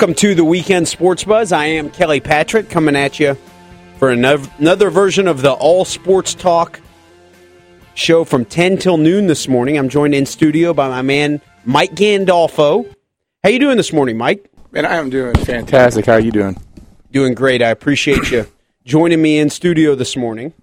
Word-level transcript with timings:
Welcome 0.00 0.14
to 0.14 0.34
the 0.34 0.46
Weekend 0.46 0.88
Sports 0.88 1.24
Buzz. 1.24 1.52
I 1.52 1.66
am 1.66 1.90
Kelly 1.90 2.20
Patrick 2.20 2.70
coming 2.70 2.96
at 2.96 3.20
you 3.20 3.36
for 3.98 4.08
another, 4.08 4.50
another 4.56 4.88
version 4.88 5.28
of 5.28 5.42
the 5.42 5.52
All 5.52 5.84
Sports 5.84 6.32
Talk 6.32 6.80
show 7.92 8.24
from 8.24 8.46
10 8.46 8.78
till 8.78 8.96
noon 8.96 9.26
this 9.26 9.46
morning. 9.46 9.76
I'm 9.76 9.90
joined 9.90 10.14
in 10.14 10.24
studio 10.24 10.72
by 10.72 10.88
my 10.88 11.02
man 11.02 11.42
Mike 11.66 11.94
Gandolfo. 11.94 12.90
How 13.44 13.50
you 13.50 13.58
doing 13.58 13.76
this 13.76 13.92
morning, 13.92 14.16
Mike? 14.16 14.50
Man, 14.72 14.86
I 14.86 14.94
am 14.94 15.10
doing 15.10 15.34
fantastic. 15.34 16.06
How 16.06 16.14
are 16.14 16.20
you 16.20 16.32
doing? 16.32 16.56
Doing 17.12 17.34
great. 17.34 17.60
I 17.60 17.68
appreciate 17.68 18.30
you 18.30 18.46
joining 18.86 19.20
me 19.20 19.38
in 19.38 19.50
studio 19.50 19.94
this 19.94 20.16
morning. 20.16 20.54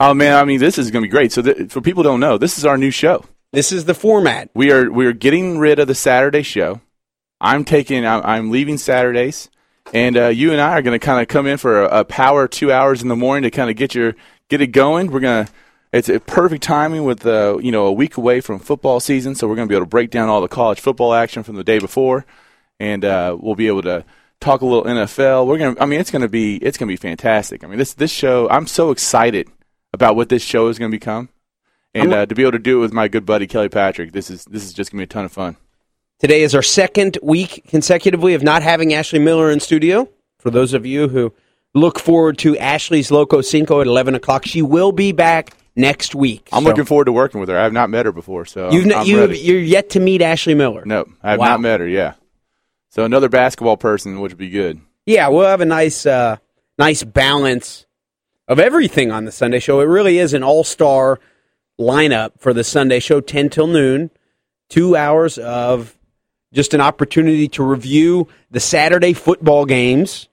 Oh 0.00 0.14
man, 0.14 0.36
I 0.36 0.44
mean 0.44 0.58
this 0.58 0.78
is 0.78 0.90
going 0.90 1.04
to 1.04 1.06
be 1.06 1.12
great. 1.12 1.30
So 1.30 1.42
th- 1.42 1.70
for 1.70 1.80
people 1.80 2.02
who 2.02 2.08
don't 2.08 2.18
know, 2.18 2.38
this 2.38 2.58
is 2.58 2.64
our 2.64 2.76
new 2.76 2.90
show. 2.90 3.24
This 3.52 3.70
is 3.70 3.84
the 3.84 3.94
format. 3.94 4.50
We 4.52 4.72
are 4.72 4.90
we 4.90 5.06
are 5.06 5.12
getting 5.12 5.60
rid 5.60 5.78
of 5.78 5.86
the 5.86 5.94
Saturday 5.94 6.42
show. 6.42 6.80
I'm 7.44 7.64
taking. 7.64 8.06
I'm, 8.06 8.22
I'm 8.24 8.50
leaving 8.50 8.78
Saturdays, 8.78 9.50
and 9.92 10.16
uh, 10.16 10.28
you 10.28 10.52
and 10.52 10.60
I 10.60 10.72
are 10.72 10.82
going 10.82 10.98
to 10.98 11.04
kind 11.04 11.20
of 11.20 11.28
come 11.28 11.46
in 11.46 11.58
for 11.58 11.84
a, 11.84 12.00
a, 12.00 12.04
power 12.04 12.48
two 12.48 12.72
hours 12.72 13.02
in 13.02 13.08
the 13.08 13.16
morning 13.16 13.42
to 13.42 13.50
kind 13.50 13.68
of 13.68 13.76
get 13.76 13.94
your 13.94 14.16
get 14.48 14.60
it 14.62 14.68
going. 14.68 15.10
We're 15.10 15.20
gonna. 15.20 15.48
It's 15.92 16.08
a 16.08 16.18
perfect 16.18 16.64
timing 16.64 17.04
with 17.04 17.24
uh, 17.26 17.58
you 17.60 17.70
know 17.70 17.86
a 17.86 17.92
week 17.92 18.16
away 18.16 18.40
from 18.40 18.58
football 18.58 18.98
season, 18.98 19.34
so 19.34 19.46
we're 19.46 19.56
going 19.56 19.68
to 19.68 19.72
be 19.72 19.76
able 19.76 19.86
to 19.86 19.90
break 19.90 20.10
down 20.10 20.30
all 20.30 20.40
the 20.40 20.48
college 20.48 20.80
football 20.80 21.12
action 21.12 21.42
from 21.42 21.56
the 21.56 21.62
day 21.62 21.78
before, 21.78 22.24
and 22.80 23.04
uh, 23.04 23.36
we'll 23.38 23.54
be 23.54 23.68
able 23.68 23.82
to 23.82 24.04
talk 24.40 24.62
a 24.62 24.66
little 24.66 24.84
NFL. 24.84 25.46
We're 25.46 25.58
gonna. 25.58 25.76
I 25.78 25.84
mean, 25.84 26.00
it's 26.00 26.10
gonna 26.10 26.28
be 26.28 26.56
it's 26.56 26.78
gonna 26.78 26.90
be 26.90 26.96
fantastic. 26.96 27.62
I 27.62 27.66
mean, 27.66 27.78
this 27.78 27.92
this 27.92 28.10
show. 28.10 28.48
I'm 28.48 28.66
so 28.66 28.90
excited 28.90 29.48
about 29.92 30.16
what 30.16 30.30
this 30.30 30.42
show 30.42 30.68
is 30.68 30.78
going 30.78 30.90
to 30.90 30.94
become, 30.94 31.28
and 31.94 32.12
uh, 32.12 32.26
to 32.26 32.34
be 32.34 32.42
able 32.42 32.52
to 32.52 32.58
do 32.58 32.78
it 32.78 32.80
with 32.80 32.92
my 32.92 33.06
good 33.06 33.26
buddy 33.26 33.46
Kelly 33.46 33.68
Patrick. 33.68 34.12
This 34.12 34.30
is 34.30 34.44
this 34.46 34.64
is 34.64 34.72
just 34.72 34.90
going 34.90 34.98
to 34.98 35.06
be 35.06 35.10
a 35.10 35.12
ton 35.12 35.26
of 35.26 35.32
fun. 35.32 35.56
Today 36.24 36.42
is 36.42 36.54
our 36.54 36.62
second 36.62 37.18
week 37.22 37.64
consecutively 37.68 38.32
of 38.32 38.42
not 38.42 38.62
having 38.62 38.94
Ashley 38.94 39.18
Miller 39.18 39.50
in 39.50 39.60
studio. 39.60 40.08
For 40.38 40.50
those 40.50 40.72
of 40.72 40.86
you 40.86 41.06
who 41.06 41.34
look 41.74 41.98
forward 41.98 42.38
to 42.38 42.56
Ashley's 42.56 43.10
Loco 43.10 43.42
Cinco 43.42 43.82
at 43.82 43.86
11 43.86 44.14
o'clock, 44.14 44.46
she 44.46 44.62
will 44.62 44.90
be 44.90 45.12
back 45.12 45.54
next 45.76 46.14
week. 46.14 46.48
I'm 46.50 46.62
so. 46.62 46.70
looking 46.70 46.86
forward 46.86 47.04
to 47.04 47.12
working 47.12 47.40
with 47.40 47.50
her. 47.50 47.58
I 47.58 47.64
have 47.64 47.74
not 47.74 47.90
met 47.90 48.06
her 48.06 48.12
before, 48.12 48.46
so 48.46 48.70
You've 48.70 48.90
I'm, 48.90 49.06
you, 49.06 49.30
you're 49.32 49.60
yet 49.60 49.90
to 49.90 50.00
meet 50.00 50.22
Ashley 50.22 50.54
Miller. 50.54 50.82
No, 50.86 51.04
I 51.22 51.32
have 51.32 51.40
wow. 51.40 51.48
not 51.48 51.60
met 51.60 51.80
her. 51.80 51.86
Yeah, 51.86 52.14
so 52.88 53.04
another 53.04 53.28
basketball 53.28 53.76
person, 53.76 54.18
which 54.22 54.32
would 54.32 54.38
be 54.38 54.48
good. 54.48 54.80
Yeah, 55.04 55.28
we'll 55.28 55.46
have 55.46 55.60
a 55.60 55.66
nice, 55.66 56.06
uh, 56.06 56.38
nice 56.78 57.02
balance 57.02 57.84
of 58.48 58.58
everything 58.58 59.12
on 59.12 59.26
the 59.26 59.30
Sunday 59.30 59.60
show. 59.60 59.80
It 59.80 59.88
really 59.88 60.16
is 60.16 60.32
an 60.32 60.42
all-star 60.42 61.20
lineup 61.78 62.40
for 62.40 62.54
the 62.54 62.64
Sunday 62.64 63.00
show, 63.00 63.20
10 63.20 63.50
till 63.50 63.66
noon. 63.66 64.10
Two 64.70 64.96
hours 64.96 65.36
of 65.36 65.94
just 66.54 66.72
an 66.72 66.80
opportunity 66.80 67.48
to 67.48 67.62
review 67.62 68.28
the 68.50 68.60
Saturday 68.60 69.12
football 69.12 69.66
games. 69.66 70.28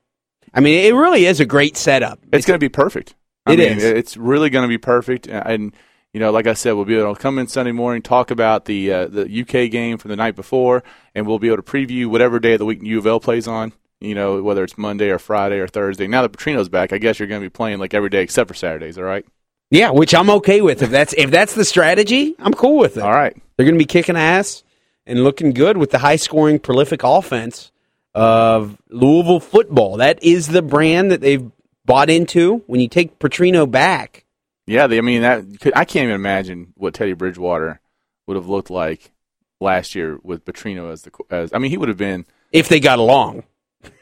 I 0.54 0.60
mean, 0.60 0.86
it 0.86 0.96
really 0.96 1.26
is 1.26 1.40
a 1.40 1.46
great 1.46 1.76
setup. 1.76 2.20
It's, 2.24 2.40
it's 2.40 2.46
going 2.46 2.60
to 2.60 2.64
be 2.64 2.70
perfect. 2.70 3.16
I 3.46 3.54
it 3.54 3.60
mean, 3.60 3.78
is. 3.78 3.84
It's 3.84 4.16
really 4.16 4.50
going 4.50 4.64
to 4.64 4.70
be 4.70 4.78
perfect. 4.78 5.28
And, 5.28 5.74
you 6.14 6.20
know, 6.20 6.32
like 6.32 6.46
I 6.46 6.54
said, 6.54 6.74
we'll 6.74 6.86
be 6.86 6.96
able 6.96 7.16
to 7.16 7.22
come 7.22 7.40
in 7.40 7.48
Sunday 7.48 7.72
morning, 7.72 8.02
talk 8.02 8.32
about 8.32 8.66
the 8.66 8.94
uh, 8.94 9.08
the 9.08 9.42
UK 9.42 9.72
game 9.72 9.98
from 9.98 10.10
the 10.10 10.18
night 10.18 10.36
before, 10.36 10.84
and 11.16 11.26
we'll 11.26 11.40
be 11.40 11.48
able 11.48 11.58
to 11.58 11.64
preview 11.64 12.08
whatever 12.08 12.40
day 12.40 12.54
of 12.54 12.60
the 12.60 12.66
week 12.66 12.84
U 12.84 13.00
of 13.00 13.08
L 13.08 13.20
plays 13.20 13.48
on. 13.48 13.74
You 14.00 14.16
know, 14.16 14.42
whether 14.42 14.64
it's 14.64 14.78
Monday 14.78 15.10
or 15.10 15.20
Friday 15.20 15.60
or 15.60 15.68
Thursday. 15.68 16.08
Now 16.08 16.24
that 16.24 16.32
Petrino's 16.32 16.70
back, 16.70 16.92
I 16.92 16.98
guess 16.98 17.20
you're 17.20 17.28
going 17.28 17.42
to 17.42 17.46
be 17.46 17.52
playing 17.52 17.80
like 17.80 17.94
every 17.94 18.10
day 18.10 18.24
except 18.24 18.48
for 18.48 18.56
Saturdays. 18.56 18.98
All 18.98 19.04
right. 19.04 19.26
Yeah, 19.70 19.92
which 19.92 20.14
I'm 20.14 20.30
okay 20.32 20.60
with. 20.62 20.82
If 20.82 20.90
that's 20.90 21.14
if 21.14 21.32
that's 21.32 21.56
the 21.56 21.64
strategy, 21.64 22.36
I'm 22.40 22.54
cool 22.54 22.78
with 22.78 22.98
it. 22.98 23.04
All 23.04 23.12
right. 23.12 23.36
They're 23.56 23.66
going 23.66 23.76
to 23.76 23.80
be 23.80 23.86
kicking 23.86 24.18
ass 24.18 24.64
and 25.06 25.24
looking 25.24 25.52
good 25.52 25.78
with 25.78 25.92
the 25.92 26.00
high 26.00 26.16
scoring, 26.16 26.60
prolific 26.60 27.02
offense 27.04 27.72
of 28.14 28.78
Louisville 28.90 29.40
football. 29.40 29.98
That 29.98 30.22
is 30.24 30.48
the 30.48 30.62
brand 30.62 31.12
that 31.12 31.22
they've 31.22 31.50
bought 31.86 32.10
into. 32.10 32.64
When 32.68 32.80
you 32.80 32.88
take 32.88 33.20
Petrino 33.20 33.70
back, 33.70 34.26
yeah, 34.66 34.88
they, 34.88 34.98
I 34.98 35.02
mean 35.02 35.22
that 35.22 35.44
I 35.76 35.86
can't 35.86 36.04
even 36.04 36.16
imagine 36.16 36.74
what 36.76 36.94
Teddy 36.94 37.14
Bridgewater 37.14 37.80
would 38.28 38.36
have 38.36 38.48
looked 38.48 38.70
like 38.70 39.12
last 39.60 39.96
year 39.96 40.20
with 40.24 40.46
Petrino 40.46 40.92
as 40.92 41.04
the 41.04 41.12
as 41.30 41.52
I 41.54 41.60
mean 41.60 41.72
he 41.72 41.78
would 41.78 41.90
have 41.90 41.98
been 41.98 42.26
if 42.52 42.70
they 42.70 42.80
got 42.80 43.00
along. 43.00 43.44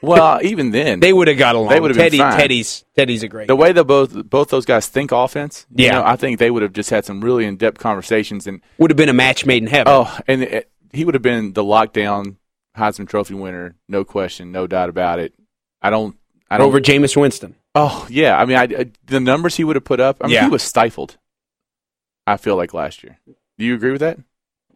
Well, 0.01 0.41
even 0.43 0.71
then 0.71 0.99
they 1.01 1.13
would 1.13 1.27
have 1.29 1.37
got 1.37 1.55
along. 1.55 1.69
They 1.69 1.79
would 1.79 1.91
have 1.91 1.97
Teddy, 1.97 2.17
been 2.17 2.29
fine. 2.31 2.39
Teddy's 2.39 2.83
Teddy's 2.95 3.23
a 3.23 3.27
great. 3.27 3.47
The 3.47 3.55
way 3.55 3.71
that 3.71 3.83
both 3.85 4.29
both 4.29 4.49
those 4.49 4.65
guys 4.65 4.87
think 4.87 5.11
offense, 5.11 5.65
yeah, 5.73 5.93
know, 5.93 6.03
I 6.03 6.15
think 6.15 6.39
they 6.39 6.51
would 6.51 6.63
have 6.63 6.73
just 6.73 6.89
had 6.89 7.05
some 7.05 7.21
really 7.21 7.45
in 7.45 7.57
depth 7.57 7.79
conversations 7.79 8.47
and 8.47 8.61
would 8.77 8.91
have 8.91 8.97
been 8.97 9.09
a 9.09 9.13
match 9.13 9.45
made 9.45 9.63
in 9.63 9.69
heaven. 9.69 9.93
Oh, 9.93 10.19
and 10.27 10.43
it, 10.43 10.71
he 10.91 11.05
would 11.05 11.15
have 11.15 11.21
been 11.21 11.53
the 11.53 11.63
lockdown 11.63 12.37
Heisman 12.77 13.07
Trophy 13.07 13.33
winner, 13.33 13.75
no 13.87 14.03
question, 14.03 14.51
no 14.51 14.67
doubt 14.67 14.89
about 14.89 15.19
it. 15.19 15.33
I 15.81 15.89
don't. 15.89 16.17
I 16.49 16.57
don't 16.57 16.67
over 16.67 16.81
Jameis 16.81 17.15
Winston. 17.15 17.55
Oh 17.75 18.07
yeah, 18.09 18.37
I 18.37 18.45
mean, 18.45 18.57
I, 18.57 18.63
I, 18.63 18.91
the 19.05 19.19
numbers 19.19 19.55
he 19.55 19.63
would 19.63 19.75
have 19.75 19.85
put 19.85 19.99
up. 19.99 20.17
I 20.21 20.25
mean, 20.25 20.33
yeah. 20.33 20.45
he 20.45 20.49
was 20.49 20.63
stifled. 20.63 21.17
I 22.25 22.37
feel 22.37 22.55
like 22.55 22.73
last 22.73 23.03
year. 23.03 23.19
Do 23.57 23.65
you 23.65 23.75
agree 23.75 23.91
with 23.91 24.01
that? 24.01 24.19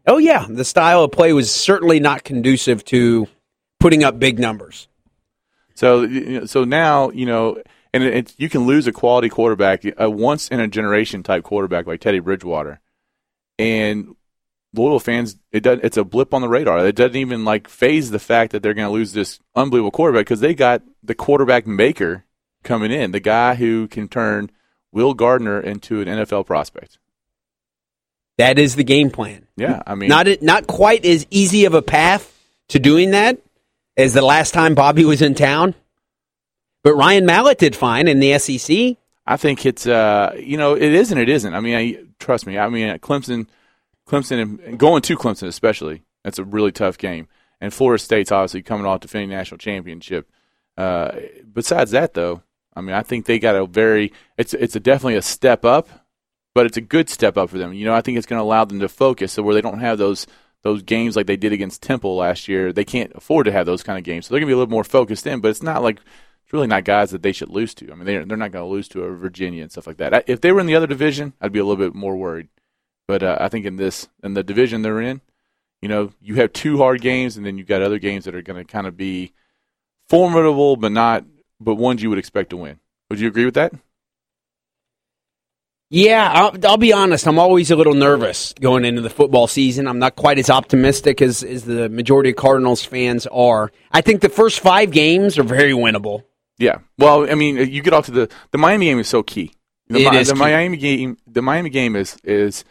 Oh 0.05 0.17
yeah, 0.17 0.45
the 0.47 0.65
style 0.65 1.03
of 1.03 1.11
play 1.11 1.33
was 1.33 1.49
certainly 1.49 1.99
not 1.99 2.23
conducive 2.23 2.83
to 2.85 3.27
putting 3.79 4.03
up 4.03 4.19
big 4.19 4.39
numbers. 4.39 4.87
So, 5.75 6.45
so 6.45 6.63
now 6.63 7.09
you 7.09 7.25
know, 7.25 7.61
and 7.93 8.03
it, 8.03 8.13
it, 8.13 8.35
you 8.37 8.49
can 8.49 8.67
lose 8.67 8.85
a 8.85 8.91
quality 8.91 9.29
quarterback, 9.29 9.83
a 9.97 10.09
once 10.09 10.49
in 10.49 10.59
a 10.59 10.67
generation 10.67 11.23
type 11.23 11.43
quarterback 11.43 11.87
like 11.87 12.01
Teddy 12.01 12.19
Bridgewater, 12.19 12.79
and 13.57 14.15
Louisville 14.73 14.99
fans, 14.99 15.37
it 15.51 15.61
does, 15.61 15.79
it's 15.83 15.97
a 15.97 16.03
blip 16.03 16.33
on 16.33 16.41
the 16.41 16.49
radar. 16.49 16.85
It 16.85 16.95
doesn't 16.95 17.15
even 17.15 17.45
like 17.45 17.67
phase 17.67 18.09
the 18.11 18.19
fact 18.19 18.51
that 18.51 18.63
they're 18.63 18.73
going 18.73 18.87
to 18.87 18.93
lose 18.93 19.13
this 19.13 19.39
unbelievable 19.55 19.91
quarterback 19.91 20.25
because 20.25 20.39
they 20.39 20.55
got 20.55 20.81
the 21.03 21.15
quarterback 21.15 21.67
maker 21.67 22.25
coming 22.63 22.91
in, 22.91 23.11
the 23.11 23.19
guy 23.19 23.55
who 23.55 23.87
can 23.87 24.07
turn 24.07 24.49
Will 24.91 25.13
Gardner 25.13 25.59
into 25.59 26.01
an 26.01 26.07
NFL 26.07 26.45
prospect. 26.45 26.97
That 28.37 28.57
is 28.57 28.75
the 28.75 28.83
game 28.83 29.11
plan. 29.11 29.47
Yeah, 29.55 29.83
I 29.85 29.93
mean, 29.93 30.09
not 30.09 30.27
not 30.41 30.65
quite 30.65 31.05
as 31.05 31.27
easy 31.29 31.65
of 31.65 31.75
a 31.75 31.83
path 31.83 32.31
to 32.69 32.79
doing 32.79 33.11
that 33.11 33.39
as 33.95 34.15
the 34.15 34.23
last 34.23 34.55
time 34.55 34.73
Bobby 34.73 35.05
was 35.05 35.21
in 35.21 35.35
town, 35.35 35.75
but 36.83 36.95
Ryan 36.95 37.27
Mallett 37.27 37.59
did 37.59 37.75
fine 37.75 38.07
in 38.07 38.19
the 38.19 38.39
SEC. 38.39 38.97
I 39.25 39.37
think 39.37 39.67
it's 39.67 39.85
uh, 39.85 40.35
you 40.39 40.57
know, 40.57 40.73
it 40.73 40.81
is 40.81 41.11
and 41.11 41.21
it 41.21 41.29
isn't. 41.29 41.53
I 41.53 41.59
mean, 41.59 41.75
I, 41.75 42.03
trust 42.17 42.47
me. 42.47 42.57
I 42.57 42.69
mean, 42.69 42.97
Clemson 42.97 43.47
Clemson 44.07 44.59
and 44.65 44.79
going 44.79 45.01
to 45.03 45.17
Clemson 45.17 45.47
especially, 45.47 46.03
that's 46.23 46.39
a 46.39 46.43
really 46.43 46.71
tough 46.71 46.97
game. 46.97 47.27
And 47.61 47.73
Florida 47.73 48.01
State's 48.01 48.31
obviously 48.31 48.61
coming 48.61 48.85
off 48.85 48.99
defending 48.99 49.29
national 49.29 49.57
championship. 49.57 50.29
Uh, 50.77 51.11
besides 51.51 51.91
that, 51.91 52.13
though, 52.13 52.43
I 52.75 52.81
mean, 52.81 52.95
I 52.95 53.03
think 53.03 53.25
they 53.25 53.39
got 53.39 53.55
a 53.55 53.65
very 53.65 54.11
it's 54.37 54.53
it's 54.53 54.75
a 54.75 54.79
definitely 54.79 55.15
a 55.15 55.21
step 55.21 55.63
up, 55.63 55.87
but 56.53 56.65
it's 56.65 56.77
a 56.77 56.81
good 56.81 57.09
step 57.09 57.37
up 57.37 57.49
for 57.49 57.57
them. 57.57 57.73
You 57.73 57.85
know, 57.85 57.93
I 57.93 58.01
think 58.01 58.17
it's 58.17 58.27
going 58.27 58.39
to 58.39 58.43
allow 58.43 58.65
them 58.65 58.79
to 58.79 58.89
focus, 58.89 59.33
so 59.33 59.43
where 59.43 59.53
they 59.53 59.61
don't 59.61 59.79
have 59.79 59.97
those 59.97 60.27
those 60.63 60.81
games 60.81 61.15
like 61.15 61.27
they 61.27 61.37
did 61.37 61.53
against 61.53 61.81
Temple 61.81 62.15
last 62.15 62.47
year. 62.47 62.73
They 62.73 62.85
can't 62.85 63.11
afford 63.15 63.45
to 63.45 63.51
have 63.51 63.65
those 63.65 63.83
kind 63.83 63.97
of 63.97 64.03
games, 64.03 64.25
so 64.25 64.33
they're 64.33 64.39
going 64.39 64.47
to 64.47 64.51
be 64.51 64.55
a 64.55 64.57
little 64.57 64.71
more 64.71 64.83
focused 64.83 65.27
in. 65.27 65.39
But 65.39 65.49
it's 65.49 65.63
not 65.63 65.83
like 65.83 65.99
it's 66.43 66.53
really 66.53 66.67
not 66.67 66.85
guys 66.85 67.11
that 67.11 67.21
they 67.21 67.31
should 67.31 67.49
lose 67.49 67.73
to. 67.75 67.91
I 67.91 67.95
mean, 67.95 68.05
they're 68.05 68.25
they're 68.25 68.37
not 68.37 68.51
going 68.51 68.65
to 68.65 68.71
lose 68.71 68.87
to 68.89 69.03
a 69.03 69.15
Virginia 69.15 69.61
and 69.61 69.71
stuff 69.71 69.87
like 69.87 69.97
that. 69.97 70.23
If 70.27 70.41
they 70.41 70.51
were 70.51 70.59
in 70.59 70.67
the 70.67 70.75
other 70.75 70.87
division, 70.87 71.33
I'd 71.39 71.51
be 71.51 71.59
a 71.59 71.65
little 71.65 71.83
bit 71.83 71.95
more 71.95 72.15
worried. 72.15 72.47
But 73.07 73.23
uh, 73.23 73.37
I 73.39 73.49
think 73.49 73.65
in 73.65 73.75
this 73.75 74.07
in 74.23 74.33
the 74.33 74.43
division 74.43 74.81
they're 74.81 75.01
in, 75.01 75.21
you 75.81 75.89
know, 75.89 76.11
you 76.21 76.35
have 76.35 76.53
two 76.53 76.77
hard 76.77 77.01
games, 77.01 77.37
and 77.37 77.45
then 77.45 77.57
you've 77.57 77.67
got 77.67 77.81
other 77.81 77.99
games 77.99 78.25
that 78.25 78.35
are 78.35 78.41
going 78.41 78.63
to 78.63 78.69
kind 78.69 78.87
of 78.87 78.95
be 78.95 79.33
formidable, 80.07 80.75
but 80.75 80.91
not 80.91 81.25
but 81.59 81.75
ones 81.75 82.01
you 82.01 82.09
would 82.09 82.19
expect 82.19 82.51
to 82.51 82.57
win. 82.57 82.79
Would 83.09 83.19
you 83.19 83.27
agree 83.27 83.45
with 83.45 83.55
that? 83.55 83.73
Yeah, 85.89 86.27
I'll, 86.33 86.57
I'll, 86.65 86.77
be 86.77 86.91
honest. 86.91 87.27
I'm 87.27 87.37
always 87.37 87.69
a 87.69 87.75
little 87.75 87.93
nervous 87.93 88.53
going 88.59 88.83
into 88.83 89.01
the 89.01 89.11
football 89.11 89.45
season. 89.45 89.87
I'm 89.87 89.99
not 89.99 90.15
quite 90.15 90.39
as 90.39 90.49
optimistic 90.49 91.21
as, 91.21 91.43
as 91.43 91.65
the 91.65 91.87
majority 91.87 92.31
of 92.31 92.35
Cardinals 92.35 92.83
fans 92.83 93.27
are. 93.27 93.71
I 93.91 94.01
think 94.01 94.21
the 94.21 94.29
first 94.29 94.59
five 94.59 94.89
games 94.89 95.37
are 95.37 95.43
very 95.43 95.73
winnable. 95.73 96.23
Yeah. 96.57 96.79
Well, 96.97 97.29
I 97.29 97.35
mean, 97.35 97.57
you 97.71 97.83
get 97.83 97.93
off 97.93 98.05
to 98.05 98.11
the 98.11 98.29
the 98.49 98.57
Miami 98.57 98.87
game 98.87 98.97
is 98.97 99.07
so 99.07 99.21
key. 99.21 99.53
The, 99.87 99.99
it 99.99 100.13
is 100.15 100.29
the 100.29 100.33
key. 100.33 100.39
Miami 100.39 100.77
game. 100.77 101.17
The 101.27 101.43
Miami 101.43 101.69
game 101.69 101.95
is 101.95 102.17
is 102.23 102.63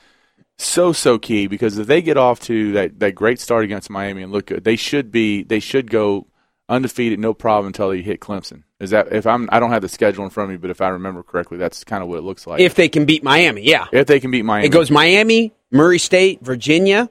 so 0.58 0.92
so 0.92 1.18
key 1.18 1.46
because 1.46 1.78
if 1.78 1.86
they 1.86 2.02
get 2.02 2.16
off 2.16 2.40
to 2.40 2.72
that, 2.72 3.00
that 3.00 3.14
great 3.14 3.40
start 3.40 3.64
against 3.64 3.90
Miami 3.90 4.22
and 4.22 4.32
look 4.32 4.46
good, 4.46 4.64
they 4.64 4.76
should 4.76 5.10
be 5.10 5.42
they 5.42 5.60
should 5.60 5.90
go 5.90 6.26
undefeated, 6.68 7.18
no 7.18 7.34
problem 7.34 7.66
until 7.68 7.90
they 7.90 8.02
hit 8.02 8.20
Clemson. 8.20 8.62
Is 8.80 8.90
that 8.90 9.12
if 9.12 9.26
I'm 9.26 9.48
I 9.52 9.60
don't 9.60 9.70
have 9.70 9.82
the 9.82 9.88
schedule 9.88 10.24
in 10.24 10.30
front 10.30 10.50
of 10.50 10.52
me, 10.52 10.58
but 10.58 10.70
if 10.70 10.80
I 10.80 10.88
remember 10.88 11.22
correctly, 11.22 11.58
that's 11.58 11.84
kind 11.84 12.02
of 12.02 12.08
what 12.08 12.18
it 12.18 12.22
looks 12.22 12.46
like. 12.46 12.60
If 12.60 12.74
they 12.74 12.88
can 12.88 13.04
beat 13.04 13.22
Miami, 13.22 13.62
yeah. 13.62 13.86
If 13.92 14.06
they 14.06 14.20
can 14.20 14.30
beat 14.30 14.44
Miami, 14.44 14.66
it 14.66 14.70
goes 14.70 14.90
Miami, 14.90 15.52
Murray 15.70 15.98
State, 15.98 16.42
Virginia, 16.42 17.10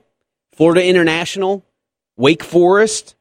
Florida 0.55 0.85
International, 0.85 1.65
Wake 2.17 2.43
Forest, 2.43 3.15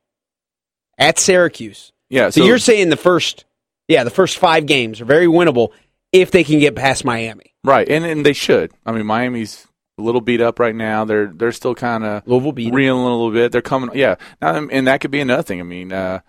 at 0.99 1.19
Syracuse. 1.19 1.93
Yeah. 2.09 2.31
So, 2.31 2.41
so 2.41 2.47
you're 2.47 2.59
saying 2.59 2.91
the 2.91 2.97
first, 2.97 3.45
yeah, 3.89 4.05
the 4.05 4.11
first 4.11 4.39
five 4.39 4.67
games 4.67 5.01
are 5.01 5.05
very 5.05 5.27
winnable 5.27 5.71
if 6.13 6.31
they 6.31 6.45
can 6.45 6.59
get 6.59 6.75
past 6.75 7.05
Miami. 7.05 7.55
Right, 7.63 7.89
and 7.89 8.05
and 8.05 8.25
they 8.25 8.33
should. 8.33 8.73
I 8.87 8.93
mean, 8.93 9.07
Miami's 9.07 9.67
a 10.01 10.05
little 10.05 10.21
beat 10.21 10.41
up 10.41 10.59
right 10.59 10.75
now. 10.75 11.05
They're 11.05 11.27
they're 11.27 11.53
still 11.53 11.75
kind 11.75 12.05
of 12.05 12.23
reeling 12.27 13.03
a 13.05 13.11
little 13.11 13.31
bit. 13.31 13.53
They're 13.53 13.63
coming, 13.63 13.91
yeah. 13.95 14.17
Now, 14.43 14.57
and 14.57 14.87
that 14.87 15.01
could 15.01 15.11
be 15.11 15.21
another 15.21 15.43
thing. 15.43 15.61
I 15.61 15.65
mean, 15.65 15.93
uh, 15.93 16.21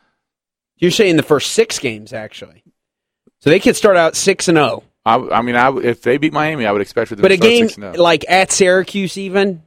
You're 0.78 0.92
saying 0.92 1.16
the 1.18 1.24
first 1.24 1.52
six 1.54 1.80
games, 1.80 2.14
actually. 2.14 2.64
So 3.40 3.50
they 3.50 3.60
could 3.60 3.76
start 3.76 3.98
out 3.98 4.16
six 4.16 4.48
and 4.48 4.58
zero. 4.58 4.84
I, 5.04 5.16
I 5.16 5.42
mean, 5.42 5.56
I, 5.56 5.76
if 5.80 6.04
they 6.04 6.18
beat 6.18 6.32
Miami, 6.32 6.66
I 6.68 6.72
would 6.72 6.82
expect 6.82 7.10
for 7.10 7.16
them 7.16 7.24
But 7.24 7.30
to 7.30 7.34
a 7.34 7.38
game 7.38 7.68
6-0. 7.68 7.98
like 7.98 8.24
at 8.30 8.52
Syracuse, 8.52 9.18
even 9.18 9.64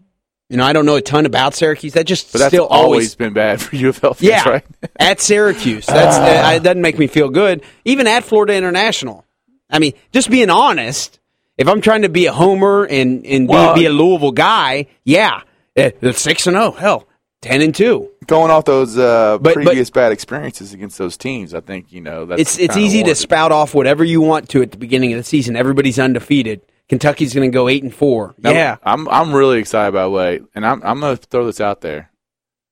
you 0.49 0.59
know, 0.59 0.65
I 0.65 0.73
don't 0.73 0.87
know 0.87 0.95
a 0.95 1.03
ton 1.03 1.27
about 1.27 1.55
Syracuse. 1.55 1.95
That 1.95 2.05
just 2.07 2.31
But 2.31 2.39
that's 2.39 2.51
still 2.51 2.67
always 2.67 2.85
always 2.85 3.15
been 3.17 3.33
bad 3.33 3.61
for 3.61 3.75
U 3.77 3.89
of 3.89 4.05
L 4.05 4.15
fans, 4.15 4.23
yeah 4.29 4.49
right? 4.49 4.65
at 4.97 5.21
Syracuse. 5.21 5.87
That's 5.87 6.17
uh, 6.17 6.57
it 6.57 6.63
doesn't 6.63 6.83
make 6.83 6.99
me 6.99 7.09
feel 7.09 7.31
good. 7.31 7.63
Even 7.85 8.07
at 8.07 8.23
Florida 8.25 8.55
International. 8.55 9.25
I 9.71 9.81
mean, 9.81 9.95
just 10.13 10.31
being 10.31 10.51
honest. 10.51 11.19
If 11.57 11.69
I'm 11.69 11.81
trying 11.81 12.03
to 12.03 12.09
be 12.09 12.27
a 12.27 12.33
homer 12.33 12.85
and 12.85 13.25
and 13.27 13.49
Well, 13.49 13.75
be, 13.75 13.83
be 13.83 13.87
a 13.87 13.91
Louisville 13.91 14.33
guy, 14.33 14.87
yeah, 15.05 15.43
eh, 15.77 15.93
it's 16.01 16.21
six 16.21 16.47
and 16.47 16.57
zero. 16.57 16.73
Hell, 16.73 17.07
ten 17.43 17.61
and 17.63 17.75
two. 17.75 18.11
Going 18.27 18.51
off 18.51 18.65
those 18.65 18.97
uh, 18.99 19.39
But- 19.39 19.43
but- 19.43 19.55
previous 19.55 19.91
bad 19.91 20.11
experiences 20.13 20.73
against 20.73 20.99
those 20.99 21.17
teams, 21.17 21.55
I 21.55 21.61
think 21.61 21.93
you 21.93 22.01
know 22.01 22.25
that's 22.27 22.41
It's 22.41 22.59
it's 22.59 22.75
kinda 22.75 22.87
easy 22.87 23.03
to 23.05 23.15
spout 23.15 23.53
off 23.53 23.75
whatever 23.75 24.03
you 24.03 24.21
want 24.21 24.49
to 24.51 24.63
at 24.63 24.73
the 24.73 24.79
beginning 24.79 25.13
of 25.13 25.19
the 25.19 25.25
season. 25.25 25.55
Everybody's 25.57 25.99
undefeated. 25.99 26.63
Kentucky's 26.89 27.33
going 27.33 27.51
to 27.51 27.55
go 27.55 27.69
eight 27.69 27.83
and 27.83 27.95
four. 27.95 28.35
Now, 28.39 28.51
yeah, 28.51 28.77
I'm 28.83 29.09
I'm 29.09 29.33
really 29.35 29.59
excited 29.59 29.93
by 29.93 30.03
the 30.03 30.11
way, 30.11 30.41
and 30.55 30.67
I'm 30.67 30.83
I'm 30.83 31.01
going 31.01 31.17
to 31.17 31.23
throw 31.27 31.47
this 31.47 31.61
out 31.61 31.81
there. 31.81 32.11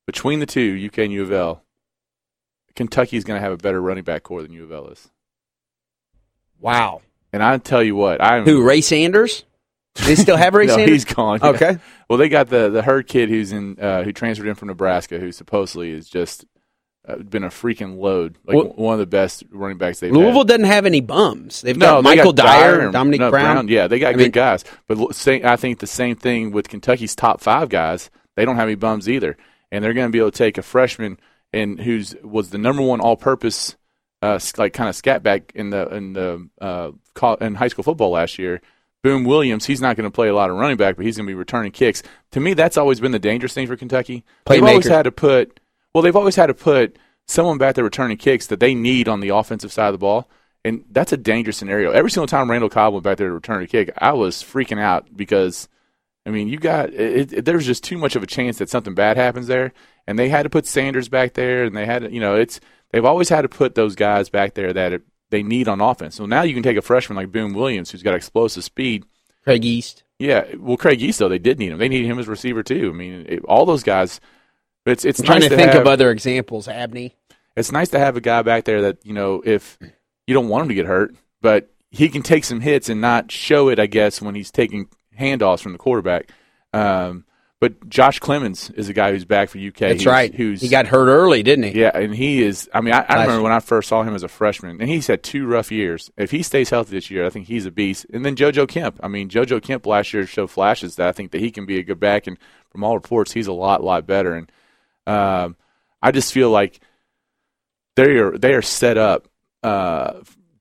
Between 0.05 0.39
the 0.39 0.45
two, 0.45 0.75
UK 0.87 0.99
and 0.99 1.13
U 1.13 1.23
of 1.23 1.31
L, 1.31 1.63
Kentucky's 2.75 3.23
going 3.23 3.37
to 3.39 3.41
have 3.41 3.53
a 3.53 3.57
better 3.57 3.81
running 3.81 4.03
back 4.03 4.23
core 4.23 4.41
than 4.43 4.51
U 4.53 4.63
of 4.65 4.71
L 4.71 4.87
is. 4.89 5.09
wow. 6.59 7.01
And 7.33 7.43
I 7.43 7.57
tell 7.57 7.83
you 7.83 7.95
what, 7.95 8.21
I'm 8.21 8.45
Who? 8.45 8.63
Ray 8.63 8.81
Sanders? 8.81 9.43
Do 9.95 10.05
they 10.05 10.15
still 10.15 10.37
have 10.37 10.53
Ray 10.53 10.65
no, 10.67 10.75
Sanders? 10.75 11.03
he's 11.03 11.05
gone. 11.13 11.39
yeah. 11.43 11.49
Okay. 11.49 11.77
Well, 12.09 12.17
they 12.17 12.29
got 12.29 12.49
the 12.49 12.69
the 12.69 12.81
Heard 12.83 13.07
kid 13.07 13.29
who's 13.29 13.51
in 13.51 13.77
uh, 13.79 14.03
who 14.03 14.11
transferred 14.13 14.47
in 14.47 14.55
from 14.55 14.69
Nebraska, 14.69 15.19
who 15.19 15.31
supposedly 15.31 15.91
is 15.91 16.07
just 16.09 16.45
uh, 17.07 17.17
been 17.17 17.43
a 17.43 17.49
freaking 17.49 17.97
load, 17.99 18.37
like 18.45 18.55
Well- 18.55 18.73
one 18.75 18.93
of 18.93 18.99
the 18.99 19.05
best 19.07 19.43
running 19.51 19.77
backs 19.77 19.99
they've 19.99 20.11
Louisville 20.11 20.41
had. 20.41 20.47
doesn't 20.47 20.63
have 20.65 20.85
any 20.85 21.01
bums. 21.01 21.61
They've 21.61 21.75
No, 21.77 22.01
got 22.01 22.09
they 22.09 22.15
Michael 22.15 22.33
got 22.33 22.45
Dyer, 22.45 22.79
and- 22.81 22.93
Dominic 22.93 23.19
no, 23.19 23.29
Brown. 23.29 23.67
Yeah, 23.67 23.87
they 23.87 23.99
got 23.99 24.09
I 24.09 24.13
good 24.13 24.19
mean- 24.19 24.31
guys. 24.31 24.63
But 24.87 25.13
say, 25.15 25.43
I 25.43 25.55
think 25.57 25.79
the 25.79 25.87
same 25.87 26.15
thing 26.15 26.51
with 26.51 26.69
Kentucky's 26.69 27.15
top 27.15 27.41
five 27.41 27.67
guys. 27.69 28.09
They 28.35 28.45
don't 28.45 28.55
have 28.55 28.67
any 28.67 28.75
bums 28.75 29.09
either, 29.09 29.37
and 29.71 29.83
they're 29.83 29.93
going 29.93 30.07
to 30.07 30.11
be 30.11 30.19
able 30.19 30.31
to 30.31 30.37
take 30.37 30.57
a 30.57 30.61
freshman 30.63 31.19
and 31.51 31.79
who's 31.79 32.15
was 32.23 32.49
the 32.49 32.57
number 32.57 32.81
one 32.81 32.99
all-purpose, 32.99 33.75
uh, 34.23 34.39
like 34.57 34.73
kind 34.73 34.89
of 34.89 34.95
scat 34.95 35.21
back 35.21 35.51
in 35.53 35.69
the 35.69 35.87
in 35.93 36.13
the 36.13 36.49
uh, 36.61 36.91
in 37.41 37.55
high 37.55 37.67
school 37.67 37.83
football 37.83 38.11
last 38.11 38.39
year. 38.39 38.61
Boom 39.03 39.25
Williams, 39.25 39.65
he's 39.65 39.81
not 39.81 39.97
going 39.97 40.09
to 40.09 40.15
play 40.15 40.29
a 40.29 40.33
lot 40.33 40.49
of 40.49 40.55
running 40.55 40.77
back, 40.77 40.95
but 40.95 41.05
he's 41.05 41.17
going 41.17 41.27
to 41.27 41.29
be 41.29 41.35
returning 41.35 41.73
kicks. 41.73 42.01
To 42.31 42.39
me, 42.39 42.53
that's 42.53 42.77
always 42.77 43.01
been 43.01 43.11
the 43.11 43.19
dangerous 43.19 43.53
thing 43.53 43.67
for 43.67 43.75
Kentucky. 43.75 44.23
They've 44.45 44.63
always 44.63 44.87
had 44.87 45.03
to 45.03 45.11
put, 45.11 45.59
well, 45.93 46.01
they've 46.01 46.15
always 46.15 46.37
had 46.37 46.45
to 46.45 46.53
put 46.53 46.97
someone 47.27 47.57
back 47.57 47.75
there 47.75 47.83
returning 47.83 48.15
kicks 48.15 48.47
that 48.47 48.61
they 48.61 48.73
need 48.73 49.09
on 49.09 49.19
the 49.19 49.29
offensive 49.29 49.73
side 49.73 49.87
of 49.87 49.93
the 49.93 49.97
ball. 49.97 50.29
And 50.63 50.85
that's 50.89 51.11
a 51.11 51.17
dangerous 51.17 51.57
scenario. 51.57 51.91
Every 51.91 52.09
single 52.09 52.27
time 52.27 52.49
Randall 52.49 52.69
Cobb 52.69 52.93
went 52.93 53.03
back 53.03 53.17
there 53.17 53.27
to 53.27 53.33
return 53.33 53.61
a 53.61 53.67
kick, 53.67 53.91
I 53.97 54.13
was 54.13 54.37
freaking 54.41 54.79
out 54.79 55.07
because, 55.13 55.67
I 56.25 56.29
mean, 56.29 56.47
you 56.47 56.57
got 56.57 56.93
it, 56.93 57.33
it, 57.33 57.43
there's 57.43 57.65
just 57.65 57.83
too 57.83 57.97
much 57.97 58.15
of 58.15 58.23
a 58.23 58.27
chance 58.27 58.59
that 58.59 58.69
something 58.69 58.93
bad 58.93 59.17
happens 59.17 59.47
there. 59.47 59.73
And 60.07 60.17
they 60.17 60.29
had 60.29 60.43
to 60.43 60.49
put 60.49 60.65
Sanders 60.65 61.09
back 61.09 61.33
there, 61.33 61.65
and 61.65 61.75
they 61.75 61.85
had, 61.85 62.03
to, 62.03 62.11
you 62.11 62.21
know, 62.21 62.35
it's 62.35 62.61
they've 62.93 63.03
always 63.03 63.27
had 63.27 63.41
to 63.41 63.49
put 63.49 63.75
those 63.75 63.95
guys 63.95 64.29
back 64.29 64.53
there 64.53 64.71
that 64.71 64.93
it, 64.93 65.01
they 65.31 65.43
need 65.43 65.67
on 65.67 65.81
offense. 65.81 66.15
So 66.15 66.25
now 66.25 66.43
you 66.43 66.53
can 66.53 66.63
take 66.63 66.77
a 66.77 66.81
freshman 66.81 67.17
like 67.17 67.31
Boom 67.31 67.53
Williams, 67.53 67.91
who's 67.91 68.03
got 68.03 68.13
explosive 68.13 68.63
speed. 68.63 69.03
Craig 69.43 69.65
East. 69.65 70.03
Yeah, 70.19 70.45
well, 70.57 70.77
Craig 70.77 71.01
East 71.01 71.19
though 71.19 71.27
they 71.27 71.39
did 71.39 71.59
need 71.59 71.71
him. 71.71 71.79
They 71.79 71.89
needed 71.89 72.07
him 72.07 72.19
as 72.19 72.29
receiver 72.29 72.63
too. 72.63 72.91
I 72.93 72.95
mean, 72.95 73.25
it, 73.27 73.43
all 73.45 73.65
those 73.65 73.83
guys. 73.83 74.21
It's 74.85 75.03
it's 75.03 75.19
I'm 75.19 75.25
trying 75.25 75.39
nice 75.41 75.49
to 75.49 75.55
think 75.55 75.71
have, 75.71 75.81
of 75.81 75.87
other 75.87 76.11
examples. 76.11 76.67
Abney. 76.67 77.15
it's 77.57 77.71
nice 77.71 77.89
to 77.89 77.99
have 77.99 78.15
a 78.15 78.21
guy 78.21 78.41
back 78.41 78.65
there 78.65 78.83
that 78.83 79.05
you 79.05 79.13
know 79.13 79.41
if 79.45 79.77
you 80.27 80.33
don't 80.33 80.47
want 80.47 80.63
him 80.63 80.69
to 80.69 80.75
get 80.75 80.85
hurt, 80.85 81.15
but 81.41 81.69
he 81.89 82.09
can 82.09 82.21
take 82.21 82.43
some 82.45 82.61
hits 82.61 82.89
and 82.89 83.01
not 83.01 83.31
show 83.31 83.69
it. 83.69 83.79
I 83.79 83.85
guess 83.85 84.21
when 84.21 84.35
he's 84.35 84.51
taking 84.51 84.87
handoffs 85.19 85.61
from 85.61 85.73
the 85.73 85.77
quarterback. 85.77 86.29
Um, 86.73 87.25
but 87.63 87.87
Josh 87.87 88.19
Clemons 88.19 88.77
is 88.77 88.89
a 88.89 88.93
guy 88.93 89.11
who's 89.11 89.23
back 89.23 89.47
for 89.47 89.57
UK. 89.57 89.77
That's 89.77 89.93
who's, 90.01 90.05
right. 90.05 90.35
Who's 90.35 90.59
he 90.59 90.67
got 90.67 90.85
hurt 90.85 91.07
early, 91.07 91.43
didn't 91.43 91.63
he? 91.63 91.79
yeah, 91.79 91.97
and 91.97 92.13
he 92.13 92.43
is. 92.43 92.69
I 92.73 92.81
mean, 92.81 92.93
I, 92.93 93.05
I 93.07 93.21
remember 93.21 93.41
when 93.41 93.53
I 93.53 93.61
first 93.61 93.87
saw 93.87 94.03
him 94.03 94.13
as 94.15 94.21
a 94.21 94.27
freshman, 94.27 94.81
and 94.81 94.89
he's 94.89 95.07
had 95.07 95.23
two 95.23 95.47
rough 95.47 95.71
years. 95.71 96.11
If 96.17 96.29
he 96.29 96.43
stays 96.43 96.69
healthy 96.71 96.91
this 96.91 97.09
year, 97.09 97.25
I 97.25 97.29
think 97.29 97.47
he's 97.47 97.65
a 97.65 97.71
beast. 97.71 98.05
And 98.11 98.25
then 98.25 98.35
JoJo 98.35 98.67
Kemp. 98.67 98.99
I 99.01 99.07
mean, 99.07 99.29
JoJo 99.29 99.63
Kemp 99.63 99.85
last 99.85 100.13
year 100.13 100.27
showed 100.27 100.51
flashes 100.51 100.97
that 100.97 101.07
I 101.07 101.13
think 101.13 101.31
that 101.31 101.39
he 101.39 101.51
can 101.51 101.65
be 101.65 101.79
a 101.79 101.83
good 101.83 102.01
back, 102.01 102.27
and 102.27 102.37
from 102.69 102.83
all 102.83 102.95
reports, 102.95 103.31
he's 103.31 103.47
a 103.47 103.53
lot, 103.53 103.81
lot 103.81 104.05
better. 104.05 104.35
And 104.35 104.51
um, 105.07 105.55
I 106.01 106.11
just 106.11 106.33
feel 106.33 106.49
like 106.49 106.81
they 107.95 108.17
are 108.17 108.37
they 108.37 108.55
are 108.55 108.61
set 108.61 108.97
up 108.97 109.29
uh, 109.63 110.15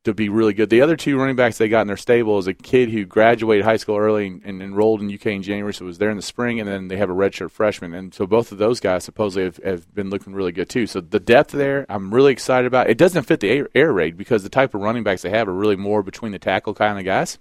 to 0.04 0.12
be 0.12 0.28
really 0.28 0.52
good. 0.52 0.68
The 0.68 0.82
other 0.82 0.96
two 0.96 1.16
running 1.16 1.36
backs 1.36 1.58
they 1.58 1.68
got 1.68 1.82
in 1.82 1.86
their 1.86 1.96
stable 1.96 2.38
is 2.38 2.48
a 2.48 2.54
kid 2.54 2.90
who 2.90 3.04
graduated 3.04 3.64
high 3.64 3.76
school 3.76 3.96
early 3.96 4.26
and, 4.26 4.42
and 4.44 4.62
enrolled 4.62 5.00
in 5.00 5.12
UK 5.12 5.26
in 5.26 5.42
January, 5.42 5.72
so 5.72 5.84
was 5.84 5.98
there 5.98 6.10
in 6.10 6.16
the 6.16 6.22
spring, 6.22 6.58
and 6.58 6.68
then 6.68 6.88
they 6.88 6.96
have 6.96 7.10
a 7.10 7.14
redshirt 7.14 7.52
freshman, 7.52 7.94
and 7.94 8.12
so 8.12 8.26
both 8.26 8.50
of 8.50 8.58
those 8.58 8.80
guys 8.80 9.04
supposedly 9.04 9.44
have, 9.44 9.56
have 9.58 9.94
been 9.94 10.10
looking 10.10 10.34
really 10.34 10.50
good 10.50 10.68
too. 10.68 10.86
So 10.86 11.00
the 11.00 11.20
depth 11.20 11.52
there, 11.52 11.86
I'm 11.88 12.12
really 12.12 12.32
excited 12.32 12.66
about. 12.66 12.90
It 12.90 12.98
doesn't 12.98 13.24
fit 13.24 13.40
the 13.40 13.50
air, 13.50 13.68
air 13.74 13.92
raid 13.92 14.16
because 14.16 14.42
the 14.42 14.48
type 14.48 14.74
of 14.74 14.80
running 14.80 15.04
backs 15.04 15.22
they 15.22 15.30
have 15.30 15.48
are 15.48 15.54
really 15.54 15.76
more 15.76 16.02
between 16.02 16.32
the 16.32 16.38
tackle 16.38 16.74
kind 16.74 16.98
of 16.98 17.04
guys. 17.04 17.38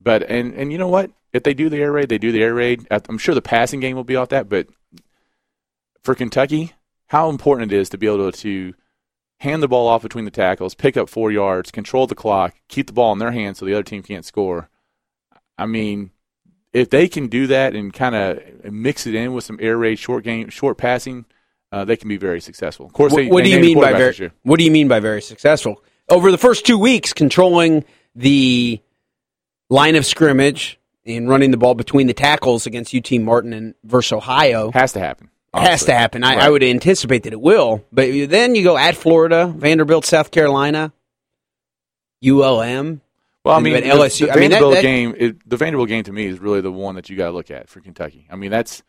But 0.00 0.22
and 0.22 0.54
and 0.54 0.72
you 0.72 0.78
know 0.78 0.88
what? 0.88 1.10
If 1.32 1.42
they 1.42 1.52
do 1.52 1.68
the 1.68 1.76
air 1.76 1.92
raid, 1.92 2.08
they 2.08 2.18
do 2.18 2.32
the 2.32 2.42
air 2.42 2.54
raid. 2.54 2.86
I'm 2.90 3.18
sure 3.18 3.34
the 3.34 3.42
passing 3.42 3.80
game 3.80 3.96
will 3.96 4.04
be 4.04 4.16
off 4.16 4.30
that, 4.30 4.48
but 4.48 4.66
for 6.02 6.14
Kentucky, 6.14 6.72
how 7.08 7.28
important 7.28 7.72
it 7.72 7.76
is 7.76 7.90
to 7.90 7.98
be 7.98 8.06
able 8.06 8.32
to, 8.32 8.38
to 8.38 8.74
hand 9.40 9.62
the 9.62 9.68
ball 9.68 9.88
off 9.88 10.02
between 10.02 10.26
the 10.26 10.30
tackles, 10.30 10.74
pick 10.74 10.96
up 10.96 11.08
four 11.08 11.32
yards, 11.32 11.70
control 11.70 12.06
the 12.06 12.14
clock, 12.14 12.54
keep 12.68 12.86
the 12.86 12.92
ball 12.92 13.12
in 13.12 13.18
their 13.18 13.32
hands 13.32 13.58
so 13.58 13.64
the 13.64 13.72
other 13.74 13.82
team 13.82 14.02
can't 14.02 14.24
score. 14.24 14.68
I 15.58 15.66
mean, 15.66 16.10
if 16.72 16.90
they 16.90 17.08
can 17.08 17.26
do 17.28 17.46
that 17.48 17.74
and 17.74 17.92
kind 17.92 18.14
of 18.14 18.72
mix 18.72 19.06
it 19.06 19.14
in 19.14 19.32
with 19.32 19.44
some 19.44 19.58
air 19.60 19.76
raid, 19.76 19.98
short 19.98 20.24
game, 20.24 20.50
short 20.50 20.76
passing, 20.76 21.24
uh, 21.72 21.84
they 21.84 21.96
can 21.96 22.08
be 22.08 22.18
very 22.18 22.40
successful. 22.40 22.86
Of 22.86 22.92
course, 22.92 23.12
What, 23.12 23.18
they, 23.18 23.28
what 23.28 23.44
they 23.44 23.50
do 23.50 23.56
you 23.56 23.60
mean 23.60 23.80
by 23.80 23.92
very? 23.92 24.30
What 24.42 24.58
do 24.58 24.64
you 24.64 24.70
mean 24.70 24.88
by 24.88 25.00
very 25.00 25.22
successful? 25.22 25.82
Over 26.08 26.30
the 26.30 26.38
first 26.38 26.66
two 26.66 26.78
weeks, 26.78 27.12
controlling 27.12 27.84
the 28.14 28.80
line 29.70 29.96
of 29.96 30.04
scrimmage 30.04 30.78
and 31.06 31.28
running 31.28 31.50
the 31.50 31.56
ball 31.56 31.74
between 31.74 32.08
the 32.08 32.14
tackles 32.14 32.66
against 32.66 32.94
UT 32.94 33.10
Martin 33.12 33.52
and 33.52 33.74
versus 33.84 34.12
Ohio 34.12 34.70
Has 34.72 34.92
to 34.92 35.00
happen. 35.00 35.30
Has 35.54 35.84
to 35.84 35.92
happen. 35.92 36.22
I, 36.24 36.34
I 36.34 36.48
would 36.50 36.62
anticipate 36.62 37.24
that 37.24 37.32
it 37.32 37.40
will. 37.40 37.84
But 37.92 38.28
then 38.28 38.54
you 38.54 38.62
go 38.62 38.76
at 38.76 38.96
Florida, 38.96 39.46
Vanderbilt, 39.46 40.04
South 40.04 40.30
Carolina, 40.30 40.92
ULM. 42.24 43.00
Well, 43.44 43.56
I 43.56 43.60
mean, 43.60 43.72
the, 43.72 43.80
LSU 43.82 44.26
the 44.26 44.32
I 44.32 44.34
mean, 44.34 44.50
Vanderbilt 44.50 44.74
that- 44.74 44.82
game, 44.82 45.14
it, 45.16 45.48
the 45.48 45.56
Vanderbilt 45.56 45.88
game 45.88 46.04
to 46.04 46.12
me 46.12 46.26
is 46.26 46.38
really 46.38 46.60
the 46.60 46.70
one 46.70 46.94
that 46.96 47.08
you 47.08 47.16
got 47.16 47.26
to 47.26 47.32
look 47.32 47.50
at 47.50 47.68
for 47.68 47.80
Kentucky. 47.80 48.26
I 48.30 48.36
mean, 48.36 48.50
that's 48.50 48.82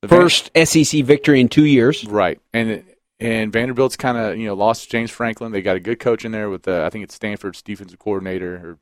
the 0.00 0.08
Van- 0.08 0.20
First 0.22 0.50
SEC 0.56 1.04
victory 1.04 1.40
in 1.40 1.48
two 1.48 1.66
years. 1.66 2.06
Right, 2.06 2.40
and 2.54 2.82
and 3.20 3.52
Vanderbilt's 3.52 3.96
kind 3.96 4.16
of 4.16 4.38
you 4.38 4.46
know 4.46 4.54
lost 4.54 4.90
James 4.90 5.10
Franklin. 5.10 5.52
They 5.52 5.60
got 5.60 5.76
a 5.76 5.80
good 5.80 6.00
coach 6.00 6.24
in 6.24 6.32
there 6.32 6.48
with 6.48 6.66
uh, 6.66 6.84
I 6.84 6.90
think 6.90 7.04
it's 7.04 7.14
Stanford's 7.14 7.60
defensive 7.60 7.98
coordinator 7.98 8.78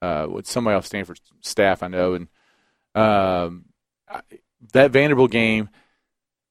or 0.00 0.06
uh, 0.08 0.26
with 0.28 0.46
somebody 0.46 0.74
off 0.76 0.86
Stanford's 0.86 1.20
staff 1.42 1.82
I 1.82 1.88
know, 1.88 2.14
and 2.14 2.28
um, 2.94 3.66
I, 4.08 4.22
that 4.72 4.92
Vanderbilt 4.92 5.30
game 5.30 5.68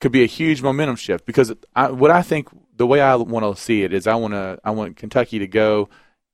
could 0.04 0.12
be 0.12 0.24
a 0.24 0.28
huge 0.28 0.62
momentum 0.62 0.98
shift 0.98 1.26
because 1.26 1.54
I, 1.74 1.90
what 1.90 2.12
I 2.12 2.24
think 2.24 2.50
the 2.76 2.86
way 2.86 3.00
I 3.00 3.16
want 3.16 3.46
to 3.46 3.60
see 3.60 3.84
it 3.84 3.94
is 3.94 4.06
I 4.06 4.16
want 4.16 4.34
to 4.34 4.60
I 4.62 4.72
want 4.72 4.98
Kentucky 4.98 5.40
to 5.40 5.48
go 5.48 5.88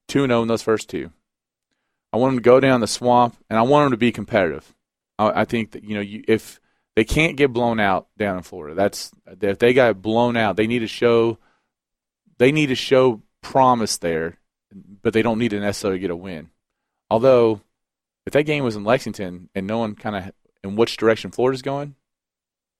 two 0.07 0.23
and 0.23 0.31
zero 0.31 0.41
in 0.41 0.47
those 0.47 0.63
first 0.63 0.89
two. 0.89 1.11
I 2.11 2.17
want 2.17 2.31
them 2.31 2.39
to 2.39 2.43
go 2.43 2.59
down 2.59 2.81
the 2.81 2.87
swamp, 2.87 3.37
and 3.47 3.59
I 3.59 3.61
want 3.61 3.85
them 3.85 3.91
to 3.91 3.97
be 3.97 4.11
competitive. 4.11 4.73
I, 5.19 5.41
I 5.41 5.45
think 5.45 5.73
that 5.73 5.83
you 5.83 5.93
know 5.93 6.01
you, 6.01 6.23
if 6.27 6.59
they 6.95 7.03
can't 7.03 7.37
get 7.37 7.53
blown 7.53 7.79
out 7.79 8.07
down 8.17 8.37
in 8.37 8.43
Florida. 8.43 8.73
That's 8.73 9.11
if 9.39 9.59
they 9.59 9.75
got 9.75 10.01
blown 10.01 10.35
out, 10.35 10.57
they 10.57 10.65
need 10.65 10.79
to 10.79 10.87
show 10.87 11.37
they 12.39 12.51
need 12.51 12.67
to 12.67 12.75
show 12.75 13.21
promise 13.43 13.97
there, 13.97 14.39
but 15.03 15.13
they 15.13 15.21
don't 15.21 15.37
need 15.37 15.49
to 15.49 15.59
necessarily 15.59 15.99
get 15.99 16.09
a 16.09 16.15
win. 16.15 16.49
Although, 17.11 17.61
if 18.25 18.33
that 18.33 18.47
game 18.47 18.63
was 18.63 18.75
in 18.75 18.83
Lexington 18.83 19.49
and 19.53 19.67
knowing 19.67 19.93
kind 19.93 20.15
of 20.15 20.31
in 20.63 20.75
which 20.75 20.97
direction 20.97 21.29
Florida's 21.29 21.61
going, 21.61 21.93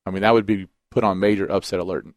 I 0.08 0.10
mean 0.10 0.24
that 0.24 0.34
would 0.34 0.48
be 0.48 0.67
put 0.91 1.03
on 1.03 1.19
major 1.19 1.50
upset 1.51 1.79
alert. 1.79 2.08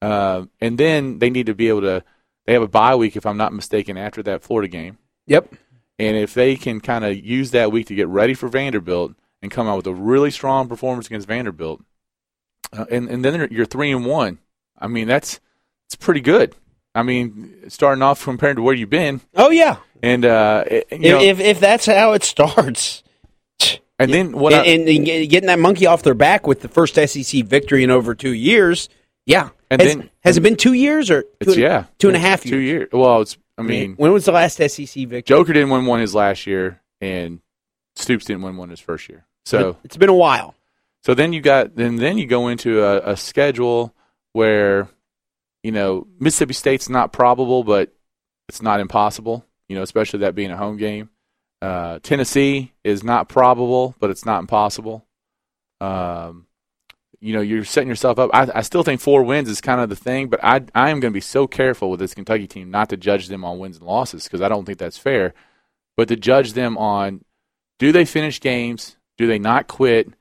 Uh, 0.00 0.46
and 0.60 0.76
then 0.78 1.18
they 1.18 1.30
need 1.30 1.46
to 1.46 1.54
be 1.54 1.68
able 1.68 1.82
to. 1.82 2.04
They 2.46 2.54
have 2.54 2.62
a 2.62 2.68
bye 2.68 2.96
week, 2.96 3.16
if 3.16 3.24
I'm 3.24 3.36
not 3.36 3.52
mistaken, 3.52 3.96
after 3.96 4.22
that 4.24 4.42
Florida 4.42 4.66
game. 4.68 4.98
Yep. 5.28 5.54
And 5.98 6.16
if 6.16 6.34
they 6.34 6.56
can 6.56 6.80
kind 6.80 7.04
of 7.04 7.16
use 7.16 7.52
that 7.52 7.70
week 7.70 7.86
to 7.86 7.94
get 7.94 8.08
ready 8.08 8.34
for 8.34 8.48
Vanderbilt 8.48 9.12
and 9.40 9.50
come 9.52 9.68
out 9.68 9.76
with 9.76 9.86
a 9.86 9.94
really 9.94 10.32
strong 10.32 10.68
performance 10.68 11.06
against 11.06 11.28
Vanderbilt, 11.28 11.80
uh, 12.76 12.86
and 12.90 13.08
and 13.08 13.24
then 13.24 13.46
you're 13.52 13.66
three 13.66 13.92
and 13.92 14.04
one. 14.04 14.38
I 14.78 14.88
mean 14.88 15.06
that's 15.06 15.38
it's 15.86 15.94
pretty 15.94 16.20
good. 16.20 16.56
I 16.94 17.02
mean, 17.04 17.54
starting 17.68 18.02
off 18.02 18.24
compared 18.24 18.56
to 18.56 18.62
where 18.62 18.74
you've 18.74 18.90
been, 18.90 19.20
Oh 19.34 19.50
yeah. 19.50 19.76
and 20.02 20.24
uh, 20.24 20.64
it- 20.66 20.88
If, 20.90 21.00
know, 21.00 21.20
if 21.20 21.38
if 21.40 21.60
that's 21.60 21.86
how 21.86 22.12
it 22.12 22.24
starts, 22.24 23.01
and 23.98 24.12
then 24.12 24.32
what? 24.32 24.52
I, 24.52 24.64
and, 24.64 24.88
and 24.88 25.04
getting 25.06 25.46
that 25.46 25.58
monkey 25.58 25.86
off 25.86 26.02
their 26.02 26.14
back 26.14 26.46
with 26.46 26.60
the 26.60 26.68
first 26.68 26.94
SEC 26.94 27.44
victory 27.44 27.84
in 27.84 27.90
over 27.90 28.14
two 28.14 28.32
years, 28.32 28.88
yeah. 29.26 29.50
And 29.70 29.80
Has, 29.80 29.94
then 29.94 30.10
has 30.22 30.36
it 30.36 30.40
been 30.42 30.56
two 30.56 30.74
years 30.74 31.10
or 31.10 31.22
two 31.40 31.52
and- 31.52 31.56
yeah, 31.56 31.84
two 31.98 32.08
and 32.08 32.16
a 32.16 32.20
half 32.20 32.42
Two 32.42 32.58
years? 32.58 32.64
years. 32.80 32.88
Well, 32.92 33.22
it's 33.22 33.38
I 33.56 33.62
mean, 33.62 33.94
when 33.96 34.12
was 34.12 34.24
the 34.24 34.32
last 34.32 34.56
SEC 34.56 34.86
victory? 35.06 35.22
Joker 35.22 35.52
didn't 35.52 35.70
win 35.70 35.86
one 35.86 36.00
his 36.00 36.14
last 36.14 36.46
year, 36.46 36.80
and 37.00 37.40
Stoops 37.96 38.24
didn't 38.24 38.42
win 38.42 38.56
one 38.56 38.70
his 38.70 38.80
first 38.80 39.08
year. 39.08 39.24
So 39.44 39.76
it's 39.84 39.96
been 39.96 40.08
a 40.08 40.14
while. 40.14 40.54
So 41.04 41.14
then 41.14 41.32
you 41.32 41.40
got 41.40 41.74
then 41.76 41.96
then 41.96 42.18
you 42.18 42.26
go 42.26 42.48
into 42.48 42.82
a, 42.82 43.12
a 43.12 43.16
schedule 43.16 43.94
where 44.32 44.88
you 45.62 45.72
know 45.72 46.06
Mississippi 46.20 46.54
State's 46.54 46.88
not 46.88 47.12
probable, 47.12 47.64
but 47.64 47.92
it's 48.48 48.62
not 48.62 48.80
impossible. 48.80 49.44
You 49.68 49.76
know, 49.76 49.82
especially 49.82 50.20
that 50.20 50.34
being 50.34 50.50
a 50.50 50.56
home 50.56 50.76
game. 50.76 51.08
Uh, 51.62 52.00
Tennessee 52.02 52.72
is 52.82 53.04
not 53.04 53.28
probable, 53.28 53.94
but 54.00 54.10
it's 54.10 54.26
not 54.26 54.40
impossible. 54.40 55.06
Um, 55.80 56.48
you 57.20 57.32
know, 57.32 57.40
you're 57.40 57.64
setting 57.64 57.88
yourself 57.88 58.18
up. 58.18 58.30
I, 58.34 58.48
I 58.52 58.62
still 58.62 58.82
think 58.82 59.00
four 59.00 59.22
wins 59.22 59.48
is 59.48 59.60
kind 59.60 59.80
of 59.80 59.88
the 59.88 59.94
thing, 59.94 60.28
but 60.28 60.42
I 60.42 60.62
I 60.74 60.90
am 60.90 60.98
going 60.98 61.12
to 61.12 61.16
be 61.16 61.20
so 61.20 61.46
careful 61.46 61.88
with 61.88 62.00
this 62.00 62.14
Kentucky 62.14 62.48
team 62.48 62.72
not 62.72 62.88
to 62.88 62.96
judge 62.96 63.28
them 63.28 63.44
on 63.44 63.60
wins 63.60 63.76
and 63.76 63.86
losses 63.86 64.24
because 64.24 64.40
I 64.40 64.48
don't 64.48 64.64
think 64.64 64.78
that's 64.78 64.98
fair, 64.98 65.34
but 65.96 66.08
to 66.08 66.16
judge 66.16 66.54
them 66.54 66.76
on 66.76 67.24
do 67.78 67.92
they 67.92 68.04
finish 68.06 68.40
games, 68.40 68.96
do 69.16 69.28
they 69.28 69.38
not 69.38 69.68
quit, 69.68 70.12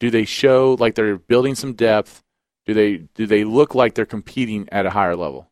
do 0.00 0.10
they 0.10 0.24
show 0.24 0.78
like 0.80 0.94
they're 0.94 1.18
building 1.18 1.54
some 1.54 1.74
depth, 1.74 2.24
do 2.64 2.72
they 2.72 3.02
do 3.14 3.26
they 3.26 3.44
look 3.44 3.74
like 3.74 3.94
they're 3.94 4.06
competing 4.06 4.66
at 4.72 4.86
a 4.86 4.90
higher 4.90 5.14
level, 5.14 5.50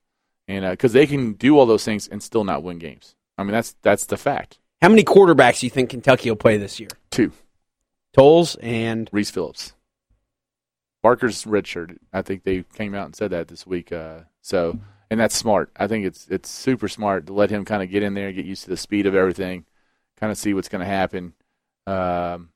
and 0.48 0.70
because 0.70 0.94
they 0.94 1.06
can 1.06 1.34
do 1.34 1.58
all 1.58 1.66
those 1.66 1.84
things 1.84 2.08
and 2.08 2.22
still 2.22 2.44
not 2.44 2.62
win 2.62 2.78
games. 2.78 3.14
I 3.36 3.42
mean 3.42 3.52
that's 3.52 3.76
that's 3.82 4.06
the 4.06 4.16
fact. 4.16 4.58
How 4.84 4.90
many 4.90 5.02
quarterbacks 5.02 5.60
do 5.60 5.66
you 5.66 5.70
think 5.70 5.88
Kentucky 5.88 6.28
will 6.28 6.36
play 6.36 6.58
this 6.58 6.78
year? 6.78 6.90
Two. 7.10 7.32
Towles 8.12 8.54
and 8.56 9.08
Reese 9.12 9.30
Phillips. 9.30 9.72
Barker's 11.02 11.44
redshirt. 11.44 11.96
I 12.12 12.20
think 12.20 12.44
they 12.44 12.64
came 12.74 12.94
out 12.94 13.06
and 13.06 13.16
said 13.16 13.30
that 13.30 13.48
this 13.48 13.66
week. 13.66 13.92
Uh, 13.92 14.24
so, 14.42 14.78
and 15.10 15.18
that's 15.18 15.34
smart. 15.34 15.70
I 15.74 15.86
think 15.86 16.04
it's 16.04 16.28
it's 16.28 16.50
super 16.50 16.86
smart 16.88 17.28
to 17.28 17.32
let 17.32 17.48
him 17.48 17.64
kind 17.64 17.82
of 17.82 17.88
get 17.88 18.02
in 18.02 18.12
there, 18.12 18.26
and 18.26 18.36
get 18.36 18.44
used 18.44 18.64
to 18.64 18.68
the 18.68 18.76
speed 18.76 19.06
of 19.06 19.14
everything, 19.14 19.64
kind 20.20 20.30
of 20.30 20.36
see 20.36 20.52
what's 20.52 20.68
going 20.68 20.80
to 20.80 20.86
happen. 20.86 21.32
Um, 21.86 22.50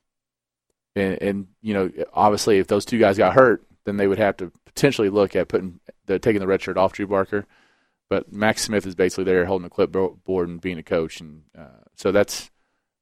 and, 0.95 1.19
and 1.23 1.47
you 1.63 1.73
know, 1.73 1.91
obviously, 2.13 2.59
if 2.59 2.67
those 2.67 2.85
two 2.85 2.99
guys 2.99 3.17
got 3.17 3.33
hurt, 3.33 3.63
then 3.85 3.97
they 3.97 4.05
would 4.05 4.19
have 4.19 4.37
to 4.37 4.51
potentially 4.65 5.09
look 5.09 5.35
at 5.35 5.47
putting 5.47 5.79
the 6.05 6.19
taking 6.19 6.41
the 6.41 6.47
red 6.47 6.61
shirt 6.61 6.77
off 6.77 6.93
Drew 6.93 7.07
Barker. 7.07 7.47
But 8.09 8.33
Max 8.33 8.63
Smith 8.63 8.85
is 8.87 8.95
basically 8.95 9.25
there 9.25 9.45
holding 9.45 9.63
the 9.63 9.69
clipboard 9.69 10.49
and 10.49 10.59
being 10.59 10.79
a 10.79 10.83
coach, 10.83 11.21
and 11.21 11.43
uh, 11.57 11.83
so 11.95 12.11
that's 12.11 12.49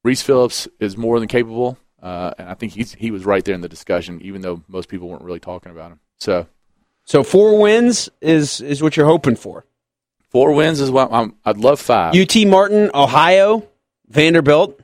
Reese 0.04 0.22
Phillips 0.22 0.68
is 0.80 0.96
more 0.96 1.18
than 1.18 1.28
capable. 1.28 1.78
Uh, 2.02 2.32
and 2.38 2.48
I 2.48 2.54
think 2.54 2.72
he's 2.72 2.94
he 2.94 3.10
was 3.10 3.24
right 3.24 3.44
there 3.44 3.54
in 3.54 3.60
the 3.60 3.68
discussion, 3.68 4.20
even 4.22 4.42
though 4.42 4.62
most 4.68 4.88
people 4.88 5.08
weren't 5.08 5.22
really 5.22 5.40
talking 5.40 5.72
about 5.72 5.92
him. 5.92 6.00
So 6.18 6.46
so 7.04 7.22
four 7.22 7.58
wins 7.60 8.08
is 8.20 8.60
is 8.60 8.82
what 8.82 8.96
you're 8.96 9.06
hoping 9.06 9.34
for. 9.34 9.64
four 10.28 10.52
wins 10.52 10.80
is 10.80 10.90
what 10.90 11.10
I'm, 11.10 11.34
I'd 11.44 11.56
love 11.56 11.80
five. 11.80 12.14
UT 12.14 12.36
Martin, 12.46 12.90
Ohio, 12.94 13.66
Vanderbilt, 14.08 14.80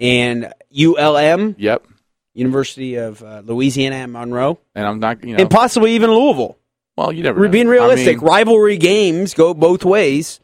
and 0.00 0.52
ULM, 0.72 1.54
yep. 1.58 1.86
University 2.34 2.96
of 2.96 3.22
uh, 3.22 3.42
Louisiana 3.44 3.96
at 3.96 4.06
Monroe, 4.10 4.58
And 4.74 4.86
I'm 4.86 4.98
not, 4.98 5.22
you 5.24 5.36
know, 5.36 5.42
and 5.42 5.50
possibly 5.50 5.94
even 5.94 6.10
Louisville. 6.10 6.57
Well, 6.98 7.12
you 7.12 7.22
never 7.22 7.38
We're 7.40 7.46
know. 7.46 7.52
being 7.52 7.68
I 7.68 7.70
realistic. 7.70 8.18
mean, 8.20 8.26
Rivalry 8.26 8.76
games 8.76 9.32
go 9.34 9.54
both 9.54 9.84
ways, 9.84 10.40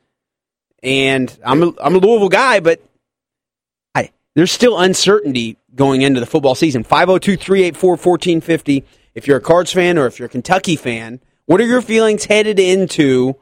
and 0.83 1.37
I'm 1.45 1.63
a, 1.63 1.73
I'm 1.83 1.95
a 1.97 1.99
Louisville 1.99 2.29
guy, 2.29 2.61
but 2.61 2.81
I 3.95 4.11
there's 4.37 4.53
still 4.53 4.79
uncertainty 4.79 5.57
going 5.75 6.03
into 6.03 6.21
the 6.21 6.27
football 6.27 6.55
season. 6.55 6.85
502-384-1450. 6.85 8.85
If 9.15 9.27
you're 9.27 9.39
a 9.39 9.41
Cards 9.41 9.73
fan 9.73 9.99
or 9.99 10.07
if 10.07 10.19
you're 10.21 10.27
a 10.27 10.31
Kentucky 10.31 10.77
fan, 10.77 11.21
what 11.47 11.61
are 11.61 11.67
your 11.67 11.83
feelings 11.83 12.25
headed 12.27 12.61
into 12.61 13.35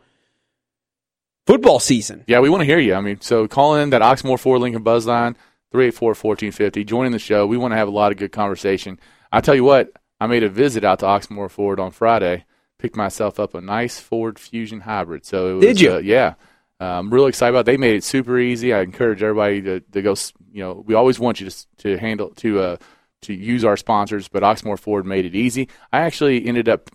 football 1.46 1.78
season? 1.80 2.24
yeah, 2.26 2.40
we 2.40 2.48
want 2.48 2.62
to 2.62 2.66
hear 2.66 2.78
you. 2.78 2.94
I 2.94 3.00
mean, 3.02 3.20
so 3.20 3.46
call 3.46 3.74
in 3.76 3.90
that 3.90 4.00
Oxmoor 4.02 4.38
Ford 4.38 4.60
Lincoln 4.62 4.82
Buzz 4.82 5.06
line, 5.06 5.36
384-1450. 5.74 6.86
Joining 6.86 7.12
the 7.12 7.18
show. 7.18 7.46
We 7.46 7.58
want 7.58 7.72
to 7.72 7.76
have 7.76 7.88
a 7.88 7.92
lot 7.92 8.10
of 8.12 8.16
good 8.18 8.32
conversation. 8.32 8.98
I 9.30 9.42
tell 9.42 9.54
you 9.54 9.64
what, 9.64 9.92
I 10.20 10.26
made 10.26 10.42
a 10.44 10.48
visit 10.48 10.82
out 10.84 11.00
to 11.00 11.06
Oxmoor 11.06 11.50
Ford 11.50 11.78
on 11.78 11.90
Friday. 11.90 12.46
Picked 12.82 12.96
myself 12.96 13.38
up 13.38 13.54
a 13.54 13.60
nice 13.60 14.00
Ford 14.00 14.40
Fusion 14.40 14.80
hybrid. 14.80 15.24
So 15.24 15.50
it 15.50 15.52
was, 15.54 15.64
Did 15.66 15.80
you? 15.80 15.94
Uh, 15.94 15.98
yeah. 15.98 16.34
Uh, 16.80 16.98
I'm 16.98 17.14
really 17.14 17.28
excited 17.28 17.50
about. 17.50 17.60
It. 17.60 17.66
They 17.66 17.76
made 17.76 17.94
it 17.94 18.02
super 18.02 18.40
easy. 18.40 18.74
I 18.74 18.80
encourage 18.80 19.22
everybody 19.22 19.62
to, 19.62 19.78
to 19.78 20.02
go. 20.02 20.16
You 20.50 20.64
know, 20.64 20.82
we 20.84 20.94
always 20.94 21.20
want 21.20 21.40
you 21.40 21.48
to 21.48 21.66
to 21.78 21.96
handle 21.96 22.30
to 22.30 22.58
uh, 22.58 22.76
to 23.20 23.34
use 23.34 23.64
our 23.64 23.76
sponsors, 23.76 24.26
but 24.26 24.42
Oxmoor 24.42 24.76
Ford 24.76 25.06
made 25.06 25.24
it 25.24 25.36
easy. 25.36 25.68
I 25.92 26.00
actually 26.00 26.44
ended 26.44 26.68
up 26.68 26.90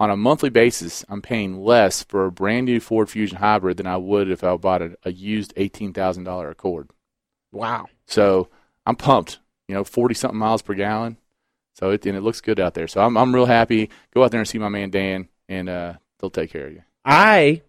on 0.00 0.08
a 0.08 0.16
monthly 0.16 0.48
basis. 0.48 1.04
I'm 1.10 1.20
paying 1.20 1.62
less 1.62 2.04
for 2.04 2.24
a 2.24 2.32
brand 2.32 2.64
new 2.64 2.80
Ford 2.80 3.10
Fusion 3.10 3.36
hybrid 3.36 3.76
than 3.76 3.86
I 3.86 3.98
would 3.98 4.30
if 4.30 4.42
I 4.42 4.56
bought 4.56 4.80
a, 4.80 4.96
a 5.04 5.12
used 5.12 5.52
eighteen 5.58 5.92
thousand 5.92 6.24
dollar 6.24 6.48
Accord. 6.48 6.88
Wow. 7.52 7.88
So 8.06 8.48
I'm 8.86 8.96
pumped. 8.96 9.40
You 9.68 9.74
know, 9.74 9.84
forty 9.84 10.14
something 10.14 10.38
miles 10.38 10.62
per 10.62 10.72
gallon. 10.72 11.18
So 11.78 11.90
it 11.90 12.04
and 12.06 12.16
it 12.16 12.22
looks 12.22 12.40
good 12.40 12.58
out 12.58 12.74
there. 12.74 12.88
So 12.88 13.00
I'm 13.00 13.16
I'm 13.16 13.34
real 13.34 13.46
happy. 13.46 13.90
Go 14.12 14.24
out 14.24 14.30
there 14.32 14.40
and 14.40 14.48
see 14.48 14.58
my 14.58 14.68
man 14.68 14.90
Dan, 14.90 15.28
and 15.48 15.68
uh, 15.68 15.94
they'll 16.18 16.30
take 16.30 16.50
care 16.50 16.66
of 16.66 16.72
you. 16.72 16.82
I 17.04 17.62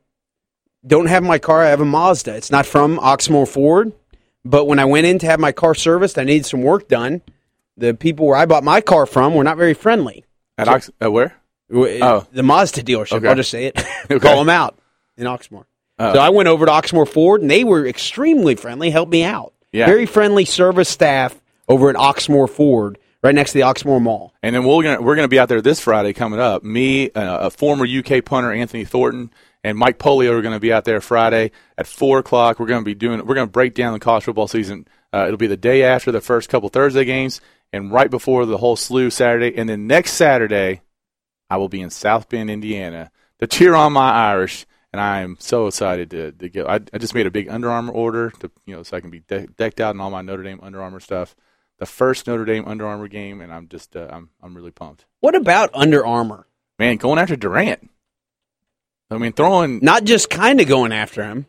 don't 0.85 1.07
have 1.07 1.23
my 1.23 1.37
car. 1.37 1.61
I 1.61 1.69
have 1.69 1.81
a 1.81 1.85
Mazda. 1.85 2.35
It's 2.35 2.51
not 2.51 2.65
from 2.65 2.97
Oxmoor 2.97 3.47
Ford, 3.47 3.93
but 4.43 4.65
when 4.65 4.79
I 4.79 4.85
went 4.85 5.05
in 5.05 5.19
to 5.19 5.25
have 5.27 5.39
my 5.39 5.51
car 5.51 5.75
serviced, 5.75 6.17
I 6.17 6.23
needed 6.23 6.45
some 6.45 6.63
work 6.63 6.87
done. 6.87 7.21
The 7.77 7.93
people 7.93 8.25
where 8.27 8.37
I 8.37 8.45
bought 8.45 8.63
my 8.63 8.81
car 8.81 9.05
from 9.05 9.35
were 9.35 9.43
not 9.43 9.57
very 9.57 9.73
friendly. 9.73 10.25
At 10.57 10.67
Ox- 10.67 10.91
uh, 11.01 11.11
where? 11.11 11.35
Oh. 11.71 12.27
the 12.31 12.43
Mazda 12.43 12.81
dealership. 12.83 13.17
Okay. 13.17 13.27
I'll 13.27 13.35
just 13.35 13.51
say 13.51 13.65
it. 13.65 13.79
Okay. 14.11 14.27
Call 14.27 14.39
them 14.39 14.49
out 14.49 14.79
in 15.17 15.25
Oxmoor. 15.25 15.65
Oh. 15.99 16.13
So 16.13 16.19
I 16.19 16.29
went 16.29 16.49
over 16.49 16.65
to 16.65 16.71
Oxmoor 16.71 17.07
Ford, 17.07 17.41
and 17.41 17.51
they 17.51 17.63
were 17.63 17.85
extremely 17.85 18.55
friendly. 18.55 18.89
Helped 18.89 19.11
me 19.11 19.23
out. 19.23 19.53
Yeah. 19.71 19.85
Very 19.85 20.07
friendly 20.07 20.45
service 20.45 20.89
staff 20.89 21.39
over 21.67 21.91
at 21.91 21.95
Oxmoor 21.95 22.49
Ford, 22.49 22.97
right 23.23 23.35
next 23.35 23.51
to 23.51 23.59
the 23.59 23.63
Oxmoor 23.63 24.01
Mall. 24.01 24.33
And 24.41 24.55
then 24.55 24.63
we're 24.63 24.83
gonna 24.83 25.01
we're 25.01 25.15
gonna 25.15 25.27
be 25.27 25.39
out 25.39 25.49
there 25.49 25.61
this 25.61 25.79
Friday 25.79 26.13
coming 26.13 26.39
up. 26.39 26.63
Me, 26.63 27.11
uh, 27.11 27.47
a 27.47 27.49
former 27.49 27.85
UK 27.85 28.23
punter 28.23 28.51
Anthony 28.51 28.85
Thornton, 28.85 29.31
and 29.63 29.77
Mike 29.77 29.99
Polio 29.99 30.31
are 30.31 30.41
going 30.41 30.53
to 30.53 30.59
be 30.59 30.71
out 30.71 30.85
there 30.85 31.01
Friday 31.01 31.51
at 31.77 31.87
four 31.87 32.19
o'clock. 32.19 32.59
We're 32.59 32.67
going 32.67 32.81
to 32.81 32.85
be 32.85 32.95
doing 32.95 33.25
we're 33.25 33.35
going 33.35 33.47
to 33.47 33.51
break 33.51 33.73
down 33.73 33.93
the 33.93 33.99
college 33.99 34.23
football 34.23 34.47
season. 34.47 34.87
Uh, 35.13 35.25
it'll 35.25 35.37
be 35.37 35.47
the 35.47 35.57
day 35.57 35.83
after 35.83 36.11
the 36.11 36.21
first 36.21 36.49
couple 36.49 36.69
Thursday 36.69 37.05
games, 37.05 37.41
and 37.73 37.91
right 37.91 38.09
before 38.09 38.45
the 38.45 38.57
whole 38.57 38.75
slew 38.75 39.09
Saturday. 39.09 39.55
And 39.57 39.67
then 39.67 39.87
next 39.87 40.13
Saturday, 40.13 40.81
I 41.49 41.57
will 41.57 41.69
be 41.69 41.81
in 41.81 41.89
South 41.89 42.29
Bend, 42.29 42.49
Indiana, 42.49 43.11
to 43.39 43.47
cheer 43.47 43.75
on 43.75 43.93
my 43.93 44.11
Irish. 44.11 44.65
And 44.91 44.99
I 44.99 45.21
am 45.21 45.37
so 45.39 45.67
excited 45.67 46.09
to, 46.11 46.31
to 46.31 46.49
go. 46.49 46.65
I, 46.65 46.79
I 46.91 46.97
just 46.97 47.13
made 47.13 47.27
a 47.27 47.31
big 47.31 47.47
Under 47.47 47.69
Armour 47.69 47.93
order 47.93 48.31
to 48.39 48.49
you 48.65 48.75
know 48.75 48.83
so 48.83 48.97
I 48.97 49.01
can 49.01 49.11
be 49.11 49.19
de- 49.19 49.47
decked 49.47 49.79
out 49.79 49.93
in 49.93 50.01
all 50.01 50.09
my 50.09 50.21
Notre 50.21 50.43
Dame 50.43 50.59
Under 50.63 50.81
Armour 50.81 50.99
stuff. 50.99 51.35
The 51.79 51.85
first 51.85 52.27
Notre 52.27 52.45
Dame 52.45 52.65
Under 52.67 52.85
Armour 52.85 53.07
game, 53.07 53.41
and 53.41 53.51
I'm 53.53 53.67
just 53.67 53.95
uh, 53.95 54.07
I'm 54.11 54.29
I'm 54.41 54.53
really 54.55 54.71
pumped. 54.71 55.05
What 55.21 55.35
about 55.35 55.71
Under 55.73 56.05
Armour? 56.05 56.45
Man, 56.77 56.97
going 56.97 57.19
after 57.19 57.35
Durant. 57.35 57.89
I 59.11 59.17
mean, 59.17 59.33
throwing. 59.33 59.79
Not 59.81 60.03
just 60.03 60.29
kind 60.29 60.61
of 60.61 60.67
going 60.67 60.91
after 60.91 61.23
him. 61.23 61.45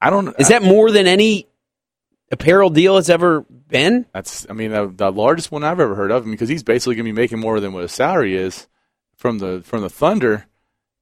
I 0.00 0.10
don't. 0.10 0.34
Is 0.38 0.48
that 0.48 0.62
more 0.62 0.90
than 0.90 1.06
any 1.06 1.46
apparel 2.30 2.70
deal 2.70 2.96
has 2.96 3.08
ever 3.08 3.42
been? 3.42 4.06
That's. 4.12 4.46
I 4.50 4.52
mean, 4.52 4.72
the, 4.72 4.92
the 4.94 5.12
largest 5.12 5.52
one 5.52 5.64
I've 5.64 5.80
ever 5.80 5.94
heard 5.94 6.10
of 6.10 6.24
him 6.24 6.32
because 6.32 6.48
he's 6.48 6.62
basically 6.62 6.96
going 6.96 7.06
to 7.06 7.12
be 7.12 7.20
making 7.20 7.38
more 7.38 7.60
than 7.60 7.72
what 7.72 7.82
his 7.82 7.92
salary 7.92 8.36
is 8.36 8.66
from 9.16 9.38
the 9.38 9.62
from 9.64 9.82
the 9.82 9.90
Thunder. 9.90 10.46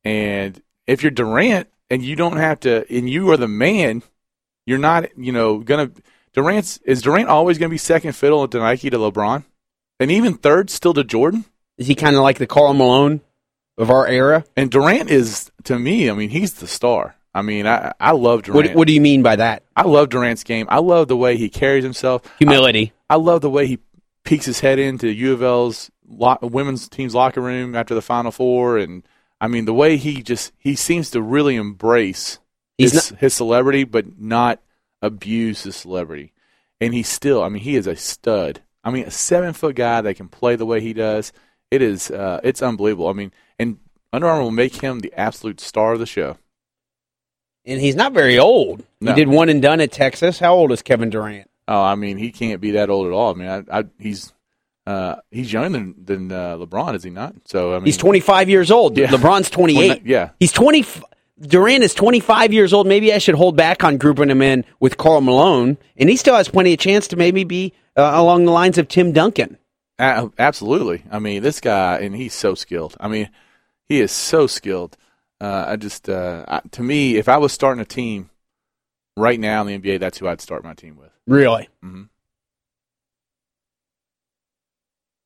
And 0.04 0.60
if 0.86 1.02
you're 1.02 1.10
Durant 1.10 1.68
and 1.90 2.04
you 2.04 2.16
don't 2.16 2.36
have 2.36 2.60
to, 2.60 2.84
and 2.94 3.08
you 3.08 3.30
are 3.30 3.36
the 3.36 3.48
man, 3.48 4.02
you're 4.66 4.78
not. 4.78 5.16
You 5.16 5.32
know, 5.32 5.58
gonna 5.58 5.90
Durant's 6.32 6.78
is 6.84 7.02
Durant 7.02 7.28
always 7.28 7.58
going 7.58 7.68
to 7.68 7.74
be 7.74 7.78
second 7.78 8.12
fiddle 8.14 8.46
to 8.48 8.58
Nike 8.58 8.90
to 8.90 8.98
LeBron, 8.98 9.44
and 10.00 10.10
even 10.10 10.34
third 10.34 10.70
still 10.70 10.94
to 10.94 11.04
Jordan. 11.04 11.44
Is 11.78 11.86
he 11.86 11.94
kind 11.94 12.16
of 12.16 12.22
like 12.22 12.38
the 12.38 12.46
Karl 12.46 12.74
Malone 12.74 13.20
of 13.76 13.90
our 13.90 14.06
era? 14.06 14.44
And 14.56 14.70
Durant 14.70 15.10
is 15.10 15.50
to 15.64 15.78
me. 15.78 16.10
I 16.10 16.14
mean, 16.14 16.30
he's 16.30 16.54
the 16.54 16.66
star. 16.66 17.16
I 17.34 17.42
mean, 17.42 17.66
I 17.66 17.92
I 17.98 18.12
love 18.12 18.42
Durant. 18.42 18.68
What, 18.68 18.76
what 18.76 18.88
do 18.88 18.94
you 18.94 19.00
mean 19.00 19.22
by 19.22 19.36
that? 19.36 19.62
I 19.74 19.82
love 19.82 20.10
Durant's 20.10 20.44
game. 20.44 20.66
I 20.68 20.78
love 20.78 21.08
the 21.08 21.16
way 21.16 21.36
he 21.36 21.48
carries 21.48 21.84
himself. 21.84 22.22
Humility. 22.38 22.92
I 23.08 23.16
love 23.16 23.40
the 23.40 23.50
way 23.50 23.66
he 23.66 23.78
peeks 24.24 24.46
his 24.46 24.60
head 24.60 24.78
into 24.78 25.08
U 25.08 25.32
of 25.32 25.42
L's 25.42 25.90
lo- 26.06 26.38
women's 26.42 26.88
team's 26.88 27.14
locker 27.14 27.40
room 27.40 27.74
after 27.74 27.94
the 27.94 28.02
Final 28.02 28.30
Four, 28.30 28.78
and 28.78 29.02
I 29.40 29.48
mean 29.48 29.64
the 29.64 29.74
way 29.74 29.96
he 29.96 30.22
just 30.22 30.52
he 30.58 30.76
seems 30.76 31.10
to 31.10 31.22
really 31.22 31.56
embrace 31.56 32.38
He's 32.78 32.92
his, 32.92 33.08
his 33.18 33.34
celebrity, 33.34 33.84
but 33.84 34.18
not 34.18 34.60
abuse 35.02 35.64
the 35.64 35.72
celebrity. 35.72 36.32
And 36.80 36.94
he's 36.94 37.08
still, 37.08 37.42
I 37.42 37.48
mean, 37.48 37.62
he 37.62 37.76
is 37.76 37.86
a 37.86 37.96
stud. 37.96 38.62
I 38.82 38.90
mean, 38.90 39.04
a 39.04 39.10
seven 39.10 39.52
foot 39.52 39.76
guy 39.76 40.00
that 40.00 40.14
can 40.16 40.28
play 40.28 40.56
the 40.56 40.66
way 40.66 40.80
he 40.80 40.92
does. 40.92 41.32
It 41.70 41.82
is, 41.82 42.10
uh, 42.10 42.40
it's 42.42 42.62
unbelievable. 42.62 43.08
I 43.08 43.12
mean, 43.12 43.32
and 43.58 43.78
Under 44.12 44.26
Armour 44.28 44.42
will 44.44 44.50
make 44.50 44.76
him 44.76 45.00
the 45.00 45.12
absolute 45.16 45.60
star 45.60 45.92
of 45.92 45.98
the 46.00 46.06
show. 46.06 46.38
and 47.64 47.80
he's 47.80 47.94
not 47.94 48.12
very 48.12 48.38
old. 48.38 48.84
No. 49.00 49.12
He 49.12 49.16
did 49.16 49.28
one 49.28 49.48
and 49.48 49.62
done 49.62 49.80
at 49.80 49.92
Texas. 49.92 50.38
How 50.38 50.54
old 50.54 50.72
is 50.72 50.82
Kevin 50.82 51.10
Durant? 51.10 51.48
Oh, 51.68 51.80
I 51.80 51.94
mean, 51.94 52.16
he 52.18 52.32
can't 52.32 52.60
be 52.60 52.72
that 52.72 52.90
old 52.90 53.06
at 53.06 53.12
all. 53.12 53.32
I 53.32 53.34
mean, 53.38 53.48
I, 53.48 53.78
I, 53.80 53.84
he's, 54.00 54.32
uh, 54.84 55.16
he's 55.30 55.52
younger 55.52 55.68
than 55.70 55.94
than 56.04 56.32
uh, 56.32 56.56
LeBron, 56.58 56.96
is 56.96 57.04
he 57.04 57.10
not? 57.10 57.34
So 57.44 57.72
I 57.72 57.76
mean, 57.76 57.86
He's 57.86 57.96
25 57.96 58.50
years 58.50 58.72
old. 58.72 58.98
Yeah. 58.98 59.06
LeBron's 59.06 59.48
28. 59.48 60.02
yeah. 60.04 60.30
He's 60.40 60.50
20. 60.50 60.84
Durant 61.42 61.82
is 61.82 61.94
25 61.94 62.52
years 62.52 62.72
old. 62.72 62.86
Maybe 62.86 63.12
I 63.12 63.18
should 63.18 63.34
hold 63.34 63.56
back 63.56 63.82
on 63.84 63.96
grouping 63.98 64.30
him 64.30 64.40
in 64.42 64.64
with 64.80 64.96
Karl 64.96 65.20
Malone, 65.20 65.76
and 65.96 66.08
he 66.08 66.16
still 66.16 66.34
has 66.36 66.48
plenty 66.48 66.72
of 66.72 66.78
chance 66.78 67.08
to 67.08 67.16
maybe 67.16 67.44
be 67.44 67.72
uh, 67.96 68.12
along 68.14 68.44
the 68.44 68.52
lines 68.52 68.78
of 68.78 68.88
Tim 68.88 69.12
Duncan. 69.12 69.58
A- 69.98 70.30
absolutely. 70.38 71.04
I 71.10 71.18
mean, 71.18 71.42
this 71.42 71.60
guy, 71.60 71.98
and 71.98 72.14
he's 72.14 72.32
so 72.34 72.54
skilled. 72.54 72.96
I 73.00 73.08
mean, 73.08 73.28
he 73.88 74.00
is 74.00 74.12
so 74.12 74.46
skilled. 74.46 74.96
Uh, 75.40 75.64
I 75.68 75.76
just, 75.76 76.08
uh, 76.08 76.44
I, 76.46 76.60
to 76.72 76.82
me, 76.82 77.16
if 77.16 77.28
I 77.28 77.36
was 77.38 77.52
starting 77.52 77.80
a 77.82 77.84
team 77.84 78.30
right 79.16 79.38
now 79.40 79.66
in 79.66 79.66
the 79.66 79.78
NBA, 79.78 79.98
that's 80.00 80.18
who 80.18 80.28
I'd 80.28 80.40
start 80.40 80.62
my 80.64 80.74
team 80.74 80.96
with. 80.96 81.10
Really? 81.26 81.68
Mhm. 81.84 82.08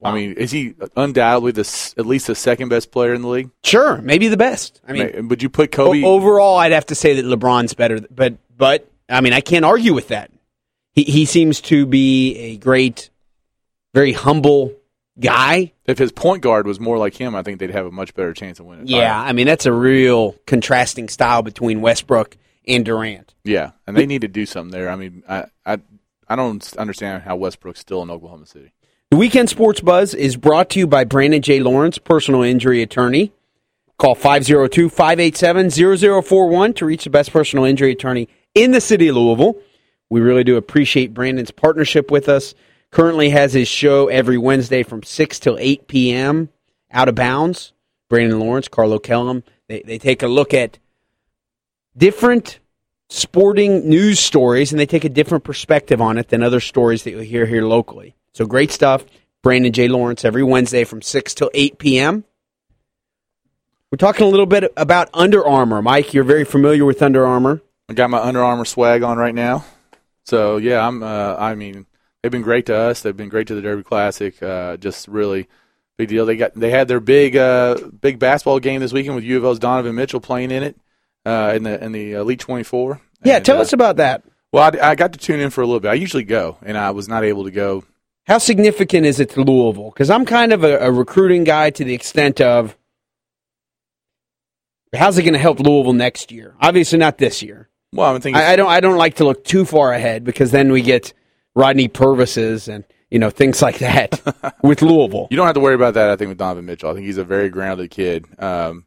Wow. 0.00 0.10
I 0.10 0.14
mean, 0.14 0.32
is 0.34 0.50
he 0.50 0.74
undoubtedly 0.96 1.52
the 1.52 1.94
at 1.96 2.04
least 2.06 2.26
the 2.26 2.34
second 2.34 2.68
best 2.68 2.90
player 2.90 3.14
in 3.14 3.22
the 3.22 3.28
league? 3.28 3.50
Sure, 3.64 3.96
maybe 4.02 4.28
the 4.28 4.36
best. 4.36 4.80
I 4.86 4.92
mean, 4.92 5.28
would 5.28 5.42
you 5.42 5.48
put 5.48 5.72
Kobe? 5.72 6.02
o- 6.04 6.14
overall, 6.14 6.58
I'd 6.58 6.72
have 6.72 6.86
to 6.86 6.94
say 6.94 7.20
that 7.20 7.24
LeBron's 7.24 7.72
better, 7.74 8.00
but 8.10 8.34
but 8.56 8.90
I 9.08 9.20
mean, 9.22 9.32
I 9.32 9.40
can't 9.40 9.64
argue 9.64 9.94
with 9.94 10.08
that. 10.08 10.30
He 10.92 11.04
he 11.04 11.24
seems 11.24 11.60
to 11.62 11.86
be 11.86 12.36
a 12.36 12.56
great, 12.58 13.08
very 13.94 14.12
humble 14.12 14.74
guy. 15.18 15.72
if 15.86 15.96
his 15.96 16.12
point 16.12 16.42
guard 16.42 16.66
was 16.66 16.78
more 16.78 16.98
like 16.98 17.14
him, 17.14 17.34
I 17.34 17.42
think 17.42 17.58
they'd 17.58 17.70
have 17.70 17.86
a 17.86 17.90
much 17.90 18.14
better 18.14 18.34
chance 18.34 18.60
of 18.60 18.66
winning. 18.66 18.86
Yeah. 18.88 19.18
I 19.18 19.32
mean 19.32 19.46
that's 19.46 19.64
a 19.64 19.72
real 19.72 20.32
contrasting 20.46 21.08
style 21.08 21.40
between 21.42 21.80
Westbrook 21.80 22.36
and 22.68 22.84
Durant. 22.84 23.34
yeah, 23.44 23.70
and 23.86 23.96
they 23.96 24.04
need 24.06 24.22
to 24.22 24.28
do 24.28 24.44
something 24.44 24.72
there. 24.72 24.90
I 24.90 24.96
mean, 24.96 25.22
I, 25.28 25.44
I, 25.64 25.78
I 26.28 26.34
don't 26.36 26.76
understand 26.76 27.22
how 27.22 27.36
Westbrook's 27.36 27.78
still 27.80 28.02
in 28.02 28.10
Oklahoma 28.10 28.44
City. 28.46 28.72
The 29.12 29.16
Weekend 29.16 29.48
Sports 29.48 29.80
Buzz 29.80 30.14
is 30.14 30.36
brought 30.36 30.68
to 30.70 30.80
you 30.80 30.86
by 30.88 31.04
Brandon 31.04 31.40
J. 31.40 31.60
Lawrence, 31.60 31.96
personal 31.96 32.42
injury 32.42 32.82
attorney. 32.82 33.30
Call 33.98 34.16
502 34.16 34.88
587 34.88 35.70
0041 36.24 36.74
to 36.74 36.84
reach 36.84 37.04
the 37.04 37.10
best 37.10 37.30
personal 37.30 37.64
injury 37.64 37.92
attorney 37.92 38.28
in 38.56 38.72
the 38.72 38.80
city 38.80 39.06
of 39.06 39.14
Louisville. 39.14 39.62
We 40.10 40.20
really 40.20 40.42
do 40.42 40.56
appreciate 40.56 41.14
Brandon's 41.14 41.52
partnership 41.52 42.10
with 42.10 42.28
us. 42.28 42.56
Currently 42.90 43.30
has 43.30 43.52
his 43.52 43.68
show 43.68 44.08
every 44.08 44.38
Wednesday 44.38 44.82
from 44.82 45.04
6 45.04 45.38
till 45.38 45.56
8 45.56 45.86
p.m. 45.86 46.48
Out 46.90 47.08
of 47.08 47.14
Bounds. 47.14 47.74
Brandon 48.08 48.40
Lawrence, 48.40 48.66
Carlo 48.66 48.98
Kellum. 48.98 49.44
They, 49.68 49.82
they 49.82 49.98
take 49.98 50.24
a 50.24 50.28
look 50.28 50.52
at 50.52 50.80
different 51.96 52.58
sporting 53.08 53.88
news 53.88 54.18
stories 54.18 54.72
and 54.72 54.80
they 54.80 54.86
take 54.86 55.04
a 55.04 55.08
different 55.08 55.44
perspective 55.44 56.00
on 56.00 56.18
it 56.18 56.28
than 56.28 56.42
other 56.42 56.58
stories 56.58 57.04
that 57.04 57.12
you'll 57.12 57.20
hear 57.20 57.46
here 57.46 57.62
locally. 57.62 58.16
So 58.36 58.44
great 58.44 58.70
stuff. 58.70 59.02
Brandon 59.42 59.72
J. 59.72 59.88
Lawrence 59.88 60.22
every 60.22 60.42
Wednesday 60.42 60.84
from 60.84 61.00
6 61.00 61.32
till 61.32 61.50
8 61.54 61.78
p.m. 61.78 62.24
We're 63.90 63.96
talking 63.96 64.26
a 64.26 64.28
little 64.28 64.44
bit 64.44 64.70
about 64.76 65.08
Under 65.14 65.42
Armour. 65.42 65.80
Mike, 65.80 66.12
you're 66.12 66.22
very 66.22 66.44
familiar 66.44 66.84
with 66.84 67.00
Under 67.00 67.24
Armour. 67.24 67.62
I 67.88 67.94
got 67.94 68.10
my 68.10 68.18
Under 68.18 68.44
Armour 68.44 68.66
swag 68.66 69.02
on 69.02 69.16
right 69.16 69.34
now. 69.34 69.64
So 70.24 70.58
yeah, 70.58 70.86
I'm. 70.86 71.02
Uh, 71.02 71.34
I 71.38 71.54
mean, 71.54 71.86
they've 72.22 72.30
been 72.30 72.42
great 72.42 72.66
to 72.66 72.76
us. 72.76 73.00
They've 73.00 73.16
been 73.16 73.30
great 73.30 73.46
to 73.46 73.54
the 73.54 73.62
Derby 73.62 73.84
Classic. 73.84 74.42
Uh, 74.42 74.76
just 74.76 75.08
really 75.08 75.48
big 75.96 76.08
deal. 76.10 76.26
They 76.26 76.36
got 76.36 76.52
they 76.52 76.70
had 76.70 76.88
their 76.88 77.00
big 77.00 77.36
uh, 77.36 77.78
big 78.02 78.18
basketball 78.18 78.60
game 78.60 78.82
this 78.82 78.92
weekend 78.92 79.14
with 79.14 79.24
U 79.24 79.38
of 79.38 79.46
O's 79.46 79.58
Donovan 79.58 79.94
Mitchell 79.94 80.20
playing 80.20 80.50
in 80.50 80.62
it 80.62 80.76
uh, 81.24 81.52
in 81.56 81.62
the 81.62 81.82
in 81.82 81.92
the 81.92 82.12
Elite 82.12 82.40
24. 82.40 83.00
Yeah, 83.22 83.36
And, 83.36 83.46
tell 83.46 83.56
uh, 83.56 83.62
us 83.62 83.72
about 83.72 83.96
that. 83.96 84.24
Well, 84.52 84.64
I, 84.64 84.90
I 84.90 84.94
got 84.94 85.14
to 85.14 85.18
tune 85.18 85.40
in 85.40 85.48
for 85.48 85.62
a 85.62 85.66
little 85.66 85.80
bit. 85.80 85.88
I 85.88 85.94
usually 85.94 86.24
go, 86.24 86.58
and 86.62 86.76
I 86.76 86.90
was 86.90 87.08
not 87.08 87.24
able 87.24 87.44
to 87.44 87.50
go. 87.50 87.84
How 88.26 88.38
significant 88.38 89.06
is 89.06 89.20
it 89.20 89.30
to 89.30 89.42
Louisville? 89.42 89.90
Because 89.90 90.10
I'm 90.10 90.24
kind 90.24 90.52
of 90.52 90.64
a, 90.64 90.78
a 90.78 90.90
recruiting 90.90 91.44
guy 91.44 91.70
to 91.70 91.84
the 91.84 91.94
extent 91.94 92.40
of 92.40 92.76
how's 94.94 95.16
it 95.16 95.22
going 95.22 95.34
to 95.34 95.38
help 95.38 95.60
Louisville 95.60 95.92
next 95.92 96.32
year? 96.32 96.54
Obviously, 96.60 96.98
not 96.98 97.18
this 97.18 97.42
year. 97.42 97.68
Well, 97.92 98.12
I'm 98.14 98.20
thinking. 98.20 98.42
I, 98.42 98.52
I 98.52 98.56
don't. 98.56 98.68
I 98.68 98.80
don't 98.80 98.98
like 98.98 99.16
to 99.16 99.24
look 99.24 99.44
too 99.44 99.64
far 99.64 99.92
ahead 99.92 100.24
because 100.24 100.50
then 100.50 100.72
we 100.72 100.82
get 100.82 101.12
Rodney 101.54 101.88
Purvises 101.88 102.68
and 102.68 102.84
you 103.10 103.18
know 103.18 103.30
things 103.30 103.62
like 103.62 103.78
that 103.78 104.20
with 104.62 104.82
Louisville. 104.82 105.28
You 105.30 105.36
don't 105.36 105.46
have 105.46 105.54
to 105.54 105.60
worry 105.60 105.76
about 105.76 105.94
that. 105.94 106.10
I 106.10 106.16
think 106.16 106.30
with 106.30 106.38
Donovan 106.38 106.66
Mitchell, 106.66 106.90
I 106.90 106.94
think 106.94 107.06
he's 107.06 107.18
a 107.18 107.24
very 107.24 107.48
grounded 107.48 107.90
kid. 107.90 108.26
Um, 108.40 108.86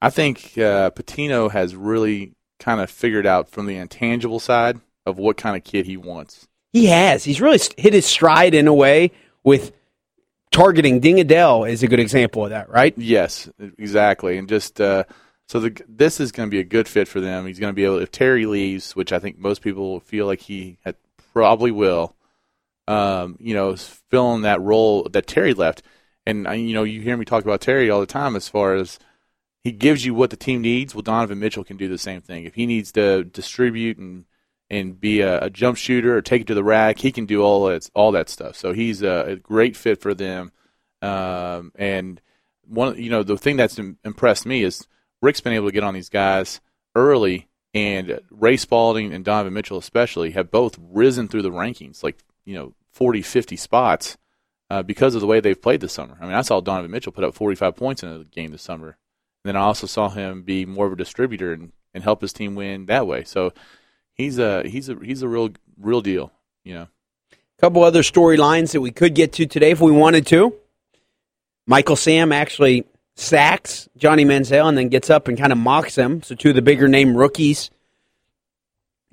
I 0.00 0.10
think 0.10 0.58
uh, 0.58 0.90
Pitino 0.90 1.50
has 1.52 1.76
really 1.76 2.34
kind 2.58 2.80
of 2.80 2.90
figured 2.90 3.26
out 3.26 3.48
from 3.48 3.66
the 3.66 3.76
intangible 3.76 4.40
side 4.40 4.80
of 5.06 5.18
what 5.18 5.36
kind 5.36 5.56
of 5.56 5.62
kid 5.62 5.86
he 5.86 5.96
wants. 5.96 6.48
He 6.72 6.86
has. 6.86 7.24
He's 7.24 7.40
really 7.40 7.60
hit 7.76 7.92
his 7.92 8.06
stride 8.06 8.54
in 8.54 8.66
a 8.66 8.74
way 8.74 9.12
with 9.44 9.72
targeting. 10.50 11.00
Deng 11.00 11.20
Adel 11.20 11.64
is 11.64 11.82
a 11.82 11.88
good 11.88 12.00
example 12.00 12.44
of 12.44 12.50
that, 12.50 12.70
right? 12.70 12.94
Yes, 12.96 13.50
exactly. 13.78 14.38
And 14.38 14.48
just 14.48 14.80
uh, 14.80 15.04
so 15.48 15.60
the, 15.60 15.82
this 15.86 16.18
is 16.18 16.32
going 16.32 16.48
to 16.48 16.50
be 16.50 16.60
a 16.60 16.64
good 16.64 16.88
fit 16.88 17.08
for 17.08 17.20
them. 17.20 17.46
He's 17.46 17.58
going 17.58 17.72
to 17.72 17.76
be 17.76 17.84
able 17.84 17.98
if 17.98 18.10
Terry 18.10 18.46
leaves, 18.46 18.96
which 18.96 19.12
I 19.12 19.18
think 19.18 19.38
most 19.38 19.60
people 19.60 20.00
feel 20.00 20.26
like 20.26 20.40
he 20.40 20.78
had, 20.84 20.96
probably 21.32 21.70
will. 21.70 22.16
Um, 22.88 23.36
you 23.38 23.54
know, 23.54 23.76
filling 23.76 24.42
that 24.42 24.60
role 24.60 25.08
that 25.12 25.26
Terry 25.26 25.54
left, 25.54 25.82
and 26.26 26.48
uh, 26.48 26.52
you 26.52 26.74
know, 26.74 26.82
you 26.82 27.00
hear 27.00 27.16
me 27.16 27.24
talk 27.24 27.44
about 27.44 27.60
Terry 27.60 27.90
all 27.90 28.00
the 28.00 28.06
time 28.06 28.34
as 28.34 28.48
far 28.48 28.74
as 28.74 28.98
he 29.62 29.70
gives 29.70 30.04
you 30.04 30.14
what 30.14 30.30
the 30.30 30.36
team 30.36 30.62
needs. 30.62 30.94
Well, 30.94 31.02
Donovan 31.02 31.38
Mitchell 31.38 31.64
can 31.64 31.76
do 31.76 31.86
the 31.86 31.96
same 31.96 32.22
thing. 32.22 32.44
If 32.44 32.54
he 32.54 32.66
needs 32.66 32.90
to 32.92 33.22
distribute 33.22 33.98
and 33.98 34.24
and 34.72 34.98
be 34.98 35.20
a, 35.20 35.44
a 35.44 35.50
jump 35.50 35.76
shooter 35.76 36.16
or 36.16 36.22
take 36.22 36.40
it 36.40 36.46
to 36.46 36.54
the 36.54 36.64
rack, 36.64 36.98
he 36.98 37.12
can 37.12 37.26
do 37.26 37.42
all 37.42 37.66
that 37.66 37.88
all 37.94 38.10
that 38.12 38.30
stuff. 38.30 38.56
So 38.56 38.72
he's 38.72 39.02
a, 39.02 39.32
a 39.32 39.36
great 39.36 39.76
fit 39.76 40.00
for 40.00 40.14
them. 40.14 40.50
Um, 41.02 41.72
and 41.76 42.20
one, 42.66 42.96
you 42.96 43.10
know, 43.10 43.22
the 43.22 43.36
thing 43.36 43.58
that's 43.58 43.78
impressed 43.78 44.46
me 44.46 44.62
is 44.62 44.88
Rick's 45.20 45.42
been 45.42 45.52
able 45.52 45.68
to 45.68 45.72
get 45.72 45.84
on 45.84 45.92
these 45.92 46.08
guys 46.08 46.60
early, 46.94 47.48
and 47.74 48.18
Ray 48.30 48.56
Spalding 48.56 49.12
and 49.12 49.24
Donovan 49.24 49.52
Mitchell 49.52 49.76
especially 49.76 50.30
have 50.30 50.50
both 50.50 50.78
risen 50.80 51.28
through 51.28 51.42
the 51.42 51.50
rankings, 51.50 52.02
like 52.02 52.18
you 52.46 52.54
know, 52.54 52.74
40, 52.92 53.20
50 53.22 53.56
spots. 53.56 54.16
Uh, 54.70 54.82
because 54.82 55.14
of 55.14 55.20
the 55.20 55.26
way 55.26 55.38
they've 55.38 55.60
played 55.60 55.82
this 55.82 55.92
summer. 55.92 56.16
I 56.18 56.24
mean, 56.24 56.32
I 56.32 56.40
saw 56.40 56.62
Donovan 56.62 56.90
Mitchell 56.90 57.12
put 57.12 57.24
up 57.24 57.34
45 57.34 57.76
points 57.76 58.02
in 58.02 58.08
a 58.08 58.24
game 58.24 58.52
this 58.52 58.62
summer. 58.62 58.86
And 58.86 58.96
then 59.44 59.54
I 59.54 59.60
also 59.60 59.86
saw 59.86 60.08
him 60.08 60.44
be 60.44 60.64
more 60.64 60.86
of 60.86 60.94
a 60.94 60.96
distributor 60.96 61.52
and, 61.52 61.72
and 61.92 62.02
help 62.02 62.22
his 62.22 62.32
team 62.32 62.54
win 62.54 62.86
that 62.86 63.06
way. 63.06 63.22
So 63.24 63.52
he's 64.14 64.38
a 64.38 64.66
he's 64.66 64.88
a 64.88 64.96
he's 65.02 65.22
a 65.22 65.28
real 65.28 65.50
real 65.80 66.00
deal. 66.00 66.32
You 66.64 66.74
know, 66.74 66.88
A 67.32 67.60
couple 67.60 67.82
other 67.82 68.02
storylines 68.02 68.72
that 68.72 68.80
we 68.80 68.90
could 68.90 69.14
get 69.14 69.32
to 69.34 69.46
today 69.46 69.70
if 69.72 69.80
we 69.80 69.92
wanted 69.92 70.26
to. 70.28 70.54
Michael 71.66 71.96
Sam 71.96 72.32
actually 72.32 72.84
sacks 73.14 73.88
Johnny 73.96 74.24
Manziel 74.24 74.68
and 74.68 74.76
then 74.76 74.88
gets 74.88 75.10
up 75.10 75.28
and 75.28 75.36
kind 75.38 75.52
of 75.52 75.58
mocks 75.58 75.96
him. 75.96 76.22
So 76.22 76.34
two 76.34 76.50
of 76.50 76.54
the 76.56 76.62
bigger 76.62 76.88
name 76.88 77.16
rookies 77.16 77.70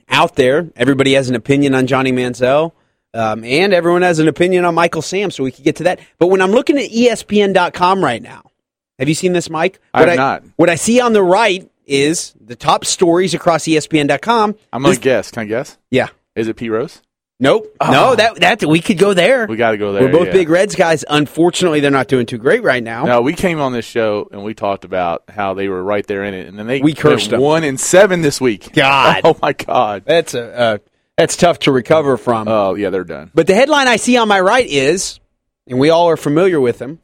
out 0.07 0.35
there. 0.35 0.69
Everybody 0.75 1.13
has 1.13 1.29
an 1.29 1.35
opinion 1.35 1.75
on 1.75 1.87
Johnny 1.87 2.11
Manziel. 2.11 2.71
Um, 3.13 3.43
and 3.43 3.73
everyone 3.73 4.03
has 4.03 4.19
an 4.19 4.27
opinion 4.27 4.65
on 4.65 4.75
Michael 4.75 5.01
Sam, 5.01 5.31
so 5.31 5.43
we 5.43 5.51
could 5.51 5.63
get 5.63 5.77
to 5.77 5.83
that. 5.85 5.99
But 6.19 6.27
when 6.27 6.41
I'm 6.41 6.51
looking 6.51 6.77
at 6.77 6.91
ESPN.com 6.91 8.03
right 8.03 8.21
now, 8.21 8.51
have 8.99 9.09
you 9.09 9.15
seen 9.15 9.33
this, 9.33 9.49
Mike? 9.49 9.79
I 9.93 10.01
What 10.01 10.09
have 10.09 10.17
not. 10.17 10.43
What 10.57 10.69
I 10.69 10.75
see 10.75 11.01
on 11.01 11.13
the 11.13 11.23
right 11.23 11.69
is 11.89 12.33
the 12.39 12.55
top 12.55 12.85
stories 12.85 13.33
across 13.33 13.63
ESPN.com. 13.63 14.55
I'm 14.71 14.81
gonna 14.81 14.91
Is- 14.91 14.99
guess. 14.99 15.31
Can 15.31 15.43
I 15.43 15.45
guess? 15.45 15.77
Yeah. 15.89 16.07
Is 16.35 16.47
it 16.47 16.55
Pete 16.55 16.71
Rose? 16.71 17.01
Nope. 17.41 17.73
Oh. 17.79 17.91
No, 17.91 18.15
that 18.15 18.35
that 18.59 18.65
we 18.65 18.81
could 18.81 18.97
go 18.97 19.13
there. 19.13 19.47
We 19.47 19.55
got 19.55 19.71
to 19.71 19.77
go 19.77 19.93
there. 19.93 20.03
We're 20.03 20.11
both 20.11 20.27
yeah. 20.27 20.33
big 20.33 20.49
Reds 20.49 20.75
guys. 20.75 21.05
Unfortunately, 21.09 21.79
they're 21.79 21.89
not 21.89 22.09
doing 22.09 22.25
too 22.25 22.37
great 22.37 22.63
right 22.63 22.83
now. 22.83 23.05
No, 23.05 23.21
we 23.21 23.33
came 23.33 23.61
on 23.61 23.71
this 23.71 23.85
show 23.85 24.27
and 24.31 24.43
we 24.43 24.53
talked 24.53 24.83
about 24.83 25.23
how 25.29 25.53
they 25.53 25.69
were 25.69 25.81
right 25.81 26.05
there 26.05 26.25
in 26.25 26.33
it, 26.33 26.47
and 26.47 26.59
then 26.59 26.67
they 26.67 26.81
We 26.81 26.93
cursed 26.93 27.29
them. 27.29 27.39
one 27.39 27.63
and 27.63 27.79
seven 27.79 28.21
this 28.21 28.41
week. 28.41 28.73
God. 28.73 29.21
oh 29.23 29.37
my 29.41 29.53
God. 29.53 30.03
That's 30.05 30.33
a 30.33 30.53
uh, 30.53 30.77
that's 31.17 31.37
tough 31.37 31.59
to 31.59 31.71
recover 31.71 32.17
from. 32.17 32.49
Oh 32.49 32.75
yeah, 32.75 32.89
they're 32.89 33.05
done. 33.05 33.31
but 33.33 33.47
the 33.47 33.55
headline 33.55 33.87
I 33.87 33.95
see 33.95 34.17
on 34.17 34.27
my 34.27 34.41
right 34.41 34.67
is, 34.67 35.21
and 35.65 35.79
we 35.79 35.89
all 35.91 36.09
are 36.09 36.17
familiar 36.17 36.59
with 36.59 36.81
him, 36.81 36.99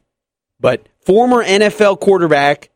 but 0.60 0.86
former 1.00 1.42
NFL 1.42 1.98
quarterback 1.98 2.68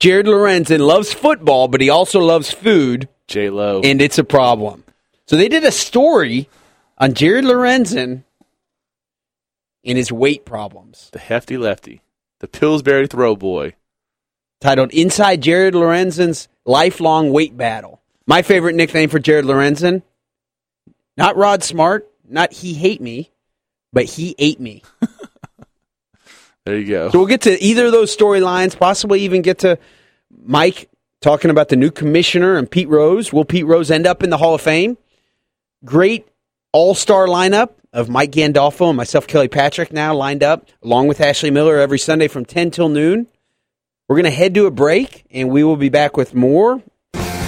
Jared 0.00 0.26
Lorenzen 0.26 0.80
loves 0.80 1.12
football, 1.12 1.68
but 1.68 1.80
he 1.80 1.90
also 1.90 2.20
loves 2.20 2.50
food, 2.52 3.08
J 3.26 3.50
Lo. 3.50 3.80
and 3.82 4.00
it's 4.00 4.18
a 4.18 4.24
problem. 4.24 4.84
So 5.26 5.36
they 5.36 5.48
did 5.48 5.64
a 5.64 5.72
story 5.72 6.48
on 6.96 7.14
Jared 7.14 7.44
Lorenzen 7.44 8.22
and 9.84 9.98
his 9.98 10.12
weight 10.12 10.44
problems. 10.44 11.08
the 11.12 11.18
hefty 11.18 11.56
lefty, 11.56 12.00
the 12.40 12.48
Pillsbury 12.48 13.06
throw 13.06 13.34
boy. 13.36 13.74
titled 14.60 14.92
Inside 14.92 15.42
Jared 15.42 15.74
Lorenzen's 15.74 16.48
Lifelong 16.64 17.32
Weight 17.32 17.56
Battle. 17.56 18.00
My 18.26 18.42
favorite 18.42 18.74
nickname 18.76 19.08
for 19.08 19.18
Jared 19.18 19.44
Lorenzen, 19.46 20.02
not 21.16 21.36
Rod 21.36 21.62
Smart, 21.64 22.08
not 22.28 22.52
He 22.52 22.74
Hate 22.74 23.00
Me, 23.00 23.30
but 23.92 24.04
He 24.04 24.34
Ate 24.38 24.60
Me. 24.60 24.82
There 26.68 26.76
you 26.76 26.86
go. 26.86 27.10
So 27.10 27.18
we'll 27.18 27.28
get 27.28 27.40
to 27.42 27.62
either 27.62 27.86
of 27.86 27.92
those 27.92 28.14
storylines, 28.14 28.78
possibly 28.78 29.22
even 29.22 29.40
get 29.40 29.60
to 29.60 29.78
Mike 30.44 30.90
talking 31.22 31.50
about 31.50 31.70
the 31.70 31.76
new 31.76 31.90
commissioner 31.90 32.58
and 32.58 32.70
Pete 32.70 32.90
Rose. 32.90 33.32
Will 33.32 33.46
Pete 33.46 33.64
Rose 33.64 33.90
end 33.90 34.06
up 34.06 34.22
in 34.22 34.28
the 34.28 34.36
Hall 34.36 34.54
of 34.54 34.60
Fame? 34.60 34.98
Great 35.82 36.28
all 36.74 36.94
star 36.94 37.26
lineup 37.26 37.70
of 37.94 38.10
Mike 38.10 38.32
Gandolfo 38.32 38.88
and 38.88 38.98
myself, 38.98 39.26
Kelly 39.26 39.48
Patrick, 39.48 39.94
now 39.94 40.14
lined 40.14 40.42
up 40.42 40.68
along 40.82 41.08
with 41.08 41.22
Ashley 41.22 41.50
Miller 41.50 41.78
every 41.78 41.98
Sunday 41.98 42.28
from 42.28 42.44
10 42.44 42.70
till 42.70 42.90
noon. 42.90 43.28
We're 44.06 44.16
going 44.16 44.24
to 44.24 44.30
head 44.30 44.52
to 44.56 44.66
a 44.66 44.70
break, 44.70 45.24
and 45.30 45.48
we 45.48 45.64
will 45.64 45.76
be 45.76 45.88
back 45.88 46.18
with 46.18 46.34
more 46.34 46.82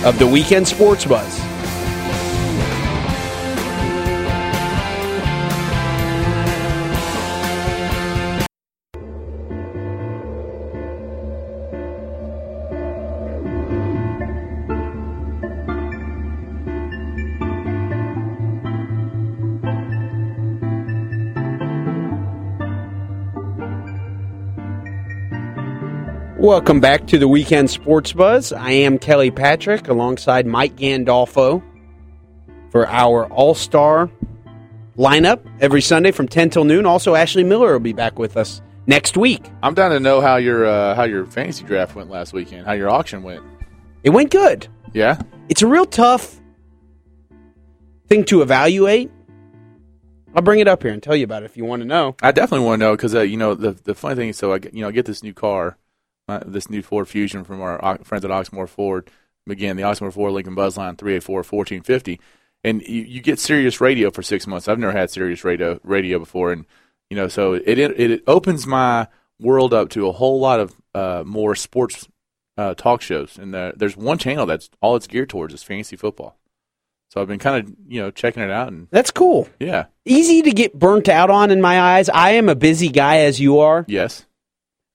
of 0.02 0.18
the 0.18 0.26
Weekend 0.26 0.66
Sports 0.66 1.04
Buzz. 1.04 1.49
Welcome 26.40 26.81
back 26.81 27.07
to 27.09 27.18
the 27.18 27.29
Weekend 27.29 27.68
Sports 27.68 28.12
Buzz. 28.14 28.50
I 28.53 28.70
am 28.70 28.98
Kelly 28.98 29.31
Patrick 29.31 29.88
alongside 29.88 30.46
Mike 30.46 30.74
Gandolfo 30.76 31.62
for 32.70 32.88
our 32.88 33.26
All 33.26 33.55
Star 33.55 34.11
lineup 34.96 35.40
every 35.61 35.83
Sunday 35.83 36.12
from 36.12 36.26
10 36.29 36.48
till 36.50 36.64
noon. 36.64 36.87
Also, 36.87 37.14
Ashley 37.14 37.44
Miller 37.44 37.72
will 37.74 37.81
be 37.81 37.92
back 37.92 38.18
with 38.18 38.38
us 38.38 38.62
next 38.87 39.18
week. 39.18 39.44
I'm 39.62 39.74
down 39.74 39.90
to 39.90 40.00
know 40.00 40.22
how 40.22 40.37
your 40.37 40.64
uh, 40.64 40.94
how 40.94 41.05
your 41.05 41.26
fantasy 41.26 41.64
draft 41.64 41.94
went 41.94 42.09
last 42.09 42.33
weekend, 42.33 42.64
how 42.66 42.72
your 42.72 42.88
auction 42.88 43.22
went. 43.22 43.42
It 44.03 44.11
went 44.11 44.31
good. 44.31 44.66
Yeah, 44.94 45.20
It's 45.50 45.61
a 45.62 45.66
real 45.66 45.85
tough 45.85 46.40
thing 48.09 48.24
to 48.24 48.40
evaluate. 48.40 49.11
I'll 50.35 50.42
bring 50.42 50.61
it 50.61 50.68
up 50.68 50.83
here 50.83 50.92
and 50.92 51.03
tell 51.03 51.14
you 51.14 51.24
about 51.24 51.42
it 51.42 51.46
if 51.46 51.57
you 51.57 51.64
want 51.66 51.83
to 51.83 51.87
know. 51.88 52.16
I 52.22 52.33
definitely 52.33 52.64
want 52.66 52.81
to 52.81 52.87
know 52.87 52.96
because 52.96 53.14
uh, 53.14 53.20
you 53.20 53.37
know 53.37 53.55
the 53.55 53.72
the 53.72 53.94
funny 53.94 54.14
thing 54.14 54.29
is, 54.31 54.38
so 54.38 54.55
I 54.55 54.59
get- 54.59 54.72
you 54.72 54.81
know 54.81 54.88
I 54.88 54.92
get 54.92 55.05
this 55.07 55.22
new 55.22 55.35
car, 55.35 55.76
uh, 56.30 56.42
this 56.46 56.70
new 56.70 56.82
Ford 56.82 57.08
Fusion 57.08 57.44
from 57.44 57.60
our 57.60 57.98
friends 58.04 58.24
at 58.24 58.30
Oxmoor 58.30 58.68
Ford. 58.68 59.10
Again, 59.48 59.76
the 59.76 59.82
Oxmoor 59.82 60.12
Ford 60.12 60.32
Lincoln 60.32 60.54
Buzzline 60.54 60.96
384-1450. 60.96 62.18
and 62.64 62.82
you, 62.82 63.02
you 63.02 63.20
get 63.20 63.38
Sirius 63.38 63.80
Radio 63.80 64.10
for 64.10 64.22
six 64.22 64.46
months. 64.46 64.68
I've 64.68 64.78
never 64.78 64.92
had 64.92 65.10
Sirius 65.10 65.44
Radio 65.44 65.80
radio 65.82 66.18
before, 66.18 66.52
and 66.52 66.66
you 67.08 67.16
know 67.16 67.28
so 67.28 67.54
it 67.54 67.78
it, 67.78 67.98
it 68.00 68.22
opens 68.26 68.66
my 68.66 69.08
world 69.40 69.72
up 69.74 69.88
to 69.90 70.06
a 70.06 70.12
whole 70.12 70.38
lot 70.40 70.60
of 70.60 70.74
uh, 70.94 71.22
more 71.26 71.54
sports 71.54 72.06
uh, 72.58 72.74
talk 72.74 73.00
shows. 73.00 73.38
And 73.38 73.54
there's 73.54 73.96
one 73.96 74.18
channel 74.18 74.46
that's 74.46 74.68
all 74.82 74.94
it's 74.96 75.06
geared 75.06 75.30
towards 75.30 75.54
is 75.54 75.62
fantasy 75.62 75.96
football. 75.96 76.36
So 77.08 77.20
I've 77.20 77.26
been 77.28 77.38
kind 77.40 77.64
of 77.66 77.74
you 77.88 78.00
know 78.02 78.10
checking 78.12 78.42
it 78.42 78.50
out, 78.50 78.68
and 78.68 78.86
That's 78.92 79.10
cool. 79.10 79.48
yeah, 79.58 79.86
Easy 80.04 80.42
to 80.42 80.52
get 80.52 80.78
burnt 80.78 81.08
out 81.08 81.30
on 81.30 81.50
in 81.50 81.60
my 81.60 81.80
eyes. 81.80 82.08
I 82.08 82.32
am 82.32 82.48
a 82.48 82.54
busy 82.54 82.88
guy 82.88 83.20
as 83.20 83.40
you 83.40 83.58
are. 83.60 83.84
yes, 83.88 84.26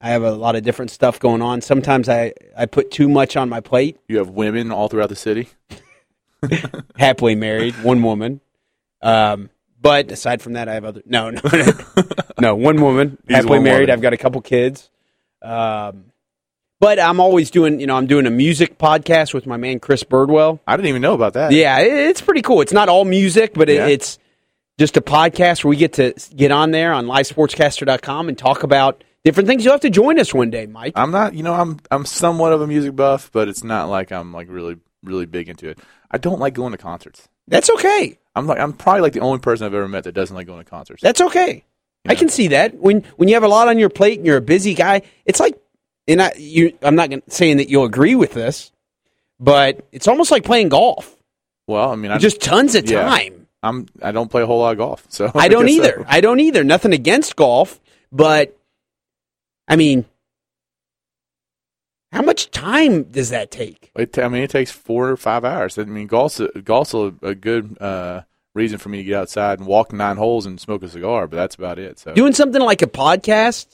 I 0.06 0.10
have 0.10 0.22
a 0.24 0.34
lot 0.34 0.56
of 0.56 0.62
different 0.64 0.92
stuff 0.92 1.20
going 1.20 1.42
on. 1.42 1.62
Sometimes 1.62 2.08
I, 2.10 2.34
I 2.56 2.68
put 2.68 2.92
too 2.92 3.10
much 3.10 3.36
on 3.36 3.50
my 3.50 3.60
plate. 3.60 3.98
you 4.08 4.18
have 4.20 4.30
women 4.30 4.72
all 4.72 4.88
throughout 4.88 5.10
the 5.10 5.16
city. 5.16 5.50
Happily 6.98 7.34
married, 7.34 7.74
one 7.84 8.04
woman. 8.04 8.40
Um, 9.02 9.50
but 9.82 10.12
aside 10.12 10.42
from 10.44 10.54
that, 10.54 10.70
I 10.70 10.76
have 10.76 10.86
other. 10.86 11.02
No, 11.06 11.32
no, 11.32 11.42
no, 11.52 11.72
no. 12.40 12.56
One 12.56 12.82
woman, 12.82 13.18
He's 13.28 13.36
happily 13.38 13.58
one 13.60 13.64
married. 13.64 13.80
woman. 13.90 13.94
I've 13.94 14.02
got 14.02 14.14
a 14.14 14.18
couple 14.18 14.42
kids. 14.42 14.90
Um, 15.42 16.06
but 16.80 17.00
I'm 17.00 17.20
always 17.20 17.50
doing. 17.50 17.80
You 17.80 17.88
know, 17.88 17.96
I'm 17.96 18.06
doing 18.08 18.26
a 18.28 18.32
music 18.32 18.78
podcast 18.78 19.34
with 19.34 19.48
my 19.48 19.58
man 19.58 19.80
Chris 19.80 20.04
Birdwell. 20.04 20.60
I 20.68 20.76
didn't 20.76 20.90
even 20.90 21.02
know 21.02 21.14
about 21.16 21.34
that. 21.34 21.52
Yeah, 21.52 21.80
it, 21.80 21.92
it's 21.92 22.22
pretty 22.22 22.42
cool. 22.44 22.62
It's 22.62 22.74
not 22.74 22.90
all 22.90 23.06
music, 23.06 23.54
but 23.56 23.70
it, 23.70 23.76
Yeah. 23.76 23.88
it's 23.88 24.20
just 24.78 24.98
a 24.98 25.02
podcast 25.02 25.64
where 25.64 25.70
we 25.70 25.78
get 25.78 25.94
to 25.94 26.14
get 26.36 26.52
on 26.52 26.70
there 26.72 26.94
on 26.94 27.06
livesportscaster.com 27.08 28.28
and 28.30 28.38
talk 28.38 28.62
about 28.64 29.04
different 29.26 29.48
things. 29.50 29.66
You'll 29.66 29.74
have 29.74 29.82
to 29.82 29.90
join 29.90 30.18
us 30.20 30.34
one 30.34 30.50
day, 30.50 30.66
Mike. 30.68 30.94
I'm 30.96 31.12
not. 31.12 31.34
You 31.34 31.44
know, 31.44 31.54
I'm 31.54 31.80
I'm 31.92 32.06
somewhat 32.06 32.54
of 32.54 32.62
a 32.62 32.68
music 32.68 32.96
buff, 32.96 33.30
but 33.34 33.50
it's 33.50 33.64
not 33.64 33.90
like 33.90 34.14
I'm 34.14 34.32
like 34.32 34.48
really 34.50 34.78
really 35.04 35.26
big 35.26 35.50
into 35.50 35.68
it. 35.68 35.80
I 36.10 36.18
don't 36.18 36.40
like 36.40 36.54
going 36.54 36.72
to 36.72 36.78
concerts. 36.78 37.28
That's 37.48 37.70
okay. 37.70 38.18
I'm 38.36 38.48
like 38.48 38.60
I'm 38.60 38.72
probably 38.72 39.02
like 39.02 39.14
the 39.14 39.20
only 39.20 39.40
person 39.40 39.66
I've 39.66 39.74
ever 39.74 39.88
met 39.88 40.06
that 40.06 40.14
doesn't 40.14 40.36
like 40.36 40.48
going 40.48 40.64
to 40.64 40.70
concerts. 40.70 41.02
That's 41.02 41.20
okay. 41.20 41.66
I 42.08 42.14
can 42.14 42.30
see 42.30 42.50
that 42.50 42.76
when 42.76 43.04
when 43.16 43.28
you 43.30 43.36
have 43.36 43.44
a 43.44 43.48
lot 43.48 43.68
on 43.68 43.80
your 43.80 43.90
plate 43.90 44.20
and 44.20 44.28
you're 44.28 44.38
a 44.38 44.42
busy 44.42 44.76
guy. 44.76 45.02
It's 45.26 45.40
like, 45.40 45.60
and 46.08 46.22
I, 46.22 46.34
you, 46.38 46.78
I'm 46.84 46.96
not 46.96 47.10
gonna, 47.10 47.24
saying 47.28 47.58
that 47.58 47.68
you'll 47.68 47.86
agree 47.86 48.14
with 48.14 48.34
this, 48.34 48.72
but 49.40 49.88
it's 49.92 50.08
almost 50.08 50.30
like 50.30 50.44
playing 50.44 50.70
golf. 50.70 51.16
well, 51.66 51.92
I 51.92 51.96
mean, 51.96 52.12
I 52.12 52.20
Just 52.20 52.42
tons 52.42 52.76
of 52.76 52.88
yeah. 52.88 53.02
time. 53.02 53.48
I'm 53.64 53.88
I 54.04 54.12
don't 54.12 54.30
play 54.30 54.44
a 54.44 54.46
whole 54.46 54.60
lot 54.60 54.74
of 54.74 54.78
golf, 54.78 55.04
so 55.10 55.32
I 55.34 55.48
don't 55.48 55.66
guess 55.66 55.78
so. 55.78 55.84
either. 55.84 56.06
I 56.08 56.22
don't 56.22 56.40
either. 56.40 56.64
Nothing 56.64 56.94
against 56.94 57.36
golf, 57.36 57.80
but 58.12 58.56
I 59.68 59.76
mean, 59.76 60.06
how 62.12 62.22
much 62.22 62.52
time 62.52 63.04
does 63.04 63.30
that 63.30 63.52
take? 63.52 63.92
It, 63.96 64.18
I 64.18 64.28
mean, 64.28 64.44
it 64.44 64.50
takes 64.50 64.72
four 64.72 65.10
or 65.10 65.18
five 65.18 65.44
hours. 65.44 65.78
I 65.78 65.84
mean, 65.84 66.08
golf's 66.08 66.40
a, 66.40 66.48
golf's 66.62 66.94
a, 66.94 67.14
a 67.22 67.36
good 67.36 67.78
uh, 67.82 68.22
reason 68.54 68.78
for 68.78 68.90
me 68.90 69.00
to 69.00 69.04
get 69.04 69.20
outside 69.20 69.60
and 69.60 69.68
walk 69.68 69.92
nine 69.92 70.18
holes 70.18 70.46
and 70.46 70.60
smoke 70.60 70.84
a 70.84 70.88
cigar, 70.88 71.28
but 71.28 71.36
that's 71.36 71.56
about 71.56 71.78
it. 71.78 72.00
So 72.00 72.14
Doing 72.14 72.34
something 72.34 72.62
like 72.62 72.82
a 72.82 72.88
podcast 72.88 73.68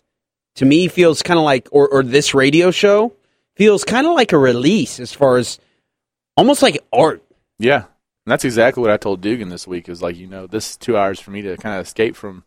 to 0.55 0.65
me 0.65 0.87
feels 0.87 1.21
kind 1.21 1.37
of 1.37 1.45
like, 1.45 1.69
or, 1.71 1.87
or 1.87 2.03
this 2.03 2.33
radio 2.33 2.71
show 2.71 3.13
feels 3.55 3.83
kind 3.83 4.07
of 4.07 4.13
like 4.13 4.31
a 4.31 4.37
release 4.37 4.99
as 4.99 5.13
far 5.13 5.37
as 5.37 5.59
almost 6.35 6.61
like 6.61 6.83
art. 6.91 7.23
Yeah, 7.59 7.83
and 8.25 8.31
that's 8.31 8.43
exactly 8.43 8.81
what 8.81 8.91
I 8.91 8.97
told 8.97 9.21
Dugan 9.21 9.49
this 9.49 9.67
week. 9.67 9.87
Is 9.87 10.01
like, 10.01 10.15
you 10.15 10.27
know, 10.27 10.47
this 10.47 10.71
is 10.71 10.77
two 10.77 10.97
hours 10.97 11.19
for 11.19 11.29
me 11.29 11.43
to 11.43 11.57
kind 11.57 11.79
of 11.79 11.85
escape 11.85 12.15
from 12.15 12.43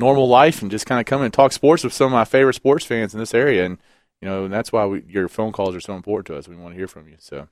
normal 0.00 0.28
life 0.28 0.62
and 0.62 0.70
just 0.70 0.86
kind 0.86 1.00
of 1.00 1.06
come 1.06 1.22
and 1.22 1.32
talk 1.32 1.52
sports 1.52 1.84
with 1.84 1.92
some 1.92 2.06
of 2.06 2.12
my 2.12 2.24
favorite 2.24 2.54
sports 2.54 2.84
fans 2.84 3.14
in 3.14 3.20
this 3.20 3.34
area. 3.34 3.64
And 3.64 3.78
you 4.20 4.28
know, 4.28 4.44
and 4.44 4.52
that's 4.52 4.72
why 4.72 4.84
we, 4.86 5.02
your 5.08 5.28
phone 5.28 5.52
calls 5.52 5.74
are 5.74 5.80
so 5.80 5.94
important 5.94 6.26
to 6.26 6.36
us. 6.36 6.48
We 6.48 6.56
want 6.56 6.74
to 6.74 6.78
hear 6.78 6.88
from 6.88 7.06
you. 7.08 7.14
So 7.18 7.48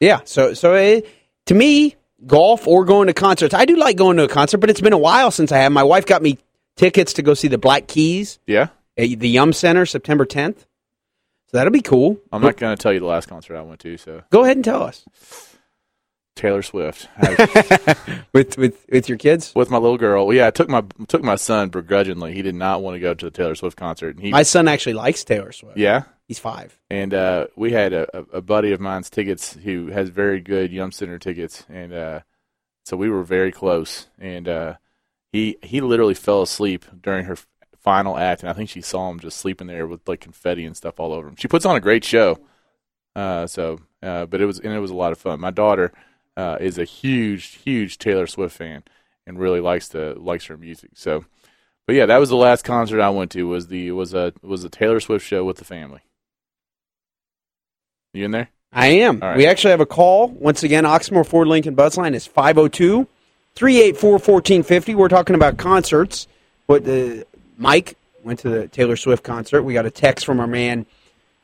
Yeah. 0.00 0.20
So 0.24 0.52
so 0.54 0.74
it, 0.74 1.08
to 1.46 1.54
me, 1.54 1.96
golf 2.26 2.66
or 2.66 2.84
going 2.84 3.06
to 3.06 3.14
concerts. 3.14 3.54
I 3.54 3.64
do 3.64 3.76
like 3.76 3.96
going 3.96 4.16
to 4.18 4.24
a 4.24 4.28
concert, 4.28 4.58
but 4.58 4.70
it's 4.70 4.80
been 4.80 4.92
a 4.92 4.98
while 4.98 5.30
since 5.30 5.52
I 5.52 5.58
have. 5.58 5.72
My 5.72 5.82
wife 5.82 6.06
got 6.06 6.22
me 6.22 6.38
tickets 6.76 7.14
to 7.14 7.22
go 7.22 7.34
see 7.34 7.48
the 7.48 7.58
Black 7.58 7.86
Keys 7.86 8.38
yeah, 8.46 8.68
at 8.96 9.18
the 9.18 9.28
Yum 9.28 9.52
Center 9.52 9.86
September 9.86 10.26
10th. 10.26 10.58
So 11.46 11.58
that'll 11.58 11.72
be 11.72 11.82
cool. 11.82 12.18
I'm 12.32 12.42
not 12.42 12.56
going 12.56 12.76
to 12.76 12.82
tell 12.82 12.92
you 12.92 13.00
the 13.00 13.06
last 13.06 13.28
concert 13.28 13.56
I 13.56 13.62
went 13.62 13.80
to. 13.80 13.96
So 13.96 14.22
Go 14.30 14.42
ahead 14.44 14.56
and 14.56 14.64
tell 14.64 14.82
us 14.82 15.04
Taylor 16.36 16.62
Swift 16.62 17.08
I- 17.16 17.96
with 18.32 18.58
with 18.58 18.84
with 18.90 19.08
your 19.08 19.18
kids. 19.18 19.52
with 19.54 19.70
my 19.70 19.78
little 19.78 19.98
girl. 19.98 20.32
Yeah, 20.32 20.48
I 20.48 20.50
took 20.50 20.68
my 20.68 20.82
took 21.08 21.22
my 21.22 21.36
son 21.36 21.68
begrudgingly. 21.70 22.34
He 22.34 22.42
did 22.42 22.54
not 22.54 22.82
want 22.82 22.94
to 22.96 23.00
go 23.00 23.14
to 23.14 23.24
the 23.26 23.30
Taylor 23.30 23.54
Swift 23.54 23.76
concert. 23.76 24.16
And 24.16 24.24
he, 24.24 24.30
My 24.30 24.42
son 24.42 24.66
actually 24.68 24.94
likes 24.94 25.22
Taylor 25.24 25.52
Swift. 25.52 25.76
yeah, 25.78 26.02
He's 26.26 26.38
five. 26.38 26.78
and 26.90 27.14
uh, 27.14 27.46
we 27.56 27.72
had 27.72 27.92
a, 27.92 28.08
a 28.18 28.38
a 28.38 28.42
buddy 28.42 28.72
of 28.72 28.80
mine's 28.80 29.10
tickets 29.10 29.54
who 29.54 29.88
has 29.88 30.08
very 30.08 30.40
good 30.40 30.72
Yum 30.72 30.90
Center 30.92 31.18
tickets, 31.18 31.64
and 31.68 31.92
uh, 31.92 32.20
so 32.84 32.96
we 32.96 33.08
were 33.10 33.22
very 33.22 33.52
close. 33.52 34.08
And 34.18 34.48
uh, 34.48 34.74
he 35.32 35.56
he 35.62 35.80
literally 35.80 36.14
fell 36.14 36.42
asleep 36.42 36.84
during 37.00 37.26
her 37.26 37.36
final 37.80 38.16
act, 38.16 38.40
and 38.42 38.50
I 38.50 38.54
think 38.54 38.70
she 38.70 38.80
saw 38.80 39.08
him 39.10 39.20
just 39.20 39.36
sleeping 39.38 39.66
there 39.68 39.86
with 39.86 40.08
like 40.08 40.20
confetti 40.20 40.64
and 40.64 40.76
stuff 40.76 40.98
all 40.98 41.12
over 41.12 41.28
him. 41.28 41.36
She 41.36 41.46
puts 41.48 41.64
on 41.66 41.76
a 41.76 41.80
great 41.80 42.04
show, 42.04 42.38
uh, 43.14 43.46
so 43.46 43.78
uh, 44.02 44.26
but 44.26 44.40
it 44.40 44.46
was 44.46 44.58
and 44.58 44.72
it 44.72 44.80
was 44.80 44.90
a 44.90 44.94
lot 44.96 45.12
of 45.12 45.18
fun. 45.18 45.38
My 45.40 45.50
daughter 45.52 45.92
uh, 46.36 46.58
is 46.60 46.78
a 46.78 46.84
huge 46.84 47.58
huge 47.64 47.98
Taylor 47.98 48.26
Swift 48.26 48.56
fan 48.56 48.82
and 49.26 49.38
really 49.38 49.60
likes 49.60 49.88
to 49.90 50.14
likes 50.14 50.46
her 50.46 50.56
music. 50.56 50.90
So, 50.94 51.24
but 51.86 51.96
yeah, 51.96 52.06
that 52.06 52.18
was 52.18 52.28
the 52.28 52.36
last 52.36 52.64
concert 52.64 53.00
I 53.00 53.10
went 53.10 53.30
to 53.32 53.48
was 53.48 53.68
the 53.68 53.90
was 53.92 54.14
a 54.14 54.32
was 54.42 54.64
a 54.64 54.68
Taylor 54.68 55.00
Swift 55.00 55.26
show 55.26 55.44
with 55.44 55.56
the 55.56 55.64
family. 55.64 56.00
You 58.12 58.24
in 58.24 58.30
there? 58.30 58.50
I 58.72 58.86
am. 58.86 59.20
Right. 59.20 59.36
We 59.36 59.46
actually 59.46 59.70
have 59.70 59.80
a 59.80 59.86
call. 59.86 60.28
Once 60.28 60.62
again, 60.62 60.84
Oxmoor 60.84 61.26
Ford 61.26 61.46
Lincoln 61.46 61.76
Buzzline 61.76 62.14
is 62.14 62.26
502 62.26 63.06
384 63.54 64.10
1450. 64.10 64.94
We're 64.94 65.08
talking 65.08 65.36
about 65.36 65.56
concerts. 65.56 66.26
But 66.66 66.88
uh, 66.88 67.24
Mike 67.56 67.96
went 68.24 68.40
to 68.40 68.48
the 68.48 68.68
Taylor 68.68 68.96
Swift 68.96 69.22
concert. 69.22 69.62
We 69.62 69.74
got 69.74 69.86
a 69.86 69.90
text 69.90 70.26
from 70.26 70.40
our 70.40 70.46
man, 70.46 70.86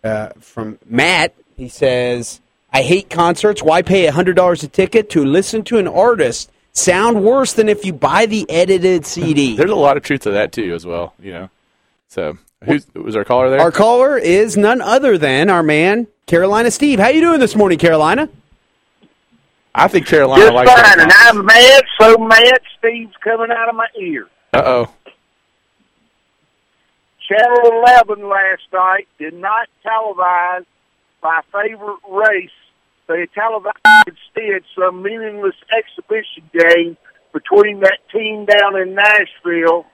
uh, 0.03 0.31
from 0.41 0.79
Matt. 0.87 1.35
He 1.57 1.69
says, 1.69 2.41
I 2.73 2.83
hate 2.83 3.11
concerts. 3.11 3.63
Why 3.63 3.83
pay 3.83 4.07
$100 4.07 4.63
a 4.63 4.69
ticket 4.69 5.11
to 5.11 5.25
listen 5.25 5.65
to 5.65 5.79
an 5.79 5.89
artist 5.89 6.51
sound 6.73 7.25
worse 7.25 7.53
than 7.53 7.69
if 7.69 7.85
you 7.85 7.93
buy 7.93 8.27
the 8.27 8.49
edited 8.49 9.07
CD? 9.07 9.57
There's 9.59 9.71
a 9.71 9.75
lot 9.77 9.97
of 9.97 10.03
truth 10.03 10.23
to 10.23 10.31
that 10.33 10.53
too, 10.53 10.75
as 10.75 10.87
well. 10.87 11.15
You 11.21 11.33
know. 11.33 11.51
So, 12.09 12.39
who's 12.65 12.87
was 12.95 13.17
our 13.17 13.25
caller 13.25 13.51
there? 13.51 13.61
our 13.61 13.71
caller 13.73 14.19
is 14.19 14.57
none 14.57 14.81
other 14.81 15.19
than 15.19 15.51
our 15.51 15.63
man, 15.63 16.07
Carolina 16.27 16.71
Steve. 16.71 16.99
How 16.99 17.09
you 17.09 17.21
doing 17.21 17.41
this 17.41 17.55
morning, 17.55 17.79
Carolina? 17.79 18.29
I 19.75 19.87
think 19.87 20.07
Carolina 20.07 20.43
Just 20.43 20.55
likes 20.55 20.71
fine, 20.73 21.01
and 21.01 21.13
I'm 21.13 21.45
mad, 21.45 21.85
so 22.01 22.17
mad 22.19 22.59
Steve's 22.79 23.15
coming 23.23 23.51
out 23.51 23.69
of 23.69 23.77
my 23.77 23.87
ear. 24.01 24.29
Uh 24.53 24.63
oh. 24.65 24.95
Channel 27.29 27.83
11 27.85 28.29
last 28.29 28.63
night 28.73 29.07
did 29.19 29.35
not 29.35 29.69
televise 29.87 30.67
my 31.23 31.41
favorite 31.53 32.01
race. 32.09 32.51
They 33.11 33.27
televised 33.35 33.75
instead 34.07 34.63
some 34.79 35.03
meaningless 35.03 35.57
exhibition 35.77 36.49
game 36.53 36.97
between 37.33 37.81
that 37.81 37.99
team 38.13 38.47
down 38.47 38.81
in 38.81 38.95
Nashville 38.95 39.85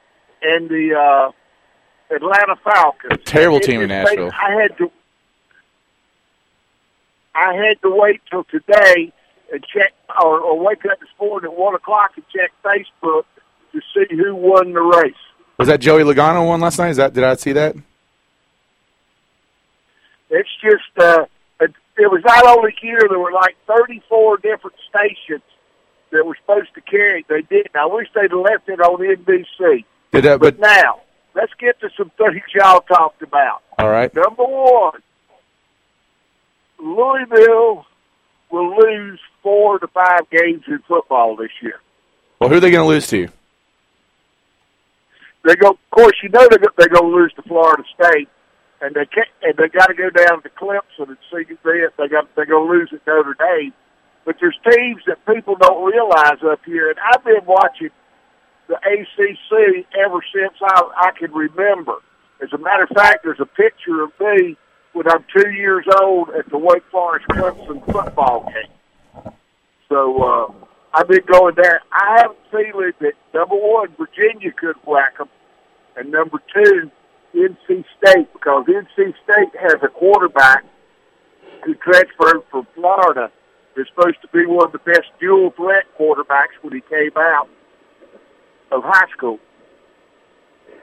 and 0.43 0.69
the 0.69 0.95
uh, 0.95 2.15
Atlanta 2.15 2.57
Falcons. 2.63 3.15
A 3.15 3.17
terrible 3.17 3.59
team 3.59 3.81
in 3.81 3.89
Nashville. 3.89 4.31
I 4.33 4.61
had 4.61 4.77
to. 4.77 4.91
I 7.35 7.55
had 7.55 7.81
to 7.81 7.91
wait 7.91 8.21
till 8.31 8.45
today 8.45 9.15
and 9.51 9.65
check, 9.65 9.95
or, 10.23 10.39
or 10.39 10.63
wake 10.63 10.85
up 10.85 11.01
this 11.01 11.09
morning 11.19 11.51
at 11.51 11.59
one 11.59 11.75
o'clock 11.75 12.11
and 12.17 12.25
check 12.29 12.53
Facebook 12.63 13.25
to 13.73 13.81
see 13.95 14.15
who 14.15 14.35
won 14.35 14.75
the 14.75 14.81
race. 14.81 15.15
Was 15.57 15.69
that 15.69 15.81
Joey 15.81 16.03
Logano 16.03 16.47
won 16.47 16.61
last 16.61 16.79
night? 16.79 16.91
Is 16.91 16.99
that 16.99 17.15
did 17.15 17.25
I 17.25 17.35
see 17.37 17.53
that? 17.53 17.77
It's 20.29 20.51
just, 20.61 20.99
uh, 20.99 21.25
it, 21.99 22.11
was 22.11 22.23
not 22.25 22.47
only 22.47 22.75
here, 22.81 23.01
there 23.09 23.19
were 23.19 23.33
like 23.33 23.57
34 23.67 24.39
different 24.39 24.77
stations 24.89 25.43
that 26.11 26.25
were 26.25 26.37
supposed 26.37 26.75
to 26.75 26.81
carry 26.81 27.21
it. 27.21 27.27
They 27.29 27.43
didn't. 27.43 27.75
I 27.77 27.87
wish 27.87 28.09
they'd 28.15 28.33
left 28.33 28.69
it 28.69 28.81
on 28.81 29.01
NBC. 29.01 29.85
Did 30.13 30.25
that? 30.25 30.41
But 30.41 30.59
But 30.59 30.61
now, 30.61 31.01
let's 31.35 31.53
get 31.59 31.81
to 31.81 31.91
some 31.97 32.11
things 32.17 32.43
y'all 32.55 32.81
talked 32.81 33.23
about. 33.23 33.63
all 33.79 33.91
right. 33.91 34.15
Number 34.15 34.45
one, 34.45 35.03
Louisville 36.79 37.87
will 38.51 38.77
lose 38.77 39.21
four 39.43 39.79
to 39.79 39.87
five 39.89 40.29
games 40.31 40.65
in 40.69 40.79
football 40.87 41.37
this 41.37 41.51
year. 41.63 41.81
Well, 42.39 42.51
who 42.51 42.57
are 42.57 42.61
they 42.61 42.71
going 42.71 42.85
to 42.85 42.89
lose 42.89 43.07
to? 43.09 43.29
They 45.45 45.55
go, 45.57 45.71
of 45.71 45.91
course, 45.91 46.17
you 46.23 46.29
know 46.29 46.47
they're, 46.51 46.59
they're 46.77 46.89
going 46.89 47.11
to 47.11 47.17
lose 47.17 47.33
to 47.35 47.43
Florida 47.43 47.85
State, 47.95 48.29
and 48.81 48.95
they 48.95 49.07
can't, 49.07 49.29
and 49.43 49.57
they 49.57 49.69
got 49.69 49.87
to 49.87 49.95
go 49.95 50.11
down 50.11 50.43
to 50.43 50.51
Clemson 50.51 51.09
and 51.09 51.19
see 51.31 51.45
if 51.49 51.63
they 51.63 51.81
they 51.99 52.09
got 52.09 52.29
they're 52.37 52.47
going 52.47 52.67
to 52.67 52.73
lose 52.73 52.91
at 52.93 53.07
Notre 53.07 53.35
Dame. 53.39 53.73
But 54.25 54.37
there's 54.41 54.59
teams 54.69 55.03
that 55.07 55.25
people 55.27 55.57
don't 55.57 55.85
realize 55.85 56.43
up 56.45 56.61
here, 56.65 56.91
and 56.91 56.99
I've 56.99 57.25
been 57.25 57.47
watching 57.47 57.91
the 58.69 58.75
ACC 58.75 59.87
ever 60.05 60.21
since 60.35 60.55
I, 60.61 60.83
I 60.97 61.11
can 61.19 61.33
remember. 61.33 61.95
As 62.43 62.53
a 62.53 62.59
matter 62.59 62.83
of 62.83 62.91
fact, 62.91 63.25
there's 63.25 63.41
a 63.41 63.47
picture 63.47 64.03
of 64.03 64.11
me 64.21 64.57
when 64.93 65.07
I'm 65.09 65.25
two 65.35 65.51
years 65.51 65.87
old 66.03 66.31
at 66.31 66.49
the 66.51 66.59
Wake 66.59 66.83
Forest 66.91 67.27
Clemson 67.29 67.85
football 67.91 68.53
game. 68.53 69.33
So 69.89 70.23
uh, 70.23 70.53
I've 70.93 71.09
been 71.09 71.25
going 71.31 71.55
there. 71.57 71.81
I 71.93 72.23
have 72.23 72.33
a 72.33 72.51
feeling 72.51 72.93
that 73.01 73.13
number 73.33 73.55
one, 73.55 73.95
Virginia 73.97 74.51
could 74.53 74.77
whack 74.85 75.19
them, 75.19 75.29
and 75.97 76.11
number 76.11 76.39
two, 76.53 76.91
NC 77.37 77.85
State 77.99 78.33
because 78.33 78.65
NC 78.67 79.15
State 79.23 79.61
has 79.61 79.77
a 79.83 79.89
quarterback 79.89 80.65
who 81.65 81.75
transferred 81.75 82.43
from 82.51 82.67
Florida. 82.75 83.31
Is 83.77 83.87
supposed 83.95 84.17
to 84.23 84.29
be 84.29 84.47
one 84.47 84.65
of 84.65 84.73
the 84.73 84.79
best 84.79 85.05
dual 85.21 85.51
threat 85.51 85.85
quarterbacks 86.01 86.57
when 86.63 86.73
he 86.73 86.81
came 86.81 87.11
out 87.15 87.47
of 88.73 88.83
high 88.83 89.07
school. 89.15 89.39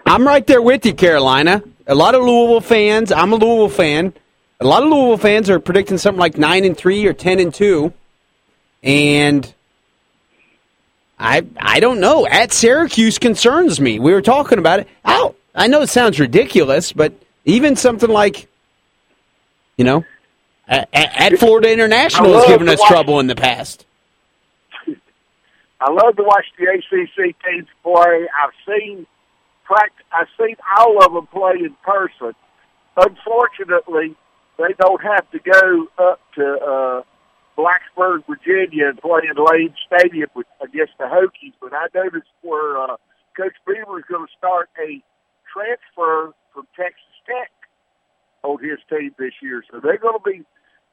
I'm 0.05 0.27
right 0.27 0.45
there 0.45 0.61
with 0.61 0.85
you, 0.85 0.93
Carolina. 0.93 1.63
A 1.87 1.95
lot 1.95 2.13
of 2.13 2.21
Louisville 2.21 2.61
fans. 2.61 3.11
I'm 3.11 3.33
a 3.33 3.35
Louisville 3.35 3.69
fan. 3.69 4.13
A 4.59 4.65
lot 4.65 4.83
of 4.83 4.89
Louisville 4.89 5.17
fans 5.17 5.49
are 5.49 5.59
predicting 5.59 5.97
something 5.97 6.19
like 6.19 6.37
nine 6.37 6.65
and 6.65 6.77
three 6.77 7.05
or 7.07 7.13
ten 7.13 7.39
and 7.39 7.51
two, 7.51 7.93
and 8.83 9.51
I 11.17 11.43
I 11.57 11.79
don't 11.79 11.99
know. 11.99 12.27
At 12.27 12.53
Syracuse 12.53 13.17
concerns 13.17 13.81
me. 13.81 13.97
We 13.97 14.13
were 14.13 14.21
talking 14.21 14.59
about 14.59 14.81
it. 14.81 14.87
Oh, 15.03 15.33
I 15.55 15.67
know 15.67 15.81
it 15.81 15.87
sounds 15.89 16.19
ridiculous, 16.19 16.91
but 16.91 17.13
even 17.45 17.75
something 17.75 18.09
like, 18.09 18.47
you 19.77 19.85
know, 19.85 20.03
at, 20.67 20.89
at 20.93 21.37
Florida 21.37 21.71
International 21.71 22.33
has 22.33 22.47
given 22.47 22.69
us 22.69 22.79
watch- 22.79 22.89
trouble 22.89 23.19
in 23.19 23.27
the 23.27 23.35
past. 23.35 23.85
I 25.79 25.91
love 25.91 26.15
to 26.15 26.23
watch 26.23 26.45
the 26.57 26.65
ACC 26.65 27.35
teams 27.43 27.67
play. 27.83 28.27
I've 28.41 28.53
seen 28.65 29.05
pract- 29.69 30.01
I've 30.13 30.29
seen 30.39 30.55
all 30.77 31.03
of 31.03 31.11
them 31.13 31.27
play 31.27 31.55
in 31.59 31.75
person. 31.83 32.33
Unfortunately, 32.95 34.15
they 34.57 34.73
don't 34.79 35.01
have 35.01 35.29
to 35.31 35.39
go 35.39 35.87
up 35.97 36.21
to 36.35 36.45
uh, 36.57 37.01
Blacksburg, 37.57 38.23
Virginia, 38.27 38.89
and 38.89 39.01
play 39.01 39.21
in 39.29 39.35
Lane 39.35 39.73
Stadium 39.85 40.29
with, 40.35 40.47
against 40.61 40.93
the 40.99 41.05
Hokies. 41.05 41.53
But 41.59 41.73
I 41.73 41.87
noticed 41.93 42.29
where 42.41 42.77
uh, 42.77 42.95
Coach 43.35 43.53
Beamer 43.67 43.99
is 43.99 44.05
going 44.07 44.25
to 44.25 44.33
start 44.37 44.69
a 44.79 45.03
transfer 45.53 46.33
from 46.53 46.67
Texas 46.75 47.15
Tech 47.25 47.51
on 48.43 48.57
his 48.63 48.79
team 48.89 49.11
this 49.17 49.33
year, 49.41 49.63
so 49.71 49.79
they're 49.79 49.97
going 49.97 50.17
to 50.17 50.23
be 50.25 50.43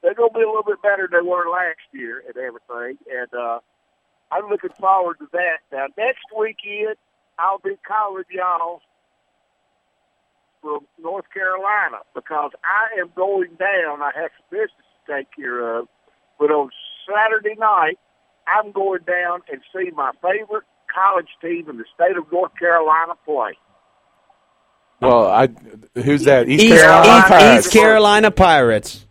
they're 0.01 0.15
going 0.15 0.31
to 0.33 0.39
be 0.39 0.43
a 0.43 0.47
little 0.47 0.63
bit 0.65 0.81
better 0.81 1.07
than 1.11 1.23
they 1.23 1.29
were 1.29 1.49
last 1.49 1.85
year 1.93 2.23
and 2.25 2.35
everything. 2.37 2.97
And 3.05 3.29
uh, 3.33 3.59
I'm 4.31 4.49
looking 4.49 4.73
forward 4.79 5.19
to 5.19 5.27
that. 5.33 5.61
Now, 5.71 5.87
next 5.97 6.25
weekend, 6.37 6.95
I'll 7.37 7.59
be 7.59 7.77
calling 7.85 8.23
y'all 8.31 8.81
from 10.61 10.87
North 11.01 11.25
Carolina 11.33 11.97
because 12.15 12.51
I 12.63 12.99
am 12.99 13.11
going 13.15 13.55
down. 13.59 14.01
I 14.01 14.11
have 14.15 14.31
some 14.37 14.49
business 14.49 14.87
to 15.05 15.17
take 15.17 15.27
care 15.35 15.77
of. 15.77 15.87
But 16.39 16.49
on 16.49 16.69
Saturday 17.05 17.55
night, 17.59 17.99
I'm 18.47 18.71
going 18.71 19.01
down 19.05 19.41
and 19.51 19.61
see 19.73 19.91
my 19.91 20.11
favorite 20.21 20.65
college 20.93 21.29
team 21.41 21.69
in 21.69 21.77
the 21.77 21.85
state 21.93 22.17
of 22.17 22.31
North 22.31 22.51
Carolina 22.57 23.13
play. 23.25 23.57
Well, 25.01 25.27
I 25.27 25.47
who's 25.95 26.23
that? 26.25 26.47
East, 26.47 26.63
East, 26.63 26.75
Carolina. 26.75 27.17
East- 27.19 27.27
Pirates. 27.27 27.65
East 27.67 27.73
Carolina 27.73 28.31
Pirates. 28.31 29.05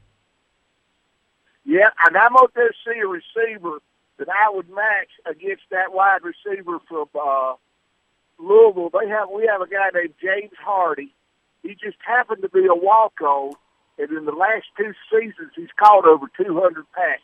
Yeah, 1.64 1.90
and 2.06 2.16
I'm 2.16 2.32
going 2.32 2.48
to 2.54 2.68
see 2.84 2.98
a 3.00 3.06
receiver 3.06 3.78
that 4.18 4.28
I 4.28 4.50
would 4.50 4.68
match 4.70 5.08
against 5.26 5.62
that 5.70 5.92
wide 5.92 6.20
receiver 6.22 6.78
from 6.88 7.06
uh, 7.14 7.54
Louisville. 8.38 8.90
They 8.90 9.08
have 9.08 9.28
we 9.30 9.46
have 9.50 9.60
a 9.60 9.66
guy 9.68 9.88
named 9.94 10.14
James 10.20 10.52
Hardy. 10.58 11.14
He 11.62 11.70
just 11.74 11.96
happened 12.06 12.42
to 12.42 12.48
be 12.48 12.66
a 12.66 12.74
walk 12.74 13.20
on, 13.20 13.52
and 13.98 14.10
in 14.10 14.24
the 14.24 14.32
last 14.32 14.66
two 14.76 14.92
seasons, 15.12 15.52
he's 15.54 15.68
caught 15.78 16.06
over 16.06 16.26
200 16.36 16.84
passes. 16.92 17.20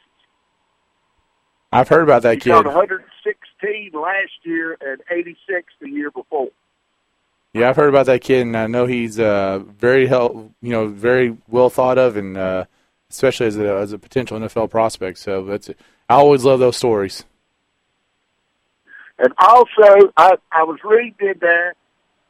I've 1.72 1.88
heard 1.88 2.02
about 2.04 2.22
that 2.22 2.34
He 2.34 2.40
kid. 2.40 2.50
caught 2.52 2.66
116 2.66 3.90
last 4.00 4.32
year 4.44 4.76
and 4.80 5.02
86 5.10 5.72
the 5.80 5.88
year 5.90 6.10
before. 6.10 6.48
Yeah, 7.56 7.70
I've 7.70 7.76
heard 7.76 7.88
about 7.88 8.04
that 8.04 8.20
kid, 8.20 8.42
and 8.42 8.54
I 8.54 8.66
know 8.66 8.84
he's 8.84 9.18
uh, 9.18 9.60
very 9.78 10.06
help, 10.06 10.52
you 10.60 10.70
know, 10.70 10.88
very 10.88 11.38
well 11.48 11.70
thought 11.70 11.96
of, 11.96 12.18
and 12.18 12.36
uh, 12.36 12.66
especially 13.08 13.46
as 13.46 13.56
a 13.56 13.76
as 13.76 13.92
a 13.92 13.98
potential 13.98 14.38
NFL 14.38 14.68
prospect. 14.68 15.18
So 15.18 15.42
that's 15.42 15.70
I 15.70 16.14
always 16.16 16.44
love 16.44 16.60
those 16.60 16.76
stories. 16.76 17.24
And 19.18 19.32
also, 19.38 20.12
I, 20.18 20.34
I 20.52 20.64
was 20.64 20.78
reading 20.84 21.14
in 21.20 21.34
there, 21.40 21.74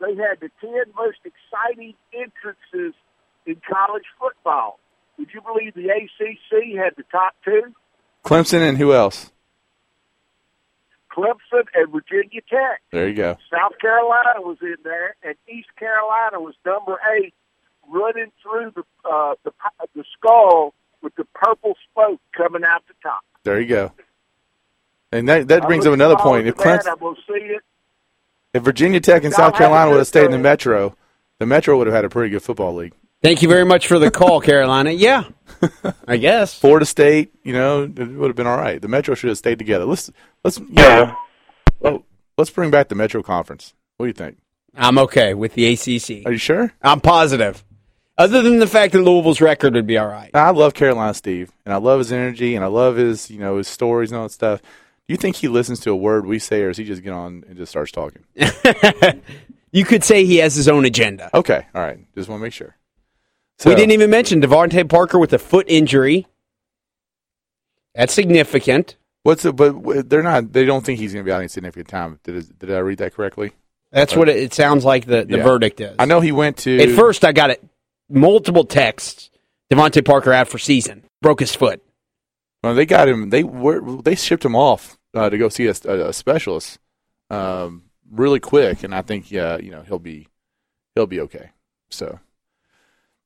they 0.00 0.14
had 0.14 0.38
the 0.40 0.50
10 0.60 0.70
most 0.96 1.18
exciting 1.24 1.94
entrances 2.12 2.94
in 3.46 3.60
college 3.68 4.04
football. 4.20 4.78
Would 5.18 5.30
you 5.34 5.40
believe 5.40 5.74
the 5.74 5.88
ACC 5.88 6.78
had 6.78 6.94
the 6.96 7.02
top 7.10 7.34
two? 7.44 7.74
Clemson 8.24 8.60
and 8.60 8.78
who 8.78 8.92
else? 8.92 9.32
Clemson 11.16 11.64
and 11.74 11.90
Virginia 11.90 12.40
Tech. 12.48 12.83
There 12.92 13.09
you 13.09 13.14
go. 13.14 13.38
South 13.50 13.79
Carolina 13.81 14.40
was 14.40 14.59
in 14.61 14.76
there, 14.85 15.16
and 15.22 15.35
East 15.48 15.68
Carolina 15.79 16.40
was 16.40 16.55
number 16.64 16.98
eight, 17.16 17.35
running 17.88 18.31
through 18.42 18.72
the 18.74 18.83
uh, 19.09 19.35
the 19.44 19.52
the 19.94 20.05
skull 20.16 20.74
with 21.02 21.14
the 21.16 21.24
purple 21.35 21.74
smoke 21.92 22.20
coming 22.37 22.62
out 22.64 22.83
the 22.88 22.94
top. 23.02 23.20
There 23.44 23.61
you 23.61 23.68
go. 23.68 23.92
And 25.12 25.29
that 25.29 25.48
that 25.48 25.62
brings 25.66 25.87
I'm 25.87 25.92
up 25.92 25.94
another 25.94 26.16
point. 26.16 26.46
If 26.46 26.57
forward 26.57 26.83
that. 26.83 26.98
Clemson, 26.98 27.09
I'm 27.09 27.16
see 27.26 27.44
it. 27.44 27.62
if 28.52 28.62
Virginia 28.62 29.00
Tech 29.00 29.24
and 29.24 29.33
South 29.33 29.55
Carolina 29.55 29.90
would 29.92 29.98
have 29.98 30.07
stayed 30.07 30.26
in 30.26 30.33
the. 30.33 30.38
Metro, 30.38 30.96
the 31.38 31.46
Metro 31.46 31.79
would 31.79 31.87
have 31.87 31.94
had 31.94 32.05
a 32.05 32.11
pretty 32.11 32.31
good 32.31 32.42
football 32.42 32.74
league. 32.74 32.92
Thank 33.22 33.40
you 33.40 33.48
very 33.48 33.64
much 33.64 33.87
for 33.87 33.98
the 33.98 34.11
call, 34.11 34.40
Carolina. 34.40 34.90
Yeah, 34.90 35.24
I 36.09 36.16
guess. 36.16 36.59
Florida 36.59 36.87
State, 36.87 37.33
you 37.42 37.53
know, 37.53 37.85
it 37.85 37.99
would 37.99 38.29
have 38.29 38.37
been 38.37 38.47
all 38.47 38.57
right. 38.57 38.81
The 38.81 38.88
Metro 38.88 39.14
should 39.14 39.29
have 39.29 39.38
stayed 39.38 39.59
together. 39.59 39.85
Let's 39.85 40.11
let's 40.45 40.59
you 40.59 40.66
know, 40.75 41.16
well, 41.81 42.05
let's 42.37 42.51
bring 42.51 42.71
back 42.71 42.88
the 42.88 42.95
Metro 42.95 43.23
Conference. 43.23 43.75
What 43.97 44.07
do 44.07 44.09
you 44.09 44.12
think? 44.14 44.38
I'm 44.75 44.99
okay 44.99 45.35
with 45.35 45.55
the 45.55 45.73
ACC. 45.73 46.27
Are 46.27 46.33
you 46.33 46.38
sure? 46.38 46.73
I'm 46.83 47.01
positive. 47.01 47.64
Other 48.19 48.42
than 48.42 48.59
the 48.59 48.66
fact 48.66 48.92
that 48.92 49.03
Louisville's 49.03 49.40
record 49.40 49.75
would 49.75 49.87
be 49.87 49.99
all 49.99 50.07
right. 50.07 50.31
I 50.33 50.51
love 50.51 50.75
Carolina 50.75 51.14
Steve, 51.14 51.53
and 51.64 51.75
I 51.75 51.77
love 51.77 51.99
his 51.99 52.12
energy, 52.12 52.55
and 52.55 52.64
I 52.64 52.69
love 52.69 52.97
his 52.97 53.31
you 53.31 53.38
know 53.38 53.59
his 53.59 53.69
stories 53.69 54.11
and 54.11 54.19
all 54.19 54.25
that 54.27 54.33
stuff. 54.33 54.61
Do 54.62 55.12
you 55.12 55.16
think 55.16 55.37
he 55.37 55.49
listens 55.49 55.81
to 55.81 55.90
a 55.90 55.97
word 55.97 56.27
we 56.27 56.38
say, 56.38 56.62
or 56.62 56.69
does 56.69 56.79
he 56.79 56.85
just 56.85 57.03
get 57.03 57.12
on 57.12 57.45
and 57.49 57.57
just 57.57 57.71
starts 57.71 57.92
talking? 57.92 58.25
You 59.77 59.85
could 59.85 60.05
say 60.05 60.25
he 60.25 60.38
has 60.38 60.55
his 60.55 60.69
own 60.69 60.87
agenda. 60.87 61.29
Okay, 61.35 61.66
all 61.75 61.83
right. 61.83 61.99
Just 62.14 62.31
want 62.31 62.40
to 62.40 62.42
make 62.45 62.55
sure. 62.55 62.75
So, 63.59 63.71
we 63.71 63.77
didn't 63.77 63.92
even 63.92 64.11
mention 64.11 64.40
DeVante 64.42 64.88
Parker 64.88 65.19
with 65.19 65.33
a 65.33 65.38
foot 65.38 65.66
injury. 65.69 66.27
That's 67.95 68.12
significant. 68.12 68.97
What's 69.23 69.45
it? 69.45 69.57
But 69.57 70.09
they're 70.11 70.23
not. 70.23 70.53
They 70.53 70.64
don't 70.66 70.85
think 70.85 70.99
he's 70.99 71.12
going 71.12 71.25
to 71.25 71.29
be 71.29 71.33
out 71.33 71.38
any 71.38 71.49
significant 71.49 71.88
time. 71.88 72.21
Did 72.23 72.37
it, 72.37 72.59
did 72.59 72.71
I 72.73 72.79
read 72.79 72.99
that 72.99 73.14
correctly? 73.14 73.53
That's 73.90 74.14
what 74.14 74.29
it, 74.29 74.37
it 74.37 74.55
sounds 74.55 74.85
like 74.85 75.07
the, 75.07 75.25
the 75.25 75.38
Yeah. 75.38 75.42
verdict 75.42 75.81
is. 75.81 75.97
I 75.99 76.05
know 76.05 76.21
he 76.21 76.33
went 76.33 76.59
to. 76.59 76.79
At 76.81 76.90
first, 76.90 77.25
I 77.25 77.33
got 77.33 77.51
it 77.51 77.64
multiple 78.11 78.64
texts. 78.64 79.31
DeVante 79.73 80.05
Parker 80.05 80.33
out 80.33 80.49
for 80.49 80.59
season. 80.59 81.03
Broke 81.23 81.40
his 81.40 81.55
foot. 81.55 81.83
Well, 82.62 82.75
they 82.75 82.87
got 82.87 83.09
him. 83.09 83.31
They 83.31 83.42
were. 83.42 84.03
They 84.03 84.14
shipped 84.14 84.45
him 84.45 84.55
off 84.55 84.99
uh, 85.14 85.31
to 85.31 85.38
go 85.38 85.49
see 85.49 85.66
a, 85.66 85.75
a, 85.87 86.09
a 86.09 86.12
specialist 86.12 86.79
um, 87.31 87.85
really 88.11 88.38
quick, 88.38 88.85
and 88.85 88.95
I 88.95 89.03
think 89.03 89.31
yeah, 89.31 89.57
you 89.57 89.71
know 89.71 89.83
he'll 89.83 89.99
be 89.99 90.29
he'll 90.95 91.07
be 91.07 91.21
okay. 91.23 91.51
So 91.90 92.21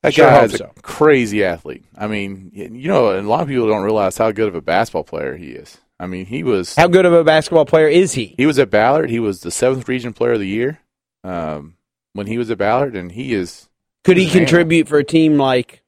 that 0.03 0.15
Sure 0.15 0.27
guy 0.27 0.45
is 0.45 0.55
a 0.55 0.59
so. 0.59 0.73
crazy 0.83 1.45
athlete. 1.45 1.85
I 1.97 2.07
mean, 2.07 2.51
you 2.55 2.89
know, 2.89 3.19
a 3.19 3.23
lot 3.23 3.43
of 3.43 3.49
people 3.49 3.69
don't 3.69 3.83
realize 3.85 4.17
how 4.19 4.31
good 4.33 4.49
of 4.49 4.55
a 4.55 4.61
basketball 4.61 5.05
player 5.05 5.37
he 5.37 5.49
is. 5.51 5.79
I 5.99 6.07
mean, 6.07 6.27
he 6.27 6.43
was 6.43 6.75
How 6.77 6.89
good 6.89 7.05
of 7.05 7.13
a 7.13 7.23
basketball 7.25 7.67
player 7.67 7.87
is 7.89 8.15
he? 8.15 8.35
he 8.39 8.47
was 8.47 8.59
at 8.59 8.71
Ballard. 8.71 9.11
He 9.11 9.21
was 9.21 9.41
the 9.41 9.51
seventh 9.51 9.87
region 9.89 10.15
player 10.15 10.33
of 10.33 10.41
the 10.41 10.49
year 10.49 10.81
um, 11.25 11.77
when 12.15 12.27
he 12.27 12.39
was 12.39 12.51
at 12.51 12.57
Ballard, 12.59 12.97
and 12.97 13.13
he 13.13 13.35
is 13.35 13.69
Could 14.05 14.17
he 14.17 14.31
contribute 14.31 14.89
for 14.89 14.99
a 14.99 15.05
team 15.05 15.37
like? 15.37 15.83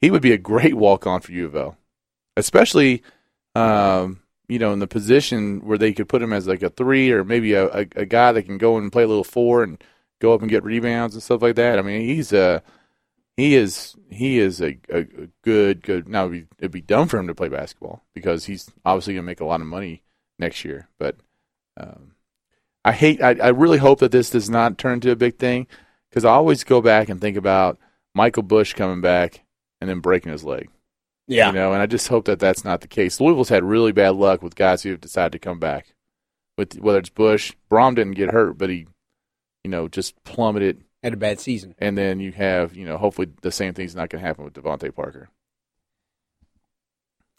he 0.00 0.10
would 0.10 0.22
be 0.22 0.32
a 0.32 0.38
great 0.38 0.74
walk 0.74 1.06
on 1.06 1.20
for 1.22 1.32
U 1.32 1.46
of 1.46 1.56
L, 1.56 1.78
especially 2.36 3.02
um, 3.54 4.20
you 4.48 4.58
know 4.58 4.72
in 4.74 4.78
the 4.80 4.86
position 4.86 5.60
where 5.66 5.78
they 5.78 5.92
could 5.94 6.08
put 6.10 6.22
him 6.22 6.32
as 6.32 6.46
like 6.46 6.62
a 6.62 6.68
three 6.70 7.10
or 7.10 7.24
maybe 7.24 7.54
a, 7.54 7.66
a, 7.68 7.86
a 7.96 8.04
guy 8.06 8.32
that 8.32 8.42
can 8.44 8.58
go 8.58 8.76
and 8.76 8.92
play 8.92 9.02
a 9.04 9.08
little 9.08 9.24
four 9.24 9.62
and 9.62 9.82
go 10.20 10.34
up 10.34 10.42
and 10.42 10.50
get 10.50 10.62
rebounds 10.62 11.14
and 11.14 11.22
stuff 11.22 11.40
like 11.42 11.56
that. 11.56 11.78
I 11.78 11.82
mean, 11.82 12.02
he's 12.02 12.32
a 12.34 12.62
he 13.38 13.54
is 13.54 13.94
he 14.10 14.40
is 14.40 14.60
a, 14.60 14.76
a, 14.92 14.98
a 15.02 15.28
good 15.44 15.80
good. 15.80 16.08
Now 16.08 16.26
it'd 16.26 16.32
be, 16.32 16.46
it'd 16.58 16.72
be 16.72 16.80
dumb 16.80 17.06
for 17.06 17.18
him 17.18 17.28
to 17.28 17.36
play 17.36 17.48
basketball 17.48 18.02
because 18.12 18.46
he's 18.46 18.68
obviously 18.84 19.14
going 19.14 19.22
to 19.22 19.26
make 19.26 19.40
a 19.40 19.44
lot 19.44 19.60
of 19.60 19.68
money 19.68 20.02
next 20.40 20.64
year. 20.64 20.88
But 20.98 21.14
um, 21.76 22.16
I 22.84 22.90
hate. 22.90 23.22
I, 23.22 23.36
I 23.40 23.48
really 23.50 23.78
hope 23.78 24.00
that 24.00 24.10
this 24.10 24.30
does 24.30 24.50
not 24.50 24.76
turn 24.76 24.94
into 24.94 25.12
a 25.12 25.16
big 25.16 25.38
thing 25.38 25.68
because 26.10 26.24
I 26.24 26.32
always 26.32 26.64
go 26.64 26.80
back 26.80 27.08
and 27.08 27.20
think 27.20 27.36
about 27.36 27.78
Michael 28.12 28.42
Bush 28.42 28.74
coming 28.74 29.00
back 29.00 29.44
and 29.80 29.88
then 29.88 30.00
breaking 30.00 30.32
his 30.32 30.42
leg. 30.42 30.68
Yeah, 31.28 31.48
You 31.48 31.52
know, 31.52 31.72
and 31.72 31.80
I 31.80 31.86
just 31.86 32.08
hope 32.08 32.24
that 32.24 32.40
that's 32.40 32.64
not 32.64 32.80
the 32.80 32.88
case. 32.88 33.20
Louisville's 33.20 33.50
had 33.50 33.62
really 33.62 33.92
bad 33.92 34.16
luck 34.16 34.42
with 34.42 34.56
guys 34.56 34.82
who 34.82 34.90
have 34.90 35.00
decided 35.00 35.30
to 35.32 35.38
come 35.38 35.60
back. 35.60 35.94
With 36.56 36.80
whether 36.80 36.98
it's 36.98 37.10
Bush, 37.10 37.52
Brohm 37.70 37.94
didn't 37.94 38.16
get 38.16 38.32
hurt, 38.32 38.58
but 38.58 38.68
he, 38.68 38.88
you 39.62 39.70
know, 39.70 39.86
just 39.86 40.20
plummeted. 40.24 40.82
Had 41.02 41.14
a 41.14 41.16
bad 41.16 41.38
season. 41.38 41.74
And 41.78 41.96
then 41.96 42.18
you 42.18 42.32
have, 42.32 42.76
you 42.76 42.84
know, 42.84 42.98
hopefully 42.98 43.28
the 43.42 43.52
same 43.52 43.74
thing's 43.74 43.94
not 43.94 44.10
going 44.10 44.20
to 44.20 44.26
happen 44.26 44.44
with 44.44 44.54
DeVante 44.54 44.94
Parker. 44.94 45.28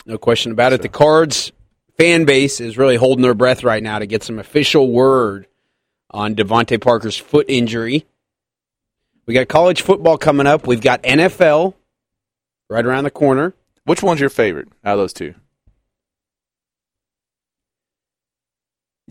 No 0.06 0.18
question 0.18 0.52
about 0.52 0.72
it. 0.72 0.82
The 0.82 0.90
Cards 0.90 1.52
fan 1.98 2.24
base 2.24 2.62
is 2.62 2.78
really 2.78 2.96
holding 2.96 3.22
their 3.22 3.34
breath 3.34 3.64
right 3.64 3.84
now 3.84 4.00
to 4.00 4.06
get 4.06 4.24
some 4.24 4.40
official 4.40 4.90
word 4.90 5.46
on 6.10 6.36
DeVante 6.36 6.82
Parker's 6.82 7.18
foot 7.18 7.46
injury. 7.50 8.06
We 9.26 9.34
got 9.34 9.50
college 9.50 9.82
football 9.82 10.18
coming 10.18 10.48
up. 10.48 10.66
We've 10.66 10.82
got 10.82 11.04
NFL 11.04 11.74
right 12.70 12.86
around 12.86 13.04
the 13.04 13.12
corner. 13.12 13.54
Which 13.84 14.02
one's 14.02 14.22
your 14.22 14.30
favorite 14.30 14.70
out 14.84 14.94
of 14.94 15.00
those 15.00 15.14
two? 15.14 15.36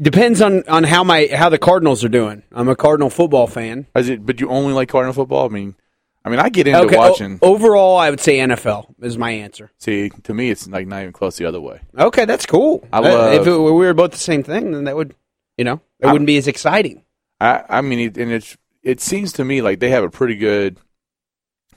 Depends 0.00 0.40
on, 0.40 0.62
on 0.68 0.84
how 0.84 1.02
my 1.04 1.28
how 1.32 1.48
the 1.48 1.58
Cardinals 1.58 2.04
are 2.04 2.08
doing. 2.08 2.42
I'm 2.52 2.68
a 2.68 2.76
Cardinal 2.76 3.11
football 3.11 3.46
fan. 3.46 3.87
Is 3.96 4.08
it, 4.08 4.24
but 4.24 4.40
you 4.40 4.48
only 4.48 4.72
like 4.72 4.88
Cardinal 4.88 5.12
football? 5.12 5.46
I 5.46 5.48
mean, 5.52 5.74
I 6.24 6.30
mean, 6.30 6.38
I 6.38 6.48
get 6.50 6.66
into 6.68 6.80
Okay, 6.82 6.96
o- 6.96 7.11
watching. 7.11 7.38
overall, 7.42 7.96
I 7.96 8.11
would 8.11 8.20
say 8.20 8.38
NFL 8.38 8.94
is 9.00 9.18
my 9.18 9.30
answer. 9.30 9.70
See, 9.78 10.11
to 10.24 10.34
me, 10.34 10.50
it's 10.50 10.68
like 10.68 10.87
not 10.87 11.00
even 11.00 11.12
close 11.12 11.37
the 11.37 11.46
other 11.46 11.61
way. 11.61 11.80
Okay, 11.98 12.24
that's 12.26 12.46
cool. 12.46 12.87
I 12.92 13.00
love- 13.00 13.32
if 13.34 13.46
it, 13.46 13.50
we 13.58 13.70
were 13.72 13.94
both 13.94 14.12
the 14.12 14.18
same 14.18 14.42
thing, 14.42 14.70
then 14.72 14.84
that 14.84 14.94
would, 14.96 15.14
you 15.56 15.64
know, 15.64 15.80
it 16.00 16.06
I- 16.06 16.12
wouldn't 16.12 16.26
be 16.26 16.37
as 16.37 16.46
exciting. 16.46 17.02
I, 17.40 17.64
I 17.68 17.80
mean, 17.80 17.98
it, 18.00 18.16
and 18.18 18.30
it's 18.32 18.56
it 18.82 19.00
seems 19.00 19.32
to 19.34 19.44
me 19.44 19.62
like 19.62 19.80
they 19.80 19.90
have 19.90 20.04
a 20.04 20.11
pretty 20.11 20.37
good 20.37 20.78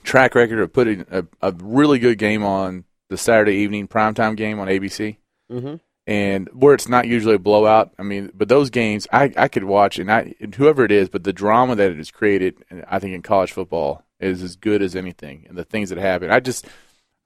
track 0.04 0.34
record 0.34 0.58
of 0.60 0.72
putting 0.72 1.06
a, 1.10 1.24
a 1.40 1.52
really 1.62 1.98
good 1.98 2.18
game 2.18 2.44
on 2.44 2.84
the 3.08 3.16
Saturday 3.16 3.54
evening 3.56 3.88
primetime 3.88 4.36
game 4.36 4.58
on 4.60 4.68
ABC, 4.68 5.16
Mm-hmm. 5.50 5.74
And 6.06 6.48
where 6.52 6.74
it's 6.74 6.88
not 6.88 7.06
usually 7.06 7.36
a 7.36 7.38
blowout. 7.38 7.92
I 7.98 8.02
mean, 8.02 8.30
but 8.34 8.48
those 8.48 8.70
games 8.70 9.06
I, 9.12 9.32
I 9.36 9.48
could 9.48 9.64
watch, 9.64 9.98
and 9.98 10.10
I 10.10 10.34
and 10.40 10.54
whoever 10.54 10.84
it 10.84 10.92
is, 10.92 11.08
but 11.08 11.24
the 11.24 11.32
drama 11.32 11.76
that 11.76 11.90
it 11.90 11.96
has 11.96 12.10
created, 12.10 12.56
I 12.88 12.98
think 12.98 13.14
in 13.14 13.22
college 13.22 13.52
football 13.52 14.04
is 14.20 14.42
as 14.42 14.56
good 14.56 14.82
as 14.82 14.96
anything, 14.96 15.46
and 15.48 15.56
the 15.56 15.64
things 15.64 15.90
that 15.90 15.98
happen. 15.98 16.30
I 16.30 16.40
just 16.40 16.66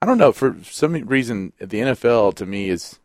I 0.01 0.05
don't 0.05 0.17
know 0.17 0.31
for 0.31 0.57
some 0.63 0.93
reason 0.93 1.53
the 1.59 1.79
NFL 1.79 2.35
to 2.35 2.45
me 2.45 2.69
is. 2.69 2.99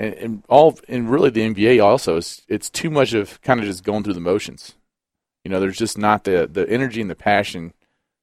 And, 0.00 0.14
and 0.14 0.42
all, 0.48 0.78
and 0.88 1.10
really 1.10 1.30
the 1.30 1.40
NBA 1.40 1.84
also 1.84 2.18
is. 2.18 2.42
It's 2.46 2.70
too 2.70 2.88
much 2.88 3.14
of 3.14 3.42
kind 3.42 3.58
of 3.58 3.66
just 3.66 3.82
going 3.82 4.04
through 4.04 4.14
the 4.14 4.20
motions. 4.20 4.76
You 5.42 5.50
know, 5.50 5.58
there's 5.58 5.76
just 5.76 5.98
not 5.98 6.22
the 6.22 6.48
the 6.48 6.68
energy 6.70 7.00
and 7.00 7.10
the 7.10 7.16
passion 7.16 7.74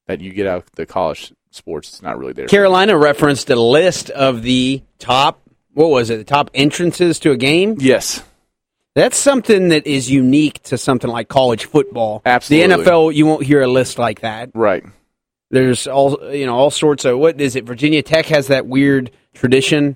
that 0.08 0.22
you 0.22 0.32
get 0.32 0.48
out 0.48 0.60
of 0.60 0.72
the 0.76 0.86
college 0.86 1.34
sports. 1.52 1.90
It's 1.90 2.02
not 2.02 2.18
really 2.18 2.34
there. 2.34 2.48
Carolina 2.48 2.98
referenced 2.98 3.50
a 3.50 3.56
list 3.56 4.10
of 4.10 4.44
the 4.44 4.84
top, 5.00 5.42
what 5.76 5.90
was 5.92 6.10
it, 6.10 6.18
the 6.18 6.24
top 6.24 6.50
entrances 6.56 7.20
to 7.20 7.32
a 7.32 7.38
game. 7.38 7.76
Yes, 7.80 8.24
That's 8.96 9.18
something 9.18 9.70
that 9.70 9.86
is 9.86 10.10
unique 10.10 10.64
to 10.64 10.78
something 10.78 11.10
like 11.10 11.28
college 11.28 11.66
football. 11.66 12.22
Absolutely. 12.26 12.76
The 12.76 12.84
NFL, 12.84 13.14
you 13.14 13.26
won't 13.28 13.44
hear 13.44 13.62
a 13.62 13.68
list 13.68 14.00
like 14.00 14.22
that. 14.22 14.50
right. 14.56 14.84
There's 15.52 15.86
all 15.88 16.34
you 16.34 16.46
know, 16.48 16.56
all 16.56 16.72
sorts 16.72 17.06
of 17.06 17.20
what 17.20 17.40
is 17.40 17.56
it? 17.56 17.66
Virginia 17.66 18.02
Tech 18.02 18.26
has 18.26 18.48
that 18.48 18.66
weird 18.66 19.12
tradition 19.36 19.96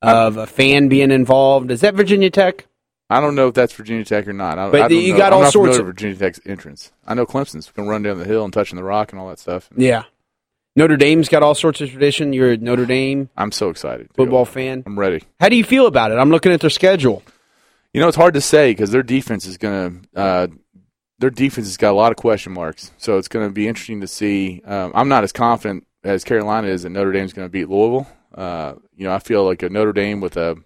of 0.00 0.36
a 0.36 0.46
fan 0.46 0.88
being 0.88 1.10
involved. 1.10 1.70
Is 1.70 1.80
that 1.80 1.94
Virginia 1.94 2.30
Tech? 2.30 2.66
I 3.10 3.20
don't 3.20 3.34
know 3.34 3.48
if 3.48 3.54
that's 3.54 3.72
Virginia 3.74 4.04
Tech 4.04 4.26
or 4.26 4.32
not. 4.32 4.58
I, 4.58 4.70
But 4.70 4.82
I 4.82 4.88
you 4.94 5.12
know. 5.12 5.18
got 5.18 5.32
I'm 5.32 5.44
all 5.44 5.50
sorts 5.50 5.76
of- 5.78 5.86
Virginia 5.86 6.16
Tech's 6.16 6.40
entrance. 6.46 6.92
I 7.06 7.14
know 7.14 7.26
Clemson's 7.26 7.70
can 7.70 7.86
run 7.86 8.02
down 8.02 8.18
the 8.18 8.24
hill 8.24 8.44
and 8.44 8.52
touching 8.52 8.76
the 8.76 8.84
rock 8.84 9.12
and 9.12 9.20
all 9.20 9.28
that 9.28 9.38
stuff. 9.38 9.68
Yeah. 9.76 10.04
Notre 10.74 10.96
Dame's 10.96 11.28
got 11.28 11.42
all 11.42 11.54
sorts 11.54 11.80
of 11.80 11.90
tradition. 11.90 12.32
You're 12.32 12.52
a 12.52 12.56
Notre 12.56 12.86
Dame 12.86 13.28
I'm 13.36 13.52
so 13.52 13.68
excited. 13.68 14.08
football 14.14 14.44
fan. 14.44 14.82
I'm 14.86 14.98
ready. 14.98 15.22
How 15.38 15.48
do 15.48 15.56
you 15.56 15.64
feel 15.64 15.86
about 15.86 16.12
it? 16.12 16.14
I'm 16.14 16.30
looking 16.30 16.52
at 16.52 16.60
their 16.60 16.70
schedule. 16.70 17.22
You 17.92 18.00
know, 18.00 18.08
it's 18.08 18.16
hard 18.16 18.34
to 18.34 18.40
say 18.40 18.70
because 18.70 18.90
their 18.90 19.02
defense 19.02 19.44
is 19.46 19.58
going 19.58 20.08
to. 20.14 20.20
Uh, 20.20 20.46
their 21.18 21.30
defense 21.30 21.68
has 21.68 21.76
got 21.76 21.92
a 21.92 21.94
lot 21.96 22.10
of 22.10 22.16
question 22.16 22.52
marks, 22.52 22.90
so 22.96 23.16
it's 23.16 23.28
going 23.28 23.46
to 23.46 23.52
be 23.52 23.68
interesting 23.68 24.00
to 24.00 24.08
see. 24.08 24.60
Um, 24.64 24.90
I'm 24.94 25.08
not 25.08 25.22
as 25.22 25.30
confident 25.30 25.86
as 26.02 26.24
Carolina 26.24 26.66
is 26.66 26.82
that 26.82 26.90
Notre 26.90 27.12
Dame's 27.12 27.32
going 27.32 27.46
to 27.46 27.52
beat 27.52 27.68
Louisville. 27.68 28.08
Uh, 28.34 28.74
you 28.96 29.04
know, 29.04 29.12
I 29.12 29.20
feel 29.20 29.44
like 29.44 29.62
a 29.62 29.68
Notre 29.68 29.92
Dame 29.92 30.20
with 30.20 30.36
a 30.36 30.56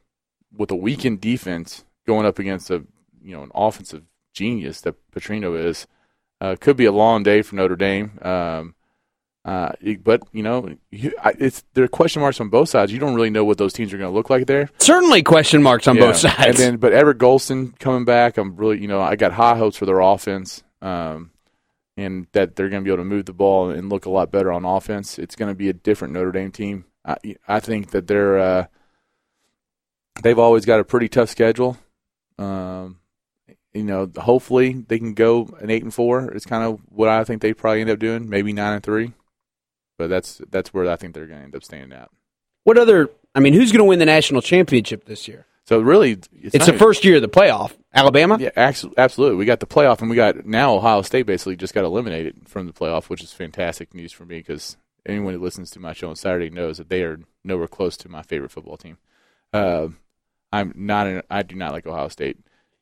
with 0.57 0.71
a 0.71 0.77
weakened 0.77 1.21
defense 1.21 1.85
going 2.07 2.25
up 2.27 2.39
against 2.39 2.71
a 2.71 2.85
you 3.23 3.37
know 3.37 3.43
an 3.43 3.51
offensive 3.55 4.05
genius 4.33 4.81
that 4.83 4.95
Petrino 5.11 5.59
is 5.63 5.87
uh, 6.41 6.55
could 6.61 6.77
be 6.77 6.85
a 6.85 6.93
long 6.93 7.23
day 7.25 7.43
for 7.43 7.57
Notre 7.57 7.77
Dame. 7.77 8.19
Um, 8.23 8.75
uh, 9.47 9.71
but 10.03 10.23
you 10.33 10.43
know, 10.43 10.77
it's 10.91 11.63
there 11.75 11.85
are 11.85 11.89
question 11.89 12.21
marks 12.21 12.41
on 12.41 12.49
both 12.49 12.69
sides. 12.69 12.93
You 12.93 12.99
don't 12.99 13.15
really 13.15 13.31
know 13.31 13.45
what 13.45 13.57
those 13.59 13.73
teams 13.73 13.93
are 13.95 13.97
going 13.99 14.11
to 14.11 14.15
look 14.15 14.29
like 14.29 14.47
there. 14.47 14.69
Certainly 14.79 15.23
question 15.23 15.63
marks 15.63 15.87
on 15.89 15.95
Yeah. 15.97 16.03
both 16.07 16.17
sides. 16.17 16.37
And 16.47 16.57
then, 16.57 16.77
but 16.79 16.93
Everett 16.93 17.19
Golson 17.19 17.79
coming 17.79 18.05
back, 18.05 18.37
I'm 18.39 18.57
really, 18.57 18.81
you 18.81 18.89
know, 18.89 19.01
I 19.01 19.15
got 19.17 19.33
high 19.33 19.57
hopes 19.57 19.77
for 19.77 19.87
their 19.87 20.01
offense, 20.01 20.63
um, 20.83 21.31
and 21.97 22.27
that 22.33 22.57
they're 22.57 22.69
going 22.69 22.83
to 22.83 22.85
be 22.85 22.91
able 22.93 23.05
to 23.05 23.09
move 23.09 23.27
the 23.27 23.33
ball 23.33 23.71
and 23.71 23.89
look 23.89 24.05
a 24.05 24.11
lot 24.11 24.31
better 24.33 24.51
on 24.53 24.65
offense. 24.65 25.19
It's 25.19 25.37
going 25.37 25.51
to 25.51 25.55
be 25.57 25.69
a 25.69 25.73
different 25.73 26.13
Notre 26.13 26.33
Dame 26.33 26.51
team. 26.51 26.85
I, 27.05 27.17
I 27.47 27.61
think 27.61 27.93
that 27.93 28.09
they're, 28.09 28.39
uh, 28.39 28.67
they've 30.23 30.39
always 30.39 30.65
got 30.65 30.81
a 30.81 30.85
pretty 30.85 31.09
tough 31.09 31.31
schedule. 31.31 31.79
Um, 32.39 32.99
you 33.73 33.85
know, 33.85 34.11
hopefully 34.19 34.73
they 34.89 34.99
can 34.99 35.15
go 35.15 35.49
an 35.61 35.71
eight 35.71 35.83
and 35.83 35.95
four. 35.95 36.31
It's 36.33 36.47
kind 36.47 36.65
of 36.65 36.81
what 36.89 37.09
I 37.09 37.25
think 37.25 37.43
they 37.43 37.53
probably 37.55 37.83
end 37.83 37.91
up 37.91 37.99
doing. 37.99 38.29
Maybe 38.29 38.53
nine 38.53 38.73
and 38.75 38.83
three, 38.83 39.13
but 39.99 40.09
that's 40.09 40.41
that's 40.51 40.73
where 40.75 40.91
I 40.91 40.97
think 40.97 41.15
they're 41.15 41.27
going 41.27 41.39
to 41.39 41.45
end 41.45 41.57
up 41.57 41.65
standing 41.65 41.97
out. 41.97 42.11
what 42.65 42.79
other? 42.79 43.11
I 43.35 43.41
mean, 43.41 43.53
who's 43.55 43.71
going 43.73 43.81
to 43.81 43.85
win 43.85 43.99
the 43.99 44.07
national 44.07 44.41
championship 44.43 45.05
this 45.05 45.29
year? 45.29 45.47
So 45.67 45.81
really, 45.81 46.13
it's, 46.13 46.29
It's 46.33 46.67
the 46.67 46.73
even- 46.73 46.79
first 46.79 47.05
year 47.05 47.17
of 47.17 47.23
the 47.23 47.29
playoff. 47.29 47.73
Alabama. 47.93 48.37
Yeah, 48.41 48.51
absolutely. 48.57 49.37
We 49.37 49.47
got 49.47 49.61
the 49.61 49.67
playoff, 49.67 50.01
and 50.01 50.09
we 50.11 50.17
got 50.17 50.47
now 50.47 50.75
Ohio 50.75 51.03
State 51.03 51.25
basically 51.27 51.57
just 51.57 51.75
got 51.75 51.85
eliminated 51.85 52.49
from 52.49 52.67
the 52.67 52.73
playoff, 52.73 53.09
which 53.09 53.23
is 53.23 53.33
fantastic 53.33 53.95
news 53.95 54.13
for 54.13 54.25
me 54.25 54.39
because 54.39 54.77
anyone 55.07 55.35
who 55.35 55.41
listens 55.41 55.71
to 55.73 55.81
my 55.81 55.93
show 55.93 56.09
on 56.09 56.17
Saturday 56.17 56.51
knows 56.51 56.79
that 56.79 56.89
they 56.89 57.03
are 57.03 57.19
nowhere 57.43 57.67
close 57.69 57.97
to 57.99 58.09
my 58.09 58.23
favorite 58.23 58.51
football 58.53 58.77
team. 58.77 58.99
Uh, 59.53 59.89
I'm 60.53 60.73
not. 60.77 61.07
An, 61.07 61.23
I 61.31 61.43
do 61.43 61.57
not 61.57 61.73
like 61.73 61.87
Ohio 61.87 62.09
State. 62.09 62.39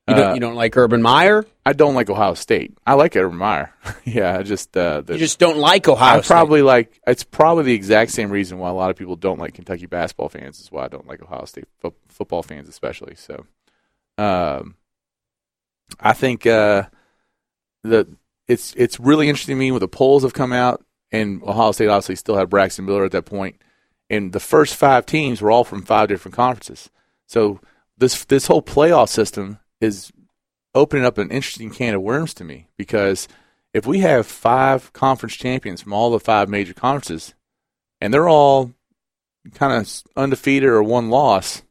You 0.07 0.15
don't, 0.15 0.31
Uh, 0.31 0.35
you 0.35 0.41
don't 0.41 0.55
like 0.55 0.77
Urban 0.77 1.01
Meyer. 1.01 1.47
I 1.65 1.73
don't 1.73 1.95
like 1.95 2.11
Ohio 2.11 2.35
State. 2.35 2.77
I 2.87 2.93
like 2.95 3.17
Urban 3.17 3.39
Meyer. 3.39 3.73
yeah, 4.05 4.37
I 4.39 4.43
just 4.43 4.77
uh, 4.77 5.01
the, 5.01 5.15
You 5.15 5.19
just 5.19 5.39
don't 5.39 5.57
like 5.57 5.89
Ohio 5.89 6.19
I 6.19 6.21
State. 6.21 6.29
probably 6.29 6.61
like. 6.63 7.01
It's 7.07 7.25
probably 7.25 7.65
the 7.65 7.75
exact 7.75 8.11
same 8.11 8.31
reason 8.31 8.59
why 8.59 8.69
a 8.69 8.75
lot 8.75 8.91
of 8.91 8.97
people 8.97 9.17
don't 9.17 9.39
like 9.39 9.55
Kentucky 9.55 9.87
basketball 9.87 10.29
fans. 10.29 10.61
Is 10.61 10.71
why 10.71 10.85
I 10.85 10.89
don't 10.89 11.07
like 11.07 11.23
Ohio 11.23 11.47
State 11.47 11.65
fo- 11.81 11.95
football 12.09 12.43
fans, 12.43 12.69
especially. 12.69 13.15
So, 13.15 13.47
um, 14.19 14.77
I 15.99 16.13
think 16.13 16.47
uh, 16.47 16.85
the 17.83 18.07
it's 18.47 18.75
it's 18.77 19.01
really 19.01 19.29
interesting 19.31 19.55
to 19.57 19.59
me 19.59 19.71
when 19.73 19.81
the 19.81 19.89
polls 19.89 20.23
have 20.23 20.35
come 20.35 20.53
out, 20.53 20.85
and 21.13 21.43
Ohio 21.45 21.73
State 21.73 21.89
obviously 21.89 22.17
still 22.17 22.37
had 22.37 22.51
Braxton 22.51 22.85
Miller 22.85 23.07
at 23.07 23.13
that 23.13 23.25
point, 23.25 23.57
and 24.11 24.35
the 24.35 24.41
first 24.41 24.75
five 24.75 25.07
teams 25.07 25.41
were 25.41 25.51
all 25.51 25.65
from 25.65 25.81
five 25.83 26.09
different 26.09 26.35
conferences. 26.35 26.91
So 27.27 27.61
this 27.97 28.23
this 28.27 28.49
whole 28.49 28.61
playoff 28.61 29.09
system 29.09 29.61
is 29.85 30.13
opening 30.75 31.05
up 31.05 31.19
an 31.19 31.31
interesting 31.31 31.71
can 31.71 31.95
of 31.95 32.03
worms 32.03 32.35
to 32.35 32.45
me 32.45 32.67
because 32.77 33.29
if 33.73 33.87
we 33.87 34.01
have 34.01 34.27
five 34.27 34.93
conference 34.93 35.37
champions 35.37 35.83
from 35.83 35.93
all 35.93 36.11
the 36.11 36.21
five 36.21 36.49
major 36.49 36.75
conferences, 36.75 37.35
and 38.01 38.13
they're 38.13 38.29
all 38.29 38.73
kind 39.55 39.73
of 39.73 40.03
undefeated 40.17 40.69
or 40.69 40.83
one 40.83 41.11
loss, 41.11 41.63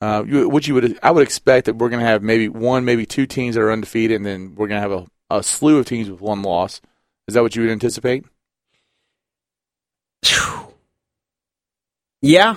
Uh, 0.00 0.22
you, 0.26 0.50
you 0.62 0.74
would 0.74 0.98
I 1.02 1.10
would 1.10 1.22
expect 1.22 1.64
that 1.66 1.76
we're 1.76 1.88
going 1.88 2.04
to 2.04 2.06
have 2.06 2.22
maybe 2.22 2.48
one, 2.48 2.84
maybe 2.84 3.06
two 3.06 3.26
teams 3.26 3.54
that 3.54 3.62
are 3.62 3.72
undefeated, 3.72 4.16
and 4.16 4.26
then 4.26 4.54
we're 4.54 4.68
going 4.68 4.82
to 4.82 4.88
have 4.88 4.92
a, 4.92 5.06
a 5.30 5.42
slew 5.42 5.78
of 5.78 5.86
teams 5.86 6.10
with 6.10 6.20
one 6.20 6.42
loss. 6.42 6.82
Is 7.26 7.34
that 7.34 7.42
what 7.42 7.56
you 7.56 7.62
would 7.62 7.70
anticipate? 7.70 8.24
Yeah. 12.20 12.56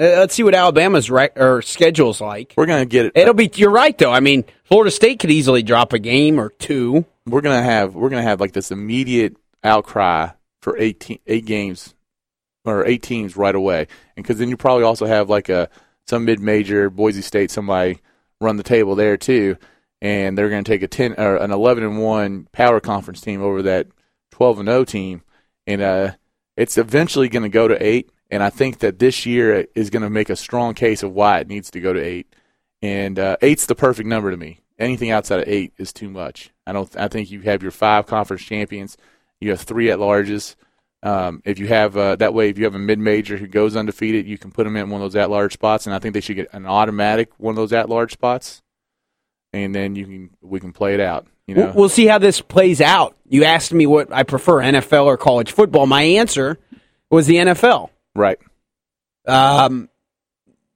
Uh, 0.00 0.16
let's 0.18 0.34
see 0.34 0.42
what 0.42 0.54
Alabama's 0.54 1.10
rec- 1.10 1.38
or 1.38 1.60
schedule's 1.60 2.22
like. 2.22 2.54
We're 2.56 2.64
going 2.64 2.80
to 2.80 2.86
get 2.86 3.06
it. 3.06 3.12
It'll 3.14 3.34
be. 3.34 3.50
You're 3.54 3.70
right, 3.70 3.96
though. 3.98 4.10
I 4.10 4.20
mean, 4.20 4.44
Florida 4.64 4.90
State 4.90 5.18
could 5.18 5.30
easily 5.30 5.62
drop 5.62 5.92
a 5.92 5.98
game 5.98 6.40
or 6.40 6.48
two. 6.48 7.04
We're 7.26 7.42
going 7.42 7.58
to 7.58 7.62
have 7.62 7.94
we're 7.94 8.08
going 8.08 8.22
to 8.22 8.28
have 8.28 8.40
like 8.40 8.52
this 8.52 8.70
immediate 8.70 9.36
outcry 9.62 10.30
for 10.62 10.78
eight 10.78 11.00
te- 11.00 11.20
eight 11.26 11.44
games 11.44 11.94
or 12.64 12.86
eight 12.86 13.02
teams 13.02 13.36
right 13.36 13.54
away, 13.54 13.88
and 14.16 14.24
because 14.24 14.38
then 14.38 14.48
you 14.48 14.56
probably 14.56 14.84
also 14.84 15.04
have 15.04 15.28
like 15.28 15.50
a 15.50 15.68
some 16.06 16.24
mid 16.24 16.40
major 16.40 16.88
Boise 16.88 17.20
State 17.20 17.50
somebody 17.50 18.00
run 18.40 18.56
the 18.56 18.62
table 18.62 18.94
there 18.94 19.18
too, 19.18 19.58
and 20.00 20.36
they're 20.36 20.48
going 20.48 20.64
to 20.64 20.70
take 20.70 20.82
a 20.82 20.88
ten 20.88 21.12
or 21.18 21.36
an 21.36 21.50
eleven 21.50 21.84
and 21.84 22.02
one 22.02 22.48
power 22.52 22.80
conference 22.80 23.20
team 23.20 23.42
over 23.42 23.62
that 23.62 23.86
twelve 24.30 24.58
and 24.58 24.68
zero 24.68 24.84
team, 24.84 25.22
and 25.66 25.82
uh, 25.82 26.12
it's 26.56 26.78
eventually 26.78 27.28
going 27.28 27.42
to 27.42 27.50
go 27.50 27.68
to 27.68 27.86
eight. 27.86 28.10
And 28.30 28.42
I 28.42 28.50
think 28.50 28.78
that 28.78 28.98
this 28.98 29.26
year 29.26 29.66
is 29.74 29.90
going 29.90 30.02
to 30.02 30.10
make 30.10 30.30
a 30.30 30.36
strong 30.36 30.74
case 30.74 31.02
of 31.02 31.12
why 31.12 31.40
it 31.40 31.48
needs 31.48 31.70
to 31.72 31.80
go 31.80 31.92
to 31.92 32.00
eight. 32.00 32.32
And 32.80 33.18
uh, 33.18 33.36
eight's 33.42 33.66
the 33.66 33.74
perfect 33.74 34.08
number 34.08 34.30
to 34.30 34.36
me. 34.36 34.60
Anything 34.78 35.10
outside 35.10 35.40
of 35.40 35.48
eight 35.48 35.72
is 35.76 35.92
too 35.92 36.08
much. 36.08 36.50
I 36.66 36.72
don't. 36.72 36.96
I 36.96 37.08
think 37.08 37.30
you 37.30 37.40
have 37.42 37.62
your 37.62 37.72
five 37.72 38.06
conference 38.06 38.42
champions. 38.42 38.96
You 39.40 39.50
have 39.50 39.60
three 39.60 39.90
at 39.90 39.98
larges. 39.98 40.54
Um, 41.02 41.42
if 41.44 41.58
you 41.58 41.66
have 41.66 41.96
uh, 41.96 42.16
that 42.16 42.32
way, 42.32 42.48
if 42.48 42.58
you 42.58 42.64
have 42.64 42.74
a 42.74 42.78
mid 42.78 42.98
major 42.98 43.36
who 43.36 43.46
goes 43.46 43.76
undefeated, 43.76 44.26
you 44.26 44.38
can 44.38 44.50
put 44.50 44.64
them 44.64 44.76
in 44.76 44.88
one 44.88 45.02
of 45.02 45.12
those 45.12 45.16
at 45.16 45.30
large 45.30 45.52
spots, 45.52 45.86
and 45.86 45.94
I 45.94 45.98
think 45.98 46.14
they 46.14 46.20
should 46.20 46.36
get 46.36 46.48
an 46.52 46.66
automatic 46.66 47.30
one 47.38 47.52
of 47.52 47.56
those 47.56 47.72
at 47.72 47.90
large 47.90 48.12
spots, 48.12 48.62
and 49.52 49.74
then 49.74 49.96
you 49.96 50.04
can 50.04 50.30
we 50.40 50.60
can 50.60 50.72
play 50.72 50.94
it 50.94 51.00
out. 51.00 51.26
You 51.46 51.54
know, 51.56 51.66
We'll, 51.66 51.74
we'll 51.74 51.88
see 51.88 52.06
how 52.06 52.18
this 52.18 52.40
plays 52.40 52.80
out. 52.80 53.16
You 53.28 53.44
asked 53.44 53.72
me 53.72 53.86
what 53.86 54.12
I 54.12 54.22
prefer, 54.22 54.56
NFL 54.58 55.04
or 55.04 55.16
college 55.16 55.52
football. 55.52 55.86
My 55.86 56.02
answer 56.02 56.58
was 57.10 57.26
the 57.26 57.36
NFL. 57.36 57.90
Right? 58.14 58.38
Um, 59.26 59.88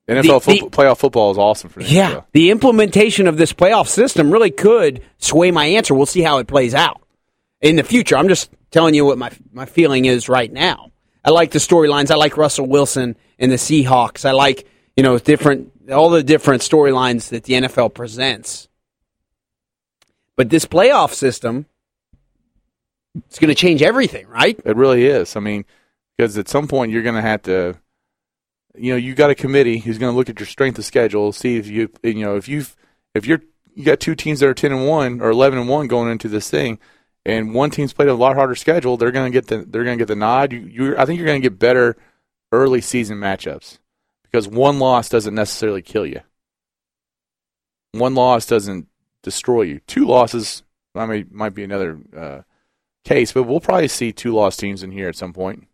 NFL 0.09 0.23
The- 0.45 0.59
football, 0.59 0.71
playoff 0.71 0.99
football 0.99 1.31
is 1.31 1.39
awesome 1.39 1.71
for 1.71 1.83
the 1.83 1.89
yeah, 1.89 2.23
the 2.33 2.51
implementation 2.51 3.27
of 3.27 3.37
this 3.37 3.53
playoff 3.53 3.89
system 3.89 4.31
really 4.31 4.51
could 4.51 5.03
sway 5.19 5.51
my 5.51 5.65
answer. 5.65 5.95
We'll 5.95 6.07
see 6.07 6.21
how 6.21 6.39
it 6.39 6.47
plays 6.47 6.75
out 6.75 7.01
in 7.61 7.77
the 7.77 7.83
future. 7.85 8.17
I'm 8.17 8.29
just 8.29 8.51
telling 8.71 8.95
you 8.95 9.05
what 9.07 9.17
my 9.19 9.31
my 9.53 9.65
feeling 9.65 10.05
is 10.05 10.29
right 10.29 10.53
now. 10.53 10.91
I 11.25 11.31
like 11.31 11.53
the 11.53 11.59
storylines. 11.59 12.11
I 12.11 12.17
like 12.17 12.37
Russell 12.37 12.67
Wilson 12.67 13.17
and 13.39 13.51
the 13.51 13.57
Seahawks. 13.57 14.27
I 14.27 14.33
like 14.33 14.69
you 14.95 15.03
know 15.03 15.19
different 15.19 15.73
all 15.91 16.11
the 16.11 16.23
different 16.23 16.61
storylines 16.63 17.31
that 17.31 17.45
the 17.45 17.55
NFL 17.55 17.95
presents. 17.95 18.69
But 20.37 20.51
this 20.51 20.67
playoff 20.67 21.15
system, 21.15 21.67
it's 23.27 23.39
going 23.39 23.49
to 23.49 23.55
change 23.55 23.83
everything, 23.83 24.27
right? 24.27 24.59
It 24.65 24.77
really 24.77 25.07
is. 25.07 25.37
I 25.37 25.41
mean, 25.41 25.65
because 26.17 26.39
at 26.39 26.49
some 26.49 26.69
point 26.69 26.93
you're 26.93 27.03
going 27.03 27.15
to 27.15 27.21
have 27.23 27.43
to, 27.43 27.77
you 28.75 28.93
know, 28.93 28.97
you 28.97 29.15
got 29.15 29.31
a 29.31 29.35
committee 29.35 29.79
who's 29.79 29.99
going 29.99 30.13
to 30.13 30.17
look 30.17 30.29
at 30.29 30.41
your 30.41 30.47
strength 30.47 30.79
of 30.79 30.85
schedule, 30.85 31.33
see 31.33 31.57
if 31.57 31.67
you, 31.67 31.91
you 32.03 32.15
know, 32.15 32.37
if 32.37 32.49
you've, 32.49 32.77
if 33.15 33.27
you're, 33.27 33.41
you 33.75 33.85
got 33.85 34.01
two 34.01 34.15
teams 34.15 34.41
that 34.41 34.49
are 34.49 34.55
ten 34.55 34.73
and 34.73 34.87
one 34.87 35.21
or 35.21 35.31
eleven 35.31 35.59
and 35.59 35.69
one 35.69 35.89
going 35.89 36.11
into 36.11 36.29
this 36.29 36.49
thing, 36.49 36.79
and 37.25 37.55
one 37.55 37.71
team's 37.71 37.93
played 37.93 38.09
a 38.09 38.15
lot 38.15 38.37
harder 38.37 38.55
schedule, 38.55 38.97
they're 38.97 39.11
going 39.11 39.33
to 39.33 39.37
get 39.37 39.49
the, 39.49 39.59
they're 39.69 39.85
going 39.85 39.99
to 39.99 40.03
get 40.03 40.09
the 40.09 40.17
nod. 40.17 40.53
You, 40.53 40.61
you, 40.61 40.97
I 40.97 41.05
think 41.05 41.19
you're 41.19 41.27
going 41.27 41.43
to 41.43 41.49
get 41.49 41.59
better 41.59 41.97
early 42.53 42.81
season 42.81 43.19
matchups 43.19 43.79
because 44.23 44.47
one 44.47 44.79
loss 44.79 45.09
doesn't 45.09 45.35
necessarily 45.35 45.83
kill 45.83 46.07
you. 46.07 46.21
One 47.93 48.15
loss 48.15 48.47
doesn't 48.47 48.89
destroy 49.23 49.63
you. 49.63 49.81
Two 49.87 50.07
losses, 50.07 50.63
I 50.95 51.07
mean, 51.07 51.29
might 51.31 51.55
be 51.55 51.65
another. 51.65 51.99
Uh, 52.17 52.43
case, 53.05 53.33
but 53.33 53.43
we'll 53.43 53.61
probably 53.61 53.87
see 53.87 54.13
two 54.13 54.33
lost 54.33 54.59
teams 54.59 54.83
in 54.83 54.91
here 54.91 55.09
at 55.09 55.15
some 55.15 55.35
point. 55.35 55.69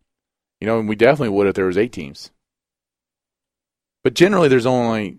You 0.60 0.66
know, 0.66 0.78
and 0.78 0.88
we 0.88 0.94
definitely 0.94 1.30
would 1.30 1.46
if 1.46 1.54
there 1.54 1.66
was 1.66 1.78
eight 1.78 1.92
teams. 1.92 2.30
But 4.02 4.14
generally, 4.14 4.48
there's 4.48 4.66
only 4.66 5.18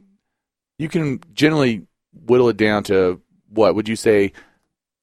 you 0.77 0.89
can 0.89 1.21
generally 1.33 1.87
whittle 2.13 2.49
it 2.49 2.57
down 2.57 2.83
to 2.85 3.21
what 3.49 3.75
would 3.75 3.87
you 3.87 3.95
say 3.95 4.33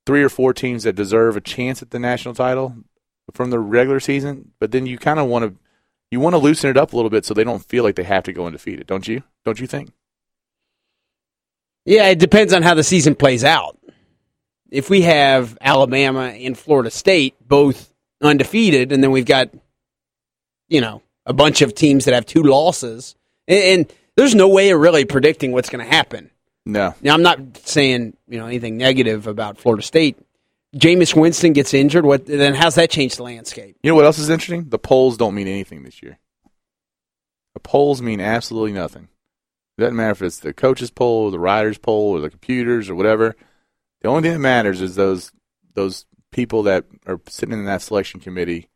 three 0.07 0.23
or 0.23 0.29
four 0.29 0.53
teams 0.53 0.85
that 0.85 0.95
deserve 0.95 1.37
a 1.37 1.41
chance 1.41 1.83
at 1.83 1.91
the 1.91 1.99
national 1.99 2.35
title 2.35 2.75
from 3.33 3.51
the 3.51 3.59
regular 3.59 4.01
season. 4.01 4.53
But 4.59 4.73
then 4.73 4.87
you 4.87 4.99
kind 4.99 5.19
of 5.19 5.27
want 5.27 5.45
to 5.45 5.57
you 6.11 6.21
want 6.21 6.35
to 6.35 6.39
loosen 6.39 6.71
it 6.71 6.77
up 6.77 6.93
a 6.93 6.97
little 6.97 7.11
bit 7.11 7.25
so 7.25 7.35
they 7.35 7.45
don't 7.45 7.65
feel 7.65 7.85
like 7.85 7.97
they 7.97 8.05
have 8.05 8.25
to 8.25 8.33
go 8.33 8.47
undefeated, 8.47 8.87
don't 8.87 9.07
you? 9.07 9.23
Don't 9.45 9.61
you 9.61 9.67
think? 9.67 9.93
Yeah, 11.85 12.09
it 12.09 12.19
depends 12.19 12.53
on 12.53 12.63
how 12.63 12.75
the 12.75 12.83
season 12.83 13.15
plays 13.15 13.45
out. 13.45 13.79
If 14.71 14.91
we 14.91 15.03
have 15.03 15.57
Alabama 15.61 16.25
and 16.25 16.57
Florida 16.57 16.91
State 16.91 17.35
both 17.47 17.93
undefeated, 18.21 18.93
and 18.93 19.03
then 19.03 19.11
we've 19.11 19.25
got, 19.25 19.51
you 20.69 20.81
know, 20.81 21.03
a 21.27 21.33
bunch 21.33 21.63
of 21.63 21.75
teams 21.75 22.05
that 22.05 22.15
have 22.15 22.27
two 22.27 22.43
losses, 22.43 23.15
and, 23.47 23.63
and 23.63 23.95
there's 24.17 24.35
no 24.35 24.49
way 24.49 24.71
of 24.71 24.81
really 24.81 25.05
predicting 25.05 25.53
what's 25.53 25.71
going 25.71 25.85
to 25.85 25.91
happen. 25.91 26.31
No. 26.67 26.95
Now, 27.01 27.15
I'm 27.15 27.23
not 27.23 27.39
saying 27.59 28.17
you 28.29 28.39
know 28.39 28.47
anything 28.47 28.77
negative 28.77 29.27
about 29.27 29.59
Florida 29.59 29.83
State. 29.83 30.19
Jameis 30.77 31.19
Winston 31.19 31.55
gets 31.55 31.73
injured. 31.73 32.05
What 32.05 32.27
then? 32.27 32.55
How's 32.55 32.75
that 32.75 32.91
change 32.91 33.17
the 33.17 33.23
landscape? 33.23 33.77
You 33.83 33.91
know 33.91 33.95
what 33.95 34.05
else 34.05 34.19
is 34.19 34.29
interesting? 34.29 34.69
The 34.69 34.79
polls 34.79 35.17
don't 35.17 35.35
mean 35.35 35.49
anything 35.49 35.83
this 35.83 36.03
year. 36.03 36.19
The 37.55 37.61
polls 37.61 38.03
mean 38.03 38.21
absolutely 38.21 38.73
nothing. 38.73 39.09
It 39.79 39.83
doesn't 39.83 39.97
matter 39.97 40.11
if 40.11 40.23
it's 40.23 40.41
the 40.41 40.53
coaches 40.53 40.91
poll 40.91 41.25
or 41.25 41.31
the 41.31 41.39
riders 41.39 41.79
poll 41.79 42.17
or 42.17 42.21
the 42.21 42.31
computers 42.31 42.91
or 42.91 42.95
whatever. 42.95 43.35
The 44.03 44.09
only 44.09 44.23
thing 44.23 44.33
that 44.33 44.39
matters 44.41 44.81
is 44.81 44.95
those 44.95 45.33
those 45.75 46.05
people 46.33 46.65
that 46.65 46.85
are 47.07 47.21
sitting 47.29 47.59
in 47.59 47.65
that 47.65 47.83
selection 47.83 48.21
committee 48.21 48.69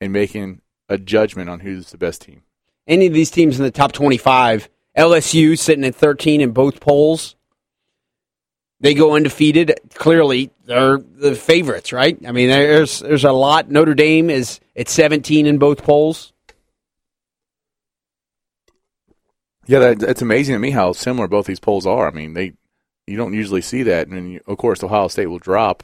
and 0.00 0.12
making 0.12 0.60
a 0.88 0.98
judgment 0.98 1.50
on 1.50 1.60
who's 1.60 1.90
the 1.90 1.98
best 1.98 2.22
team. 2.22 2.42
Any 2.86 3.06
of 3.06 3.12
these 3.12 3.30
teams 3.30 3.58
in 3.58 3.64
the 3.64 3.70
top 3.70 3.92
25, 3.92 4.68
LSU 4.96 5.58
sitting 5.58 5.84
at 5.84 5.94
13 5.94 6.40
in 6.40 6.52
both 6.52 6.80
polls. 6.80 7.36
They 8.80 8.94
go 8.94 9.14
undefeated. 9.14 9.74
Clearly, 9.94 10.50
they're 10.64 10.98
the 10.98 11.34
favorites, 11.34 11.92
right? 11.92 12.16
I 12.26 12.30
mean, 12.30 12.48
there's 12.48 13.00
there's 13.00 13.24
a 13.24 13.32
lot. 13.32 13.70
Notre 13.70 13.94
Dame 13.94 14.30
is 14.30 14.60
at 14.76 14.88
17 14.88 15.46
in 15.46 15.58
both 15.58 15.82
polls. 15.82 16.32
Yeah, 19.66 19.80
that, 19.80 20.02
it's 20.02 20.22
amazing 20.22 20.54
to 20.54 20.58
me 20.60 20.70
how 20.70 20.92
similar 20.92 21.26
both 21.26 21.46
these 21.46 21.60
polls 21.60 21.86
are. 21.86 22.06
I 22.06 22.12
mean, 22.12 22.34
they 22.34 22.54
you 23.06 23.16
don't 23.16 23.34
usually 23.34 23.62
see 23.62 23.82
that, 23.82 24.06
and 24.06 24.34
you, 24.34 24.40
of 24.46 24.58
course, 24.58 24.82
Ohio 24.82 25.08
State 25.08 25.26
will 25.26 25.38
drop 25.38 25.82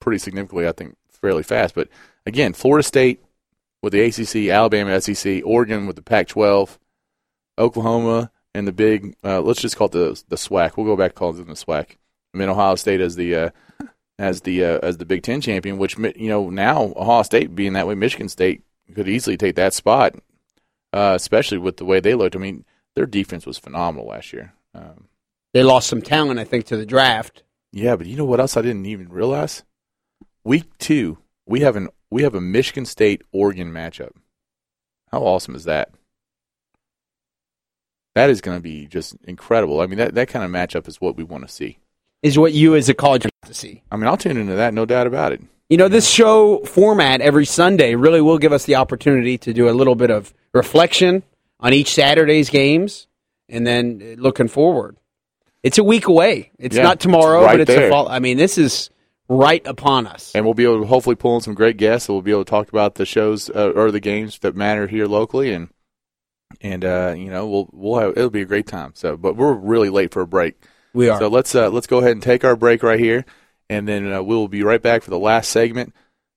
pretty 0.00 0.18
significantly. 0.18 0.66
I 0.66 0.72
think 0.72 0.96
fairly 1.08 1.44
fast, 1.44 1.76
but 1.76 1.88
again, 2.26 2.52
Florida 2.54 2.82
State 2.82 3.22
with 3.82 3.92
the 3.92 4.00
ACC, 4.00 4.50
Alabama 4.50 5.00
SEC, 5.00 5.42
Oregon 5.44 5.86
with 5.86 5.96
the 5.96 6.02
Pac-12, 6.02 6.78
Oklahoma 7.58 8.30
and 8.54 8.66
the 8.66 8.72
big. 8.72 9.14
Uh, 9.24 9.40
let's 9.40 9.60
just 9.60 9.76
call 9.76 9.86
it 9.86 9.92
the 9.92 10.22
the 10.28 10.36
SWAC. 10.36 10.76
We'll 10.76 10.86
go 10.86 10.96
back 10.96 11.12
to 11.12 11.18
calling 11.18 11.40
it 11.40 11.46
the 11.46 11.52
SWAC. 11.54 11.96
I 12.34 12.38
mean, 12.38 12.48
Ohio 12.48 12.74
State 12.76 13.00
as 13.00 13.16
the 13.16 13.34
uh, 13.34 13.50
as 14.18 14.42
the 14.42 14.64
uh, 14.64 14.78
as 14.82 14.98
the 14.98 15.04
Big 15.04 15.22
Ten 15.22 15.40
champion, 15.40 15.78
which 15.78 15.98
you 15.98 16.28
know 16.28 16.50
now 16.50 16.92
Ohio 16.96 17.22
State 17.22 17.54
being 17.54 17.74
that 17.74 17.86
way, 17.86 17.94
Michigan 17.94 18.28
State 18.28 18.62
could 18.94 19.08
easily 19.08 19.36
take 19.36 19.56
that 19.56 19.74
spot, 19.74 20.14
uh, 20.92 21.12
especially 21.16 21.58
with 21.58 21.76
the 21.78 21.84
way 21.84 22.00
they 22.00 22.14
looked. 22.14 22.36
I 22.36 22.38
mean, 22.38 22.64
their 22.94 23.06
defense 23.06 23.46
was 23.46 23.58
phenomenal 23.58 24.08
last 24.08 24.32
year. 24.32 24.54
Um, 24.74 25.08
They 25.54 25.62
lost 25.62 25.88
some 25.88 26.02
talent, 26.02 26.40
I 26.40 26.44
think, 26.44 26.66
to 26.66 26.76
the 26.76 26.86
draft. 26.86 27.42
yeah, 27.72 27.96
but 27.96 28.06
you 28.06 28.16
know 28.16 28.24
what 28.24 28.40
else 28.40 28.56
I 28.56 28.62
didn't 28.62 28.86
even 28.86 29.08
realize? 29.08 29.62
Week 30.44 30.76
two, 30.78 31.18
we 31.46 31.60
have 31.60 31.76
an 31.76 31.88
we 32.12 32.22
have 32.22 32.34
a 32.34 32.40
Michigan 32.40 32.84
State 32.84 33.22
Oregon 33.32 33.72
matchup. 33.72 34.10
How 35.10 35.22
awesome 35.22 35.54
is 35.54 35.64
that? 35.64 35.90
That 38.14 38.28
is 38.28 38.40
going 38.42 38.58
to 38.58 38.62
be 38.62 38.86
just 38.86 39.16
incredible. 39.24 39.80
I 39.80 39.86
mean, 39.86 39.98
that, 39.98 40.14
that 40.14 40.28
kind 40.28 40.44
of 40.44 40.50
matchup 40.50 40.86
is 40.86 41.00
what 41.00 41.16
we 41.16 41.24
want 41.24 41.46
to 41.46 41.52
see. 41.52 41.78
Is 42.22 42.38
what 42.38 42.52
you 42.52 42.76
as 42.76 42.88
a 42.88 42.94
college 42.94 43.24
want 43.24 43.32
to 43.46 43.54
see. 43.54 43.82
I 43.90 43.96
mean, 43.96 44.06
I'll 44.06 44.18
tune 44.18 44.36
into 44.36 44.54
that, 44.54 44.74
no 44.74 44.84
doubt 44.84 45.06
about 45.06 45.32
it. 45.32 45.40
You 45.70 45.78
know, 45.78 45.88
this 45.88 46.08
show 46.08 46.58
format 46.60 47.22
every 47.22 47.46
Sunday 47.46 47.94
really 47.94 48.20
will 48.20 48.38
give 48.38 48.52
us 48.52 48.66
the 48.66 48.74
opportunity 48.76 49.38
to 49.38 49.54
do 49.54 49.68
a 49.68 49.72
little 49.72 49.94
bit 49.94 50.10
of 50.10 50.34
reflection 50.52 51.22
on 51.60 51.72
each 51.72 51.94
Saturday's 51.94 52.50
games 52.50 53.06
and 53.48 53.66
then 53.66 54.16
looking 54.18 54.48
forward. 54.48 54.98
It's 55.62 55.78
a 55.78 55.84
week 55.84 56.08
away. 56.08 56.50
It's 56.58 56.76
Yeah, 56.76 56.82
not 56.82 57.00
tomorrow, 57.00 57.40
it's 57.40 57.46
right 57.46 57.52
but 57.54 57.60
it's 57.62 57.68
there. 57.70 57.86
a 57.86 57.90
fall. 57.90 58.08
I 58.08 58.18
mean, 58.18 58.36
this 58.36 58.58
is 58.58 58.90
right 59.32 59.66
upon 59.66 60.06
us. 60.06 60.32
And 60.34 60.44
we'll 60.44 60.54
be 60.54 60.64
able 60.64 60.80
to 60.80 60.86
hopefully 60.86 61.16
pull 61.16 61.36
in 61.36 61.40
some 61.40 61.54
great 61.54 61.76
guests. 61.76 62.06
So 62.06 62.14
we'll 62.14 62.22
be 62.22 62.30
able 62.30 62.44
to 62.44 62.50
talk 62.50 62.68
about 62.68 62.96
the 62.96 63.06
shows 63.06 63.50
uh, 63.50 63.72
or 63.74 63.90
the 63.90 64.00
games 64.00 64.38
that 64.40 64.54
matter 64.54 64.86
here 64.86 65.06
locally, 65.06 65.52
and 65.52 65.68
and 66.60 66.84
uh, 66.84 67.14
you 67.16 67.30
know 67.30 67.48
we'll 67.48 67.70
we'll 67.72 68.00
have 68.00 68.10
it'll 68.16 68.30
be 68.30 68.42
a 68.42 68.46
great 68.46 68.66
time. 68.66 68.92
So, 68.94 69.16
but 69.16 69.36
we're 69.36 69.54
really 69.54 69.90
late 69.90 70.12
for 70.12 70.22
a 70.22 70.26
break. 70.26 70.62
We 70.92 71.08
are. 71.08 71.18
So 71.18 71.28
let's 71.28 71.54
uh, 71.54 71.70
let's 71.70 71.86
go 71.86 71.98
ahead 71.98 72.12
and 72.12 72.22
take 72.22 72.44
our 72.44 72.56
break 72.56 72.82
right 72.82 73.00
here, 73.00 73.24
and 73.70 73.88
then 73.88 74.12
uh, 74.12 74.22
we'll 74.22 74.48
be 74.48 74.62
right 74.62 74.82
back 74.82 75.02
for 75.02 75.10
the 75.10 75.18
last 75.18 75.50
segment 75.50 75.94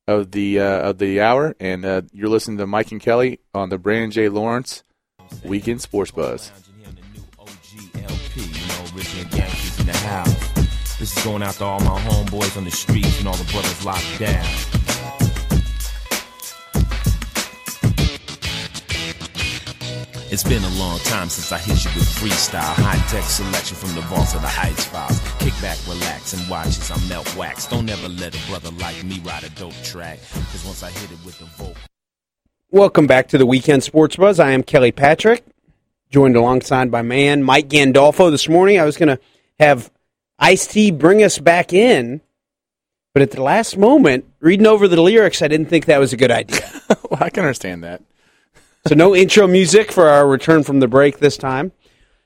of 0.07 0.31
the 0.31 0.59
uh, 0.59 0.89
of 0.89 0.97
the 0.97 1.21
hour. 1.21 1.55
And 1.59 1.85
uh, 1.85 2.03
you're 2.11 2.29
listening 2.29 2.57
to 2.59 2.67
Mike 2.67 2.91
and 2.91 3.01
Kelly 3.01 3.39
on 3.53 3.69
the 3.69 3.77
Brandon 3.77 4.11
J. 4.11 4.29
Lawrence 4.29 4.83
Weekend 5.43 5.81
Sports 5.81 6.11
Buzz. 6.11 6.51
This 11.05 11.17
is 11.17 11.23
going 11.23 11.43
out 11.43 11.53
to 11.53 11.63
all 11.63 11.79
my 11.81 11.99
homeboys 11.99 12.57
on 12.57 12.63
the 12.63 12.71
streets 12.71 13.19
and 13.19 13.27
all 13.27 13.35
the 13.35 13.43
brothers 13.51 13.85
locked 13.85 14.17
down. 14.17 14.43
It's 20.31 20.43
been 20.43 20.63
a 20.63 20.79
long 20.79 20.97
time 21.01 21.29
since 21.29 21.51
I 21.51 21.59
hit 21.59 21.85
you 21.85 21.91
with 21.93 22.09
freestyle. 22.09 22.73
High 22.73 22.97
tech 23.07 23.23
selection 23.25 23.77
from 23.77 23.93
the 23.93 24.01
vaults 24.01 24.33
of 24.33 24.41
the 24.41 24.47
Heights 24.47 24.85
files. 24.85 25.21
Kick 25.37 25.53
back, 25.61 25.77
relax, 25.87 26.33
and 26.33 26.49
watch 26.49 26.69
as 26.69 26.89
I 26.89 26.97
melt 27.07 27.35
wax. 27.35 27.67
Don't 27.67 27.87
ever 27.87 28.09
let 28.09 28.35
a 28.35 28.47
brother 28.49 28.71
like 28.79 29.03
me 29.03 29.19
ride 29.23 29.43
a 29.43 29.49
dope 29.51 29.79
track. 29.83 30.17
Cause 30.33 30.65
once 30.65 30.81
I 30.81 30.89
hit 30.89 31.11
it 31.11 31.23
with 31.23 31.37
the 31.37 31.45
vocal. 31.45 31.75
Welcome 32.71 33.05
back 33.05 33.27
to 33.27 33.37
the 33.37 33.45
Weekend 33.45 33.83
Sports 33.83 34.15
Buzz. 34.15 34.39
I 34.39 34.53
am 34.53 34.63
Kelly 34.63 34.91
Patrick, 34.91 35.45
joined 36.09 36.35
alongside 36.35 36.89
by 36.89 37.03
man 37.03 37.43
Mike 37.43 37.69
Gandolfo 37.69 38.31
this 38.31 38.49
morning. 38.49 38.79
I 38.79 38.85
was 38.85 38.97
going 38.97 39.15
to 39.15 39.19
have 39.59 39.91
Ice 40.39 40.67
T 40.67 40.91
bring 40.91 41.23
us 41.23 41.39
back 41.39 41.73
in, 41.73 42.21
but 43.13 43.21
at 43.21 43.31
the 43.31 43.41
last 43.41 43.77
moment, 43.77 44.25
reading 44.39 44.67
over 44.67 44.87
the 44.87 45.01
lyrics, 45.01 45.41
I 45.41 45.47
didn't 45.47 45.67
think 45.67 45.85
that 45.85 45.99
was 45.99 46.13
a 46.13 46.17
good 46.17 46.31
idea. 46.31 46.61
well, 46.89 47.21
I 47.21 47.29
can 47.29 47.43
understand 47.43 47.83
that. 47.83 48.01
so 48.87 48.95
no 48.95 49.15
intro 49.15 49.47
music 49.47 49.91
for 49.91 50.09
our 50.09 50.27
return 50.27 50.63
from 50.63 50.79
the 50.79 50.87
break 50.87 51.19
this 51.19 51.37
time. 51.37 51.71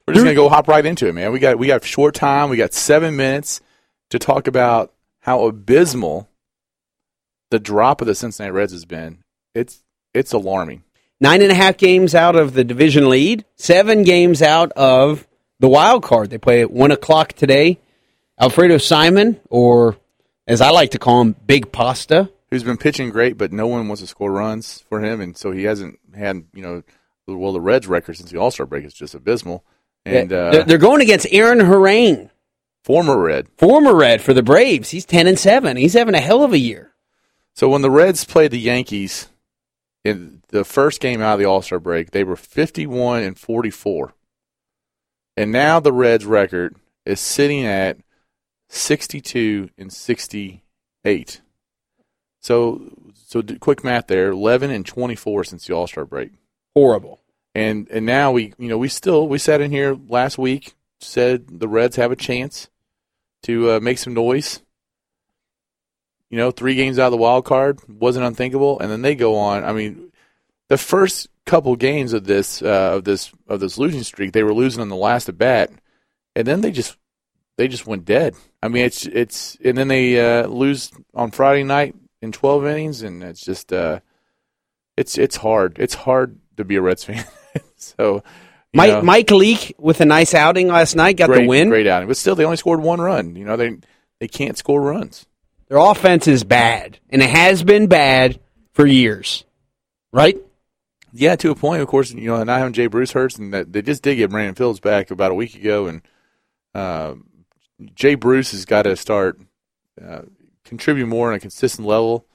We're 0.07 0.15
just 0.15 0.25
gonna 0.25 0.35
go 0.35 0.49
hop 0.49 0.67
right 0.67 0.83
into 0.83 1.07
it, 1.07 1.13
man. 1.13 1.31
We 1.31 1.37
got 1.37 1.59
we 1.59 1.67
got 1.67 1.83
short 1.83 2.15
time. 2.15 2.49
We 2.49 2.57
got 2.57 2.73
seven 2.73 3.15
minutes 3.15 3.61
to 4.09 4.17
talk 4.17 4.47
about 4.47 4.91
how 5.19 5.45
abysmal 5.45 6.27
the 7.51 7.59
drop 7.59 8.01
of 8.01 8.07
the 8.07 8.15
Cincinnati 8.15 8.51
Reds 8.51 8.71
has 8.71 8.85
been. 8.85 9.19
It's 9.53 9.83
it's 10.15 10.33
alarming. 10.33 10.83
Nine 11.21 11.41
and 11.41 11.51
a 11.51 11.55
half 11.55 11.77
games 11.77 12.15
out 12.15 12.35
of 12.35 12.53
the 12.53 12.63
division 12.63 13.09
lead, 13.09 13.45
seven 13.55 14.03
games 14.03 14.41
out 14.41 14.71
of 14.71 15.27
the 15.59 15.67
wild 15.67 16.01
card. 16.01 16.29
They 16.29 16.37
play 16.37 16.61
at 16.61 16.71
one 16.71 16.91
o'clock 16.91 17.33
today. 17.33 17.77
Alfredo 18.39 18.77
Simon, 18.77 19.39
or 19.49 19.97
as 20.47 20.61
I 20.61 20.69
like 20.69 20.91
to 20.91 20.99
call 20.99 21.21
him, 21.21 21.35
Big 21.45 21.71
Pasta, 21.71 22.29
Who's 22.51 22.63
been 22.63 22.77
pitching 22.77 23.11
great, 23.11 23.37
but 23.37 23.51
no 23.51 23.67
one 23.67 23.87
wants 23.87 24.01
to 24.01 24.07
score 24.07 24.31
runs 24.31 24.83
for 24.89 25.01
him, 25.01 25.21
and 25.21 25.37
so 25.37 25.51
he 25.51 25.65
hasn't 25.65 25.99
had 26.15 26.45
you 26.53 26.63
know 26.63 26.83
well 27.27 27.53
the 27.53 27.61
Reds 27.61 27.85
record 27.87 28.17
since 28.17 28.31
the 28.31 28.39
All 28.39 28.49
Star 28.49 28.65
break 28.65 28.85
is 28.85 28.93
just 28.93 29.13
abysmal. 29.13 29.63
And 30.03 30.33
uh, 30.33 30.63
they're, 30.63 30.79
going 30.79 31.01
against 31.01 31.27
Aaron 31.29 31.59
Harang, 31.59 32.31
former 32.83 33.21
Red. 33.21 33.49
former 33.57 33.93
Red 33.93 34.21
for 34.21 34.33
the 34.33 34.41
Braves. 34.41 34.89
He's 34.89 35.05
ten 35.05 35.27
and 35.27 35.37
seven. 35.37 35.77
He's 35.77 35.93
having 35.93 36.15
a 36.15 36.21
hell 36.21 36.43
of 36.43 36.53
a 36.53 36.57
year. 36.57 36.93
So 37.53 37.69
when 37.69 37.83
the 37.83 37.91
Reds 37.91 38.25
played 38.25 38.49
the 38.49 38.59
Yankees 38.59 39.27
in 40.03 40.41
the 40.47 40.63
first 40.63 41.01
game 41.01 41.21
out 41.21 41.33
of 41.33 41.39
the 41.39 41.45
All 41.45 41.61
Star 41.61 41.79
break, 41.79 42.11
they 42.11 42.23
were 42.23 42.35
51 42.35 43.21
and 43.21 43.37
44. 43.37 44.13
And 45.37 45.51
now 45.51 45.79
the 45.79 45.93
Reds 45.93 46.25
record 46.25 46.75
is 47.05 47.19
sitting 47.19 47.65
at 47.65 47.97
62 48.69 49.69
and 49.77 49.91
68. 49.91 51.41
So 52.39 52.81
so 53.13 53.43
quick 53.59 53.83
math 53.83 54.07
there, 54.07 54.31
11 54.31 54.71
and 54.71 54.85
24 54.85 55.43
since 55.43 55.67
the 55.67 55.73
All 55.73 55.87
Star 55.87 56.05
break. 56.05 56.31
Horrible. 56.73 57.19
And 57.53 57.87
and 57.89 58.05
now 58.05 58.31
we 58.31 58.53
you 58.57 58.69
know 58.69 58.77
we 58.77 58.87
still 58.87 59.27
we 59.27 59.37
sat 59.37 59.61
in 59.61 59.71
here 59.71 59.97
last 60.07 60.37
week 60.37 60.75
said 61.01 61.59
the 61.59 61.67
Reds 61.67 61.95
have 61.95 62.11
a 62.11 62.15
chance 62.15 62.69
to 63.43 63.71
uh, 63.71 63.79
make 63.79 63.97
some 63.97 64.13
noise. 64.13 64.61
You 66.29 66.37
know, 66.37 66.51
three 66.51 66.75
games 66.75 66.99
out 66.99 67.07
of 67.07 67.11
the 67.11 67.17
wild 67.17 67.45
card 67.45 67.79
wasn't 67.87 68.25
unthinkable, 68.25 68.79
and 68.79 68.91
then 68.91 69.01
they 69.01 69.15
go 69.15 69.35
on. 69.35 69.63
I 69.63 69.73
mean, 69.73 70.11
the 70.67 70.77
first 70.77 71.27
couple 71.45 71.75
games 71.75 72.13
of 72.13 72.25
this 72.25 72.61
uh, 72.61 72.91
of 72.95 73.03
this 73.03 73.31
of 73.47 73.59
this 73.59 73.77
losing 73.77 74.03
streak, 74.03 74.33
they 74.33 74.43
were 74.43 74.53
losing 74.53 74.81
on 74.81 74.89
the 74.89 74.95
last 74.95 75.27
at 75.27 75.37
bat, 75.37 75.71
and 76.35 76.45
then 76.45 76.61
they 76.61 76.71
just 76.71 76.97
they 77.57 77.67
just 77.67 77.87
went 77.87 78.05
dead. 78.05 78.35
I 78.61 78.67
mean, 78.67 78.85
it's 78.85 79.05
it's 79.05 79.57
and 79.63 79.77
then 79.77 79.87
they 79.87 80.19
uh, 80.19 80.47
lose 80.47 80.91
on 81.13 81.31
Friday 81.31 81.63
night 81.63 81.95
in 82.21 82.31
twelve 82.31 82.65
innings, 82.65 83.01
and 83.01 83.23
it's 83.23 83.41
just 83.41 83.71
uh, 83.71 84.01
it's 84.97 85.17
it's 85.17 85.37
hard. 85.37 85.77
It's 85.79 85.93
hard 85.93 86.37
to 86.57 86.63
be 86.63 86.75
a 86.75 86.81
Reds 86.81 87.03
fan. 87.03 87.25
so. 87.75 88.23
Mike 88.71 88.91
know, 88.91 89.01
Mike 89.01 89.31
Leake 89.31 89.73
with 89.79 89.99
a 89.99 90.05
nice 90.05 90.35
outing 90.35 90.67
last 90.67 90.95
night 90.95 91.17
got 91.17 91.25
great, 91.25 91.41
the 91.41 91.47
win. 91.47 91.69
Great 91.69 91.87
outing, 91.87 92.07
but 92.07 92.17
still, 92.17 92.35
they 92.35 92.45
only 92.45 92.55
scored 92.55 92.79
one 92.79 93.01
run. 93.01 93.35
You 93.35 93.43
know, 93.43 93.57
they 93.57 93.77
they 94.19 94.27
can't 94.27 94.55
score 94.59 94.79
runs. 94.79 95.25
Their 95.69 95.79
offense 95.79 96.27
is 96.27 96.43
bad, 96.43 96.99
and 97.09 97.23
it 97.23 97.29
has 97.31 97.63
been 97.63 97.87
bad 97.87 98.39
for 98.73 98.85
years. 98.85 99.43
Right? 100.11 100.37
Yeah, 101.13 101.35
to 101.37 101.51
a 101.51 101.55
point. 101.55 101.81
Of 101.81 101.87
course, 101.87 102.11
you 102.11 102.27
know, 102.27 102.43
not 102.43 102.59
having 102.59 102.73
Jay 102.73 102.87
Bruce 102.87 103.11
hurts, 103.11 103.37
and 103.37 103.53
that 103.53 103.73
they 103.73 103.81
just 103.81 104.03
did 104.03 104.15
get 104.15 104.29
Brandon 104.29 104.55
Phillips 104.55 104.79
back 104.79 105.09
about 105.09 105.31
a 105.31 105.35
week 105.35 105.55
ago, 105.55 105.87
and 105.87 106.01
uh, 106.75 107.15
Jay 107.95 108.15
Bruce 108.15 108.51
has 108.51 108.65
got 108.65 108.83
to 108.83 108.95
start 108.95 109.39
uh, 110.03 110.21
contribute 110.63 111.07
more 111.07 111.29
on 111.29 111.35
a 111.35 111.39
consistent 111.39 111.87
level. 111.87 112.25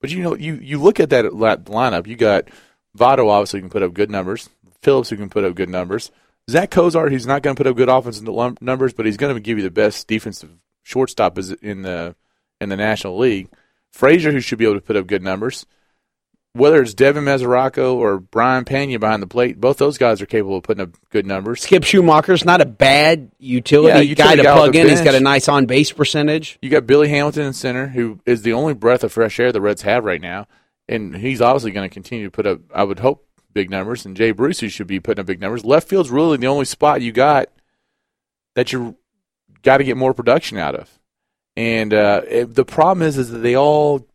But 0.00 0.10
you 0.10 0.22
know, 0.22 0.34
you 0.34 0.54
you 0.54 0.78
look 0.78 0.98
at 0.98 1.10
that 1.10 1.24
lineup. 1.26 2.06
You 2.06 2.16
got 2.16 2.48
Votto, 2.96 3.28
obviously, 3.28 3.60
who 3.60 3.64
can 3.64 3.70
put 3.70 3.82
up 3.82 3.94
good 3.94 4.10
numbers. 4.10 4.50
Phillips, 4.82 5.10
who 5.10 5.16
can 5.16 5.28
put 5.30 5.44
up 5.44 5.54
good 5.54 5.68
numbers. 5.68 6.10
Zack 6.50 6.70
Cozart, 6.72 7.12
he's 7.12 7.26
not 7.26 7.42
going 7.42 7.54
to 7.54 7.60
put 7.60 7.68
up 7.68 7.76
good 7.76 7.88
offensive 7.88 8.26
numbers, 8.60 8.92
but 8.92 9.06
he's 9.06 9.16
going 9.16 9.32
to 9.32 9.40
give 9.40 9.58
you 9.58 9.62
the 9.62 9.70
best 9.70 10.08
defensive 10.08 10.50
shortstop 10.82 11.38
in 11.38 11.82
the 11.82 12.16
in 12.60 12.68
the 12.68 12.76
National 12.76 13.16
League. 13.16 13.48
Frazier, 13.92 14.32
who 14.32 14.40
should 14.40 14.58
be 14.58 14.64
able 14.64 14.74
to 14.74 14.80
put 14.80 14.96
up 14.96 15.06
good 15.06 15.22
numbers. 15.22 15.66
Whether 16.54 16.82
it's 16.82 16.92
Devin 16.92 17.24
Mesoraco 17.24 17.94
or 17.94 18.18
Brayan 18.20 18.66
Pena 18.66 18.98
behind 18.98 19.22
the 19.22 19.26
plate, 19.26 19.58
both 19.58 19.78
those 19.78 19.96
guys 19.96 20.20
are 20.20 20.26
capable 20.26 20.58
of 20.58 20.62
putting 20.64 20.82
up 20.82 20.90
good 21.08 21.24
numbers. 21.24 21.62
Skip 21.62 21.82
Schumaker's 21.82 22.44
not 22.44 22.60
a 22.60 22.66
bad 22.66 23.32
utility, 23.38 23.88
Yeah, 23.88 24.00
utility 24.00 24.14
guy 24.14 24.36
to 24.36 24.42
guy 24.42 24.54
plug 24.54 24.76
in. 24.76 24.88
He's 24.88 25.00
got 25.00 25.14
a 25.14 25.20
nice 25.20 25.48
on 25.48 25.64
base 25.64 25.92
percentage. 25.92 26.58
You 26.60 26.68
got 26.68 26.86
Billy 26.86 27.08
Hamilton 27.08 27.46
in 27.46 27.52
center, 27.54 27.86
who 27.88 28.20
is 28.26 28.42
the 28.42 28.52
only 28.52 28.74
breath 28.74 29.02
of 29.02 29.12
fresh 29.12 29.40
air 29.40 29.50
the 29.50 29.62
Reds 29.62 29.80
have 29.82 30.04
right 30.04 30.20
now, 30.20 30.46
and 30.88 31.16
he's 31.16 31.40
obviously 31.40 31.70
going 31.70 31.88
to 31.88 31.92
continue 31.92 32.26
to 32.26 32.30
put 32.30 32.46
up. 32.46 32.60
I 32.74 32.84
would 32.84 32.98
hope 32.98 33.26
big 33.54 33.70
numbers, 33.70 34.04
and 34.04 34.14
Jay 34.14 34.32
Bruce 34.32 34.60
who 34.60 34.68
should 34.68 34.86
be 34.86 35.00
putting 35.00 35.20
up 35.20 35.26
big 35.26 35.40
numbers. 35.40 35.64
Left 35.64 35.88
field's 35.88 36.10
really 36.10 36.36
the 36.36 36.48
only 36.48 36.66
spot 36.66 37.00
you 37.00 37.12
got 37.12 37.48
that 38.56 38.72
you 38.74 38.96
got 39.62 39.78
to 39.78 39.84
get 39.84 39.96
more 39.96 40.12
production 40.12 40.58
out 40.58 40.74
of, 40.74 40.98
and 41.56 41.94
uh, 41.94 42.20
it- 42.28 42.54
the 42.54 42.64
problem 42.66 43.06
is 43.08 43.16
is 43.16 43.30
that 43.30 43.38
they 43.38 43.56
all 43.56 44.06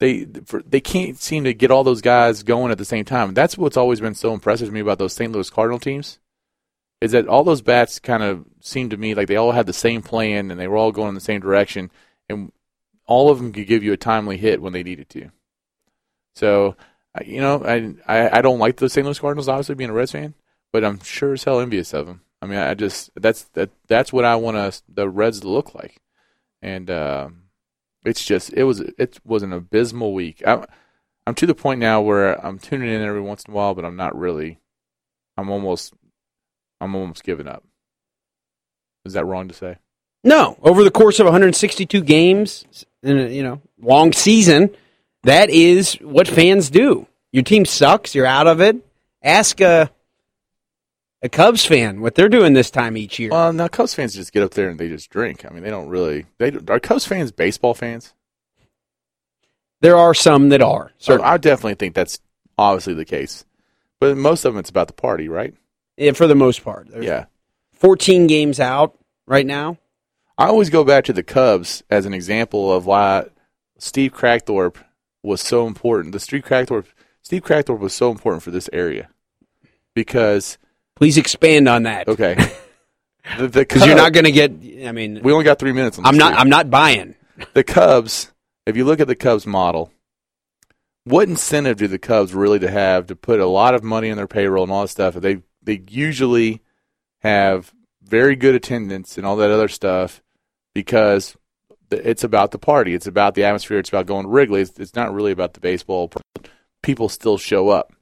they 0.00 0.26
for, 0.44 0.62
they 0.62 0.80
can't 0.80 1.18
seem 1.18 1.44
to 1.44 1.54
get 1.54 1.70
all 1.70 1.84
those 1.84 2.00
guys 2.00 2.42
going 2.42 2.70
at 2.70 2.78
the 2.78 2.84
same 2.84 3.04
time. 3.04 3.34
That's 3.34 3.58
what's 3.58 3.76
always 3.76 4.00
been 4.00 4.14
so 4.14 4.32
impressive 4.32 4.68
to 4.68 4.74
me 4.74 4.80
about 4.80 4.98
those 4.98 5.12
St. 5.12 5.32
Louis 5.32 5.50
Cardinal 5.50 5.80
teams 5.80 6.18
is 7.00 7.12
that 7.12 7.28
all 7.28 7.44
those 7.44 7.62
bats 7.62 7.98
kind 7.98 8.22
of 8.22 8.44
seemed 8.60 8.90
to 8.90 8.96
me 8.96 9.14
like 9.14 9.28
they 9.28 9.36
all 9.36 9.52
had 9.52 9.66
the 9.66 9.72
same 9.72 10.02
plan 10.02 10.50
and 10.50 10.58
they 10.58 10.66
were 10.66 10.76
all 10.76 10.92
going 10.92 11.10
in 11.10 11.14
the 11.14 11.20
same 11.20 11.40
direction, 11.40 11.90
and 12.28 12.52
all 13.06 13.30
of 13.30 13.38
them 13.38 13.52
could 13.52 13.66
give 13.66 13.82
you 13.82 13.92
a 13.92 13.96
timely 13.96 14.36
hit 14.36 14.60
when 14.60 14.72
they 14.72 14.82
needed 14.82 15.08
to. 15.10 15.30
So, 16.34 16.76
you 17.24 17.40
know, 17.40 17.64
I 17.64 17.94
I, 18.06 18.38
I 18.38 18.42
don't 18.42 18.58
like 18.58 18.76
the 18.76 18.88
St. 18.88 19.04
Louis 19.04 19.18
Cardinals, 19.18 19.48
obviously 19.48 19.76
being 19.76 19.90
a 19.90 19.94
Reds 19.94 20.12
fan, 20.12 20.34
but 20.72 20.84
I'm 20.84 21.00
sure 21.00 21.32
as 21.32 21.44
hell 21.44 21.60
envious 21.60 21.94
of 21.94 22.06
them. 22.06 22.22
I 22.40 22.46
mean, 22.46 22.58
I 22.58 22.74
just 22.74 23.10
that's 23.16 23.44
that 23.54 23.70
that's 23.86 24.12
what 24.12 24.24
I 24.24 24.36
want 24.36 24.56
us 24.56 24.82
the 24.88 25.08
Reds 25.08 25.40
to 25.40 25.48
look 25.48 25.74
like, 25.74 26.00
and 26.62 26.90
um, 26.90 27.37
it's 28.08 28.24
just 28.24 28.52
it 28.52 28.64
was 28.64 28.80
it 28.80 29.18
was 29.24 29.42
an 29.42 29.52
abysmal 29.52 30.12
week. 30.12 30.42
I, 30.46 30.64
I'm 31.26 31.34
to 31.34 31.46
the 31.46 31.54
point 31.54 31.80
now 31.80 32.00
where 32.00 32.34
I'm 32.44 32.58
tuning 32.58 32.90
in 32.90 33.02
every 33.02 33.20
once 33.20 33.44
in 33.44 33.52
a 33.52 33.54
while, 33.54 33.74
but 33.74 33.84
I'm 33.84 33.96
not 33.96 34.18
really. 34.18 34.58
I'm 35.36 35.50
almost 35.50 35.92
I'm 36.80 36.94
almost 36.94 37.22
giving 37.24 37.48
up. 37.48 37.64
Is 39.04 39.12
that 39.12 39.24
wrong 39.24 39.48
to 39.48 39.54
say? 39.54 39.78
No, 40.24 40.58
over 40.62 40.82
the 40.82 40.90
course 40.90 41.20
of 41.20 41.26
162 41.26 42.02
games, 42.02 42.64
in 43.02 43.18
a, 43.18 43.28
you 43.28 43.42
know, 43.42 43.62
long 43.80 44.12
season, 44.12 44.74
that 45.22 45.48
is 45.48 45.94
what 45.94 46.26
fans 46.26 46.70
do. 46.70 47.06
Your 47.32 47.44
team 47.44 47.64
sucks. 47.64 48.14
You're 48.14 48.26
out 48.26 48.46
of 48.46 48.60
it. 48.60 48.76
Ask 49.22 49.60
a 49.60 49.90
a 51.22 51.28
Cubs 51.28 51.64
fan 51.64 52.00
what 52.00 52.14
they're 52.14 52.28
doing 52.28 52.52
this 52.52 52.70
time 52.70 52.96
each 52.96 53.18
year. 53.18 53.30
Well, 53.30 53.52
now 53.52 53.68
Cubs 53.68 53.94
fans 53.94 54.14
just 54.14 54.32
get 54.32 54.42
up 54.42 54.52
there 54.52 54.68
and 54.70 54.78
they 54.78 54.88
just 54.88 55.10
drink. 55.10 55.44
I 55.44 55.50
mean, 55.52 55.62
they 55.62 55.70
don't 55.70 55.88
really. 55.88 56.26
They 56.38 56.52
are 56.68 56.80
Cubs 56.80 57.04
fans 57.06 57.32
baseball 57.32 57.74
fans. 57.74 58.14
there 59.80 59.96
are 59.96 60.14
some 60.14 60.48
that 60.50 60.62
are. 60.62 60.92
So. 60.98 61.22
I 61.22 61.36
definitely 61.36 61.74
think 61.74 61.94
that's 61.94 62.18
obviously 62.56 62.94
the 62.94 63.04
case, 63.04 63.44
but 64.00 64.16
most 64.16 64.44
of 64.44 64.52
them 64.52 64.60
it's 64.60 64.70
about 64.70 64.88
the 64.88 64.92
party, 64.94 65.28
right? 65.28 65.54
Yeah, 65.96 66.12
for 66.12 66.26
the 66.26 66.34
most 66.34 66.64
part. 66.64 66.88
There's 66.90 67.04
Yeah. 67.04 67.26
14 67.74 68.26
games 68.26 68.58
out 68.58 68.98
right 69.26 69.46
now. 69.46 69.78
I 70.36 70.46
always 70.46 70.70
go 70.70 70.84
back 70.84 71.04
to 71.04 71.12
the 71.12 71.22
Cubs 71.22 71.82
as 71.90 72.06
an 72.06 72.14
example 72.14 72.72
of 72.72 72.86
why 72.86 73.26
Steve 73.78 74.12
Kragthorpe 74.12 74.76
was 75.22 75.40
so 75.40 75.66
important. 75.66 76.12
The 76.12 76.20
Steve 76.20 76.42
Kragthorpe 76.44 76.86
Steve 77.22 77.42
Kragthorpe 77.42 77.80
was 77.80 77.92
so 77.92 78.10
important 78.10 78.42
for 78.42 78.50
this 78.50 78.70
area 78.72 79.10
because 79.94 80.58
Please 80.98 81.16
expand 81.16 81.68
on 81.68 81.84
that. 81.84 82.08
okay, 82.08 82.34
Because 83.38 83.86
you're 83.86 83.94
not 83.94 84.12
going 84.12 84.24
to 84.24 84.32
get. 84.32 84.50
I 84.86 84.92
mean, 84.92 85.20
We 85.22 85.32
only 85.32 85.44
got 85.44 85.58
three 85.58 85.72
minutes. 85.72 85.98
On 85.98 86.04
I'm 86.04 86.16
not. 86.18 86.34
I'm 86.34 86.48
not 86.48 86.70
buying. 86.70 87.14
the 87.54 87.62
Cubs, 87.62 88.32
if 88.66 88.76
you 88.76 88.84
look 88.84 89.00
at 89.00 89.06
the 89.06 89.14
Cubs 89.14 89.46
model, 89.46 89.92
what 91.04 91.28
incentive 91.28 91.76
do 91.76 91.86
the 91.86 91.98
Cubs 91.98 92.34
really 92.34 92.58
to 92.58 92.70
have 92.70 93.06
to 93.06 93.16
put 93.16 93.38
a 93.38 93.46
lot 93.46 93.74
of 93.74 93.84
money 93.84 94.08
in 94.08 94.16
their 94.16 94.26
payroll 94.26 94.64
and 94.64 94.72
all 94.72 94.82
that 94.82 94.88
stuff? 94.88 95.14
They 95.14 95.42
they 95.62 95.82
usually 95.88 96.62
have 97.20 97.72
very 98.02 98.34
good 98.34 98.54
attendance 98.54 99.16
and 99.16 99.26
all 99.26 99.36
that 99.36 99.50
other 99.50 99.68
stuff 99.68 100.22
because 100.74 101.36
it's 101.90 102.24
about 102.24 102.50
the 102.50 102.58
party. 102.58 102.94
It's 102.94 103.06
about 103.06 103.34
the 103.34 103.44
atmosphere. 103.44 103.78
It's 103.78 103.88
about 103.88 104.06
going 104.06 104.24
to 104.24 104.30
Wrigley. 104.30 104.62
It's, 104.62 104.78
it's 104.78 104.94
not 104.94 105.12
really 105.14 105.32
about 105.32 105.54
the 105.54 105.60
baseball. 105.60 106.10
People 106.82 107.08
still 107.08 107.38
show 107.38 107.68
up. 107.68 107.92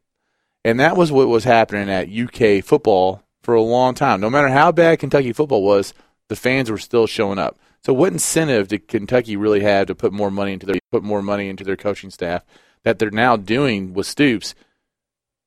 And 0.66 0.80
that 0.80 0.96
was 0.96 1.12
what 1.12 1.28
was 1.28 1.44
happening 1.44 1.88
at 1.88 2.10
UK 2.10 2.64
football 2.64 3.22
for 3.44 3.54
a 3.54 3.62
long 3.62 3.94
time. 3.94 4.20
No 4.20 4.28
matter 4.28 4.48
how 4.48 4.72
bad 4.72 4.98
Kentucky 4.98 5.32
football 5.32 5.62
was, 5.62 5.94
the 6.28 6.34
fans 6.34 6.68
were 6.68 6.76
still 6.76 7.06
showing 7.06 7.38
up. 7.38 7.56
So 7.84 7.92
what 7.92 8.12
incentive 8.12 8.66
did 8.66 8.88
Kentucky 8.88 9.36
really 9.36 9.60
have 9.60 9.86
to 9.86 9.94
put 9.94 10.12
more 10.12 10.28
money 10.28 10.54
into 10.54 10.66
their 10.66 10.80
put 10.90 11.04
more 11.04 11.22
money 11.22 11.48
into 11.48 11.62
their 11.62 11.76
coaching 11.76 12.10
staff 12.10 12.44
that 12.82 12.98
they're 12.98 13.12
now 13.12 13.36
doing 13.36 13.94
with 13.94 14.08
Stoops? 14.08 14.56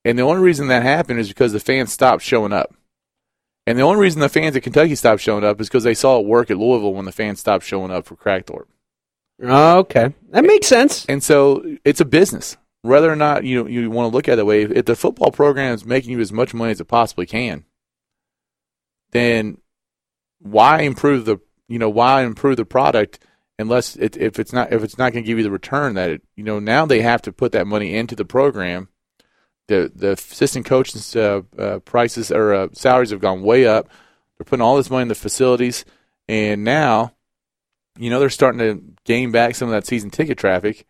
And 0.06 0.18
the 0.18 0.24
only 0.24 0.42
reason 0.42 0.70
that 0.70 0.84
happened 0.84 1.20
is 1.20 1.28
because 1.28 1.52
the 1.52 1.60
fans 1.60 1.92
stopped 1.92 2.24
showing 2.24 2.54
up. 2.54 2.74
And 3.68 3.78
the 3.78 3.84
only 3.84 4.00
reason 4.00 4.22
the 4.22 4.30
fans 4.30 4.56
at 4.56 4.64
Kentucky 4.64 4.96
stopped 4.96 5.22
showing 5.22 5.44
up 5.44 5.60
is 5.60 5.68
because 5.68 5.84
they 5.84 5.96
saw 5.96 6.18
it 6.18 6.26
work 6.26 6.50
at 6.50 6.58
Louisville 6.58 6.94
when 6.94 7.04
the 7.04 7.12
fans 7.12 7.42
stopped 7.42 7.66
showing 7.66 7.92
up 7.92 8.06
for 8.06 8.16
Kragthorpe. 8.16 8.68
Oh, 9.44 9.80
okay, 9.80 10.14
that 10.30 10.46
makes 10.46 10.68
sense. 10.68 11.06
And 11.08 11.22
so 11.22 11.76
it's 11.84 12.00
a 12.00 12.06
business. 12.06 12.56
Whether 12.82 13.12
or 13.12 13.16
not 13.16 13.44
you 13.44 13.68
you 13.68 13.90
want 13.92 14.12
to 14.12 14.16
look 14.16 14.30
at 14.30 14.34
it 14.34 14.36
that 14.38 14.46
way, 14.46 14.64
if 14.64 14.86
the 14.86 14.96
football 14.96 15.32
program 15.32 15.74
is 15.74 15.86
making 15.86 16.12
you 16.12 16.20
as 16.22 16.32
much 16.32 16.54
money 16.54 16.72
as 16.72 16.80
it 16.80 16.86
possibly 16.86 17.26
can, 17.26 17.66
then 19.12 19.58
why 20.40 20.82
improve 20.82 21.26
the 21.26 21.38
you 21.68 21.78
know 21.78 21.90
why 21.90 22.24
improve 22.24 22.58
the 22.58 22.66
product 22.66 23.20
unless 23.58 23.96
it, 23.98 24.16
if 24.18 24.40
it's 24.40 24.54
not 24.54 24.72
if 24.72 24.84
it's 24.84 24.98
not 24.98 25.12
going 25.12 25.24
to 25.24 25.28
give 25.28 25.38
you 25.38 25.44
the 25.44 25.52
return 25.52 25.94
that 25.96 26.10
it 26.10 26.22
you 26.36 26.44
know 26.44 26.60
now 26.60 26.86
they 26.86 27.02
have 27.02 27.22
to 27.22 27.32
put 27.32 27.52
that 27.52 27.68
money 27.68 27.96
into 27.96 28.16
the 28.16 28.26
program. 28.26 28.88
The 29.68 29.92
the 29.94 30.14
assistant 30.14 30.66
coaches 30.66 31.16
uh, 31.16 31.42
uh, 31.58 31.80
prices 31.80 32.32
or 32.32 32.54
uh, 32.54 32.68
salaries 32.74 33.12
have 33.12 33.20
gone 33.20 33.44
way 33.44 33.68
up. 33.68 33.88
They're 34.38 34.46
putting 34.46 34.64
all 34.64 34.78
this 34.78 34.90
money 34.90 35.04
in 35.04 35.08
the 35.10 35.16
facilities, 35.16 35.86
and 36.28 36.64
now 36.64 37.14
you 37.98 38.10
know 38.10 38.20
they're 38.20 38.32
starting 38.32 38.60
to 38.60 38.84
gain 39.04 39.32
back 39.32 39.54
some 39.54 39.68
of 39.68 39.74
that 39.74 39.86
season 39.86 40.10
ticket 40.10 40.40
traffic. 40.40 40.88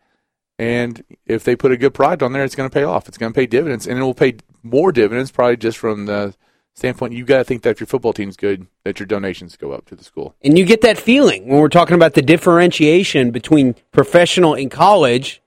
And 0.59 1.03
if 1.25 1.43
they 1.43 1.55
put 1.55 1.71
a 1.71 1.77
good 1.77 1.93
product 1.93 2.21
on 2.21 2.33
there, 2.33 2.43
it's 2.43 2.53
going 2.53 2.69
to 2.69 2.73
pay 2.73 2.83
off. 2.83 3.07
It's 3.07 3.17
going 3.17 3.31
to 3.31 3.35
pay 3.35 3.47
dividends, 3.47 3.87
and 3.87 3.97
it 3.97 4.03
will 4.03 4.13
pay 4.13 4.35
more 4.61 4.91
dividends 4.91 5.31
probably 5.31 5.57
just 5.57 5.77
from 5.77 6.05
the 6.05 6.35
standpoint, 6.79 7.13
you 7.13 7.25
got 7.25 7.37
to 7.39 7.43
think 7.43 7.61
that 7.61 7.71
if 7.71 7.79
your 7.79 7.87
football 7.87 8.13
team's 8.13 8.35
good, 8.35 8.65
that 8.83 8.99
your 8.99 9.05
donations 9.05 9.55
go 9.55 9.71
up 9.71 9.85
to 9.85 9.95
the 9.95 10.03
school. 10.03 10.35
And 10.43 10.57
you 10.57 10.65
get 10.65 10.81
that 10.81 10.97
feeling 10.97 11.47
when 11.47 11.59
we're 11.59 11.69
talking 11.69 11.95
about 11.95 12.13
the 12.13 12.21
differentiation 12.21 13.31
between 13.31 13.75
professional 13.91 14.55
and 14.55 14.71
college. 14.71 15.41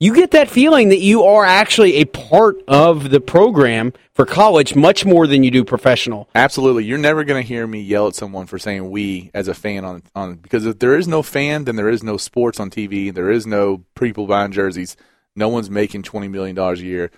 You 0.00 0.12
get 0.12 0.32
that 0.32 0.50
feeling 0.50 0.88
that 0.88 0.98
you 0.98 1.22
are 1.22 1.44
actually 1.44 1.96
a 1.96 2.04
part 2.04 2.56
of 2.66 3.10
the 3.10 3.20
program 3.20 3.92
for 4.12 4.26
college 4.26 4.74
much 4.74 5.04
more 5.04 5.26
than 5.26 5.44
you 5.44 5.52
do 5.52 5.64
professional. 5.64 6.28
Absolutely. 6.34 6.84
You're 6.84 6.98
never 6.98 7.22
going 7.22 7.40
to 7.40 7.46
hear 7.46 7.64
me 7.66 7.80
yell 7.80 8.08
at 8.08 8.16
someone 8.16 8.46
for 8.46 8.58
saying 8.58 8.90
we 8.90 9.30
as 9.34 9.46
a 9.46 9.54
fan 9.54 9.84
on, 9.84 10.02
on 10.16 10.34
because 10.34 10.66
if 10.66 10.80
there 10.80 10.96
is 10.96 11.06
no 11.06 11.22
fan, 11.22 11.64
then 11.64 11.76
there 11.76 11.88
is 11.88 12.02
no 12.02 12.16
sports 12.16 12.58
on 12.58 12.70
TV. 12.70 13.14
There 13.14 13.30
is 13.30 13.46
no 13.46 13.84
people 13.94 14.26
buying 14.26 14.50
jerseys. 14.50 14.96
No 15.36 15.48
one's 15.48 15.70
making 15.70 16.02
$20 16.02 16.28
million 16.28 16.58
a 16.58 16.74
year. 16.74 17.10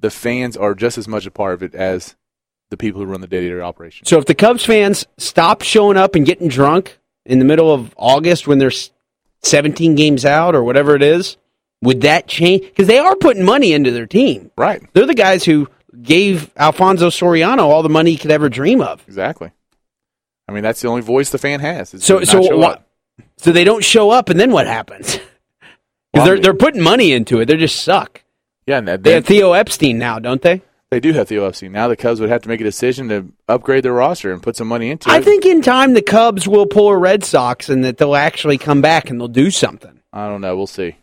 The 0.00 0.10
fans 0.10 0.56
are 0.56 0.74
just 0.74 0.98
as 0.98 1.06
much 1.06 1.24
a 1.24 1.30
part 1.30 1.54
of 1.54 1.62
it 1.62 1.74
as 1.74 2.16
the 2.70 2.76
people 2.76 3.00
who 3.00 3.06
run 3.06 3.20
the 3.20 3.26
day-to-day 3.26 3.60
operation. 3.60 4.06
So 4.06 4.18
if 4.18 4.26
the 4.26 4.34
Cubs 4.34 4.64
fans 4.64 5.06
stop 5.18 5.62
showing 5.62 5.96
up 5.96 6.14
and 6.14 6.26
getting 6.26 6.48
drunk 6.48 6.98
in 7.24 7.38
the 7.38 7.44
middle 7.44 7.72
of 7.72 7.94
August 7.96 8.46
when 8.46 8.58
there's 8.58 8.90
17 9.44 9.94
games 9.94 10.24
out 10.24 10.54
or 10.54 10.64
whatever 10.64 10.94
it 10.94 11.02
is, 11.02 11.36
would 11.82 12.02
that 12.02 12.26
change? 12.26 12.62
Because 12.62 12.86
they 12.86 12.98
are 12.98 13.16
putting 13.16 13.44
money 13.44 13.72
into 13.72 13.90
their 13.90 14.06
team. 14.06 14.50
Right. 14.56 14.82
They're 14.92 15.06
the 15.06 15.14
guys 15.14 15.44
who 15.44 15.68
gave 16.02 16.50
Alfonso 16.56 17.08
Soriano 17.08 17.60
all 17.60 17.82
the 17.82 17.88
money 17.88 18.12
he 18.12 18.16
could 18.16 18.30
ever 18.30 18.48
dream 18.48 18.80
of. 18.80 19.02
Exactly. 19.06 19.50
I 20.48 20.52
mean, 20.52 20.62
that's 20.62 20.80
the 20.80 20.88
only 20.88 21.02
voice 21.02 21.30
the 21.30 21.38
fan 21.38 21.60
has. 21.60 21.90
So, 22.02 22.24
so 22.24 22.56
what? 22.56 22.84
So 23.36 23.52
they 23.52 23.64
don't 23.64 23.84
show 23.84 24.10
up, 24.10 24.28
and 24.30 24.38
then 24.40 24.50
what 24.50 24.66
happens? 24.66 25.18
Because 26.10 26.26
well, 26.26 26.36
they're 26.36 26.42
they're 26.42 26.54
putting 26.54 26.80
money 26.80 27.12
into 27.12 27.38
it. 27.40 27.44
They 27.44 27.56
just 27.58 27.82
suck. 27.84 28.22
Yeah, 28.66 28.78
and 28.78 28.88
they 28.88 29.12
have 29.12 29.26
Theo 29.26 29.52
Epstein 29.52 29.98
now, 29.98 30.18
don't 30.18 30.40
they? 30.40 30.62
They 30.90 31.00
do 31.00 31.12
have 31.12 31.28
Theo 31.28 31.44
Epstein. 31.46 31.72
Now 31.72 31.88
the 31.88 31.96
Cubs 31.96 32.18
would 32.18 32.30
have 32.30 32.40
to 32.42 32.48
make 32.48 32.62
a 32.62 32.64
decision 32.64 33.10
to 33.10 33.30
upgrade 33.46 33.84
their 33.84 33.92
roster 33.92 34.32
and 34.32 34.42
put 34.42 34.56
some 34.56 34.68
money 34.68 34.90
into 34.90 35.10
I 35.10 35.16
it. 35.16 35.18
I 35.18 35.22
think 35.22 35.44
in 35.44 35.60
time 35.60 35.92
the 35.92 36.00
Cubs 36.00 36.48
will 36.48 36.64
pull 36.64 36.88
a 36.88 36.96
Red 36.96 37.24
Sox 37.24 37.68
and 37.68 37.84
that 37.84 37.98
they'll 37.98 38.16
actually 38.16 38.56
come 38.56 38.80
back 38.80 39.10
and 39.10 39.20
they'll 39.20 39.28
do 39.28 39.50
something. 39.50 40.00
I 40.12 40.28
don't 40.28 40.40
know. 40.40 40.56
We'll 40.56 40.66
see. 40.66 40.96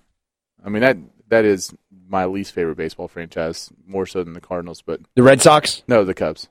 I 0.66 0.70
mean 0.70 0.82
that 0.82 0.97
that 1.30 1.45
is 1.45 1.74
my 2.07 2.26
least 2.26 2.53
favorite 2.53 2.76
baseball 2.76 3.07
franchise, 3.07 3.72
more 3.86 4.05
so 4.05 4.24
than 4.24 4.34
the 4.34 4.41
Cardinals. 4.41 4.82
But 4.82 5.01
the 5.16 5.24
Red 5.24 5.41
Sox? 5.41 5.84
No, 5.88 6.03
the 6.03 6.13
Cubs. 6.13 6.49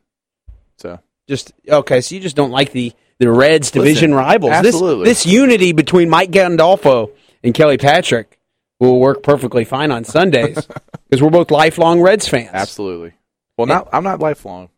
So 0.79 1.01
just 1.29 1.53
okay. 1.69 2.01
So 2.01 2.15
you 2.15 2.21
just 2.21 2.37
don't 2.37 2.51
like 2.51 2.73
the 2.73 2.93
the 3.19 3.31
Reds 3.31 3.71
division 3.71 4.11
Listen, 4.11 4.15
rivals. 4.15 4.53
Absolutely. 4.53 5.05
This, 5.05 5.25
this 5.25 5.33
unity 5.33 5.73
between 5.73 6.09
Mike 6.09 6.31
Gandolfo 6.31 7.13
and 7.43 7.55
Kelly 7.55 7.79
Patrick 7.79 8.39
will 8.81 8.99
work 8.99 9.23
perfectly 9.23 9.65
fine 9.65 9.91
on 9.91 10.05
Sundays 10.05 10.67
because 11.09 11.23
we're 11.23 11.31
both 11.31 11.51
lifelong 11.51 12.01
Reds 12.01 12.29
fans. 12.29 12.51
Absolutely. 12.53 13.13
Well, 13.57 13.67
not 13.67 13.89
I'm 13.93 14.05
not 14.05 14.21
lifelong. 14.21 14.71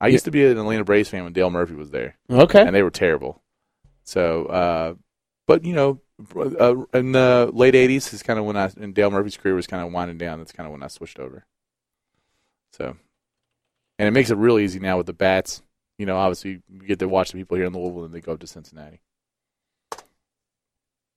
I 0.00 0.08
used 0.08 0.24
to 0.26 0.30
be 0.30 0.44
an 0.44 0.58
Atlanta 0.58 0.84
Braves 0.84 1.08
fan 1.08 1.24
when 1.24 1.32
Dale 1.32 1.50
Murphy 1.50 1.74
was 1.74 1.90
there. 1.90 2.16
Okay, 2.28 2.60
and 2.60 2.74
they 2.74 2.82
were 2.82 2.90
terrible. 2.90 3.40
So, 4.02 4.46
uh, 4.46 4.94
but 5.46 5.64
you 5.64 5.72
know, 5.72 6.00
uh, 6.36 6.74
in 6.92 7.12
the 7.12 7.50
late 7.52 7.74
'80s 7.74 8.12
is 8.12 8.22
kind 8.22 8.38
of 8.38 8.44
when 8.44 8.56
I 8.56 8.70
and 8.80 8.94
Dale 8.94 9.10
Murphy's 9.10 9.36
career 9.36 9.54
was 9.54 9.66
kind 9.66 9.84
of 9.84 9.92
winding 9.92 10.18
down. 10.18 10.38
That's 10.38 10.52
kind 10.52 10.66
of 10.66 10.72
when 10.72 10.82
I 10.82 10.88
switched 10.88 11.18
over. 11.18 11.44
So, 12.72 12.96
and 13.98 14.08
it 14.08 14.12
makes 14.12 14.30
it 14.30 14.36
real 14.36 14.58
easy 14.58 14.78
now 14.80 14.96
with 14.96 15.06
the 15.06 15.12
bats. 15.12 15.62
You 15.98 16.06
know, 16.06 16.16
obviously 16.16 16.62
you 16.68 16.86
get 16.86 16.98
to 17.00 17.08
watch 17.08 17.32
the 17.32 17.38
people 17.38 17.56
here 17.56 17.66
in 17.66 17.72
Louisville, 17.72 18.04
and 18.04 18.14
they 18.14 18.20
go 18.20 18.32
up 18.32 18.40
to 18.40 18.46
Cincinnati. 18.46 19.00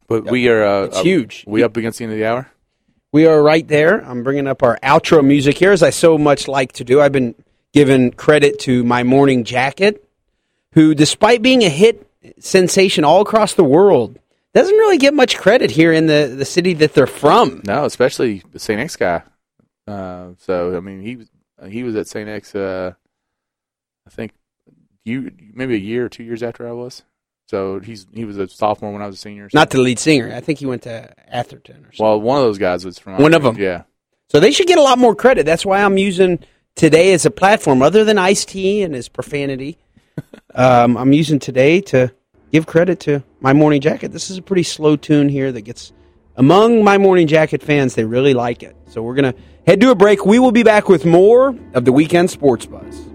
But 0.07 0.25
yep. 0.25 0.31
we 0.31 0.47
are 0.49 0.63
uh, 0.63 0.83
it's 0.85 1.01
huge. 1.01 1.43
We 1.47 1.63
up 1.63 1.75
against 1.77 1.99
the 1.99 2.05
end 2.05 2.13
of 2.13 2.19
the 2.19 2.25
hour. 2.25 2.51
We 3.11 3.25
are 3.25 3.41
right 3.41 3.67
there. 3.67 3.99
I'm 4.05 4.23
bringing 4.23 4.47
up 4.47 4.63
our 4.63 4.77
outro 4.83 5.25
music 5.25 5.57
here, 5.57 5.71
as 5.71 5.81
I 5.81 5.91
so 5.91 6.17
much 6.17 6.47
like 6.47 6.73
to 6.73 6.83
do. 6.83 7.01
I've 7.01 7.11
been 7.11 7.35
giving 7.73 8.11
credit 8.11 8.59
to 8.59 8.83
my 8.83 9.03
morning 9.03 9.43
jacket, 9.43 10.07
who, 10.73 10.93
despite 10.93 11.41
being 11.41 11.63
a 11.63 11.69
hit 11.69 12.09
sensation 12.39 13.03
all 13.03 13.21
across 13.21 13.53
the 13.53 13.63
world, 13.63 14.19
doesn't 14.57 14.75
really 14.75 14.97
get 14.97 15.13
much 15.13 15.37
credit 15.37 15.69
here 15.69 15.93
in 15.93 16.07
the, 16.07 16.33
the 16.35 16.45
city 16.45 16.73
that 16.73 16.93
they're 16.93 17.05
from. 17.05 17.61
No, 17.65 17.85
especially 17.85 18.41
the 18.51 18.59
St. 18.59 18.79
X 18.79 18.95
guy. 18.95 19.21
Uh, 19.87 20.29
so 20.39 20.75
I 20.75 20.79
mean, 20.79 21.01
he 21.01 21.15
was 21.15 21.27
he 21.69 21.83
was 21.83 21.95
at 21.95 22.07
St. 22.07 22.27
X. 22.27 22.55
Uh, 22.55 22.93
I 24.05 24.09
think 24.09 24.33
you 25.03 25.31
maybe 25.53 25.75
a 25.75 25.79
year 25.79 26.05
or 26.05 26.09
two 26.09 26.23
years 26.23 26.41
after 26.41 26.67
I 26.67 26.71
was. 26.71 27.03
So 27.47 27.79
he's 27.79 28.07
he 28.13 28.25
was 28.25 28.37
a 28.37 28.47
sophomore 28.47 28.91
when 28.91 29.01
I 29.01 29.05
was 29.05 29.15
a 29.15 29.19
senior. 29.19 29.47
Not 29.53 29.69
the 29.69 29.79
lead 29.79 29.99
singer. 29.99 30.33
I 30.33 30.41
think 30.41 30.59
he 30.59 30.65
went 30.65 30.81
to 30.83 31.13
Atherton 31.33 31.85
or 31.85 31.93
something. 31.93 32.05
Well, 32.05 32.19
one 32.19 32.37
of 32.39 32.43
those 32.43 32.57
guys 32.57 32.83
was 32.83 32.97
from 32.97 33.21
one 33.21 33.33
of 33.33 33.43
them. 33.43 33.57
Yeah. 33.57 33.83
So 34.29 34.39
they 34.39 34.51
should 34.51 34.67
get 34.67 34.77
a 34.77 34.83
lot 34.83 34.97
more 34.97 35.15
credit. 35.15 35.45
That's 35.45 35.65
why 35.65 35.83
I'm 35.83 35.97
using 35.97 36.39
today 36.75 37.13
as 37.13 37.25
a 37.25 37.31
platform, 37.31 37.81
other 37.81 38.03
than 38.03 38.17
Ice 38.17 38.43
T 38.43 38.81
and 38.81 38.93
his 38.93 39.07
profanity. 39.07 39.77
um, 40.55 40.97
I'm 40.97 41.13
using 41.13 41.39
today 41.39 41.79
to 41.81 42.11
give 42.51 42.65
credit 42.65 42.99
to 43.01 43.23
my 43.39 43.53
morning 43.53 43.81
jacket. 43.81 44.11
This 44.11 44.29
is 44.29 44.37
a 44.37 44.41
pretty 44.41 44.63
slow 44.63 44.95
tune 44.95 45.29
here 45.29 45.51
that 45.51 45.61
gets 45.61 45.91
among 46.35 46.83
my 46.83 46.97
morning 46.97 47.27
jacket 47.27 47.63
fans. 47.63 47.95
They 47.95 48.05
really 48.05 48.33
like 48.33 48.63
it. 48.63 48.75
So 48.89 49.01
we're 49.01 49.15
gonna 49.15 49.33
head 49.65 49.81
to 49.81 49.91
a 49.91 49.95
break. 49.95 50.25
We 50.25 50.39
will 50.39 50.51
be 50.51 50.63
back 50.63 50.87
with 50.89 51.05
more 51.05 51.55
of 51.73 51.85
the 51.85 51.91
weekend 51.91 52.29
sports 52.29 52.65
buzz. 52.65 53.07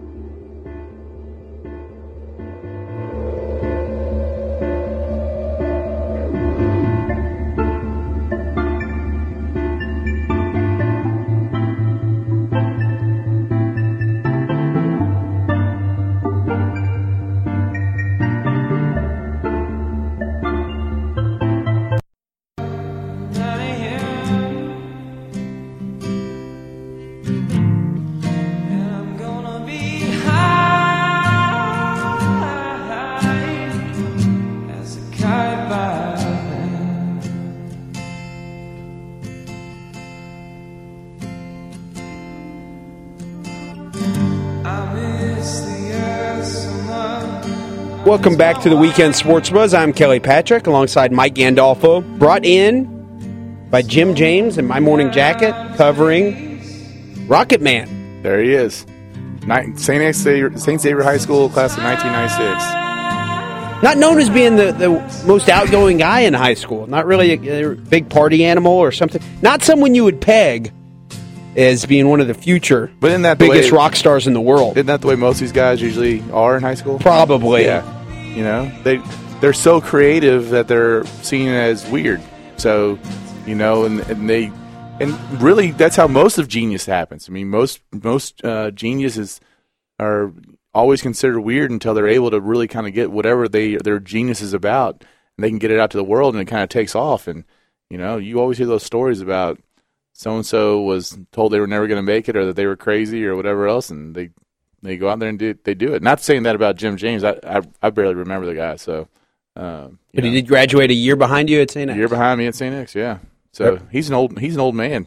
Welcome 48.13 48.37
back 48.37 48.61
to 48.61 48.69
the 48.69 48.77
Weekend 48.77 49.17
Sports 49.17 49.49
Buzz. 49.49 49.73
I'm 49.73 49.95
Kelly 49.95 50.21
Patrick 50.21 50.67
alongside 50.67 51.13
Mike 51.13 51.35
Gandolfo, 51.35 52.03
brought 52.19 52.45
in 52.45 53.67
by 53.71 53.81
Jim 53.81 54.15
James 54.15 54.59
in 54.59 54.67
My 54.67 54.81
Morning 54.81 55.11
Jacket 55.11 55.55
covering 55.79 56.61
Rocket 57.27 57.63
Man. 57.63 58.21
There 58.23 58.43
he 58.43 58.53
is. 58.53 58.85
St. 59.77 60.15
Xavier, 60.15 60.55
St. 60.59 60.79
Xavier 60.79 61.03
High 61.03 61.17
School, 61.17 61.49
class 61.49 61.75
of 61.79 61.85
1996. 61.85 63.83
Not 63.83 63.97
known 63.97 64.19
as 64.19 64.29
being 64.29 64.57
the, 64.57 64.73
the 64.73 64.91
most 65.27 65.49
outgoing 65.49 65.97
guy 65.97 66.21
in 66.21 66.35
high 66.35 66.53
school. 66.53 66.87
Not 66.87 67.07
really 67.07 67.49
a, 67.49 67.71
a 67.71 67.75
big 67.75 68.11
party 68.11 68.45
animal 68.45 68.73
or 68.73 68.93
something. 68.93 69.23
Not 69.41 69.63
someone 69.63 69.95
you 69.95 70.05
would 70.05 70.21
peg 70.21 70.71
as 71.57 71.87
being 71.87 72.11
one 72.11 72.21
of 72.21 72.27
the 72.27 72.35
future 72.35 72.93
But 73.01 73.13
isn't 73.13 73.23
that 73.23 73.39
biggest 73.39 73.73
way- 73.73 73.79
rock 73.79 73.97
stars 73.97 74.27
in 74.27 74.35
the 74.35 74.41
world. 74.43 74.77
Isn't 74.77 74.87
that 74.89 75.01
the 75.01 75.07
way 75.07 75.15
most 75.17 75.37
of 75.37 75.41
these 75.41 75.53
guys 75.53 75.81
usually 75.81 76.23
are 76.31 76.59
in 76.59 76.63
high 76.63 76.75
school? 76.75 76.99
Probably. 76.99 77.65
Yeah. 77.65 78.01
You 78.35 78.45
know, 78.45 78.73
they 78.83 78.97
they're 79.41 79.53
so 79.53 79.81
creative 79.81 80.51
that 80.51 80.69
they're 80.69 81.05
seen 81.23 81.49
as 81.49 81.89
weird. 81.91 82.23
So, 82.57 82.99
you 83.47 83.55
know, 83.55 83.85
and, 83.85 84.01
and 84.01 84.29
they 84.29 84.53
and 85.01 85.43
really 85.43 85.73
that's 85.73 85.97
how 85.97 86.07
most 86.07 86.39
of 86.39 86.49
genius 86.49 86.87
happens. 86.87 87.29
I 87.29 87.33
mean, 87.33 87.49
most 87.49 87.81
most 87.93 88.45
uh, 88.45 88.71
geniuses 88.71 89.41
are 89.99 90.33
always 90.75 91.03
considered 91.03 91.41
weird 91.41 91.71
until 91.71 91.95
they're 91.95 92.09
able 92.09 92.31
to 92.31 92.41
really 92.41 92.69
kind 92.69 92.87
of 92.87 92.95
get 92.95 93.11
whatever 93.11 93.49
they 93.49 93.77
their 93.77 93.99
genius 93.99 94.41
is 94.41 94.55
about, 94.55 95.05
and 95.37 95.45
they 95.45 95.49
can 95.49 95.59
get 95.59 95.71
it 95.71 95.81
out 95.81 95.91
to 95.91 95.97
the 95.97 96.05
world, 96.05 96.35
and 96.35 96.43
it 96.43 96.51
kind 96.51 96.63
of 96.63 96.69
takes 96.69 96.95
off. 96.95 97.27
And 97.27 97.45
you 97.91 97.99
know, 97.99 98.17
you 98.17 98.41
always 98.41 98.59
hear 98.59 98.67
those 98.67 98.85
stories 98.85 99.21
about 99.21 99.61
so 100.13 100.37
and 100.37 100.47
so 100.47 100.81
was 100.83 101.19
told 101.33 101.53
they 101.53 101.61
were 101.61 101.67
never 101.67 101.87
going 101.87 101.99
to 101.99 102.03
make 102.03 102.29
it, 102.29 102.37
or 102.37 102.47
that 102.47 102.57
they 102.57 102.67
were 102.67 102.77
crazy, 102.77 103.27
or 103.27 103.37
whatever 103.37 103.67
else, 103.67 103.91
and 103.91 104.15
they 104.15 104.31
they 104.83 104.97
go 104.97 105.09
out 105.09 105.19
there 105.19 105.29
and 105.29 105.39
do 105.39 105.55
they 105.65 105.75
do 105.75 105.95
it. 105.95 106.03
Not 106.03 106.21
saying 106.21 106.43
that 106.45 106.55
about 106.55 106.77
Jim 106.77 106.97
James. 106.97 107.25
I 107.25 107.39
I, 107.45 107.63
I 107.83 107.91
barely 107.91 108.15
remember 108.15 108.47
the 108.47 108.55
guy, 108.55 108.77
so. 108.77 109.09
Um, 109.55 109.99
But 110.15 110.25
he 110.25 110.31
did 110.31 110.49
graduate 110.49 110.91
a 110.91 110.95
year 110.95 111.15
behind 111.15 111.51
you 111.51 111.61
at 111.61 111.71
St. 111.71 111.91
a 111.91 111.95
year 111.95 112.09
behind 112.09 112.39
me 112.39 112.47
at 112.47 112.55
St. 112.55 112.75
X, 112.75 112.95
yeah. 112.95 113.19
So 113.53 113.79
he's 113.91 114.09
an 114.09 114.15
old 114.15 114.39
he's 114.39 114.55
an 114.55 114.61
old 114.61 114.75
man. 114.75 115.07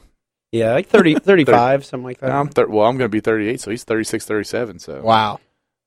Yeah, 0.52 0.74
like 0.74 0.88
30, 0.88 1.16
35, 1.20 1.84
something 1.84 2.04
like 2.06 2.20
that. 2.20 2.32
I'm 2.32 2.48
thir- 2.50 2.68
well, 2.68 2.86
I'm 2.86 2.96
going 2.98 3.10
to 3.10 3.10
be 3.10 3.20
38, 3.20 3.60
so 3.60 3.72
he's 3.72 3.84
36, 3.84 4.24
37. 4.26 4.80
So 4.80 5.02
wow. 5.02 5.40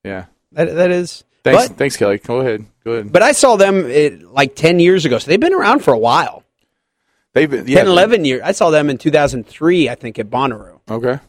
yeah. 0.04 0.26
That, 0.52 0.74
that 0.74 0.90
is. 0.90 1.24
Thanks, 1.44 1.68
But, 1.68 1.76
thanks, 1.78 1.96
Kelly. 1.96 2.18
Go 2.18 2.40
ahead, 2.40 2.66
go 2.84 2.92
ahead. 2.92 3.12
but 3.12 3.22
I 3.22 3.30
saw 3.32 3.54
them 3.56 3.86
it, 3.86 4.24
like 4.32 4.56
10 4.56 4.80
years 4.80 5.04
ago, 5.04 5.18
so 5.18 5.30
they've 5.30 5.38
been 5.38 5.54
around 5.54 5.84
for 5.84 5.94
a 5.94 5.98
while. 5.98 6.42
They've 7.32 7.48
been 7.48 7.64
10, 7.64 7.86
11 7.86 8.24
years. 8.24 8.42
I 8.44 8.50
saw 8.52 8.70
them 8.70 8.90
in 8.90 8.98
2003, 8.98 9.88
I 9.88 9.94
think, 9.94 10.18
at 10.18 10.28
Bonnaroo. 10.28 10.80
Okay. 10.90 11.20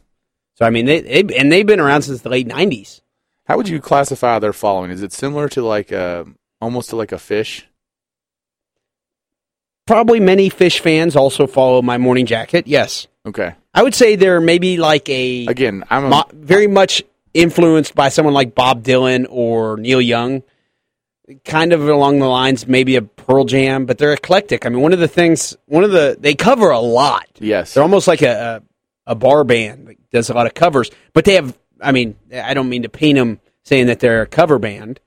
So, 0.60 0.66
I 0.66 0.70
mean, 0.72 0.86
they, 0.86 0.99
they 0.99 1.38
and 1.38 1.49
they've 1.49 1.66
been 1.66 1.80
around 1.80 2.01
since 2.01 2.22
the 2.22 2.28
late 2.30 2.47
90s. 2.47 2.99
How 3.45 3.55
would 3.55 3.70
you 3.70 3.80
classify 3.80 4.38
their 4.39 4.51
following? 4.53 4.91
Is 4.91 5.01
it 5.01 5.14
similar 5.14 5.47
to 5.49 5.62
like 5.64 5.91
uh, 5.93 6.26
almost 6.60 6.89
to 6.89 6.97
like 6.97 7.14
a 7.14 7.16
Phish? 7.16 7.64
Probably 9.88 10.20
many 10.20 10.49
Phish 10.49 10.82
fans 10.82 11.16
also 11.16 11.47
follow 11.47 11.82
my 11.82 11.97
morning 11.97 12.26
jacket. 12.26 12.68
Yes. 12.68 13.07
Okay. 13.26 13.55
I 13.74 13.82
would 13.84 13.95
say 13.95 14.16
they're 14.18 14.41
maybe 14.41 14.78
like 14.78 15.10
a 15.10 15.47
Again, 15.47 15.84
I'm 15.89 16.05
a, 16.05 16.10
mo- 16.10 16.30
very 16.34 16.68
much 16.68 17.03
influenced 17.34 17.95
by 17.95 18.10
someone 18.10 18.34
like 18.34 18.53
Bob 18.53 18.84
Dylan 18.84 19.26
or 19.30 19.78
Neil 19.78 20.01
Young. 20.01 20.43
Kind 21.45 21.74
of 21.74 21.88
along 21.88 22.20
the 22.20 22.28
lines, 22.28 22.68
maybe 22.68 22.95
a 22.97 23.03
Pearl 23.03 23.45
Jam, 23.45 23.86
but 23.86 23.97
they're 23.97 24.14
eclectic. 24.14 24.66
I 24.66 24.70
mean, 24.70 24.82
one 24.82 24.93
of 24.93 24.99
the 24.99 25.07
things, 25.07 25.55
one 25.68 25.84
of 25.84 25.91
the, 25.91 26.18
they 26.20 26.34
cover 26.34 26.70
a 26.72 26.80
lot. 26.80 27.28
yes. 27.39 27.74
They're 27.74 27.84
almost 27.84 28.07
like 28.07 28.22
a, 28.24 28.64
a, 29.10 29.16
bar 29.16 29.43
band 29.43 29.88
that 29.88 30.12
does 30.12 30.30
a 30.30 30.34
lot 30.34 30.45
of 30.45 30.53
covers, 30.53 30.89
but 31.14 31.26
they 31.26 31.36
have, 31.36 31.57
I 31.82 31.91
mean, 31.91 32.16
I 32.34 32.53
don't 32.53 32.70
mean 32.70 32.84
to 32.84 32.89
paint 32.89 33.18
them 33.18 33.39
saying 33.64 33.88
that 33.88 33.99
they're 33.99 34.22
a 34.22 34.28
cover 34.28 34.60
band. 34.60 34.99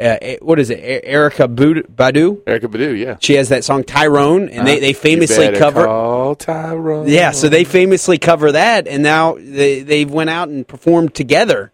Uh, 0.00 0.16
eh, 0.22 0.36
what 0.40 0.60
is 0.60 0.70
it? 0.70 1.04
Erykah 1.04 1.54
Badu? 1.56 2.42
Erykah 2.44 2.70
Badu, 2.70 2.96
yeah. 2.96 3.16
She 3.20 3.34
has 3.34 3.48
that 3.48 3.64
song 3.64 3.82
Tyrone, 3.82 4.48
and 4.48 4.66
they, 4.66 4.78
they 4.78 4.92
famously 4.92 5.50
cover. 5.52 5.84
call 5.84 6.36
Tyrone. 6.36 7.08
Yeah, 7.08 7.32
so 7.32 7.48
they 7.48 7.64
famously 7.64 8.16
cover 8.16 8.52
that, 8.52 8.86
and 8.86 9.02
now 9.02 9.34
they 9.34 9.82
they 9.82 10.04
went 10.04 10.30
out 10.30 10.48
and 10.48 10.66
performed 10.66 11.16
together. 11.16 11.72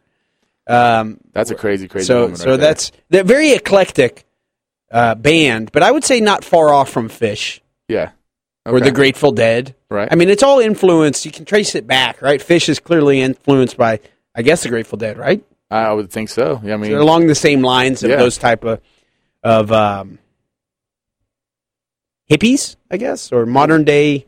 Um, 0.66 1.20
That's 1.32 1.50
a 1.50 1.54
crazy, 1.54 1.86
crazy. 1.86 2.06
so 2.06 2.32
so 2.34 2.52
right 2.52 2.60
that's 2.60 2.92
they're 3.10 3.24
very 3.24 3.52
eclectic 3.52 4.24
uh, 4.90 5.14
band, 5.14 5.70
but 5.72 5.82
I 5.82 5.90
would 5.90 6.04
say 6.04 6.20
not 6.20 6.44
far 6.44 6.72
off 6.72 6.88
from 6.88 7.10
Phish 7.10 7.60
yeah. 7.88 8.12
or 8.64 8.80
the 8.80 8.92
Grateful 8.92 9.32
Dead. 9.32 9.74
Right. 9.94 10.08
I 10.10 10.14
mean, 10.16 10.28
it's 10.28 10.42
all 10.42 10.58
influenced. 10.60 11.24
You 11.24 11.30
can 11.32 11.44
trace 11.44 11.74
it 11.74 11.86
back, 11.86 12.20
right? 12.20 12.40
Phish 12.40 12.68
is 12.68 12.78
clearly 12.80 13.20
influenced 13.20 13.76
by, 13.76 14.00
I 14.34 14.42
guess, 14.42 14.62
the 14.64 14.68
Grateful 14.68 14.98
Dead, 14.98 15.16
right? 15.16 15.42
I 15.70 15.92
would 15.92 16.10
think 16.10 16.28
so. 16.28 16.60
Yeah, 16.62 16.74
I 16.74 16.76
mean, 16.76 16.90
They're 16.90 17.00
along 17.00 17.26
the 17.28 17.34
same 17.34 17.62
lines 17.62 18.02
of 18.02 18.10
Yeah. 18.10 18.16
those 18.16 18.36
type 18.38 18.64
of 18.64 18.80
of 19.42 19.70
um, 19.72 20.18
hippies, 22.30 22.76
I 22.90 22.96
guess, 22.96 23.32
or 23.32 23.46
modern 23.46 23.84
day. 23.84 24.26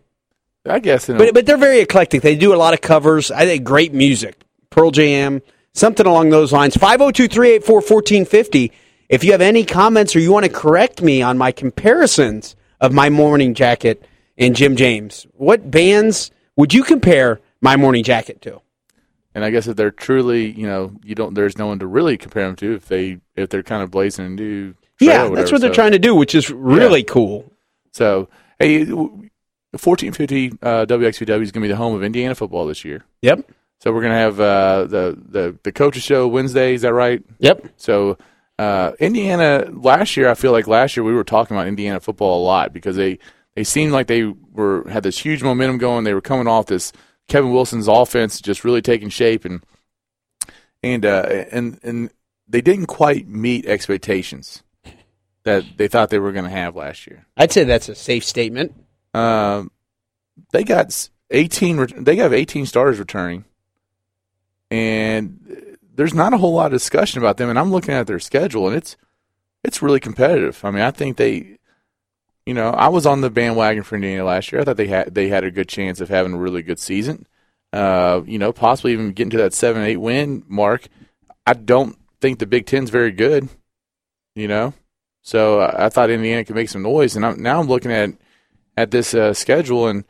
I 0.69 0.79
guess. 0.81 1.07
But 1.07 1.33
but 1.35 1.47
they're 1.47 1.57
very 1.57 1.81
eclectic. 1.81 2.23
They 2.23 2.35
do 2.37 2.53
a 2.55 2.57
lot 2.57 2.75
of 2.75 2.81
covers. 2.81 3.31
I 3.31 3.45
think 3.45 3.62
great 3.64 3.93
music. 3.95 4.37
Pearl 4.71 4.91
Jam, 4.91 5.41
something 5.75 6.07
along 6.07 6.31
those 6.31 6.53
lines. 6.53 6.77
502-384-1450. 6.77 8.73
If 9.09 9.23
you 9.23 9.31
have 9.33 9.41
any 9.41 9.64
comments 9.64 10.17
or 10.17 10.19
you 10.21 10.33
want 10.33 10.45
to 10.45 10.51
correct 10.51 11.01
me 11.01 11.23
on 11.23 11.39
my 11.39 11.53
comparisons 11.53 12.57
of 12.81 12.93
my 12.93 13.09
morning 13.09 13.55
jacket 13.55 14.05
and 14.39 14.57
Jim 14.57 14.76
James, 14.76 15.26
what 15.32 15.70
bands 15.70 16.30
would 16.57 16.74
you 16.74 16.82
compare 16.84 17.41
my 17.61 17.76
morning 17.76 18.05
jacket 18.05 18.41
to? 18.43 18.61
and 19.37 19.45
I 19.45 19.51
guess 19.51 19.66
if 19.66 19.76
they're 19.76 19.91
truly, 19.91 20.51
you 20.51 20.66
know, 20.66 20.93
you 21.05 21.14
don't. 21.14 21.34
There's 21.34 21.59
no 21.59 21.66
one 21.66 21.78
to 21.80 21.87
really 21.87 22.16
compare 22.16 22.47
them 22.47 22.57
to 22.57 22.74
if 22.74 22.87
they 22.87 23.18
if 23.34 23.51
they're 23.51 23.62
kind 23.62 23.82
of 23.82 23.91
blazing 23.91 24.24
a 24.24 24.28
new. 24.30 24.74
Yeah, 24.99 25.24
or 25.26 25.37
that's 25.37 25.53
whatever, 25.53 25.53
what 25.53 25.61
they're 25.61 25.74
trying 25.74 25.93
to 25.93 25.99
do, 25.99 26.14
which 26.14 26.34
is 26.34 26.51
really 26.51 27.05
cool. 27.05 27.53
So, 27.93 28.30
hey, 28.59 28.87
1450 28.87 30.53
uh, 30.62 30.87
WXVW 30.87 31.43
is 31.43 31.53
going 31.53 31.61
to 31.61 31.61
be 31.61 31.68
the 31.68 31.76
home 31.76 31.95
of 31.95 32.03
Indiana 32.03 32.34
football 32.34 32.66
this 32.66 32.82
year. 32.82 33.05
Yep. 33.20 33.53
So 33.80 33.93
we're 33.93 34.01
going 34.01 34.14
to 34.14 34.18
have 34.18 34.41
uh, 34.41 34.84
the 34.87 35.22
the 35.28 35.59
the 35.64 35.72
coaches 35.72 36.03
show 36.03 36.26
Wednesday. 36.26 36.72
Is 36.72 36.80
that 36.80 36.95
right? 36.95 37.22
Yep. 37.39 37.74
So 37.76 38.16
uh, 38.59 38.93
Indiana 38.99 39.68
last 39.70 40.16
year, 40.16 40.30
I 40.30 40.34
feel 40.34 40.53
like 40.53 40.66
last 40.66 40.97
year 40.97 41.05
we 41.05 41.12
were 41.12 41.24
talking 41.24 41.55
about 41.55 41.68
Indiana 41.68 42.01
football 42.01 42.43
a 42.43 42.45
lot 42.45 42.72
because 42.72 42.97
they 42.97 43.18
they 43.57 43.65
seemed 43.65 43.93
like 43.93 44.07
they 44.07 44.25
were 44.53 44.89
had 44.89 45.03
this 45.03 45.19
huge 45.19 45.43
momentum 45.43 45.79
going. 45.79 46.05
They 46.05 46.15
were 46.15 46.21
coming 46.21 46.47
off 46.47 46.67
this 46.67 46.93
Kevin 47.27 47.53
Wilson's 47.53 47.89
offense 47.89 48.41
just 48.41 48.65
really 48.65 48.83
taking 48.83 49.09
shape 49.09 49.45
and 49.45 49.65
and 50.83 51.05
uh, 51.05 51.27
and 51.51 51.81
and 51.83 52.11
they 52.47 52.61
didn't 52.61 52.87
quite 52.87 53.27
meet 53.27 53.67
expectations 53.67 54.63
that 55.43 55.65
they 55.77 55.89
thought 55.89 56.11
they 56.11 56.19
were 56.19 56.33
going 56.33 56.45
to 56.45 56.51
have 56.51 56.77
last 56.77 57.07
year. 57.07 57.27
I'd 57.37 57.51
say 57.51 57.65
that's 57.65 57.89
a 57.89 57.95
safe 57.95 58.25
statement. 58.25 58.75
Um, 59.15 59.71
they 60.53 60.63
got 60.63 61.09
18. 61.31 62.05
They 62.05 62.17
have 62.17 62.33
18 62.33 62.67
starters 62.67 62.99
returning, 62.99 63.47
and 64.71 65.79
there's 65.95 66.15
not 66.15 66.35
a 66.35 66.39
whole 66.39 66.53
lot 66.53 66.67
of 66.67 66.73
discussion 66.73 67.23
about 67.23 67.39
them. 67.39 67.49
And 67.49 67.59
I'm 67.59 67.73
looking 67.73 67.95
at 67.95 68.07
their 68.07 68.21
schedule, 68.21 68.69
and 68.69 68.77
it's 68.77 68.97
it's 69.65 69.81
really 69.81 70.01
competitive. 70.01 70.63
I 70.63 70.71
mean, 70.71 70.83
I 70.83 70.91
think 70.91 71.17
they, 71.17 71.56
you 72.47 72.55
know, 72.55 72.71
I 72.71 72.89
was 72.89 73.07
on 73.07 73.21
the 73.21 73.31
bandwagon 73.31 73.83
for 73.83 73.97
Indiana 73.97 74.25
last 74.25 74.53
year. 74.53 74.61
I 74.61 74.65
thought 74.65 74.77
they 74.77 74.87
had 74.87 75.15
they 75.15 75.29
had 75.29 75.45
a 75.45 75.51
good 75.51 75.69
chance 75.69 76.01
of 76.01 76.09
having 76.09 76.35
a 76.35 76.39
really 76.39 76.63
good 76.63 76.79
season. 76.79 77.27
Uh, 77.73 78.23
you 78.25 78.39
know, 78.39 78.53
possibly 78.53 78.93
even 78.93 79.13
getting 79.13 79.31
to 79.31 79.37
that 79.39 79.53
seven 79.53 79.83
eight 79.83 79.97
win 79.97 80.45
mark. 80.49 80.89
I 81.47 81.55
don't 81.55 81.99
think 82.21 82.39
the 82.39 82.47
Big 82.47 82.67
Ten's 82.67 82.91
very 82.91 83.11
good. 83.11 83.49
You 84.37 84.49
know, 84.49 84.75
so 85.23 85.61
I 85.61 85.87
I 85.87 85.89
thought 85.89 86.11
Indiana 86.11 86.45
could 86.45 86.57
make 86.57 86.69
some 86.69 86.83
noise, 86.83 87.17
and 87.17 87.27
I'm, 87.27 87.43
now 87.43 87.61
I'm 87.61 87.67
looking 87.67 87.93
at 87.93 88.11
at 88.77 88.91
this 88.93 89.13
uh, 89.13 89.35
schedule, 89.35 89.89
and 89.89 90.05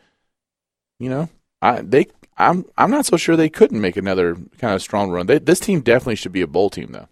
you 0.99 1.09
know, 1.09 1.31
I 1.63 1.81
they 1.81 2.07
I'm 2.37 2.67
I'm 2.77 2.91
not 2.91 3.07
so 3.07 3.17
sure 3.17 3.37
they 3.37 3.49
couldn't 3.49 3.81
make 3.81 3.97
another 3.97 4.35
kind 4.59 4.75
of 4.75 4.83
strong 4.83 5.11
run. 5.11 5.27
They, 5.27 5.39
this 5.39 5.61
team 5.61 5.81
definitely 5.81 6.17
should 6.17 6.33
be 6.33 6.43
a 6.43 6.47
bowl 6.47 6.71
team, 6.71 6.93
though. 6.93 7.09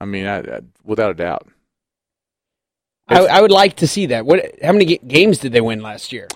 I 0.00 0.04
mean, 0.04 0.26
I, 0.26 0.38
I, 0.38 0.60
without 0.84 1.10
a 1.10 1.14
doubt. 1.14 1.48
I, 3.08 3.20
I 3.26 3.40
would 3.40 3.50
like 3.50 3.76
to 3.76 3.86
see 3.86 4.06
that. 4.06 4.26
What? 4.26 4.44
How 4.62 4.72
many 4.72 4.98
games 4.98 5.38
did 5.38 5.52
they 5.52 5.60
win 5.60 5.80
last 5.82 6.12
year? 6.12 6.28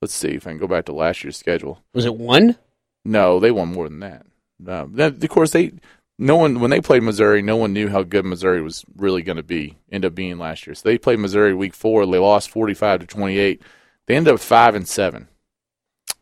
Let's 0.00 0.14
see 0.14 0.28
if 0.28 0.46
I 0.46 0.50
can 0.50 0.58
go 0.58 0.66
back 0.68 0.84
to 0.86 0.92
last 0.92 1.24
year's 1.24 1.36
schedule. 1.36 1.82
Was 1.94 2.04
it 2.04 2.14
one? 2.14 2.56
No, 3.04 3.40
they 3.40 3.50
won 3.50 3.68
more 3.72 3.88
than 3.88 4.00
that. 4.00 4.26
Uh, 4.66 4.86
that- 4.90 5.22
of 5.22 5.30
course, 5.30 5.50
they 5.52 5.72
no 6.18 6.36
one 6.36 6.60
when 6.60 6.70
they 6.70 6.80
played 6.80 7.02
Missouri, 7.02 7.42
no 7.42 7.56
one 7.56 7.72
knew 7.72 7.88
how 7.88 8.02
good 8.02 8.24
Missouri 8.24 8.60
was 8.60 8.84
really 8.96 9.22
going 9.22 9.36
to 9.36 9.42
be. 9.42 9.76
End 9.90 10.04
up 10.04 10.14
being 10.14 10.38
last 10.38 10.66
year. 10.66 10.74
So 10.74 10.88
they 10.88 10.98
played 10.98 11.18
Missouri 11.20 11.54
week 11.54 11.74
four. 11.74 12.04
They 12.06 12.18
lost 12.18 12.50
forty 12.50 12.74
five 12.74 13.00
to 13.00 13.06
twenty 13.06 13.38
eight. 13.38 13.62
They 14.06 14.16
ended 14.16 14.34
up 14.34 14.40
five 14.40 14.74
and 14.74 14.86
seven. 14.86 15.28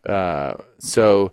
Uh, 0.04 0.54
so, 0.78 1.32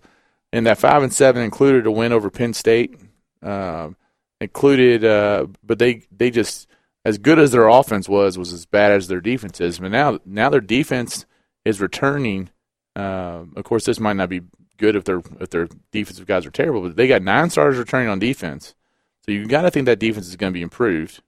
and 0.52 0.66
that 0.66 0.78
five 0.78 1.04
and 1.04 1.14
seven 1.14 1.44
included 1.44 1.86
a 1.86 1.92
win 1.92 2.12
over 2.12 2.30
Penn 2.30 2.54
State. 2.54 2.96
Um, 3.42 3.96
included, 4.40 5.04
uh, 5.04 5.48
but 5.64 5.78
they 5.80 6.04
they 6.16 6.32
just 6.32 6.68
as 7.06 7.18
good 7.18 7.40
as 7.40 7.52
their 7.52 7.68
offense 7.68 8.08
was 8.08 8.38
was 8.38 8.54
as 8.54 8.66
bad 8.66 8.92
as 8.92 9.08
their 9.08 9.22
defense 9.22 9.60
is. 9.60 9.80
But 9.80 9.92
now 9.92 10.20
now 10.26 10.50
their 10.50 10.62
defense 10.62 11.26
is 11.66 11.82
returning. 11.82 12.50
Um, 12.96 13.54
of 13.56 13.64
course, 13.64 13.86
this 13.86 14.00
might 14.00 14.16
not 14.16 14.30
be 14.30 14.42
good 14.78 14.96
if 14.96 15.04
their 15.04 15.22
if 15.40 15.50
their 15.50 15.68
defensive 15.92 16.28
guys 16.28 16.46
are 16.46 16.52
terrible, 16.52 16.82
but 16.82 16.96
they 16.96 17.08
got 17.08 17.22
nine 17.22 17.50
starters 17.50 17.78
returning 17.78 18.10
on 18.10 18.20
defense. 18.20 18.76
So 19.26 19.32
you 19.32 19.48
got 19.48 19.62
to 19.62 19.72
think 19.72 19.86
that 19.86 20.00
defense 20.00 20.28
is 20.28 20.36
going 20.36 20.52
to 20.52 20.58
be 20.58 20.62
improved. 20.62 21.22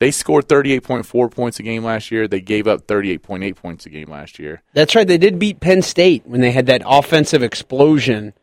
They 0.00 0.10
scored 0.10 0.48
38.4 0.48 1.30
points 1.30 1.60
a 1.60 1.62
game 1.62 1.84
last 1.84 2.10
year. 2.10 2.26
They 2.26 2.40
gave 2.40 2.66
up 2.66 2.88
38.8 2.88 3.54
points 3.54 3.86
a 3.86 3.88
game 3.88 4.10
last 4.10 4.40
year. 4.40 4.60
That's 4.72 4.96
right. 4.96 5.06
They 5.06 5.18
did 5.18 5.38
beat 5.38 5.60
Penn 5.60 5.80
State 5.82 6.26
when 6.26 6.40
they 6.40 6.50
had 6.50 6.66
that 6.66 6.82
offensive 6.84 7.44
explosion 7.44 8.34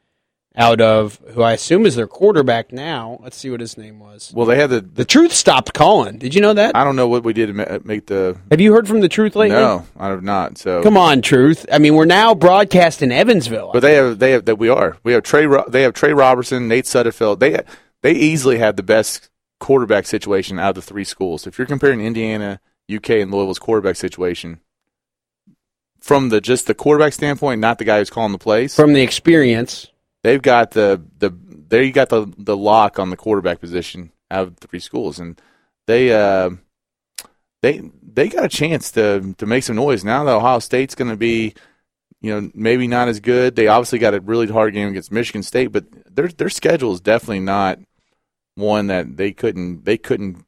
out 0.55 0.81
of 0.81 1.19
who 1.33 1.41
I 1.41 1.53
assume 1.53 1.85
is 1.85 1.95
their 1.95 2.07
quarterback 2.07 2.71
now. 2.71 3.19
Let's 3.21 3.37
see 3.37 3.49
what 3.49 3.59
his 3.59 3.77
name 3.77 3.99
was. 3.99 4.31
Well, 4.35 4.45
they 4.45 4.57
had 4.57 4.69
the, 4.69 4.81
The 4.81 4.87
the 4.99 5.05
Truth 5.05 5.31
stopped 5.33 5.73
calling. 5.73 6.17
Did 6.17 6.35
you 6.35 6.41
know 6.41 6.53
that? 6.53 6.75
I 6.75 6.83
don't 6.83 6.95
know 6.95 7.07
what 7.07 7.23
we 7.23 7.33
did 7.33 7.47
to 7.47 7.53
ma- 7.53 7.63
uh, 7.63 7.79
make 7.83 8.07
the. 8.07 8.37
Have 8.51 8.59
you 8.59 8.73
heard 8.73 8.87
from 8.87 9.01
the 9.01 9.09
Truth 9.09 9.35
lately? 9.35 9.55
No, 9.57 9.85
I 9.97 10.07
have 10.07 10.23
not. 10.23 10.57
So 10.57 10.81
Come 10.83 10.97
on, 10.97 11.21
Truth. 11.21 11.65
I 11.71 11.77
mean, 11.77 11.95
we're 11.95 12.05
now 12.05 12.35
broadcast 12.35 13.01
in 13.01 13.11
Evansville. 13.11 13.71
But 13.73 13.81
they 13.81 13.93
have 13.93 14.19
they 14.19 14.31
have 14.31 14.45
that 14.45 14.57
we 14.57 14.69
are. 14.69 14.97
We 15.03 15.13
have 15.13 15.23
Trey 15.23 15.47
they 15.69 15.83
have 15.83 15.93
Tre 15.93 16.11
Roberson, 16.13 16.67
Nate 16.67 16.85
Sudfeld. 16.85 17.39
They 17.39 17.61
they 18.01 18.11
easily 18.13 18.57
have 18.57 18.75
the 18.75 18.83
best 18.83 19.29
quarterback 19.59 20.05
situation 20.05 20.57
out 20.59 20.69
of 20.69 20.75
the 20.75 20.81
three 20.81 21.03
schools. 21.03 21.45
If 21.45 21.57
you're 21.57 21.67
comparing 21.67 22.01
Indiana, 22.01 22.59
UK, 22.93 23.11
and 23.11 23.31
Louisville's 23.31 23.59
quarterback 23.59 23.97
situation 23.97 24.59
from 25.99 26.29
the 26.29 26.41
just 26.41 26.67
the 26.67 26.73
quarterback 26.73 27.13
standpoint, 27.13 27.61
not 27.61 27.77
the 27.77 27.85
guy 27.85 27.99
who's 27.99 28.09
calling 28.09 28.31
the 28.31 28.37
plays, 28.37 28.75
from 28.75 28.93
the 28.93 29.01
experience. 29.01 29.87
They've 30.23 30.41
got 30.41 30.71
the 30.71 31.01
the 31.17 31.31
they 31.69 31.91
got 31.91 32.09
the 32.09 32.31
the 32.37 32.57
lock 32.57 32.99
on 32.99 33.09
the 33.09 33.17
quarterback 33.17 33.59
position 33.59 34.11
out 34.31 34.47
of 34.47 34.57
three 34.57 34.79
schools, 34.79 35.19
and 35.19 35.39
they 35.87 36.11
uh, 36.13 36.51
they 37.61 37.81
they 38.01 38.29
got 38.29 38.45
a 38.45 38.49
chance 38.49 38.91
to 38.91 39.33
to 39.37 39.45
make 39.45 39.63
some 39.63 39.75
noise. 39.75 40.03
Now 40.03 40.23
that 40.23 40.35
Ohio 40.35 40.59
State's 40.59 40.95
going 40.95 41.11
to 41.11 41.17
be, 41.17 41.53
you 42.21 42.33
know, 42.33 42.51
maybe 42.53 42.87
not 42.87 43.07
as 43.07 43.19
good. 43.19 43.55
They 43.55 43.67
obviously 43.67 43.99
got 43.99 44.13
a 44.13 44.21
really 44.21 44.47
hard 44.47 44.73
game 44.73 44.89
against 44.89 45.11
Michigan 45.11 45.43
State, 45.43 45.71
but 45.71 45.85
their 46.13 46.27
their 46.27 46.49
schedule 46.49 46.93
is 46.93 47.01
definitely 47.01 47.41
not 47.41 47.79
one 48.55 48.87
that 48.87 49.17
they 49.17 49.31
couldn't 49.31 49.85
they 49.85 49.97
couldn't 49.97 50.45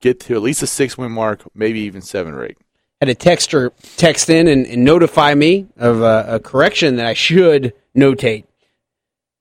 get 0.00 0.20
to 0.20 0.34
at 0.34 0.42
least 0.42 0.62
a 0.62 0.66
six 0.66 0.98
win 0.98 1.12
mark, 1.12 1.42
maybe 1.54 1.80
even 1.80 2.02
seven 2.02 2.34
or 2.34 2.44
eight. 2.44 2.58
Had 3.04 3.10
a 3.10 3.14
texter 3.14 3.70
text 3.98 4.30
in 4.30 4.48
and, 4.48 4.64
and 4.66 4.82
notify 4.82 5.34
me 5.34 5.66
of 5.76 6.00
a, 6.00 6.24
a 6.36 6.40
correction 6.40 6.96
that 6.96 7.04
I 7.04 7.12
should 7.12 7.74
notate. 7.94 8.44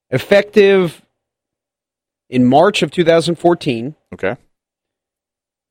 Effective 0.09 1.01
in 2.30 2.43
March 2.43 2.82
of 2.82 2.91
2014, 2.91 3.95
Okay, 4.14 4.36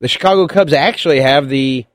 the 0.01 0.07
Chicago 0.07 0.47
Cubs 0.47 0.73
actually 0.73 1.21
have 1.21 1.49
the 1.49 1.85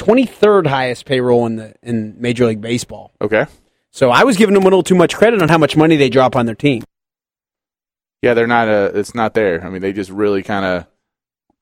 23rd 0.00 0.68
highest 0.68 1.04
payroll 1.04 1.44
in 1.44 1.56
the 1.56 1.74
in 1.82 2.16
Major 2.18 2.46
League 2.46 2.62
Baseball. 2.62 3.12
okay, 3.20 3.44
So 3.90 4.10
I 4.10 4.24
was 4.24 4.38
giving 4.38 4.54
them 4.54 4.62
a 4.62 4.66
little 4.66 4.82
too 4.82 4.94
much 4.94 5.14
credit 5.14 5.42
on 5.42 5.50
how 5.50 5.58
much 5.58 5.76
money 5.76 5.96
they 5.96 6.08
drop 6.08 6.34
on 6.34 6.46
their 6.46 6.54
team. 6.54 6.82
yeah, 8.22 8.32
they're 8.32 8.46
not 8.46 8.68
uh 8.68 8.92
It's 8.94 9.14
not 9.14 9.34
there. 9.34 9.62
I 9.62 9.68
mean, 9.68 9.82
they 9.82 9.92
just 9.92 10.08
really 10.10 10.42
kind 10.42 10.64
of 10.64 10.86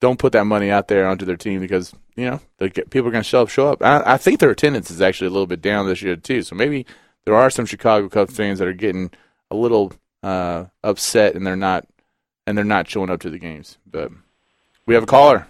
don't 0.02 0.18
put 0.18 0.32
that 0.32 0.44
money 0.46 0.68
out 0.68 0.88
there 0.88 1.06
onto 1.06 1.24
their 1.24 1.36
team 1.36 1.60
because 1.60 1.94
you 2.16 2.28
know 2.28 2.40
get, 2.58 2.90
people 2.90 3.06
are 3.08 3.12
going 3.12 3.22
to 3.22 3.28
show 3.28 3.42
up. 3.42 3.48
Show 3.48 3.68
up. 3.70 3.82
I, 3.82 4.02
I 4.14 4.16
think 4.18 4.40
their 4.40 4.50
attendance 4.50 4.90
is 4.90 5.00
actually 5.00 5.28
a 5.28 5.30
little 5.30 5.46
bit 5.46 5.62
down 5.62 5.86
this 5.86 6.02
year 6.02 6.16
too. 6.16 6.42
So 6.42 6.56
maybe 6.56 6.84
there 7.24 7.36
are 7.36 7.48
some 7.48 7.64
Chicago 7.66 8.08
Cubs 8.08 8.36
fans 8.36 8.58
that 8.58 8.66
are 8.66 8.72
getting 8.72 9.12
a 9.50 9.54
little 9.54 9.92
uh, 10.24 10.64
upset 10.82 11.36
and 11.36 11.46
they're 11.46 11.54
not 11.54 11.86
and 12.48 12.58
they're 12.58 12.64
not 12.64 12.90
showing 12.90 13.10
up 13.10 13.20
to 13.20 13.30
the 13.30 13.38
games. 13.38 13.78
But 13.88 14.10
we 14.86 14.94
have 14.94 15.04
a 15.04 15.06
caller. 15.06 15.46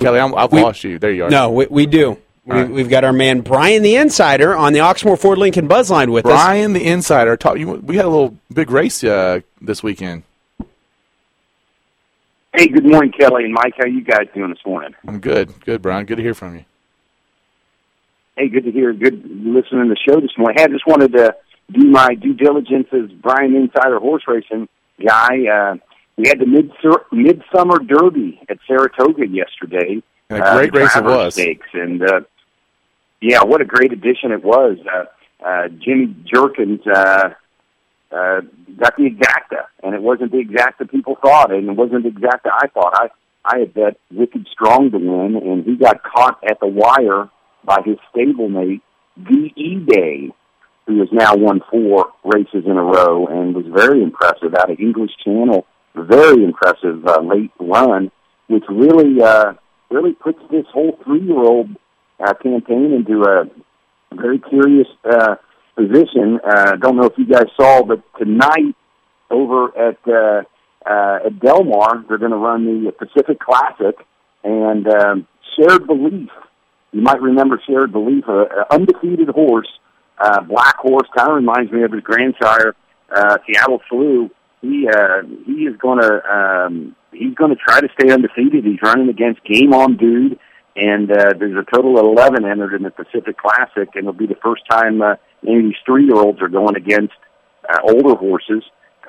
Kelly, 0.00 0.18
I'm, 0.18 0.34
I've 0.34 0.50
We- 0.50 0.62
lost 0.62 0.82
you. 0.82 0.98
There 0.98 1.12
you 1.12 1.26
are. 1.26 1.30
No, 1.30 1.50
we, 1.50 1.66
we 1.66 1.86
do. 1.86 2.18
We, 2.46 2.56
right. 2.56 2.68
We've 2.68 2.88
got 2.88 3.04
our 3.04 3.12
man 3.12 3.42
Brian 3.42 3.82
the 3.82 3.94
Insider 3.96 4.56
on 4.56 4.72
the 4.72 4.80
Oxmoor 4.80 5.20
Ford 5.20 5.38
Lincoln 5.38 5.68
Buzz 5.68 5.88
line 5.90 6.10
with 6.10 6.26
us. 6.26 6.32
Brian, 6.32 6.72
the 6.72 6.84
insider. 6.84 7.36
Talk, 7.36 7.58
you, 7.58 7.68
we 7.72 7.96
had 7.96 8.06
a 8.06 8.08
little 8.08 8.36
big 8.52 8.70
race 8.70 9.04
uh, 9.04 9.40
this 9.60 9.82
weekend. 9.82 10.24
Hey, 12.52 12.66
good 12.66 12.84
morning, 12.84 13.12
Kelly 13.12 13.44
and 13.44 13.54
Mike. 13.54 13.74
How 13.78 13.86
you 13.86 14.02
guys 14.02 14.26
doing 14.34 14.50
this 14.50 14.64
morning? 14.66 14.94
I'm 15.06 15.20
good. 15.20 15.52
Good, 15.64 15.82
Brian. 15.82 16.04
Good 16.04 16.16
to 16.16 16.22
hear 16.22 16.34
from 16.34 16.56
you. 16.56 16.64
Hey, 18.36 18.48
good 18.48 18.64
to 18.64 18.72
hear. 18.72 18.92
Good 18.92 19.24
listening 19.24 19.88
to 19.88 19.94
the 19.94 19.96
show 19.96 20.20
this 20.20 20.32
morning. 20.36 20.56
Hey, 20.58 20.64
I 20.64 20.68
just 20.68 20.86
wanted 20.86 21.12
to 21.12 21.36
do 21.70 21.86
my 21.88 22.14
due 22.14 22.34
diligence 22.34 22.88
as 22.92 23.10
Brian 23.12 23.54
Insider 23.54 24.00
horse 24.00 24.24
racing 24.26 24.68
guy. 25.04 25.46
Uh, 25.46 25.76
we 26.16 26.28
had 26.28 26.40
the 26.40 26.46
mid 26.46 26.72
midsummer 27.12 27.78
derby 27.78 28.40
at 28.48 28.58
Saratoga 28.66 29.28
yesterday. 29.28 30.02
And 30.28 30.42
a 30.42 30.54
great 30.54 30.74
uh, 30.74 30.78
race 30.78 30.96
it 30.96 31.04
was. 31.04 31.34
Stakes, 31.34 31.68
and 31.72 32.02
uh, 32.02 32.20
yeah, 33.20 33.44
what 33.44 33.60
a 33.60 33.64
great 33.64 33.92
addition 33.92 34.32
it 34.32 34.42
was. 34.42 34.78
Uh, 34.92 35.04
uh, 35.44 35.68
Jimmy 35.68 36.14
Jerkens 36.24 36.86
uh, 36.86 37.30
uh, 38.12 38.40
got 38.78 38.96
the 38.96 39.04
exacta, 39.04 39.66
and 39.82 39.94
it 39.94 40.02
wasn't 40.02 40.32
the 40.32 40.38
exacta 40.38 40.90
people 40.90 41.16
thought, 41.22 41.52
and 41.52 41.68
it 41.68 41.76
wasn't 41.76 42.02
the 42.02 42.10
exacta 42.10 42.50
I 42.52 42.66
thought. 42.68 42.92
I 42.94 43.08
I 43.44 43.60
had 43.60 43.74
bet 43.74 43.96
Wicked 44.12 44.46
Strong 44.52 44.90
to 44.90 44.98
win, 44.98 45.36
and 45.36 45.64
he 45.64 45.76
got 45.76 46.02
caught 46.02 46.38
at 46.48 46.60
the 46.60 46.66
wire 46.66 47.28
by 47.64 47.80
his 47.84 47.96
stablemate 48.14 48.82
V.E. 49.16 49.76
Day, 49.86 50.30
who 50.86 51.00
has 51.00 51.08
now 51.12 51.36
won 51.36 51.60
four 51.70 52.12
races 52.24 52.64
in 52.66 52.76
a 52.76 52.82
row 52.82 53.26
and 53.26 53.54
was 53.54 53.64
very 53.66 54.02
impressive 54.02 54.54
out 54.54 54.70
of 54.70 54.78
English 54.78 55.12
Channel. 55.24 55.66
Very 55.94 56.44
impressive 56.44 57.04
uh, 57.06 57.20
late 57.20 57.50
run, 57.58 58.10
which 58.48 58.64
really 58.68 59.20
uh, 59.22 59.54
really 59.90 60.12
puts 60.12 60.38
this 60.50 60.66
whole 60.72 60.98
three-year-old 61.04 61.68
uh, 62.20 62.34
campaign 62.34 62.92
into 62.92 63.22
a 63.24 63.44
very 64.14 64.38
curious 64.38 64.86
uh, 65.04 65.36
position. 65.76 66.40
Uh, 66.44 66.76
don't 66.76 66.96
know 66.96 67.04
if 67.04 67.14
you 67.16 67.26
guys 67.26 67.46
saw, 67.56 67.82
but 67.82 68.02
tonight 68.18 68.74
over 69.30 69.68
at 69.76 69.98
uh, 70.06 70.42
uh, 70.88 71.26
at 71.26 71.40
Del 71.40 71.64
Mar, 71.64 72.04
they're 72.08 72.18
going 72.18 72.30
to 72.30 72.36
run 72.36 72.84
the 72.84 72.92
Pacific 72.92 73.38
Classic 73.38 73.96
and 74.42 74.88
um, 74.88 75.26
Shared 75.56 75.86
Belief. 75.86 76.30
You 76.92 77.02
might 77.02 77.20
remember 77.20 77.60
Shared 77.66 77.92
Belief, 77.92 78.24
a, 78.28 78.42
a 78.42 78.74
undefeated 78.74 79.28
horse, 79.28 79.68
uh, 80.18 80.40
black 80.42 80.76
horse, 80.78 81.08
kind 81.16 81.30
of 81.30 81.36
reminds 81.36 81.70
me 81.70 81.82
of 81.82 81.92
his 81.92 82.02
grandsire, 82.02 82.74
uh, 83.14 83.38
Seattle 83.46 83.80
Slew. 83.88 84.30
He 84.62 84.88
uh, 84.88 85.22
he 85.46 85.64
is 85.64 85.76
going 85.76 86.00
to 86.00 86.30
um, 86.30 86.96
he's 87.12 87.34
going 87.34 87.50
to 87.50 87.56
try 87.56 87.80
to 87.80 87.88
stay 87.98 88.12
undefeated. 88.12 88.64
He's 88.64 88.82
running 88.82 89.08
against 89.08 89.42
Game 89.44 89.72
On 89.72 89.96
Dude, 89.96 90.38
and 90.76 91.10
uh, 91.10 91.32
there's 91.38 91.56
a 91.56 91.74
total 91.74 91.98
of 91.98 92.04
11 92.04 92.44
entered 92.44 92.74
in 92.74 92.82
the 92.82 92.90
Pacific 92.90 93.38
Classic, 93.38 93.88
and 93.94 94.04
it'll 94.04 94.12
be 94.12 94.26
the 94.26 94.36
first 94.42 94.62
time 94.70 95.00
uh, 95.00 95.14
any 95.46 95.58
of 95.58 95.64
these 95.64 95.82
three-year-olds 95.86 96.40
are 96.42 96.48
going 96.48 96.76
against 96.76 97.14
uh, 97.68 97.78
older 97.84 98.14
horses. 98.14 98.62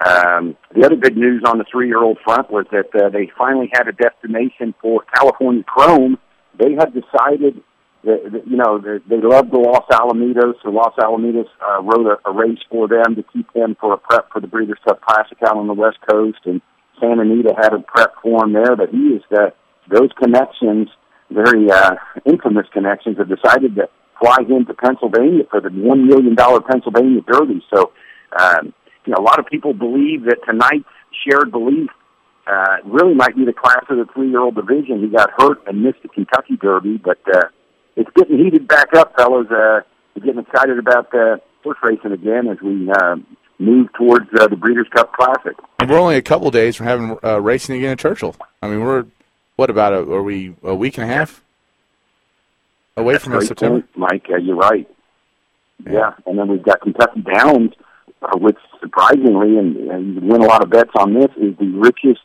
Um, 0.05 0.57
the 0.73 0.85
other 0.85 0.95
big 0.95 1.15
news 1.15 1.43
on 1.45 1.57
the 1.57 1.65
three-year-old 1.71 2.17
front 2.23 2.49
was 2.49 2.65
that 2.71 2.89
uh, 2.95 3.09
they 3.09 3.29
finally 3.37 3.69
had 3.73 3.87
a 3.87 3.91
destination 3.91 4.73
for 4.81 5.03
California 5.13 5.63
Chrome. 5.63 6.17
They 6.57 6.71
had 6.73 6.93
decided 6.93 7.61
that, 8.03 8.31
that 8.31 8.47
you 8.47 8.57
know 8.57 8.79
that 8.79 9.01
they 9.07 9.21
love 9.21 9.51
the 9.51 9.59
Los 9.59 9.85
Alamitos, 9.91 10.55
so 10.63 10.69
Los 10.69 10.95
Alamitos 10.97 11.45
uh, 11.61 11.83
wrote 11.83 12.07
a, 12.07 12.29
a 12.29 12.33
race 12.33 12.59
for 12.69 12.87
them 12.87 13.15
to 13.15 13.23
keep 13.31 13.51
them 13.53 13.75
for 13.79 13.93
a 13.93 13.97
prep 13.97 14.31
for 14.31 14.41
the 14.41 14.47
Breeders' 14.47 14.79
Cup 14.87 15.01
Classic 15.01 15.37
out 15.45 15.57
on 15.57 15.67
the 15.67 15.73
West 15.73 15.97
Coast, 16.09 16.39
and 16.45 16.61
Santa 16.99 17.21
Anita 17.21 17.53
had 17.55 17.73
a 17.73 17.79
prep 17.79 18.13
for 18.23 18.43
him 18.43 18.53
there. 18.53 18.75
But 18.75 18.89
he 18.89 19.13
is 19.13 19.21
that 19.29 19.53
those 19.89 20.09
connections, 20.17 20.89
very 21.29 21.69
uh, 21.69 21.95
infamous 22.25 22.65
connections, 22.73 23.17
have 23.17 23.29
decided 23.29 23.75
to 23.75 23.89
fly 24.19 24.37
him 24.47 24.65
to 24.65 24.73
Pennsylvania 24.73 25.43
for 25.49 25.61
the 25.61 25.69
one 25.69 26.07
million 26.07 26.35
dollar 26.35 26.61
Pennsylvania 26.61 27.21
Derby. 27.21 27.63
So, 27.73 27.91
um, 28.39 28.73
you 29.05 29.13
know, 29.13 29.17
a 29.19 29.23
lot 29.23 29.39
of 29.39 29.45
people 29.45 29.73
believe 29.73 30.25
that 30.25 30.37
tonight's 30.45 30.85
shared 31.25 31.51
belief 31.51 31.89
uh, 32.47 32.77
really 32.85 33.13
might 33.13 33.35
be 33.35 33.45
the 33.45 33.53
class 33.53 33.83
of 33.89 33.97
the 33.97 34.05
three-year-old 34.13 34.55
division. 34.55 35.01
He 35.01 35.07
got 35.07 35.29
hurt 35.37 35.59
and 35.67 35.83
missed 35.83 36.01
the 36.01 36.09
Kentucky 36.09 36.57
Derby, 36.57 36.97
but 36.97 37.19
uh, 37.33 37.47
it's 37.95 38.09
getting 38.15 38.37
heated 38.37 38.67
back 38.67 38.93
up, 38.93 39.15
fellas. 39.15 39.47
Uh, 39.49 39.81
we're 40.15 40.25
getting 40.25 40.41
excited 40.41 40.77
about 40.77 41.13
uh, 41.13 41.37
horse 41.63 41.77
racing 41.83 42.11
again 42.11 42.47
as 42.47 42.57
we 42.61 42.91
uh, 42.91 43.15
move 43.59 43.87
towards 43.93 44.27
uh, 44.39 44.47
the 44.47 44.55
Breeders' 44.55 44.87
Cup 44.93 45.13
Classic. 45.13 45.53
And 45.79 45.89
we're 45.89 45.99
only 45.99 46.17
a 46.17 46.21
couple 46.21 46.49
days 46.51 46.75
from 46.75 46.87
having 46.87 47.17
uh, 47.23 47.39
racing 47.39 47.75
again 47.75 47.91
at 47.91 47.99
Churchill. 47.99 48.35
I 48.61 48.67
mean, 48.67 48.81
we're 48.81 49.05
what 49.55 49.69
about 49.69 49.93
a, 49.93 49.97
are 49.97 50.23
we 50.23 50.55
a 50.63 50.73
week 50.73 50.97
and 50.97 51.09
a 51.09 51.13
half 51.13 51.43
away 52.97 53.13
That's 53.13 53.23
from 53.23 53.33
great 53.33 53.47
September? 53.47 53.81
point, 53.81 53.97
Mike. 53.97 54.25
Uh, 54.29 54.37
you're 54.37 54.55
right. 54.55 54.87
Yeah. 55.85 56.13
and 56.27 56.37
then 56.37 56.47
we've 56.47 56.63
got 56.63 56.81
Kentucky 56.81 57.21
Downs, 57.21 57.71
uh, 58.21 58.37
which 58.37 58.57
surprisingly, 58.79 59.57
and, 59.57 59.75
and 59.89 60.15
you 60.15 60.21
win 60.21 60.41
a 60.41 60.45
lot 60.45 60.63
of 60.63 60.69
bets 60.69 60.91
on 60.95 61.13
this, 61.13 61.29
is 61.37 61.57
the 61.57 61.71
richest 61.75 62.21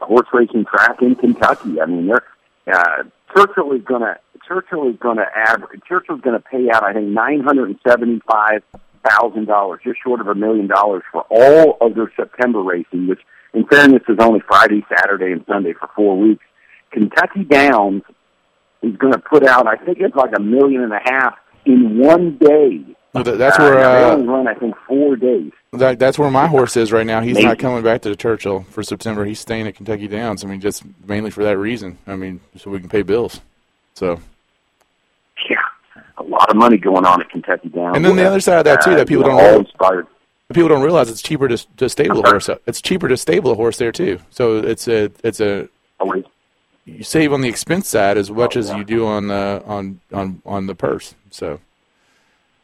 horse 0.00 0.26
racing 0.32 0.64
track 0.64 1.02
in 1.02 1.14
Kentucky. 1.14 1.80
I 1.80 1.86
mean, 1.86 2.06
they're 2.06 2.24
uh, 2.72 3.02
Churchill 3.34 3.72
is 3.72 3.82
going 3.82 4.02
to 4.02 4.16
Churchill 4.46 4.88
is 4.88 4.96
going 4.98 5.18
to 5.18 5.26
average. 5.36 5.80
Churchill's 5.86 6.20
going 6.22 6.40
to 6.40 6.44
pay 6.48 6.68
out, 6.72 6.82
I 6.84 6.92
think, 6.94 7.08
nine 7.08 7.40
hundred 7.40 7.68
and 7.70 7.78
seventy-five 7.86 8.62
thousand 9.06 9.46
dollars, 9.46 9.80
just 9.84 9.98
short 10.02 10.20
of 10.20 10.28
a 10.28 10.34
million 10.34 10.66
dollars 10.66 11.02
for 11.12 11.24
all 11.30 11.76
of 11.80 11.94
their 11.94 12.10
September 12.16 12.62
racing, 12.62 13.08
which, 13.08 13.20
in 13.52 13.66
fairness, 13.66 14.02
is 14.08 14.16
only 14.20 14.40
Friday, 14.46 14.84
Saturday, 14.96 15.32
and 15.32 15.44
Sunday 15.46 15.74
for 15.74 15.88
four 15.94 16.18
weeks. 16.18 16.44
Kentucky 16.90 17.44
Downs 17.44 18.02
is 18.82 18.96
going 18.96 19.12
to 19.12 19.18
put 19.18 19.44
out, 19.46 19.66
I 19.66 19.76
think 19.76 19.98
it's 20.00 20.14
like 20.16 20.30
a 20.36 20.40
million 20.40 20.82
and 20.82 20.92
a 20.92 21.00
half 21.04 21.34
in 21.64 21.98
one 21.98 22.36
day. 22.38 22.84
That's 23.14 23.58
Uh, 23.58 23.62
where 23.62 23.74
they 23.74 23.82
uh, 24.04 24.10
only 24.12 24.26
run, 24.28 24.46
I 24.46 24.54
think, 24.54 24.74
four 24.86 25.16
days. 25.16 25.50
that, 25.72 25.98
that's 25.98 26.18
where 26.18 26.30
my 26.30 26.46
horse 26.46 26.76
is 26.76 26.92
right 26.92 27.06
now. 27.06 27.20
He's 27.20 27.34
Maybe. 27.34 27.46
not 27.46 27.58
coming 27.58 27.82
back 27.82 28.02
to 28.02 28.08
the 28.10 28.16
Churchill 28.16 28.64
for 28.70 28.82
September. 28.82 29.24
He's 29.24 29.40
staying 29.40 29.66
at 29.66 29.74
Kentucky 29.74 30.06
Downs. 30.08 30.44
I 30.44 30.46
mean, 30.46 30.60
just 30.60 30.82
mainly 31.06 31.30
for 31.30 31.42
that 31.42 31.56
reason. 31.58 31.98
I 32.06 32.16
mean, 32.16 32.40
so 32.56 32.70
we 32.70 32.78
can 32.80 32.88
pay 32.88 33.02
bills. 33.02 33.40
So 33.94 34.20
Yeah. 35.50 35.56
a 36.18 36.22
lot 36.22 36.48
of 36.50 36.56
money 36.56 36.76
going 36.76 37.04
on 37.06 37.20
at 37.20 37.30
Kentucky 37.30 37.70
Downs. 37.70 37.96
And 37.96 38.04
then 38.04 38.14
the 38.16 38.24
other 38.24 38.40
side 38.40 38.58
of 38.58 38.64
that, 38.66 38.82
too, 38.82 38.94
that 38.94 39.08
people 39.08 39.24
you 39.24 39.30
don't 39.30 39.40
all 39.40 39.58
inspired. 39.60 40.06
People 40.52 40.68
don't 40.68 40.82
realize 40.82 41.10
it's 41.10 41.20
cheaper 41.22 41.46
to 41.48 41.58
to 41.76 41.88
stable 41.90 42.24
a 42.24 42.28
horse. 42.30 42.48
It's 42.66 42.80
cheaper 42.80 43.06
to 43.08 43.16
stable 43.18 43.50
a 43.50 43.54
horse 43.54 43.76
there 43.76 43.92
too. 43.92 44.18
So 44.30 44.56
it's 44.58 44.88
a 44.88 45.10
it's 45.22 45.40
a 45.40 45.68
Always. 46.00 46.24
You 46.96 47.04
save 47.04 47.32
on 47.32 47.40
the 47.42 47.48
expense 47.48 47.88
side 47.88 48.16
as 48.16 48.30
much 48.30 48.56
Oh, 48.56 48.60
as 48.60 48.70
you 48.72 48.84
do 48.84 49.06
on 49.06 49.28
the 49.28 49.62
on 49.66 50.00
on 50.12 50.40
on 50.46 50.66
the 50.66 50.74
purse. 50.74 51.14
So 51.30 51.60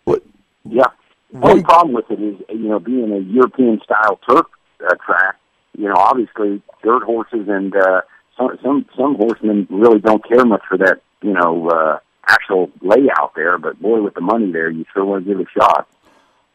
what 0.04 0.22
Yeah. 0.64 0.84
The 1.32 1.38
One- 1.40 1.50
only 1.50 1.62
problem 1.64 1.94
with 1.94 2.10
it 2.10 2.20
is, 2.20 2.36
you 2.48 2.68
know, 2.68 2.78
being 2.78 3.12
a 3.12 3.18
European 3.18 3.80
style 3.82 4.18
turf 4.28 4.46
uh, 4.86 4.94
track, 5.04 5.36
you 5.76 5.88
know, 5.88 5.96
obviously 5.96 6.62
dirt 6.82 7.02
horses 7.02 7.48
and 7.48 7.74
uh, 7.76 8.00
some 8.36 8.56
some 8.62 8.86
some 8.96 9.16
horsemen 9.16 9.66
really 9.70 9.98
don't 10.00 10.26
care 10.28 10.44
much 10.44 10.62
for 10.68 10.78
that, 10.78 11.00
you 11.22 11.32
know, 11.32 11.68
uh, 11.68 11.98
actual 12.28 12.70
layout 12.82 13.32
there. 13.34 13.58
But 13.58 13.80
boy, 13.82 14.00
with 14.02 14.14
the 14.14 14.20
money 14.20 14.50
there, 14.52 14.70
you 14.70 14.84
sure 14.94 15.04
want 15.04 15.24
to 15.24 15.30
give 15.30 15.40
it 15.40 15.48
a 15.54 15.60
shot. 15.60 15.88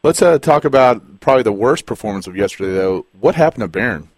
let's 0.02 0.22
uh, 0.22 0.38
talk 0.38 0.64
about 0.64 1.20
probably 1.20 1.42
the 1.42 1.52
worst 1.52 1.84
performance 1.86 2.26
of 2.26 2.34
yesterday 2.36 2.72
though. 2.72 3.04
What 3.20 3.34
happened 3.34 3.70
to 3.70 3.78
Bayern? 3.78 4.08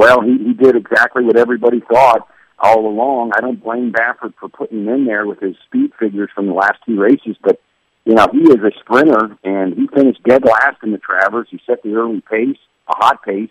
Well, 0.00 0.22
he, 0.22 0.38
he 0.38 0.54
did 0.54 0.76
exactly 0.76 1.22
what 1.24 1.36
everybody 1.36 1.80
thought 1.80 2.26
all 2.58 2.86
along. 2.86 3.32
I 3.36 3.42
don't 3.42 3.62
blame 3.62 3.92
Baffert 3.92 4.32
for 4.40 4.48
putting 4.48 4.86
him 4.86 4.88
in 4.88 5.04
there 5.04 5.26
with 5.26 5.40
his 5.40 5.56
speed 5.66 5.90
figures 6.00 6.30
from 6.34 6.46
the 6.46 6.54
last 6.54 6.78
two 6.86 6.98
races, 6.98 7.36
but 7.44 7.60
you 8.06 8.14
know 8.14 8.26
he 8.32 8.38
is 8.38 8.64
a 8.64 8.70
sprinter, 8.80 9.36
and 9.44 9.74
he 9.74 9.88
finished 9.88 10.22
dead 10.22 10.42
last 10.42 10.78
in 10.82 10.92
the 10.92 10.96
Travers. 10.96 11.48
He 11.50 11.60
set 11.66 11.82
the 11.82 11.92
early 11.92 12.22
pace, 12.22 12.56
a 12.88 12.96
hot 12.96 13.22
pace, 13.22 13.50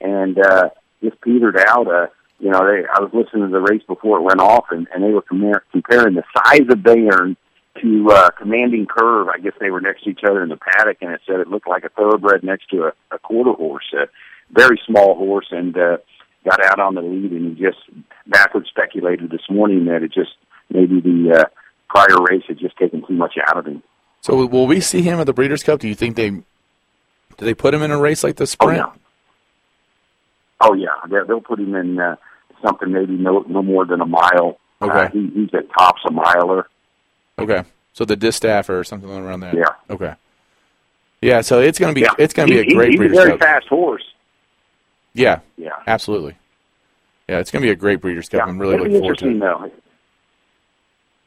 and 0.00 0.38
uh, 0.38 0.70
just 1.02 1.20
petered 1.20 1.58
out. 1.68 1.86
Uh, 1.86 2.06
you 2.38 2.48
know, 2.48 2.60
they, 2.60 2.86
I 2.88 3.00
was 3.00 3.10
listening 3.12 3.42
to 3.42 3.52
the 3.52 3.60
race 3.60 3.82
before 3.86 4.20
it 4.20 4.22
went 4.22 4.40
off, 4.40 4.68
and, 4.70 4.88
and 4.94 5.04
they 5.04 5.10
were 5.10 5.20
compar- 5.20 5.60
comparing 5.70 6.14
the 6.14 6.24
size 6.34 6.64
of 6.70 6.78
Bayern 6.78 7.36
to 7.82 8.08
uh, 8.10 8.30
Commanding 8.30 8.86
Curve. 8.86 9.28
I 9.28 9.38
guess 9.38 9.52
they 9.60 9.70
were 9.70 9.82
next 9.82 10.04
to 10.04 10.10
each 10.10 10.24
other 10.26 10.42
in 10.42 10.48
the 10.48 10.56
paddock, 10.56 10.96
and 11.02 11.12
it 11.12 11.20
said 11.26 11.40
it 11.40 11.48
looked 11.48 11.68
like 11.68 11.84
a 11.84 11.90
thoroughbred 11.90 12.42
next 12.42 12.70
to 12.70 12.84
a, 12.84 12.92
a 13.14 13.18
quarter 13.18 13.52
horse. 13.52 13.92
Uh, 13.92 14.06
very 14.52 14.80
small 14.86 15.14
horse 15.16 15.46
and 15.50 15.76
uh, 15.76 15.96
got 16.48 16.64
out 16.64 16.80
on 16.80 16.94
the 16.94 17.02
lead 17.02 17.30
and 17.32 17.56
he 17.56 17.62
just 17.64 17.78
Baffert 18.28 18.66
speculated 18.66 19.30
this 19.30 19.42
morning 19.50 19.84
that 19.86 20.02
it 20.02 20.12
just 20.12 20.30
maybe 20.70 21.00
the 21.00 21.40
uh, 21.40 21.44
prior 21.88 22.16
race 22.28 22.42
had 22.48 22.58
just 22.58 22.76
taken 22.76 23.04
too 23.06 23.14
much 23.14 23.34
out 23.48 23.56
of 23.58 23.66
him. 23.66 23.82
So 24.20 24.46
will 24.46 24.66
we 24.66 24.80
see 24.80 25.02
him 25.02 25.18
at 25.20 25.24
the 25.26 25.32
Breeders' 25.32 25.62
Cup? 25.62 25.80
Do 25.80 25.88
you 25.88 25.94
think 25.94 26.16
they 26.16 26.30
do 26.30 26.44
they 27.38 27.54
put 27.54 27.72
him 27.74 27.82
in 27.82 27.90
a 27.90 27.98
race 27.98 28.22
like 28.22 28.36
the 28.36 28.46
sprint? 28.46 28.80
Oh 28.80 28.84
yeah. 28.84 28.92
Oh 30.62 30.74
yeah, 30.74 30.88
they'll, 31.08 31.26
they'll 31.26 31.40
put 31.40 31.58
him 31.58 31.74
in 31.74 31.98
uh, 31.98 32.16
something 32.64 32.92
maybe 32.92 33.14
no 33.14 33.44
no 33.48 33.62
more 33.62 33.86
than 33.86 34.00
a 34.00 34.06
mile. 34.06 34.58
Okay. 34.82 34.92
Uh, 35.06 35.08
he, 35.10 35.30
he's 35.34 35.48
at 35.54 35.68
tops 35.78 36.02
a 36.06 36.10
miler. 36.12 36.68
Okay, 37.38 37.64
so 37.94 38.04
the 38.04 38.16
distaff 38.16 38.68
or 38.68 38.84
something 38.84 39.10
around 39.10 39.40
that. 39.40 39.54
Yeah. 39.54 39.64
Okay. 39.88 40.14
Yeah, 41.22 41.40
so 41.42 41.60
it's 41.60 41.78
gonna 41.78 41.92
be 41.94 42.02
Yeah, 42.02 42.08
it's 42.18 42.34
gonna 42.34 42.48
be 42.48 42.62
He- 42.62 42.72
a 42.72 42.74
great 42.74 42.90
He's 42.92 43.00
a 43.00 43.14
very 43.14 43.30
Cup. 43.32 43.40
fast 43.40 43.68
horse. 43.68 43.89
Yeah, 45.14 45.40
Yeah. 45.56 45.70
absolutely. 45.86 46.36
Yeah, 47.28 47.38
it's 47.38 47.50
gonna 47.50 47.62
be 47.62 47.70
a 47.70 47.76
great 47.76 48.00
Breeders' 48.00 48.28
Cup. 48.28 48.38
Yeah, 48.38 48.44
I'm 48.44 48.58
really 48.58 48.76
looking 48.76 48.98
forward 48.98 49.18
to 49.18 49.28
it. 49.30 49.38
Though. 49.38 49.70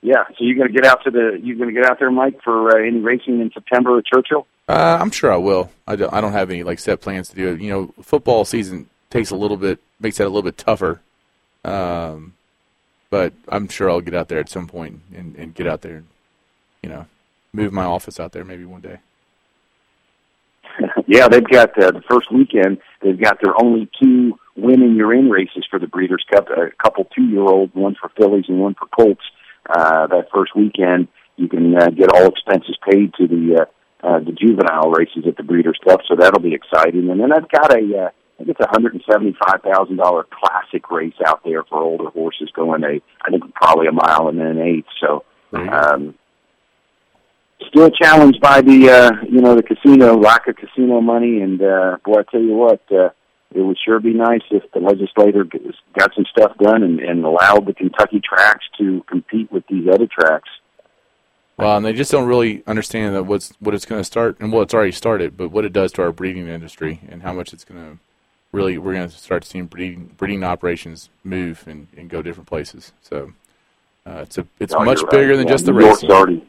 Yeah, 0.02 0.26
so 0.28 0.36
you're 0.40 0.58
going 0.58 0.68
to 0.68 0.74
get 0.74 0.86
out 0.86 1.02
to 1.06 1.12
the 1.12 1.40
you're 1.42 1.56
going 1.56 1.74
to 1.74 1.82
get 1.82 1.90
out 1.90 1.98
there, 1.98 2.12
Mike, 2.12 2.42
for 2.44 2.76
uh, 2.78 2.86
any 2.86 3.00
racing 3.00 3.40
in 3.40 3.50
September 3.54 3.98
at 3.98 4.06
Churchill. 4.06 4.46
Uh, 4.68 4.98
I'm 5.00 5.12
sure 5.12 5.32
I 5.32 5.38
will. 5.38 5.72
I 5.88 5.96
don't, 5.96 6.14
I 6.14 6.20
don't 6.20 6.34
have 6.34 6.50
any 6.50 6.64
like 6.64 6.80
set 6.80 7.00
plans 7.00 7.30
to 7.30 7.36
do 7.38 7.54
it. 7.54 7.62
You 7.62 7.70
know, 7.72 7.94
football 8.04 8.44
season 8.44 8.90
takes 9.10 9.32
a 9.32 9.38
little 9.38 9.56
bit, 9.56 9.80
makes 10.02 10.18
that 10.18 10.26
a 10.26 10.28
little 10.28 10.42
bit 10.42 10.58
tougher. 10.58 11.00
Um, 11.64 12.34
but 13.10 13.32
I'm 13.48 13.70
sure 13.70 13.90
I'll 13.90 14.02
get 14.02 14.14
out 14.14 14.28
there 14.28 14.40
at 14.40 14.50
some 14.50 14.68
point 14.68 15.00
and, 15.16 15.38
and 15.38 15.56
get 15.56 15.68
out 15.68 15.84
there 15.84 15.96
and, 15.96 16.08
you 16.82 16.90
know, 16.90 17.06
move 17.54 17.72
my 17.72 17.86
office 17.86 18.20
out 18.20 18.34
there 18.34 18.44
maybe 18.44 18.66
one 18.66 18.82
day. 18.82 18.98
yeah, 21.08 21.30
they've 21.30 21.48
got 21.48 21.82
uh, 21.82 21.92
the 21.92 22.02
first 22.10 22.30
weekend. 22.30 22.80
They've 23.04 23.20
got 23.20 23.40
their 23.44 23.54
only 23.62 23.90
two 24.02 24.40
women 24.56 24.96
you're 24.96 25.14
in 25.14 25.30
races 25.30 25.66
for 25.70 25.80
the 25.80 25.88
Breeders' 25.88 26.26
Cup. 26.32 26.48
A 26.50 26.72
couple 26.82 27.06
two 27.16 27.24
year 27.24 27.42
olds, 27.42 27.74
one 27.76 27.96
for 28.00 28.10
fillies 28.18 28.46
and 28.48 28.60
one 28.60 28.76
for 28.76 28.88
colts. 28.88 29.24
Uh, 29.70 30.08
that 30.08 30.28
first 30.34 30.56
weekend, 30.56 31.08
you 31.38 31.48
can 31.48 31.76
uh, 31.76 31.90
get 31.90 32.12
all 32.14 32.28
expenses 32.28 32.78
paid 32.90 33.14
to 33.16 33.28
the 33.28 33.62
uh, 33.62 34.08
uh, 34.08 34.20
the 34.20 34.34
juvenile 34.34 34.92
races 34.92 35.24
at 35.28 35.38
the 35.38 35.44
Breeders' 35.44 35.80
Cup. 35.88 36.02
So 36.08 36.16
that'll 36.18 36.42
be 36.42 36.54
exciting. 36.54 37.10
And 37.10 37.20
then 37.20 37.32
I've 37.32 37.50
got 37.50 37.72
a 37.72 37.80
uh, 37.80 38.10
I 38.10 38.38
think 38.38 38.50
it's 38.50 38.60
a 38.60 38.70
hundred 38.70 38.94
and 38.94 39.04
seventy 39.10 39.36
five 39.46 39.62
thousand 39.62 39.98
dollar 39.98 40.26
classic 40.32 40.90
race 40.92 41.16
out 41.26 41.44
there 41.44 41.64
for 41.64 41.82
older 41.82 42.10
horses 42.10 42.50
going 42.56 42.84
a 42.84 43.02
I 43.26 43.30
think 43.30 43.44
probably 43.56 43.88
a 43.88 43.92
mile 43.92 44.28
and 44.28 44.40
then 44.40 44.48
an 44.48 44.60
eighth. 44.60 44.88
So 45.00 45.24
um, 45.54 46.16
still 47.68 47.90
challenged 47.92 48.40
by 48.42 48.62
the 48.62 48.90
uh, 48.90 49.12
you 49.30 49.42
know 49.42 49.56
the 49.56 49.64
casino 49.64 50.18
lack 50.18 50.48
of 50.48 50.56
casino 50.56 51.02
money, 51.02 51.42
and 51.42 51.62
uh, 51.62 51.98
boy, 52.06 52.20
I 52.20 52.24
tell 52.32 52.42
you 52.42 52.56
what, 52.56 52.82
uh, 52.92 53.10
it 53.54 53.62
would 53.62 53.78
sure 53.84 54.00
be 54.00 54.14
nice 54.14 54.42
if 54.52 54.64
the 54.72 54.80
legislator 54.80 55.46
got 55.98 56.14
some 56.16 56.26
stuff 56.26 56.58
done 56.58 56.84
and, 56.84 57.00
and 57.00 57.24
allowed 57.24 57.66
the 57.66 57.74
Kentucky 57.74 58.20
tracks 58.20 58.66
to 58.80 59.04
compete 59.08 59.52
with 59.52 59.64
these 59.68 59.88
other 59.88 60.08
tracks. 60.08 60.50
Well, 61.58 61.78
and 61.78 61.86
they 61.86 61.94
just 61.94 62.12
don't 62.12 62.28
really 62.28 62.64
understand 62.66 63.14
that 63.16 63.24
what's 63.24 63.54
what 63.60 63.76
it's 63.76 63.86
going 63.86 64.00
to 64.02 64.06
start, 64.06 64.38
and 64.40 64.52
well, 64.52 64.64
it's 64.64 64.74
already 64.74 64.92
started, 64.92 65.38
but 65.38 65.50
what 65.50 65.66
it 65.66 65.72
does 65.74 65.92
to 65.94 66.02
our 66.02 66.12
breeding 66.12 66.48
industry 66.48 67.00
and 67.10 67.22
how 67.22 67.32
much 67.34 67.54
it's 67.54 67.64
going 67.64 67.80
to 67.80 68.00
really, 68.52 68.78
we're 68.78 68.94
going 68.94 69.08
to 69.08 69.16
start 69.16 69.46
seeing 69.46 69.66
breeding 69.68 70.16
breeding 70.18 70.44
operations 70.44 71.10
move 71.24 71.64
and, 71.68 71.88
and 71.96 72.10
go 72.10 72.22
different 72.24 72.48
places. 72.48 72.92
So 73.02 73.34
uh, 74.08 74.22
it's 74.24 74.38
a 74.40 74.48
it's 74.60 74.74
Oh, 74.74 74.84
much 74.84 75.02
right. 75.04 75.12
bigger 75.12 75.38
than 75.38 75.46
Yeah, 75.46 75.54
just 75.54 75.66
the 75.68 75.74
New 75.74 75.86
York's 75.86 76.04
already. 76.06 76.44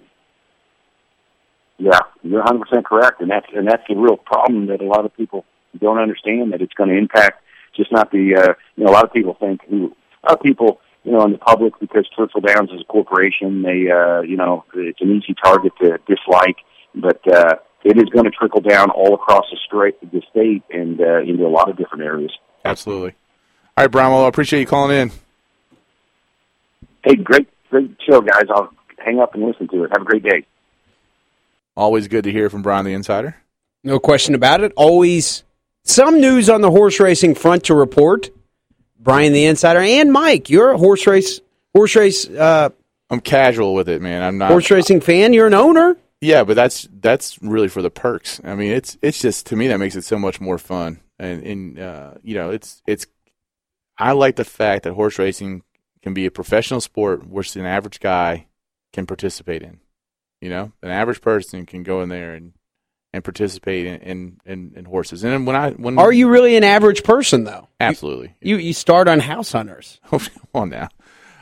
Yeah, 1.79 2.01
you're 2.23 2.43
100 2.43 2.67
percent 2.67 2.87
correct, 2.87 3.21
and 3.21 3.31
that's 3.31 3.47
and 3.55 3.67
that's 3.67 3.83
the 3.89 3.97
real 3.97 4.17
problem 4.17 4.67
that 4.67 4.81
a 4.81 4.85
lot 4.85 5.05
of 5.05 5.17
people 5.17 5.45
don't 5.81 5.99
understand 5.99 6.53
that 6.53 6.63
it's 6.63 6.75
going 6.75 6.91
to 6.91 6.97
impact 6.97 7.43
just 7.77 7.91
not 7.91 8.11
the 8.13 8.37
uh, 8.37 8.55
you 8.77 8.85
know 8.85 8.91
a 8.91 8.95
lot 8.95 9.05
of 9.05 9.13
people 9.13 9.37
think 9.39 9.61
who 9.69 9.87
a 10.23 10.31
lot 10.31 10.39
of 10.39 10.43
people 10.43 10.81
you 11.03 11.13
know 11.13 11.25
in 11.25 11.33
the 11.33 11.39
public 11.39 11.75
because 11.81 12.09
Churchill 12.17 12.41
Downs 12.41 12.71
is 12.71 12.83
a 12.83 12.85
corporation 12.85 13.63
they 13.63 13.91
uh, 13.91 14.21
you 14.21 14.37
know 14.37 14.65
it's 14.75 15.01
an 15.01 15.11
easy 15.11 15.35
target 15.43 15.73
to 15.81 15.99
dislike, 16.07 16.57
but 16.95 17.21
uh, 17.33 17.57
it 17.83 17.99
is 17.99 18.09
going 18.11 18.25
to 18.25 18.31
trickle 18.31 18.61
down 18.61 18.91
all 18.91 19.15
across 19.15 19.45
the 19.51 19.59
state, 19.67 20.13
the 20.13 20.23
state 20.31 20.63
and 20.71 21.01
uh, 21.01 21.21
into 21.21 21.45
a 21.45 21.49
lot 21.49 21.69
of 21.69 21.77
different 21.77 22.05
areas. 22.05 22.33
Absolutely. 22.65 23.15
All 23.77 23.85
right, 23.85 23.91
Brian. 23.91 24.13
I 24.13 24.29
appreciate 24.29 24.61
you 24.61 24.67
calling 24.67 24.97
in. 24.97 25.11
Hey, 27.03 27.17
great 27.17 27.49
great 27.71 27.97
show, 28.09 28.21
guys. 28.21 28.45
I'll 28.49 28.71
hang 28.99 29.19
up 29.19 29.35
and 29.35 29.43
listen 29.43 29.69
to 29.69 29.85
it. 29.85 29.91
Have 29.93 30.03
a 30.03 30.05
great 30.05 30.23
day. 30.23 30.47
Always 31.77 32.09
good 32.09 32.25
to 32.25 32.33
hear 32.33 32.51
from 32.51 32.63
Brian 32.63 32.85
the 32.85 32.93
Insider. 32.93 33.37
No 33.83 33.99
question 33.99 34.35
about 34.35 34.63
it. 34.63 34.73
Always 34.77 35.45
some 35.83 36.21
news 36.21 36.49
on 36.49 36.61
the 36.61 36.71
horse 36.71 37.01
racing 37.01 37.35
front 37.35 37.65
to 37.65 37.75
report. 37.75 38.31
Brian 38.99 39.33
the 39.33 39.45
Insider 39.45 39.81
and 39.81 40.13
Mike, 40.13 40.49
you're 40.49 40.71
a 40.71 40.79
horse 40.79 41.07
race 41.07 41.41
horse 41.75 41.95
race 41.95 42.29
uh, 42.29 42.71
I'm 43.11 43.21
casual 43.21 43.75
with 43.75 43.89
it, 43.89 44.01
man. 44.01 44.23
I'm 44.23 44.39
not. 44.39 44.51
horse 44.51 44.71
racing 44.71 45.01
fan. 45.01 45.33
You're 45.33 45.47
an 45.47 45.55
owner. 45.55 45.97
Yeah, 46.21 46.45
but 46.45 46.57
that's 46.57 46.89
that's 47.01 47.41
really 47.43 47.69
for 47.69 47.83
the 47.83 47.91
perks. 47.91 48.41
I 48.43 48.55
mean, 48.55 48.73
it's 48.73 48.97
it's 49.03 49.21
just 49.21 49.47
to 49.47 49.57
me 49.57 49.69
that 49.69 49.79
makes 49.79 49.95
it 49.95 50.05
so 50.05 50.19
much 50.19 50.41
more 50.41 50.59
fun, 50.59 51.01
and 51.19 51.43
and 51.43 51.79
uh, 51.79 52.15
you 52.23 52.35
know, 52.35 52.51
it's 52.51 52.83
it's. 52.87 53.07
I 53.99 54.13
like 54.13 54.37
the 54.37 54.45
fact 54.45 54.85
that 54.85 54.95
horse 54.95 55.19
racing 55.19 55.63
can 56.03 56.15
be 56.15 56.27
a 56.27 56.31
professional 56.31 56.81
sport, 56.81 57.27
which 57.29 57.55
an 57.57 57.67
average 57.67 58.01
guy 58.01 58.47
can 58.93 59.07
participate 59.07 59.63
in. 59.63 59.81
You 60.45 60.51
know, 60.51 60.73
an 60.83 60.91
average 60.91 61.23
person 61.23 61.65
can 61.65 61.85
go 61.85 62.03
in 62.03 62.11
there 62.11 62.35
and 62.35 62.53
and 63.15 63.25
participate 63.25 63.87
in 63.87 63.97
in, 64.03 64.41
in, 64.45 64.73
in 64.77 64.85
horses. 64.85 65.25
And 65.25 65.47
when 65.47 65.57
I 65.57 65.71
when 65.71 65.99
Are 65.99 66.13
you 66.13 66.29
really 66.29 66.55
an 66.57 66.65
average 66.65 67.03
person 67.03 67.45
though? 67.45 67.69
absolutely 67.81 68.35
You 68.43 68.57
you 68.59 68.75
start 68.75 69.09
on 69.09 69.21
House 69.21 69.53
Hunters. 69.53 70.01
Oh, 70.13 70.19
come 70.19 70.49
on 70.63 70.69
now. 70.69 70.89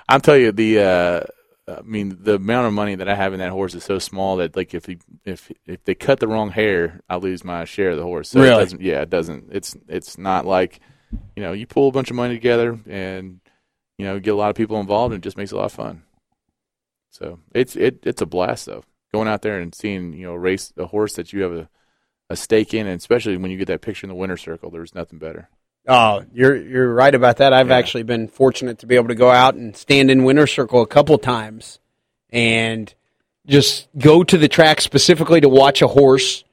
I'll 0.09 0.21
tell 0.21 0.37
you 0.37 0.53
the. 0.53 0.79
Uh, 0.81 1.21
I 1.69 1.81
mean, 1.83 2.17
the 2.21 2.35
amount 2.35 2.67
of 2.69 2.73
money 2.75 2.95
that 2.97 3.09
I 3.09 3.15
have 3.17 3.33
in 3.33 3.41
that 3.41 3.51
horse 3.51 3.75
is 3.75 3.83
so 3.85 3.99
small 3.99 4.37
that, 4.37 4.57
like, 4.57 4.73
if 4.75 4.85
he, 4.87 4.99
if 5.25 5.51
if 5.67 5.83
they 5.85 5.95
cut 5.95 6.21
the 6.21 6.29
wrong 6.29 6.51
hair, 6.51 7.01
I 7.09 7.17
lose 7.17 7.43
my 7.45 7.65
share 7.65 7.91
of 7.91 7.97
the 7.97 8.03
horse. 8.05 8.31
So 8.31 8.39
It 8.41 8.43
Really? 8.43 8.63
doesn't, 8.65 8.81
yeah, 8.83 9.01
it 9.03 9.11
doesn't. 9.11 9.49
It's 9.51 9.77
it's 9.89 10.17
not 10.19 10.45
like, 10.47 10.81
you 11.37 11.43
know, 11.43 11.53
you 11.53 11.67
pull 11.67 11.89
a 11.89 11.93
bunch 11.93 12.11
of 12.11 12.17
money 12.17 12.35
together 12.35 12.79
and 12.87 13.41
you 13.99 14.07
know 14.07 14.21
get 14.21 14.35
a 14.35 14.37
lot 14.37 14.51
of 14.51 14.57
people 14.57 14.79
involved, 14.81 15.13
and 15.15 15.25
it 15.25 15.27
just 15.27 15.37
makes 15.37 15.51
it 15.51 15.55
a 15.57 15.59
lot 15.59 15.67
of 15.67 15.73
fun. 15.73 16.03
So 17.11 17.41
it's 17.55 17.75
it 17.77 18.01
it's 18.05 18.23
a 18.23 18.27
blast 18.27 18.67
though, 18.67 18.83
going 19.13 19.29
out 19.29 19.43
there 19.43 19.61
and 19.61 19.75
seeing 19.75 20.13
you 20.13 20.27
know 20.27 20.35
race 20.35 20.73
a 20.77 20.87
horse 20.87 21.15
that 21.15 21.33
you 21.33 21.43
have 21.43 21.53
a 21.53 21.69
a 22.31 22.37
stake 22.37 22.73
in, 22.73 22.87
and 22.87 22.99
especially 22.99 23.37
when 23.37 23.51
you 23.51 23.59
get 23.59 23.67
that 23.69 23.83
picture 23.83 24.07
in 24.07 24.09
the 24.09 24.15
winner's 24.15 24.41
circle. 24.41 24.71
There's 24.71 24.95
nothing 24.95 25.19
better. 25.19 25.49
Oh, 25.87 26.25
you're 26.33 26.57
you're 26.57 26.95
right 26.95 27.15
about 27.15 27.39
that. 27.39 27.53
I've 27.53 27.69
Yeah. 27.69 27.77
actually 27.77 28.05
been 28.05 28.29
fortunate 28.29 28.79
to 28.79 28.87
be 28.87 28.95
able 28.97 29.09
to 29.09 29.15
go 29.15 29.31
out 29.31 29.55
and 29.55 29.77
stand 29.77 30.11
in 30.11 30.25
winter 30.25 30.47
circle 30.47 30.81
a 30.81 30.87
couple 30.87 31.19
times, 31.19 31.79
and 32.31 32.93
just 33.47 33.89
go 33.99 34.23
to 34.25 34.39
the 34.39 34.49
track 34.49 34.81
specifically 34.81 35.41
to 35.41 35.49
watch 35.49 35.83
a 35.83 35.89
horse 35.89 36.45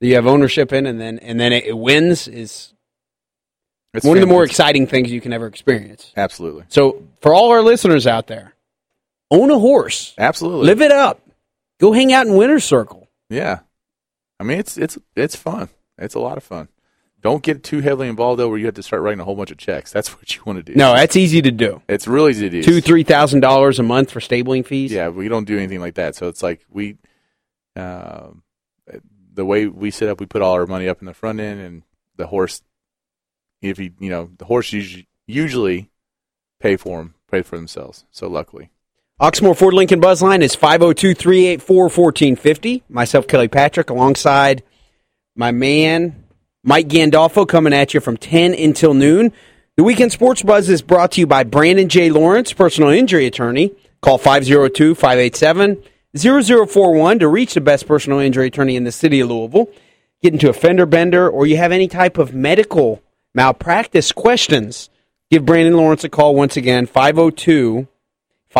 that 0.00 0.06
you 0.06 0.14
have 0.14 0.26
ownership 0.26 0.72
in, 0.72 0.86
and 0.86 1.00
then 1.00 1.18
and 1.20 1.40
then 1.40 1.52
it, 1.52 1.64
it 1.64 1.76
wins 1.76 2.28
is 2.28 2.74
It's 3.94 4.04
one 4.04 4.18
of 4.18 4.20
the 4.20 4.26
more 4.26 4.44
exciting 4.44 4.86
things 4.86 5.10
you 5.10 5.22
can 5.22 5.32
ever 5.32 5.46
experience. 5.46 6.12
absolutely. 6.16 6.64
So 6.68 7.02
for 7.22 7.34
all 7.34 7.50
our 7.50 7.62
listeners 7.62 8.06
out 8.06 8.26
there, 8.26 8.52
Own 9.30 9.50
a 9.50 9.58
horse. 9.58 10.14
Absolutely. 10.18 10.66
Live 10.66 10.80
it 10.82 10.92
up. 10.92 11.20
Go 11.78 11.92
hang 11.92 12.12
out 12.12 12.26
in 12.26 12.34
Winter 12.34 12.60
Circle. 12.60 13.08
Yeah. 13.28 13.60
I 14.38 14.44
mean, 14.44 14.58
it's 14.58 14.76
it's 14.76 14.98
it's 15.14 15.36
fun. 15.36 15.68
It's 15.98 16.14
a 16.14 16.20
lot 16.20 16.36
of 16.36 16.44
fun. 16.44 16.68
Don't 17.22 17.42
get 17.42 17.64
too 17.64 17.80
heavily 17.80 18.08
involved 18.08 18.38
though, 18.38 18.48
where 18.48 18.58
you 18.58 18.66
have 18.66 18.74
to 18.74 18.82
start 18.82 19.02
writing 19.02 19.20
a 19.20 19.24
whole 19.24 19.34
bunch 19.34 19.50
of 19.50 19.58
checks. 19.58 19.92
That's 19.92 20.14
what 20.16 20.34
you 20.36 20.42
want 20.46 20.58
to 20.58 20.62
do. 20.62 20.76
No, 20.76 20.94
that's 20.94 21.16
easy 21.16 21.42
to 21.42 21.50
do. 21.50 21.82
it's 21.88 22.06
really 22.06 22.30
easy 22.30 22.48
to 22.48 22.50
do. 22.50 22.62
Two, 22.62 22.80
three 22.80 23.02
thousand 23.02 23.40
dollars 23.40 23.78
a 23.78 23.82
month 23.82 24.10
for 24.10 24.20
stabling 24.20 24.62
fees. 24.62 24.92
Yeah, 24.92 25.08
we 25.08 25.28
don't 25.28 25.44
do 25.44 25.56
anything 25.56 25.80
like 25.80 25.94
that. 25.94 26.14
So 26.14 26.28
it's 26.28 26.42
like 26.42 26.64
we, 26.70 26.98
um, 27.74 28.42
the 29.32 29.44
way 29.44 29.66
we 29.66 29.90
set 29.90 30.08
up, 30.08 30.20
we 30.20 30.26
put 30.26 30.42
all 30.42 30.54
our 30.54 30.66
money 30.66 30.88
up 30.88 31.00
in 31.00 31.06
the 31.06 31.14
front 31.14 31.40
end, 31.40 31.60
and 31.60 31.82
the 32.16 32.26
horse, 32.26 32.62
if 33.60 33.78
you 33.78 33.92
you 33.98 34.10
know, 34.10 34.30
the 34.38 34.44
horse 34.44 34.72
usually 34.72 35.08
usually 35.26 35.90
pay 36.60 36.76
for 36.76 36.98
them, 36.98 37.14
pay 37.30 37.42
for 37.42 37.56
themselves. 37.56 38.04
So 38.10 38.28
luckily, 38.28 38.70
Oxmoor 39.18 39.56
Ford 39.56 39.72
Lincoln 39.72 39.98
Buzzline 39.98 40.42
is 40.42 40.54
502 40.54 41.14
384 41.14 41.84
1450. 41.84 42.82
Myself, 42.90 43.26
Kelly 43.26 43.48
Patrick, 43.48 43.88
alongside 43.88 44.62
my 45.34 45.52
man, 45.52 46.22
Mike 46.62 46.88
Gandolfo, 46.88 47.48
coming 47.48 47.72
at 47.72 47.94
you 47.94 48.00
from 48.00 48.18
10 48.18 48.52
until 48.52 48.92
noon. 48.92 49.32
The 49.76 49.84
Weekend 49.84 50.12
Sports 50.12 50.42
Buzz 50.42 50.68
is 50.68 50.82
brought 50.82 51.12
to 51.12 51.20
you 51.20 51.26
by 51.26 51.44
Brandon 51.44 51.88
J. 51.88 52.10
Lawrence, 52.10 52.52
personal 52.52 52.90
injury 52.90 53.24
attorney. 53.24 53.74
Call 54.02 54.18
502 54.18 54.94
587 54.94 55.82
0041 56.14 57.18
to 57.20 57.28
reach 57.28 57.54
the 57.54 57.62
best 57.62 57.86
personal 57.86 58.18
injury 58.18 58.48
attorney 58.48 58.76
in 58.76 58.84
the 58.84 58.92
city 58.92 59.20
of 59.20 59.30
Louisville. 59.30 59.70
Get 60.22 60.34
into 60.34 60.50
a 60.50 60.52
fender 60.52 60.84
bender 60.84 61.26
or 61.26 61.46
you 61.46 61.56
have 61.56 61.72
any 61.72 61.88
type 61.88 62.18
of 62.18 62.34
medical 62.34 63.02
malpractice 63.34 64.12
questions. 64.12 64.90
Give 65.30 65.46
Brandon 65.46 65.74
Lawrence 65.74 66.04
a 66.04 66.10
call 66.10 66.34
once 66.34 66.58
again, 66.58 66.84
502 66.84 67.88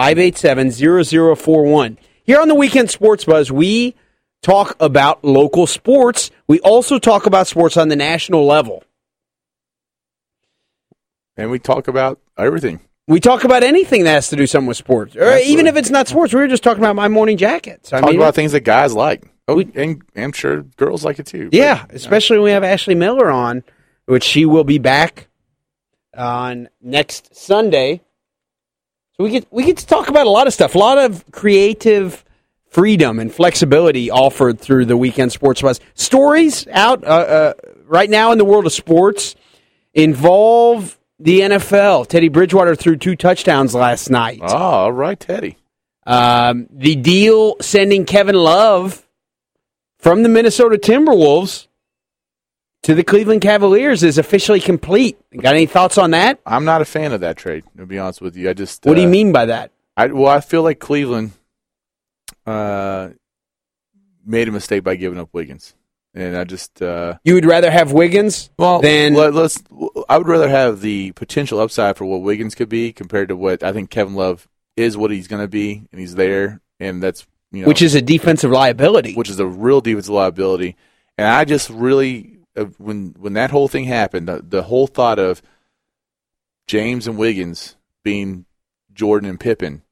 587 0.01 0.73
0041. 0.73 1.97
Here 2.25 2.39
on 2.39 2.49
the 2.49 2.55
Weekend 2.55 2.91
Sports 2.91 3.25
Buzz, 3.25 3.51
we 3.51 3.95
talk 4.43 4.77
about 4.79 5.25
local 5.25 5.67
sports. 5.67 6.31
We 6.47 6.61
also 6.61 6.99
talk 6.99 7.25
about 7.25 7.47
sports 7.47 7.79
on 7.79 7.89
the 7.89 7.97
national 7.97 8.45
level. 8.45 8.85
and 11.39 11.51
we 11.51 11.59
talk 11.59 11.89
about 11.89 12.21
everything. 12.37 12.81
We 13.09 13.21
talk 13.21 13.45
about 13.45 13.63
anything 13.63 14.05
that 14.05 14.11
has 14.11 14.29
to 14.31 14.37
do 14.37 14.47
something 14.47 14.67
with 14.69 14.77
sports, 14.77 15.17
or 15.17 15.23
Absolutely. 15.23 15.53
even 15.53 15.67
if 15.67 15.77
it's 15.77 15.89
not 15.91 16.09
sports. 16.09 16.35
We 16.35 16.41
were 16.41 16.49
just 16.49 16.63
talking 16.63 16.83
about 16.83 16.97
my 16.97 17.09
morning 17.09 17.39
jackets. 17.39 17.91
I 17.93 18.01
Talk 18.01 18.11
mean, 18.11 18.17
about 18.19 18.35
things 18.35 18.53
that 18.53 18.61
guys 18.61 18.93
like. 18.95 19.23
Oh, 19.49 19.61
and 19.75 20.03
I'm 20.15 20.33
sure 20.33 20.63
girls 20.77 21.05
like 21.07 21.19
it 21.21 21.27
too. 21.27 21.45
but- 21.51 21.55
yeah, 21.55 21.87
especially 21.91 22.37
when 22.37 22.45
we 22.45 22.51
have 22.51 22.65
Ashley 22.65 22.95
Miller 22.97 23.31
on, 23.31 23.65
which 24.07 24.25
she 24.25 24.45
will 24.45 24.65
be 24.65 24.77
back 24.79 25.29
on 26.15 26.69
next 26.83 27.35
Sunday. 27.35 28.03
So 29.19 29.25
we 29.25 29.31
get 29.31 29.47
we 29.51 29.65
get 29.65 29.79
to 29.79 29.87
talk 29.87 30.09
about 30.09 30.27
a 30.27 30.31
lot 30.31 30.47
of 30.47 30.53
stuff, 30.53 30.75
a 30.75 30.79
lot 30.79 30.99
of 30.99 31.25
creative 31.33 32.23
freedom 32.69 33.19
and 33.19 33.33
flexibility 33.33 34.11
offered 34.11 34.61
through 34.61 34.85
the 34.85 34.97
weekend 34.97 35.33
sports 35.33 35.63
buzz. 35.63 35.81
Stories 35.95 36.67
out 36.69 37.03
uh, 37.03 37.07
uh, 37.07 37.53
right 37.87 38.11
now 38.11 38.33
in 38.33 38.37
the 38.37 38.45
world 38.45 38.67
of 38.67 38.73
sports 38.75 39.35
involve 39.95 40.99
the 41.19 41.41
NFL. 41.41 42.07
Teddy 42.09 42.29
Bridgewater 42.29 42.75
threw 42.75 42.97
two 42.97 43.17
touchdowns 43.17 43.75
last 43.75 44.11
night. 44.11 44.41
Oh, 44.43 44.55
all 44.55 44.93
right, 44.93 45.19
Teddy. 45.19 45.57
Um, 46.07 46.67
the 46.71 46.97
deal 46.97 47.57
sending 47.63 48.05
Kevin 48.05 48.35
Love 48.37 49.09
from 49.99 50.23
the 50.25 50.29
Minnesota 50.29 50.77
Timberwolves 50.77 51.66
to 52.87 52.95
the 52.95 53.03
Cleveland 53.03 53.41
Cavaliers 53.41 54.05
is 54.05 54.17
officially 54.17 54.61
complete. 54.61 55.19
Got 55.37 55.57
any 55.57 55.67
thoughts 55.67 55.99
on 55.99 56.13
that? 56.13 56.39
I'm 56.47 56.65
not 56.65 56.83
a 56.83 56.85
fan 56.85 57.13
of 57.13 57.21
that 57.21 57.37
trade. 57.37 57.65
To 57.77 57.85
be 57.85 57.99
honest 57.99 58.21
with 58.21 58.37
you, 58.37 58.49
I 58.49 58.53
just. 58.53 58.87
What 58.87 58.95
do 58.95 59.01
you 59.01 59.09
uh, 59.09 59.11
mean 59.11 59.33
by 59.33 59.47
that? 59.47 59.73
I 59.97 60.07
well, 60.07 60.29
I 60.29 60.41
feel 60.41 60.63
like 60.63 60.79
Cleveland 60.79 61.33
uh, 62.47 63.09
made 64.25 64.47
a 64.47 64.53
mistake 64.53 64.85
by 64.85 64.95
giving 64.95 65.19
up 65.19 65.31
Wiggins, 65.33 65.75
and 66.15 66.37
I 66.37 66.45
just 66.45 66.81
uh, 66.81 67.19
You 67.25 67.35
would 67.35 67.45
rather 67.45 67.73
have 67.73 67.91
Wiggins 67.91 68.51
well 68.57 68.81
than 68.81 69.15
let, 69.15 69.35
us 69.35 69.59
I 70.09 70.17
would 70.19 70.29
rather 70.29 70.49
have 70.49 70.81
the 70.81 71.11
potential 71.13 71.59
upside 71.59 71.97
for 71.97 72.05
what 72.05 72.23
Wiggins 72.23 72.55
could 72.55 72.69
be 72.69 72.93
compared 72.93 73.31
to 73.31 73.37
what 73.37 73.65
I 73.65 73.73
think 73.73 73.91
Kevin 73.91 74.15
Love 74.15 74.47
is, 74.77 74.97
what 74.97 75.11
he's 75.11 75.27
going 75.27 75.43
to 75.43 75.49
be, 75.49 75.89
and 75.91 76.01
he's 76.01 76.15
there, 76.15 76.61
and 76.79 77.03
that's 77.03 77.27
you 77.51 77.63
know 77.63 77.67
which 77.67 77.83
is 77.83 77.97
a 77.97 78.03
defensive 78.03 78.53
liability. 78.53 79.15
which 79.15 79.29
is 79.29 79.41
a 79.41 79.47
real 79.47 79.81
defensive 79.81 80.15
liability. 80.15 80.77
And 81.19 81.27
I 81.27 81.47
just 81.47 81.71
really, 81.71 82.36
when 82.79 83.15
when 83.19 83.35
that 83.35 83.51
whole 83.51 83.69
thing 83.69 83.85
happened, 83.85 84.29
the, 84.29 84.43
the 84.47 84.63
whole 84.65 84.87
thought 84.87 85.19
of 85.19 85.43
James 86.67 87.07
and 87.07 87.19
Wiggins 87.19 87.77
being 88.03 88.47
Jordan 88.93 89.29
and 89.29 89.41
Pippen 89.41 89.83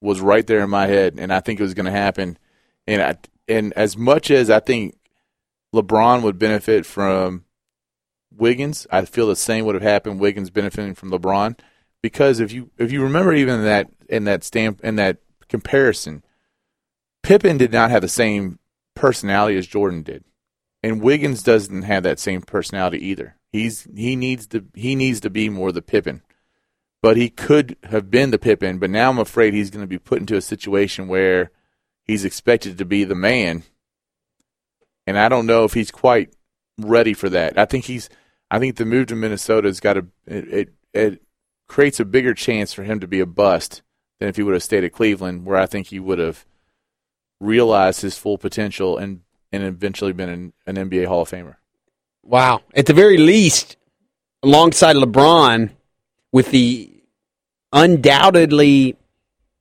was 0.00 0.20
right 0.20 0.46
there 0.46 0.60
in 0.60 0.70
my 0.70 0.86
head, 0.86 1.14
and 1.18 1.32
I 1.32 1.40
think 1.40 1.58
it 1.58 1.62
was 1.62 1.74
going 1.74 1.86
to 1.86 1.92
happen. 1.92 2.38
And 2.86 3.02
I, 3.02 3.16
and 3.48 3.72
as 3.74 3.96
much 3.96 4.30
as 4.30 4.50
I 4.50 4.60
think 4.60 4.96
LeBron 5.74 6.22
would 6.22 6.38
benefit 6.38 6.86
from 6.86 7.44
Wiggins, 8.34 8.86
I 8.90 9.04
feel 9.04 9.26
the 9.26 9.36
same 9.36 9.64
would 9.64 9.74
have 9.74 9.82
happened. 9.82 10.20
Wiggins 10.20 10.50
benefiting 10.50 10.94
from 10.94 11.10
LeBron, 11.10 11.58
because 12.02 12.40
if 12.40 12.52
you 12.52 12.70
if 12.78 12.92
you 12.92 13.02
remember 13.02 13.32
even 13.32 13.64
that 13.64 13.88
in 14.08 14.24
that 14.24 14.44
stamp 14.44 14.80
in 14.82 14.96
that 14.96 15.18
comparison, 15.48 16.24
Pippen 17.22 17.58
did 17.58 17.72
not 17.72 17.90
have 17.90 18.02
the 18.02 18.08
same 18.08 18.58
personality 18.94 19.56
as 19.56 19.66
Jordan 19.66 20.02
did, 20.02 20.24
and 20.82 21.02
Wiggins 21.02 21.42
doesn't 21.42 21.82
have 21.82 22.02
that 22.04 22.18
same 22.18 22.42
personality 22.42 23.04
either. 23.06 23.36
He's 23.50 23.88
he 23.94 24.16
needs 24.16 24.46
to 24.48 24.64
he 24.74 24.94
needs 24.94 25.20
to 25.20 25.30
be 25.30 25.48
more 25.48 25.72
the 25.72 25.82
Pippen, 25.82 26.22
but 27.02 27.16
he 27.16 27.30
could 27.30 27.76
have 27.84 28.10
been 28.10 28.30
the 28.30 28.38
Pippen. 28.38 28.78
But 28.78 28.90
now 28.90 29.10
I'm 29.10 29.18
afraid 29.18 29.54
he's 29.54 29.70
going 29.70 29.82
to 29.82 29.88
be 29.88 29.98
put 29.98 30.20
into 30.20 30.36
a 30.36 30.42
situation 30.42 31.08
where 31.08 31.50
he's 32.04 32.24
expected 32.24 32.78
to 32.78 32.84
be 32.84 33.04
the 33.04 33.14
man, 33.14 33.64
and 35.06 35.18
I 35.18 35.28
don't 35.28 35.46
know 35.46 35.64
if 35.64 35.74
he's 35.74 35.90
quite 35.90 36.34
ready 36.78 37.14
for 37.14 37.28
that. 37.30 37.58
I 37.58 37.64
think 37.64 37.86
he's 37.86 38.08
I 38.50 38.58
think 38.58 38.76
the 38.76 38.84
move 38.84 39.08
to 39.08 39.16
Minnesota's 39.16 39.80
got 39.80 39.96
a 39.96 40.06
it, 40.26 40.48
it 40.52 40.68
it 40.92 41.22
creates 41.66 42.00
a 42.00 42.04
bigger 42.04 42.34
chance 42.34 42.72
for 42.72 42.82
him 42.82 43.00
to 43.00 43.06
be 43.06 43.20
a 43.20 43.26
bust 43.26 43.82
than 44.20 44.28
if 44.28 44.36
he 44.36 44.42
would 44.42 44.54
have 44.54 44.62
stayed 44.62 44.84
at 44.84 44.92
Cleveland, 44.92 45.46
where 45.46 45.58
I 45.58 45.66
think 45.66 45.88
he 45.88 46.00
would 46.00 46.18
have 46.18 46.44
realized 47.40 48.02
his 48.02 48.18
full 48.18 48.36
potential 48.36 48.98
and 48.98 49.20
and 49.52 49.62
eventually 49.62 50.12
been 50.12 50.28
an, 50.28 50.52
an 50.66 50.76
NBA 50.76 51.06
Hall 51.06 51.22
of 51.22 51.30
Famer. 51.30 51.56
Wow. 52.22 52.62
At 52.74 52.86
the 52.86 52.94
very 52.94 53.16
least, 53.18 53.76
alongside 54.42 54.96
LeBron, 54.96 55.70
with 56.32 56.50
the 56.50 56.92
undoubtedly 57.72 58.96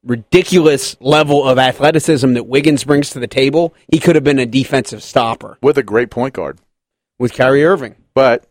ridiculous 0.04 0.96
level 1.00 1.48
of 1.48 1.58
athleticism 1.58 2.34
that 2.34 2.48
Wiggins 2.48 2.84
brings 2.84 3.10
to 3.12 3.20
the 3.20 3.28
table, 3.28 3.74
he 3.88 4.00
could 4.00 4.16
have 4.16 4.24
been 4.24 4.40
a 4.40 4.46
defensive 4.46 5.04
stopper 5.04 5.58
with 5.62 5.78
a 5.78 5.84
great 5.84 6.10
point 6.10 6.34
guard. 6.34 6.60
with 7.18 7.34
Kyrie 7.34 7.66
Irving 7.66 7.96
But 8.14 8.48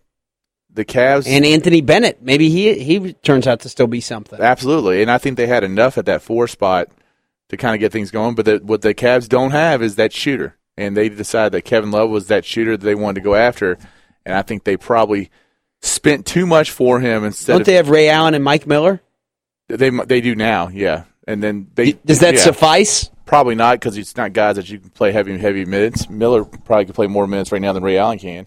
the 0.73 0.85
Cavs 0.85 1.27
and 1.27 1.45
Anthony 1.45 1.81
Bennett. 1.81 2.23
Maybe 2.23 2.51
he 2.51 2.79
he 2.79 3.15
turns 3.15 3.47
out 3.47 3.61
to 3.61 3.69
still 3.69 3.87
be 3.87 4.01
something. 4.01 4.41
absolutely, 4.41 5.01
and 5.03 5.11
I 5.11 5.19
think 5.19 5.37
they 5.37 5.47
had 5.47 5.65
enough 5.65 5.97
at 5.97 6.07
that 6.07 6.21
four 6.23 6.47
spot 6.49 6.89
to 7.49 7.57
kind 7.57 7.75
of 7.75 7.81
get 7.81 7.93
things 7.93 8.11
going. 8.11 8.35
But 8.35 8.45
the, 8.45 8.57
what 8.63 8.83
the 8.83 8.93
Cavs 8.95 9.29
don't 9.29 9.53
have 9.53 9.83
is 9.83 9.97
that 9.97 10.13
shooter, 10.13 10.57
and 10.77 10.97
they 10.97 11.09
decided 11.09 11.53
that 11.53 11.63
Kevin 11.63 11.91
Love 11.91 12.11
was 12.11 12.29
that 12.29 12.45
shooter 12.45 12.77
that 12.77 12.85
they 12.85 12.95
wanted 12.95 13.17
to 13.17 13.21
go 13.21 13.35
after, 13.35 13.79
and 14.25 14.35
I 14.35 14.43
think 14.43 14.65
they 14.65 14.77
probably 14.77 15.31
spent 15.83 16.27
too 16.27 16.47
much 16.47 16.71
for 16.71 17.01
him 17.01 17.25
instead 17.25 17.53
Don't 17.53 17.61
of 17.63 17.67
they 17.67 17.75
have 17.75 17.89
Ray 17.89 18.09
Allen 18.09 18.35
and 18.35 18.45
Mike 18.45 18.67
Miller? 18.67 19.01
they 19.69 19.91
they 19.91 20.21
do 20.21 20.35
now, 20.35 20.69
yeah. 20.69 21.05
And 21.27 21.43
then 21.43 21.69
they 21.75 21.93
Does 21.93 22.21
that 22.21 22.35
yeah. 22.35 22.41
suffice? 22.41 23.11
Probably 23.25 23.57
not 23.57 23.81
because 23.81 23.99
it's 23.99 24.17
not 24.17 24.33
guys 24.33 24.57
that 24.57 24.71
you 24.71 24.79
can 24.79 24.91
play 24.91 25.11
heavy 25.11 25.37
heavy 25.37 25.65
minutes. 25.65 26.09
Miller 26.09 26.45
probably 26.45 26.87
could 26.87 26.95
play 26.95 27.09
more 27.09 27.27
minutes 27.27 27.51
right 27.51 27.61
now 27.61 27.73
than 27.73 27.83
Ray 27.83 27.99
Allen 27.99 28.19
can. 28.19 28.47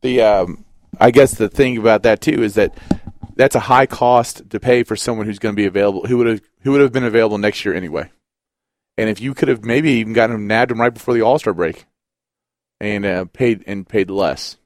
The 0.00 0.22
um, 0.22 0.64
I 0.98 1.10
guess 1.10 1.34
the 1.34 1.48
thing 1.48 1.78
about 1.78 2.02
that 2.02 2.20
too 2.20 2.42
is 2.42 2.54
that 2.54 2.76
that's 3.36 3.54
a 3.54 3.60
high 3.60 3.86
cost 3.86 4.50
to 4.50 4.58
pay 4.58 4.82
for 4.82 4.96
someone 4.96 5.26
who's 5.26 5.38
going 5.38 5.54
to 5.54 5.56
be 5.56 5.66
available 5.66 6.06
who 6.06 6.18
would 6.18 6.26
have 6.26 6.40
who 6.62 6.72
would 6.72 6.80
have 6.80 6.92
been 6.92 7.04
available 7.04 7.38
next 7.38 7.64
year 7.64 7.74
anyway. 7.74 8.10
And 8.98 9.08
if 9.08 9.20
you 9.20 9.32
could 9.32 9.46
have 9.46 9.64
maybe 9.64 9.92
even 9.92 10.12
gotten 10.12 10.34
him 10.34 10.46
nabbed 10.48 10.72
him 10.72 10.80
right 10.80 10.92
before 10.92 11.14
the 11.14 11.22
All 11.22 11.38
Star 11.38 11.54
break, 11.54 11.86
and 12.80 13.06
uh, 13.06 13.24
paid 13.26 13.62
and 13.66 13.88
paid 13.88 14.10
less, 14.10 14.56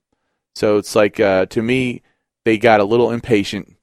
so 0.54 0.78
it's 0.78 0.96
like 0.96 1.20
uh, 1.20 1.46
to 1.46 1.62
me 1.62 2.02
they 2.44 2.56
got 2.56 2.80
a 2.80 2.84
little 2.84 3.10
impatient. 3.10 3.76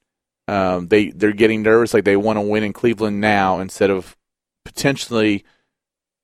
Um, 0.48 0.88
they 0.88 1.10
they're 1.10 1.32
getting 1.32 1.62
nervous, 1.62 1.94
like 1.94 2.04
they 2.04 2.16
want 2.16 2.36
to 2.36 2.42
win 2.42 2.64
in 2.64 2.72
Cleveland 2.72 3.20
now 3.20 3.60
instead 3.60 3.90
of 3.90 4.16
potentially 4.64 5.44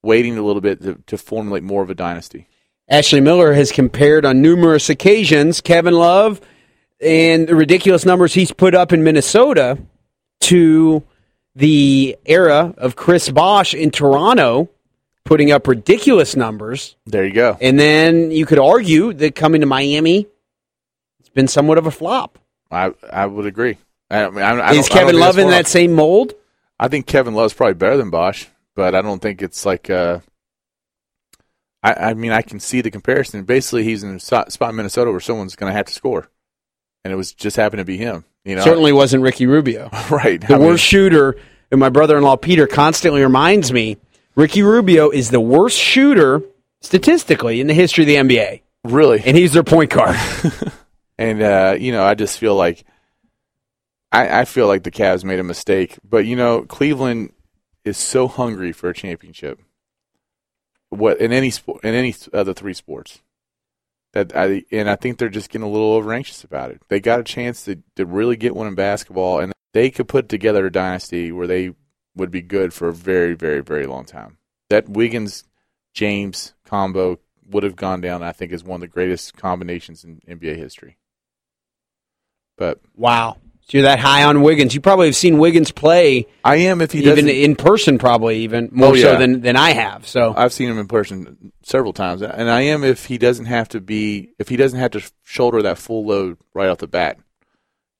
waiting 0.03 0.37
a 0.37 0.43
little 0.43 0.61
bit 0.61 0.83
to, 0.83 1.01
to 1.07 1.17
formulate 1.17 1.63
more 1.63 1.85
of 1.85 1.91
a 1.91 1.95
dynasty. 1.95 2.49
Ashley 2.89 3.21
Miller 3.21 3.53
has 3.53 3.71
compared 3.71 4.25
on 4.25 4.43
numerous 4.43 4.89
occasions 4.89 5.61
Kevin 5.61 5.95
Love 5.95 6.41
and 7.01 7.49
the 7.49 7.55
ridiculous 7.55 8.05
numbers 8.05 8.35
he's 8.35 8.53
put 8.53 8.75
up 8.75 8.93
in 8.93 9.05
Minnesota 9.05 9.79
to 10.43 11.05
the 11.57 12.17
era 12.27 12.73
of 12.77 12.95
Chris 12.95 13.29
Bosh 13.31 13.75
in 13.75 13.91
Toronto, 13.91 14.69
putting 15.25 15.51
up 15.51 15.67
ridiculous 15.67 16.37
numbers. 16.37 16.95
There 17.07 17.25
you 17.25 17.33
go. 17.33 17.57
And 17.61 17.81
then 17.81 18.31
you 18.31 18.47
could 18.47 18.59
argue 18.59 19.13
that 19.15 19.35
coming 19.35 19.63
to 19.63 19.67
Miami, 19.67 20.27
it's 21.19 21.31
been 21.31 21.49
somewhat 21.49 21.79
of 21.79 21.87
a 21.87 21.91
flop. 21.91 22.39
I 22.71 22.93
I 23.11 23.27
would 23.27 23.47
agree. 23.47 23.79
I, 24.11 24.21
I 24.21 24.23
I, 24.25 24.27
Is 24.29 24.31
don't- 24.31 24.61
I 24.61 24.73
don't 24.75 24.89
Kevin 24.91 25.19
Love 25.19 25.39
in 25.39 25.51
that 25.51 25.67
same 25.67 25.93
mold? 25.95 26.35
I 26.79 26.89
think 26.89 27.07
Kevin 27.07 27.35
Love's 27.35 27.55
probably 27.55 27.75
better 27.75 27.97
than 27.97 28.11
Bosh, 28.11 28.49
but 28.75 28.95
I 28.95 29.01
don't 29.03 29.21
think 29.23 29.41
it's 29.43 29.65
like. 29.65 29.89
Uh, 29.91 30.21
I, 31.83 32.11
I 32.11 32.15
mean, 32.15 32.33
I 32.33 32.43
can 32.43 32.61
see 32.61 32.81
the 32.83 32.91
comparison. 32.91 33.45
Basically, 33.45 33.85
he's 33.85 34.03
in 34.03 34.17
a 34.17 34.21
spot 34.21 34.53
in 34.61 34.77
Minnesota 34.77 35.11
where 35.11 35.21
someone's 35.21 35.57
going 35.57 35.71
to 35.71 35.77
have 35.77 35.87
to 35.87 35.93
score, 35.93 36.29
and 37.05 37.13
it 37.13 37.17
was 37.17 37.33
just 37.33 37.57
happened 37.57 37.79
to 37.79 37.85
be 37.85 37.97
him. 37.97 38.25
You 38.47 38.55
know, 38.55 38.63
Certainly 38.63 38.93
wasn't 38.93 39.25
Ricky 39.25 39.47
Rubio. 39.47 39.91
right. 40.11 40.41
The 40.41 40.55
I 40.55 40.59
mean, 40.59 40.69
worst 40.69 40.85
shooter, 40.85 41.37
and 41.73 41.81
my 41.81 41.89
brother-in-law 41.89 42.37
Peter 42.37 42.69
constantly 42.69 43.21
reminds 43.21 43.73
me, 43.73 43.97
Ricky 44.37 44.63
Rubio 44.63 45.11
is 45.11 45.31
the 45.31 45.41
worst 45.41 45.77
shooter 45.77 46.43
statistically 46.81 47.61
in 47.61 47.67
the 47.67 47.75
history 47.75 48.05
of 48.05 48.09
the 48.09 48.15
NBA, 48.15 48.61
really, 48.85 49.21
and 49.25 49.37
he's 49.37 49.53
their 49.53 49.65
point 49.65 49.91
guard. 49.91 50.17
and 51.19 51.43
uh, 51.43 51.77
you 51.77 51.91
know, 51.91 52.05
I 52.05 52.15
just 52.15 52.39
feel 52.39 52.55
like 52.55 52.85
I, 54.13 54.43
I 54.43 54.45
feel 54.45 54.69
like 54.69 54.85
the 54.85 54.93
Cavs 54.93 55.25
made 55.25 55.41
a 55.41 55.45
mistake, 55.45 55.99
but 56.09 56.25
you 56.25 56.37
know, 56.37 56.63
Cleveland 56.63 57.33
is 57.85 57.99
so 57.99 58.29
hungry 58.29 58.71
for 58.71 58.89
a 58.89 58.95
championship. 58.95 59.61
What 60.91 61.19
in 61.19 61.33
any 61.33 61.51
sport, 61.51 61.83
in 61.83 61.95
any 61.95 62.15
of 62.33 62.47
the 62.47 62.55
three 62.55 62.75
sports, 62.75 63.21
that 64.17 64.35
I 64.35 64.65
and 64.73 64.89
I 64.89 64.97
think 64.97 65.19
they're 65.19 65.29
just 65.29 65.51
getting 65.51 65.67
a 65.67 65.71
little 65.71 65.93
over 65.93 66.13
anxious 66.13 66.43
about 66.43 66.71
it. 66.71 66.81
They 66.89 67.01
got 67.01 67.21
a 67.21 67.25
chance 67.25 67.65
to 67.67 67.83
to 67.97 68.07
really 68.07 68.37
get 68.37 68.57
one 68.57 68.67
in 68.67 68.75
basketball, 68.75 69.41
and 69.41 69.53
they 69.75 69.91
could 69.91 70.09
put 70.09 70.31
together 70.31 70.65
a 70.65 70.73
dynasty 70.73 71.33
where 71.33 71.47
they 71.47 71.75
would 72.15 72.31
be 72.31 72.41
good 72.41 72.73
for 72.73 72.89
a 72.89 72.95
very, 72.95 73.35
very, 73.35 73.61
very 73.61 73.87
long 73.87 74.07
time. 74.07 74.39
That 74.71 74.89
Wiggins 74.89 75.45
James 75.93 76.55
combo 76.65 77.19
would 77.47 77.63
have 77.63 77.77
gone 77.77 78.01
down, 78.01 78.23
I 78.23 78.33
think, 78.33 78.53
as 78.53 78.65
one 78.65 78.77
of 78.77 78.81
the 78.81 78.87
greatest 78.87 79.37
combinations 79.37 80.03
in 80.03 80.21
NBA 80.27 80.57
history. 80.57 80.97
But 82.57 82.81
wow. 82.95 83.37
So 83.69 83.79
you're 83.79 83.83
that 83.87 83.99
high 83.99 84.23
on 84.23 84.43
Wiggins. 84.43 84.75
You 84.75 84.81
probably 84.81 85.07
have 85.07 85.17
seen 85.17 85.39
Wiggins 85.39 85.73
play 85.73 86.27
I 86.45 86.57
am 86.57 86.81
if 86.81 86.93
he 86.93 87.01
even 87.01 87.25
doesn't. 87.25 87.29
in 87.29 87.57
person, 87.57 87.99
probably 87.99 88.39
even 88.45 88.69
more 88.71 88.91
Oh, 88.91 88.95
so 88.95 89.13
yeah. 89.13 89.19
than, 89.19 89.41
than 89.41 89.57
I 89.57 89.71
have. 89.73 90.07
So 90.07 90.33
I've 90.37 90.53
seen 90.53 90.69
him 90.69 90.79
in 90.79 90.87
person 90.87 91.53
several 91.65 91.93
times, 91.93 92.23
and 92.23 92.49
I 92.49 92.61
am 92.63 92.85
if 92.85 93.07
he 93.07 93.19
doesn't 93.19 93.47
have 93.47 93.69
to 93.71 93.81
be 93.81 94.31
if 94.39 94.49
he 94.49 94.57
doesn't 94.57 94.79
have 94.79 94.93
to 94.93 95.03
shoulder 95.25 95.63
that 95.63 95.79
full 95.79 96.07
load 96.07 96.39
right 96.55 96.69
off 96.69 96.79
the 96.79 96.87
bat. 96.87 97.19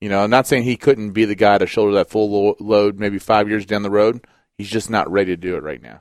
You 0.01 0.09
know, 0.09 0.23
I'm 0.23 0.31
not 0.31 0.47
saying 0.47 0.63
he 0.63 0.77
couldn't 0.77 1.11
be 1.13 1.25
the 1.25 1.35
guy 1.35 1.59
to 1.59 1.67
shoulder 1.67 1.95
that 1.95 2.11
full 2.11 2.31
lo- 2.31 2.57
load 2.61 2.99
maybe 3.01 3.19
five 3.19 3.49
years 3.49 3.67
down 3.67 3.83
the 3.83 3.91
road. 3.91 4.25
He's 4.59 4.71
just 4.71 4.89
not 4.89 5.11
ready 5.11 5.33
to 5.33 5.37
do 5.37 5.57
it 5.57 5.63
right 5.65 5.83
now. 5.83 6.01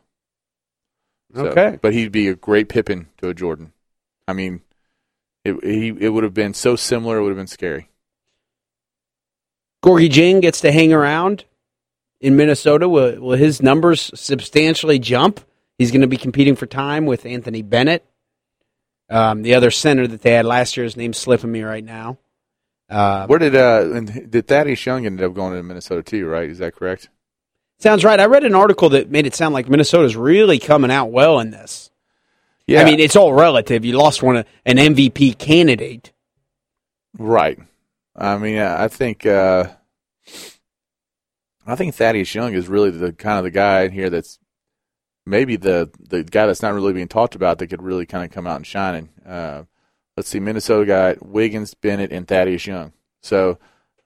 So- 1.33 1.47
Okay. 1.47 1.79
but 1.81 1.93
he'd 1.93 2.11
be 2.11 2.27
a 2.27 2.35
great 2.35 2.69
Pippen 2.69 3.07
to 3.17 3.29
a 3.29 3.33
Jordan. 3.33 3.73
I 4.27 4.33
mean, 4.33 4.61
it 5.43 5.55
he 5.63 5.87
it 5.99 6.09
would 6.09 6.23
have 6.23 6.33
been 6.35 6.53
so 6.53 6.75
similar. 6.75 7.17
It 7.17 7.23
would 7.23 7.29
have 7.29 7.37
been 7.37 7.47
scary. 7.47 7.89
Gorgui 9.85 10.09
Dieng 10.09 10.41
gets 10.41 10.61
to 10.61 10.71
hang 10.71 10.91
around 10.93 11.45
in 12.19 12.35
Minnesota. 12.35 12.89
Will, 12.89 13.21
will 13.21 13.37
his 13.37 13.61
numbers 13.61 14.09
substantially 14.19 14.97
jump? 14.97 15.39
He's 15.77 15.91
going 15.91 16.01
to 16.01 16.07
be 16.07 16.17
competing 16.17 16.55
for 16.55 16.65
time 16.65 17.05
with 17.05 17.25
Anthony 17.25 17.61
Bennett. 17.61 18.03
Um, 19.11 19.43
the 19.43 19.53
other 19.53 19.69
center 19.69 20.07
that 20.07 20.23
they 20.23 20.31
had 20.31 20.45
last 20.45 20.75
year, 20.75 20.85
his 20.85 20.97
name's 20.97 21.19
slipping 21.19 21.51
me 21.51 21.61
right 21.61 21.83
now. 21.83 22.17
Uh, 22.89 23.27
Where 23.27 23.39
did 23.39 23.55
uh 23.55 23.89
and 23.93 24.31
did 24.31 24.47
Thaddeus 24.47 24.85
Young 24.85 25.05
end 25.05 25.21
up 25.21 25.33
going 25.33 25.53
to 25.55 25.63
Minnesota 25.63 26.03
too? 26.03 26.27
Right? 26.27 26.49
Is 26.49 26.59
that 26.59 26.75
correct? 26.75 27.09
sounds 27.77 28.03
right. 28.03 28.19
I 28.19 28.25
read 28.25 28.43
an 28.43 28.55
article 28.55 28.89
that 28.89 29.11
made 29.11 29.27
it 29.27 29.35
sound 29.35 29.53
like 29.53 29.69
Minnesota's 29.69 30.15
really 30.15 30.59
coming 30.59 30.91
out 30.91 31.11
well 31.11 31.39
in 31.39 31.51
this. 31.51 31.91
Yeah. 32.67 32.81
I 32.81 32.85
mean, 32.85 32.99
it's 32.99 33.15
all 33.15 33.33
relative. 33.33 33.85
You 33.85 33.97
lost 33.97 34.23
one, 34.23 34.45
an 34.65 34.77
MVP 34.77 35.37
candidate. 35.37 36.11
Right. 37.17 37.59
I 38.15 38.37
mean, 38.37 38.59
I 38.59 38.87
think 38.87 39.25
uh, 39.25 39.74
I 41.65 41.75
think 41.75 41.95
Thaddeus 41.95 42.33
Young 42.35 42.53
is 42.53 42.67
really 42.67 42.91
the 42.91 43.11
kind 43.13 43.37
of 43.37 43.43
the 43.43 43.51
guy 43.51 43.83
in 43.83 43.91
here 43.91 44.09
that's 44.09 44.39
maybe 45.25 45.55
the 45.55 45.89
the 45.99 46.23
guy 46.23 46.45
that's 46.45 46.61
not 46.61 46.73
really 46.73 46.93
being 46.93 47.07
talked 47.07 47.35
about 47.35 47.57
that 47.59 47.67
could 47.67 47.81
really 47.81 48.05
kind 48.05 48.23
of 48.23 48.31
come 48.31 48.47
out 48.47 48.57
and 48.57 48.67
shine. 48.67 48.95
And, 48.95 49.09
uh, 49.27 49.63
let's 50.15 50.29
see, 50.29 50.39
Minnesota 50.39 50.85
got 50.85 51.25
Wiggins, 51.25 51.73
Bennett, 51.73 52.11
and 52.11 52.27
Thaddeus 52.27 52.67
Young. 52.67 52.93
So 53.21 53.57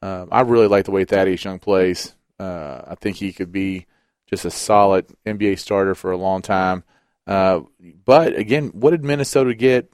um, 0.02 0.30
I 0.31 0.41
really 0.41 0.68
like 0.68 0.86
the 0.86 0.91
way 0.91 1.06
Thaddeus 1.06 1.44
Young 1.44 1.60
plays. 1.60 2.15
Uh, 2.40 2.81
I 2.88 2.95
think 2.95 3.18
he 3.18 3.34
could 3.34 3.52
be 3.52 3.86
just 4.27 4.45
a 4.45 4.52
solid 4.52 5.07
NBA 5.26 5.60
starter 5.60 5.95
for 5.95 6.11
a 6.11 6.18
long 6.18 6.41
time. 6.41 6.84
Uh, 7.27 7.61
but 8.06 8.36
again, 8.36 8.69
what 8.69 8.91
did 8.91 9.03
Minnesota 9.03 9.53
get 9.53 9.91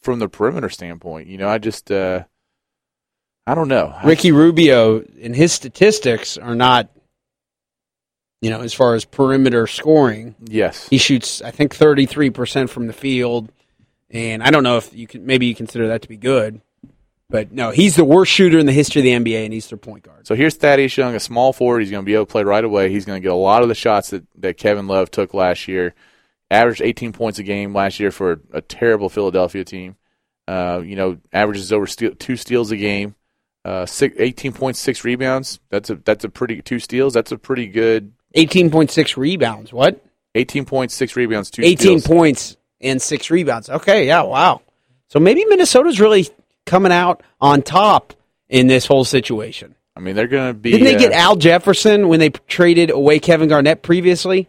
from 0.00 0.18
the 0.18 0.28
perimeter 0.28 0.68
standpoint? 0.68 1.28
You 1.28 1.38
know, 1.38 1.48
I 1.48 1.58
just 1.58 1.90
uh, 1.90 2.24
I 3.48 3.54
don't 3.54 3.68
know. 3.68 3.96
Ricky 4.04 4.30
Rubio 4.30 5.02
and 5.22 5.34
his 5.34 5.54
statistics 5.54 6.36
are 6.36 6.54
not, 6.54 6.90
you 8.42 8.50
know, 8.50 8.60
as 8.60 8.74
far 8.74 8.94
as 8.94 9.06
perimeter 9.06 9.66
scoring. 9.66 10.34
Yes. 10.44 10.86
He 10.88 10.98
shoots, 10.98 11.40
I 11.40 11.50
think, 11.50 11.74
33% 11.74 12.68
from 12.68 12.88
the 12.88 12.92
field. 12.92 13.50
And 14.10 14.42
I 14.42 14.50
don't 14.50 14.64
know 14.64 14.76
if 14.76 14.94
you 14.94 15.06
can, 15.06 15.24
maybe 15.24 15.46
you 15.46 15.54
consider 15.54 15.88
that 15.88 16.02
to 16.02 16.08
be 16.08 16.18
good. 16.18 16.60
But 17.30 17.50
no, 17.50 17.70
he's 17.70 17.96
the 17.96 18.04
worst 18.04 18.30
shooter 18.30 18.58
in 18.58 18.66
the 18.66 18.72
history 18.72 19.00
of 19.00 19.04
the 19.04 19.32
NBA, 19.32 19.44
and 19.44 19.52
he's 19.54 19.66
their 19.68 19.78
point 19.78 20.02
guard. 20.02 20.26
So 20.26 20.34
here's 20.34 20.56
Thaddeus 20.56 20.94
Young, 20.94 21.14
a 21.14 21.20
small 21.20 21.54
forward. 21.54 21.80
He's 21.80 21.90
going 21.90 22.04
to 22.04 22.06
be 22.06 22.14
able 22.14 22.26
to 22.26 22.30
play 22.32 22.42
right 22.42 22.64
away. 22.64 22.90
He's 22.90 23.06
going 23.06 23.20
to 23.20 23.26
get 23.26 23.32
a 23.32 23.34
lot 23.34 23.62
of 23.62 23.68
the 23.68 23.74
shots 23.74 24.10
that, 24.10 24.24
that 24.36 24.58
Kevin 24.58 24.88
Love 24.88 25.10
took 25.10 25.32
last 25.32 25.68
year. 25.68 25.94
Averaged 26.50 26.82
18 26.82 27.14
points 27.14 27.38
a 27.38 27.42
game 27.42 27.74
last 27.74 27.98
year 27.98 28.10
for 28.10 28.32
a, 28.32 28.38
a 28.58 28.60
terrible 28.60 29.08
Philadelphia 29.08 29.64
team. 29.64 29.96
Uh, 30.46 30.82
you 30.84 30.96
know, 30.96 31.16
averages 31.32 31.72
over 31.72 31.86
steal, 31.86 32.14
two 32.14 32.36
steals 32.36 32.70
a 32.70 32.76
game. 32.76 33.14
Uh, 33.64 33.84
six, 33.84 34.14
18 34.18 34.54
rebounds. 35.04 35.60
That's 35.68 35.90
a 35.90 35.96
that's 35.96 36.24
a 36.24 36.28
pretty 36.28 36.62
two 36.62 36.78
steals. 36.78 37.12
That's 37.12 37.32
a 37.32 37.38
pretty 37.38 37.66
good 37.66 38.12
18.6 38.36 39.16
rebounds. 39.16 39.72
What? 39.72 40.04
18.6 40.34 41.16
rebounds, 41.16 41.50
two 41.50 41.62
18 41.62 41.76
steals. 41.76 42.06
points 42.06 42.56
and 42.80 43.00
six 43.02 43.30
rebounds. 43.30 43.68
Okay, 43.68 44.06
yeah, 44.06 44.22
wow. 44.22 44.62
So 45.08 45.18
maybe 45.18 45.44
Minnesota's 45.46 46.00
really 46.00 46.28
coming 46.66 46.92
out 46.92 47.22
on 47.40 47.62
top 47.62 48.12
in 48.48 48.66
this 48.66 48.86
whole 48.86 49.04
situation. 49.04 49.74
I 49.96 50.00
mean, 50.00 50.14
they're 50.14 50.28
going 50.28 50.50
to 50.50 50.54
be. 50.54 50.70
Didn't 50.70 50.84
they 50.86 50.96
get 50.96 51.12
uh, 51.12 51.16
Al 51.16 51.36
Jefferson 51.36 52.08
when 52.08 52.20
they 52.20 52.30
traded 52.30 52.90
away 52.90 53.18
Kevin 53.18 53.48
Garnett 53.48 53.82
previously? 53.82 54.48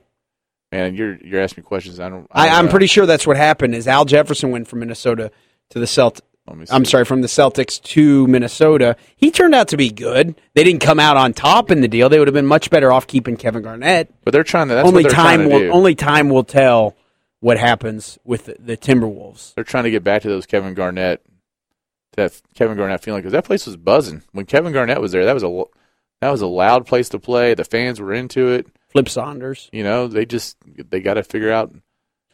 Man, 0.72 0.94
you're 0.94 1.18
you're 1.18 1.42
asking 1.42 1.64
me 1.64 1.66
questions. 1.66 2.00
I 2.00 2.10
don't. 2.10 2.28
I, 2.32 2.50
I'm 2.50 2.70
pretty 2.70 2.86
sure 2.86 3.08
that's 3.08 3.26
what 3.26 3.38
happened. 3.38 3.74
Is 3.74 3.88
Al 3.88 4.06
Jefferson 4.06 4.52
went 4.52 4.68
from 4.68 4.80
Minnesota 4.80 5.32
to 5.72 5.80
the 5.80 5.88
Celt? 5.88 6.22
I'm 6.70 6.86
sorry, 6.86 7.06
from 7.06 7.22
the 7.22 7.28
Celtics 7.28 7.82
to 7.82 8.28
Minnesota. 8.28 8.96
He 9.16 9.32
turned 9.32 9.56
out 9.56 9.70
to 9.70 9.78
be 9.78 9.90
good. 9.90 10.40
They 10.54 10.64
didn't 10.64 10.82
come 10.82 11.00
out 11.00 11.18
on 11.18 11.34
top 11.34 11.72
in 11.72 11.82
the 11.82 11.88
deal. 11.88 12.10
They 12.10 12.20
would 12.20 12.28
have 12.28 12.34
been 12.34 12.46
much 12.46 12.70
better 12.70 12.92
off 12.92 13.08
keeping 13.08 13.38
Kevin 13.38 13.62
Garnett. 13.62 14.14
But 14.24 14.32
they're 14.32 14.44
trying 14.44 14.70
to. 14.70 14.76
That's 14.76 14.88
only 14.88 15.04
what 15.04 15.10
they're 15.10 15.16
time 15.16 15.40
trying 15.40 15.50
to 15.50 15.56
will 15.56 15.60
do. 15.62 15.72
only 15.72 15.96
time 15.96 16.30
will 16.30 16.44
tell 16.44 16.96
what 17.40 17.58
happens 17.58 18.20
with 18.24 18.46
the, 18.46 18.56
the 18.60 18.78
Timberwolves. 18.78 19.54
they're 19.54 19.64
trying 19.64 19.86
to 19.86 19.92
get 19.92 20.04
back 20.04 20.24
to 20.24 20.28
those 20.30 20.46
Kevin 20.46 20.74
Garnett, 20.74 21.26
that 22.14 22.42
Kevin 22.54 22.78
Garnett 22.78 23.02
feeling 23.02 23.22
because 23.22 23.32
that 23.32 23.46
place 23.46 23.66
was 23.66 23.78
buzzing 23.78 24.24
when 24.32 24.46
Kevin 24.46 24.74
Garnett 24.74 25.02
was 25.02 25.12
there. 25.12 25.26
That 25.26 25.34
was 25.34 25.44
a 25.44 25.64
that 26.22 26.32
was 26.32 26.42
a 26.42 26.48
loud 26.48 26.86
place 26.86 27.10
to 27.10 27.20
play. 27.20 27.54
The 27.54 27.64
fans 27.64 28.02
were 28.02 28.14
into 28.14 28.50
it. 28.50 28.68
Flip 28.90 29.08
Saunders. 29.08 29.70
You 29.72 29.84
know, 29.84 30.08
they 30.08 30.26
just 30.26 30.58
they 30.66 31.00
got 31.00 31.14
to 31.14 31.24
figure 31.24 31.52
out 31.52 31.74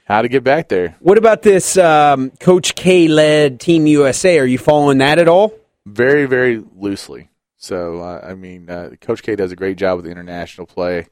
how 0.06 0.22
to 0.22 0.30
get 0.30 0.44
back 0.44 0.70
there. 0.70 0.96
What 1.00 1.18
about 1.18 1.42
this 1.42 1.78
um, 1.78 2.32
Coach 2.40 2.76
K 2.76 3.08
led 3.08 3.60
Team 3.60 3.86
USA? 3.88 4.40
Are 4.40 4.46
you 4.46 4.58
following 4.58 5.00
that 5.00 5.20
at 5.20 5.28
all? 5.28 5.54
Very 5.86 6.26
very 6.26 6.64
loosely. 6.76 7.30
So 7.58 8.00
uh, 8.00 8.22
I 8.24 8.36
mean, 8.36 8.70
uh, 8.70 8.92
Coach 9.02 9.22
K 9.22 9.36
does 9.36 9.52
a 9.52 9.56
great 9.56 9.78
job 9.78 9.98
with 9.98 10.06
the 10.06 10.12
international 10.12 10.68
play. 10.68 11.08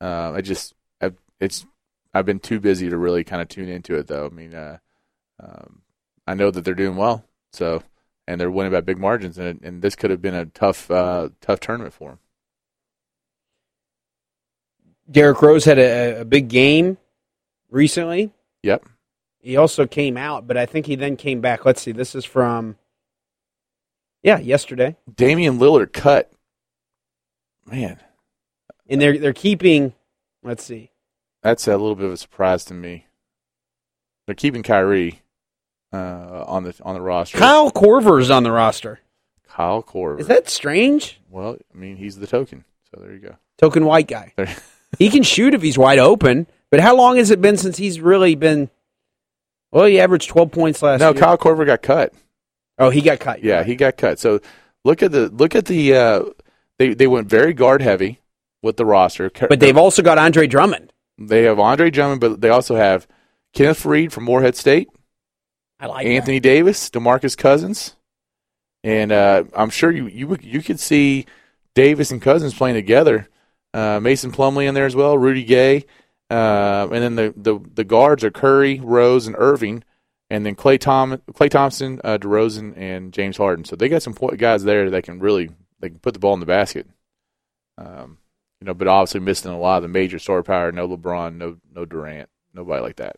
Uh, 0.00 0.32
I 0.36 0.40
just 0.40 0.74
I, 1.00 1.12
it's 1.40 1.66
I've 2.14 2.26
been 2.26 2.40
too 2.40 2.60
busy 2.60 2.88
to 2.88 2.96
really 2.96 3.24
kind 3.24 3.42
of 3.42 3.48
tune 3.48 3.68
into 3.68 3.96
it 3.96 4.06
though. 4.06 4.26
I 4.26 4.28
mean, 4.28 4.54
uh, 4.54 4.78
um, 5.40 5.82
I 6.26 6.34
know 6.34 6.50
that 6.50 6.64
they're 6.64 6.74
doing 6.74 6.96
well. 6.96 7.24
So 7.52 7.82
and 8.26 8.40
they're 8.40 8.50
winning 8.50 8.72
by 8.72 8.80
big 8.80 8.98
margins, 8.98 9.38
and, 9.38 9.62
and 9.62 9.82
this 9.82 9.94
could 9.94 10.10
have 10.10 10.20
been 10.20 10.34
a 10.34 10.46
tough, 10.46 10.90
uh, 10.90 11.28
tough 11.40 11.60
tournament 11.60 11.94
for 11.94 12.10
them. 12.10 12.18
Derrick 15.08 15.40
Rose 15.40 15.64
had 15.64 15.78
a, 15.78 16.22
a 16.22 16.24
big 16.24 16.48
game 16.48 16.98
recently. 17.70 18.32
Yep. 18.62 18.84
He 19.38 19.56
also 19.56 19.86
came 19.86 20.16
out, 20.16 20.46
but 20.46 20.56
I 20.56 20.66
think 20.66 20.86
he 20.86 20.96
then 20.96 21.16
came 21.16 21.40
back. 21.40 21.64
Let's 21.64 21.80
see. 21.80 21.92
This 21.92 22.14
is 22.14 22.24
from 22.24 22.76
yeah, 24.22 24.38
yesterday. 24.38 24.96
Damian 25.14 25.58
Lillard 25.58 25.92
cut. 25.92 26.32
Man, 27.64 27.98
And 28.88 29.00
they're 29.00 29.18
they're 29.18 29.32
keeping 29.32 29.92
let's 30.42 30.62
see. 30.64 30.90
that's 31.42 31.66
a 31.66 31.72
little 31.72 31.96
bit 31.96 32.06
of 32.06 32.12
a 32.12 32.16
surprise 32.16 32.64
to 32.66 32.74
me. 32.74 33.06
They're 34.26 34.34
keeping 34.34 34.62
Kyrie 34.62 35.22
uh, 35.92 36.44
on 36.46 36.64
the 36.64 36.74
on 36.82 36.94
the 36.94 37.00
roster. 37.00 37.38
Kyle 37.38 37.70
Korver's 37.70 38.30
on 38.30 38.42
the 38.44 38.52
roster. 38.52 39.00
Kyle 39.48 39.82
Korver. 39.82 40.20
Is 40.20 40.26
that 40.28 40.48
strange? 40.48 41.20
well, 41.30 41.56
I 41.74 41.76
mean, 41.76 41.96
he's 41.96 42.18
the 42.18 42.26
token. 42.26 42.64
So 42.92 43.00
there 43.00 43.12
you 43.12 43.20
go. 43.20 43.36
Token 43.58 43.84
white 43.84 44.08
guy. 44.08 44.32
He 44.98 45.10
can 45.10 45.24
shoot 45.24 45.52
if 45.52 45.60
he's 45.60 45.76
wide 45.76 45.98
open, 45.98 46.46
but 46.70 46.80
how 46.80 46.96
long 46.96 47.16
has 47.16 47.30
it 47.30 47.40
been 47.40 47.56
since 47.56 47.76
he's 47.76 48.00
really 48.00 48.34
been 48.34 48.70
well, 49.72 49.86
he 49.86 50.00
averaged 50.00 50.28
12 50.28 50.52
points 50.52 50.82
last 50.82 51.00
year? 51.00 51.08
no, 51.08 51.14
year. 51.14 51.22
Kyle 51.22 51.38
Korver 51.38 51.66
got 51.66 51.82
cut. 51.82 52.14
oh, 52.78 52.90
he 52.90 53.00
got 53.00 53.20
cut. 53.20 53.42
Yeah, 53.42 53.62
he 53.62 53.76
got 53.76 53.96
cut. 53.96 54.18
So 54.18 54.40
look 54.84 55.02
at 55.02 55.12
the 55.12 55.28
look 55.28 55.54
at 55.54 55.66
the 55.66 55.94
uh, 55.94 56.22
they 56.78 56.94
they 56.94 57.06
went 57.06 57.28
very 57.28 57.52
guard 57.52 57.82
heavy 57.82 58.20
with 58.62 58.76
the 58.76 58.86
roster. 58.86 59.30
But 59.30 59.60
they've 59.60 59.76
also 59.76 60.02
got 60.02 60.18
Andre 60.18 60.46
Drummond. 60.46 60.92
They 61.18 61.44
have 61.44 61.58
Andre 61.58 61.90
Drummond, 61.90 62.20
but 62.20 62.40
they 62.40 62.48
also 62.48 62.76
have 62.76 63.06
Kenneth 63.54 63.82
Faried 63.82 64.12
from 64.12 64.24
Morehead 64.24 64.54
State, 64.54 64.88
I 65.78 65.86
like 65.86 66.06
Anthony 66.06 66.40
Davis, 66.40 66.88
Demarcus 66.88 67.36
Cousins, 67.36 67.96
and 68.82 69.12
uh, 69.12 69.44
I'm 69.54 69.70
sure 69.70 69.90
you 69.90 70.06
you 70.06 70.36
you 70.40 70.62
could 70.62 70.80
see 70.80 71.26
Davis 71.74 72.10
and 72.10 72.22
Cousins 72.22 72.54
playing 72.54 72.76
together. 72.76 73.28
Uh, 73.74 74.00
Mason 74.00 74.32
Plumlee 74.32 74.66
in 74.66 74.74
there 74.74 74.86
as 74.86 74.96
well, 74.96 75.18
Rudy 75.18 75.44
Gay, 75.44 75.84
uh, 76.30 76.88
and 76.92 77.02
then 77.02 77.16
the, 77.16 77.34
the 77.36 77.60
the 77.74 77.84
guards 77.84 78.24
are 78.24 78.30
Curry, 78.30 78.80
Rose, 78.80 79.26
and 79.26 79.36
Irving, 79.38 79.84
and 80.30 80.44
then 80.44 80.54
Klay 80.56 80.78
Tom 80.78 81.18
Klay 81.32 81.50
Thompson, 81.50 82.00
uh, 82.04 82.18
DeRozan, 82.18 82.76
and 82.76 83.12
James 83.12 83.36
Harden. 83.36 83.64
So 83.64 83.76
they 83.76 83.88
got 83.88 84.02
some 84.02 84.14
guys 84.36 84.64
there 84.64 84.90
that 84.90 85.04
can 85.04 85.20
really 85.20 85.50
they 85.80 85.90
can 85.90 85.98
put 85.98 86.14
the 86.14 86.20
ball 86.20 86.34
in 86.34 86.40
the 86.40 86.46
basket. 86.46 86.86
Um, 87.78 88.18
you 88.60 88.66
know, 88.66 88.74
but 88.74 88.88
obviously 88.88 89.20
missing 89.20 89.52
a 89.52 89.58
lot 89.58 89.76
of 89.76 89.82
the 89.82 89.88
major 89.88 90.18
star 90.18 90.42
power. 90.42 90.72
No 90.72 90.88
LeBron, 90.88 91.36
no 91.36 91.58
no 91.74 91.84
Durant, 91.84 92.28
nobody 92.54 92.82
like 92.82 92.96
that. 92.96 93.16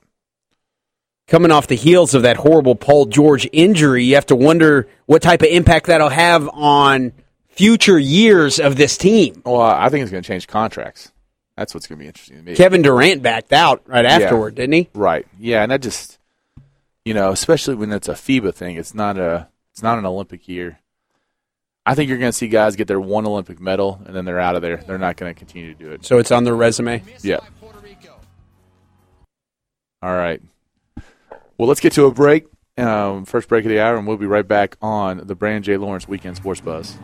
coming 1.29 1.51
off 1.53 1.67
the 1.69 1.77
heels 1.77 2.15
of 2.15 2.23
that 2.23 2.37
horrible 2.37 2.75
Paul 2.75 3.07
George 3.07 3.49
injury, 3.53 4.05
you 4.05 4.15
have 4.17 4.27
to 4.27 4.37
wonder 4.37 4.89
what 5.07 5.23
type 5.23 5.43
of 5.43 5.49
impact 5.49 5.87
that'll 5.87 6.09
have 6.09 6.49
on 6.49 7.13
future 7.49 7.99
years 7.99 8.59
of 8.59 8.77
this 8.77 8.97
team. 8.97 9.43
Well, 9.45 9.61
I 9.61 9.89
think 9.89 10.03
it's 10.03 10.11
going 10.11 10.23
to 10.23 10.27
change 10.27 10.47
contracts. 10.47 11.13
That's 11.59 11.75
what's 11.75 11.89
going 11.89 11.99
to 11.99 12.03
be 12.05 12.07
interesting 12.07 12.37
to 12.37 12.43
me. 12.45 12.55
Kevin 12.55 12.83
Durant 12.83 13.21
backed 13.21 13.53
out 13.53 13.83
right 13.87 14.05
afterward, 14.05 14.55
didn't 14.55 14.75
he? 14.75 14.89
Right. 14.95 15.27
Yeah, 15.41 15.65
and 15.65 15.73
I 15.73 15.79
just 15.79 16.19
you 17.05 17.15
know, 17.15 17.33
especially 17.33 17.75
when 17.75 17.91
it's 17.93 18.07
a 18.07 18.13
FIBA 18.13 18.55
thing, 18.55 18.77
it's 18.77 18.95
not 18.95 19.19
a 19.19 19.49
it's 19.73 19.83
not 19.83 19.99
an 19.99 20.07
Olympic 20.07 20.47
year. 20.47 20.79
I 21.85 21.95
think 21.95 22.09
you're 22.11 22.19
going 22.19 22.31
to 22.31 22.37
see 22.37 22.49
guys 22.49 22.77
get 22.77 22.87
their 22.87 23.01
one 23.01 23.27
Olympic 23.27 23.61
medal 23.61 24.01
and 24.07 24.15
then 24.15 24.25
they're 24.25 24.39
out 24.39 24.55
of 24.55 24.63
there. 24.63 24.77
They're 24.77 24.99
not 24.99 25.17
going 25.17 25.35
to 25.35 25.39
continue 25.39 25.73
to 25.73 25.79
do 25.79 25.91
it. 25.91 26.05
So 26.05 26.19
it's 26.19 26.31
on 26.31 26.45
their 26.45 26.55
resume. 26.55 27.03
Yeah. 27.23 27.39
All 30.03 30.15
right. 30.15 30.41
Well, 31.57 31.67
let's 31.67 31.81
get 31.81 31.95
to 31.95 32.05
a 32.05 32.13
break. 32.13 32.47
Um, 32.77 33.25
first 33.25 33.49
break 33.49 33.65
of 33.65 33.71
the 33.71 33.81
hour, 33.81 33.97
and 33.97 34.07
we'll 34.07 34.19
be 34.19 34.27
right 34.27 34.47
back 34.47 34.77
on 34.81 35.27
the 35.27 35.35
Brand 35.35 35.65
J. 35.65 35.77
Lawrence 35.77 36.07
Weekend 36.07 36.37
Sports 36.37 36.61
Buzz. 36.61 36.97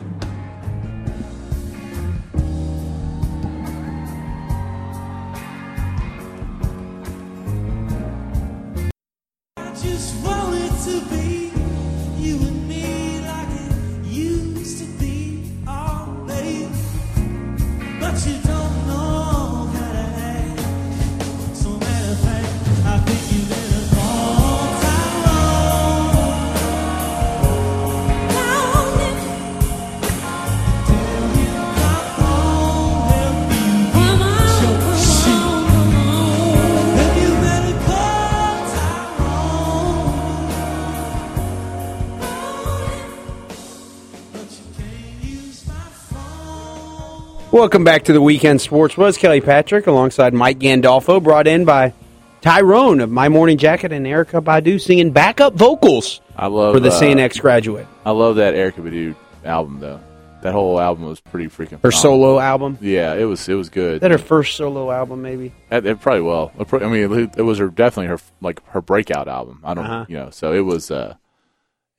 Welcome 47.55 47.85
back 47.85 48.03
to 48.07 48.13
the 48.13 48.21
Weekend 48.21 48.61
Sports 48.61 48.97
Buzz. 48.97 49.17
Kelly 49.17 49.41
Patrick 49.41 49.87
alongside 49.87 50.35
Mike 50.35 50.59
Gandolfo, 50.59 51.23
brought 51.23 51.47
in 51.47 51.65
by 51.65 51.93
Tyrone 52.41 52.99
of 52.99 53.13
My 53.13 53.29
Morning 53.29 53.59
Jacket 53.59 53.93
and 53.93 54.05
Erykah 54.05 54.43
Badu 54.43 54.81
singing 54.81 55.13
backup 55.13 55.55
vocals 55.55 56.21
I 56.35 56.49
love 56.49 56.75
for 56.75 56.81
the 56.81 56.91
uh. 56.91 57.15
X 57.21 57.39
graduate. 57.39 57.87
I 58.05 58.11
love 58.11 58.35
that 58.37 58.55
Erykah 58.55 58.83
Badu 58.83 59.15
album 59.45 59.79
though. 59.79 60.01
That 60.43 60.53
whole 60.53 60.81
album 60.81 61.05
was 61.05 61.21
pretty 61.21 61.47
freaking. 61.47 61.81
Her 61.81 61.93
phenomenal. 61.93 62.01
solo 62.01 62.39
album. 62.41 62.79
Yeah, 62.81 63.15
it 63.15 63.25
was. 63.25 63.49
It 63.49 63.55
was 63.55 63.69
good. 63.71 63.95
Is 63.95 64.01
that 64.01 64.11
her 64.11 64.19
first 64.19 64.57
solo 64.57 64.91
album, 64.91 65.23
maybe? 65.23 65.53
It, 65.71 65.87
it 65.87 66.01
probably 66.01 66.23
will. 66.23 66.51
I 66.59 66.89
mean, 66.89 67.13
it, 67.21 67.35
it 67.39 67.43
was 67.43 67.59
her 67.59 67.69
definitely 67.69 68.09
her 68.09 68.19
like 68.41 68.67
her 68.71 68.83
breakout 68.83 69.29
album. 69.29 69.61
I 69.63 69.75
don't, 69.75 69.87
Uh-huh. 69.87 70.07
you 70.09 70.17
know. 70.17 70.31
So 70.31 70.53
it 70.53 70.63
was, 70.63 70.91
uh, 70.91 71.15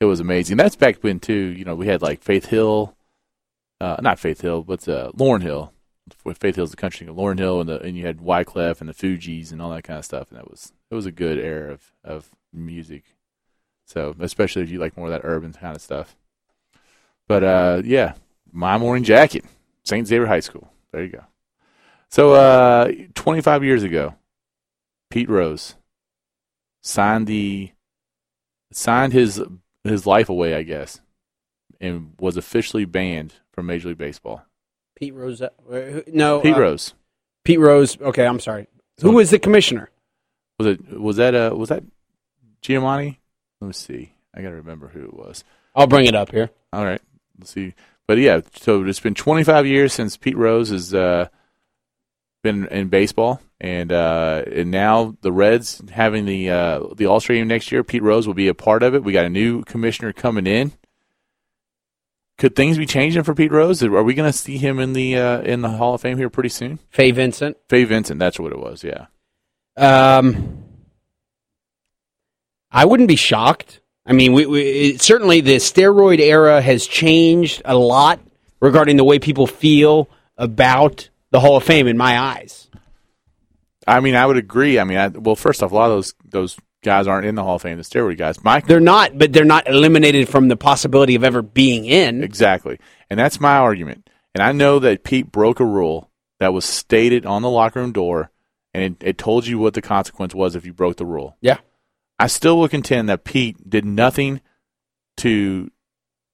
it 0.01 0.05
was 0.05 0.19
amazing. 0.19 0.57
That's 0.57 0.75
back 0.75 0.97
when 1.01 1.21
too. 1.21 1.33
You 1.33 1.63
know, 1.63 1.75
we 1.75 1.87
had 1.87 2.01
like 2.01 2.21
Faith 2.21 2.47
Hill, 2.47 2.93
uh, 3.85 3.97
not 4.01 4.19
Faith 4.19 4.41
Hill, 4.41 4.63
but 4.63 4.87
uh, 4.87 5.11
Lauryn 5.11 5.43
Hill. 5.43 5.71
Faith 6.39 6.55
Hill's 6.55 6.71
the 6.71 6.77
country 6.77 6.99
singer, 6.99 7.17
Lauryn 7.17 7.39
Hill, 7.39 7.59
and 7.59 7.69
the 7.69 7.79
and 7.81 7.97
you 7.97 8.05
had 8.05 8.19
Wyclef 8.19 8.79
and 8.79 8.89
the 8.89 8.93
Fugees 8.93 9.51
and 9.51 9.61
all 9.61 9.71
that 9.71 9.83
kind 9.83 9.99
of 9.99 10.05
stuff. 10.05 10.29
And 10.29 10.37
that 10.37 10.49
was 10.49 10.71
it 10.89 10.95
was 10.95 11.05
a 11.05 11.11
good 11.11 11.37
era 11.37 11.71
of 11.71 11.93
of 12.03 12.29
music. 12.53 13.03
So 13.85 14.15
especially 14.19 14.63
if 14.63 14.69
you 14.69 14.79
like 14.79 14.97
more 14.97 15.07
of 15.07 15.13
that 15.13 15.27
urban 15.27 15.53
kind 15.53 15.75
of 15.75 15.81
stuff. 15.81 16.15
But 17.27 17.43
uh, 17.43 17.81
yeah, 17.83 18.13
my 18.51 18.77
morning 18.77 19.03
jacket, 19.03 19.45
St. 19.83 20.07
Xavier 20.07 20.27
High 20.27 20.39
School. 20.39 20.71
There 20.91 21.03
you 21.03 21.09
go. 21.09 21.23
So, 22.09 22.33
uh, 22.33 22.91
25 23.15 23.63
years 23.63 23.83
ago, 23.83 24.15
Pete 25.09 25.29
Rose 25.29 25.75
signed 26.81 27.27
the 27.27 27.71
signed 28.71 29.13
his 29.13 29.41
his 29.83 30.05
life 30.05 30.29
away, 30.29 30.55
I 30.55 30.63
guess, 30.63 31.01
and 31.85 32.13
was 32.19 32.37
officially 32.37 32.85
banned 32.85 33.33
from 33.51 33.65
Major 33.67 33.89
League 33.89 33.97
Baseball. 33.97 34.43
Pete 34.95 35.13
Rose. 35.13 35.41
uh, 35.41 35.49
No. 36.07 36.39
Pete 36.41 36.55
uh, 36.55 36.59
Rose 36.59 36.93
Pete 37.43 37.59
Rose. 37.59 37.99
Okay, 38.01 38.25
I'm 38.25 38.39
sorry. 38.39 38.67
So- 38.97 39.09
Who 39.09 39.15
was 39.17 39.29
the 39.29 39.39
commissioner? 39.39 39.89
was 40.59 40.67
it? 40.67 40.99
Was 40.99 41.17
that 41.17 41.35
uh 41.35 41.53
was 41.55 41.69
that 41.69 41.83
Giamatti? 42.61 43.17
Let 43.61 43.67
me 43.67 43.73
see. 43.73 44.13
I 44.33 44.41
gotta 44.41 44.55
remember 44.55 44.87
who 44.87 45.03
it 45.03 45.13
was. 45.13 45.43
I'll 45.75 45.87
bring 45.87 46.05
it 46.05 46.15
up 46.15 46.31
here. 46.31 46.49
All 46.73 46.85
right, 46.85 47.01
let's 47.37 47.51
see. 47.51 47.73
But 48.07 48.17
yeah, 48.19 48.41
so 48.55 48.83
it's 48.85 48.99
been 48.99 49.15
25 49.15 49.65
years 49.65 49.91
since 49.91 50.15
Pete 50.15 50.37
Rose 50.37 50.69
has 50.69 50.93
uh, 50.93 51.27
been 52.43 52.67
in 52.67 52.87
baseball, 52.87 53.41
and 53.59 53.91
uh, 53.91 54.43
and 54.51 54.71
now 54.71 55.15
the 55.21 55.31
Reds 55.31 55.81
having 55.91 56.25
the 56.25 56.49
uh, 56.49 56.83
the 56.95 57.05
All 57.07 57.19
Star 57.19 57.35
game 57.35 57.47
next 57.47 57.71
year. 57.71 57.83
Pete 57.83 58.03
Rose 58.03 58.27
will 58.27 58.33
be 58.33 58.47
a 58.47 58.53
part 58.53 58.83
of 58.83 58.93
it. 58.95 59.03
We 59.03 59.11
got 59.13 59.25
a 59.25 59.29
new 59.29 59.63
commissioner 59.63 60.13
coming 60.13 60.47
in. 60.47 60.71
Could 62.37 62.55
things 62.55 62.77
be 62.77 62.85
changing 62.85 63.23
for 63.23 63.33
Pete 63.33 63.51
Rose? 63.51 63.81
Are 63.81 64.03
we 64.03 64.13
going 64.13 64.29
to 64.29 64.37
see 64.37 64.57
him 64.57 64.79
in 64.79 64.93
the 64.93 65.17
uh, 65.17 65.41
in 65.41 65.61
the 65.61 65.69
Hall 65.69 65.93
of 65.93 66.01
Fame 66.01 66.17
here 66.17 66.29
pretty 66.29 66.49
soon? 66.49 66.79
Fay 66.89 67.11
Vincent. 67.11 67.57
Fay 67.69 67.85
Vincent, 67.85 68.19
that's 68.19 68.39
what 68.39 68.51
it 68.51 68.59
was. 68.59 68.83
Yeah, 68.83 69.05
Um, 69.77 70.63
I 72.71 72.85
wouldn't 72.85 73.07
be 73.07 73.15
shocked. 73.15 73.79
I 74.05 74.13
mean, 74.13 74.33
we, 74.33 74.45
we 74.45 74.61
it, 74.61 75.01
certainly 75.01 75.41
the 75.41 75.55
steroid 75.55 76.19
era 76.19 76.61
has 76.61 76.85
changed 76.85 77.61
a 77.65 77.75
lot 77.75 78.19
regarding 78.59 78.97
the 78.97 79.03
way 79.05 79.17
people 79.17 79.47
feel 79.47 80.09
about 80.37 81.09
the 81.31 81.39
Hall 81.39 81.55
of 81.55 81.63
Fame. 81.63 81.87
In 81.87 81.97
my 81.97 82.19
eyes, 82.19 82.69
I 83.87 84.01
mean, 84.01 84.15
I 84.15 84.25
would 84.25 84.37
agree. 84.37 84.77
I 84.77 84.83
mean, 84.83 84.97
I, 84.97 85.07
well, 85.07 85.37
first 85.37 85.63
off, 85.63 85.71
a 85.71 85.75
lot 85.75 85.89
of 85.89 85.95
those 85.95 86.13
those 86.25 86.57
guys 86.85 87.07
aren't 87.07 87.25
in 87.25 87.35
the 87.35 87.43
Hall 87.43 87.55
of 87.55 87.61
Fame. 87.61 87.77
The 87.77 87.83
steroid 87.83 88.17
guys, 88.17 88.41
Mike, 88.43 88.67
they're 88.67 88.79
not, 88.79 89.17
but 89.17 89.33
they're 89.33 89.43
not 89.43 89.67
eliminated 89.67 90.29
from 90.29 90.47
the 90.47 90.55
possibility 90.55 91.15
of 91.15 91.23
ever 91.23 91.41
being 91.41 91.85
in. 91.85 92.23
Exactly. 92.23 92.79
And 93.09 93.19
that's 93.19 93.41
my 93.41 93.57
argument. 93.57 94.09
And 94.33 94.41
I 94.41 94.51
know 94.53 94.79
that 94.79 95.03
Pete 95.03 95.31
broke 95.31 95.59
a 95.59 95.65
rule 95.65 96.09
that 96.39 96.53
was 96.53 96.65
stated 96.65 97.25
on 97.25 97.41
the 97.41 97.49
locker 97.49 97.79
room 97.81 97.91
door, 97.91 98.31
and 98.73 98.83
it, 98.83 99.07
it 99.07 99.17
told 99.17 99.47
you 99.47 99.59
what 99.59 99.73
the 99.73 99.81
consequence 99.81 100.33
was 100.33 100.55
if 100.55 100.65
you 100.65 100.73
broke 100.73 100.97
the 100.97 101.05
rule. 101.05 101.35
Yeah. 101.41 101.57
I 102.19 102.27
still 102.27 102.57
will 102.57 102.69
contend 102.69 103.09
that 103.09 103.23
Pete 103.23 103.69
did 103.69 103.85
nothing 103.85 104.41
to. 105.17 105.69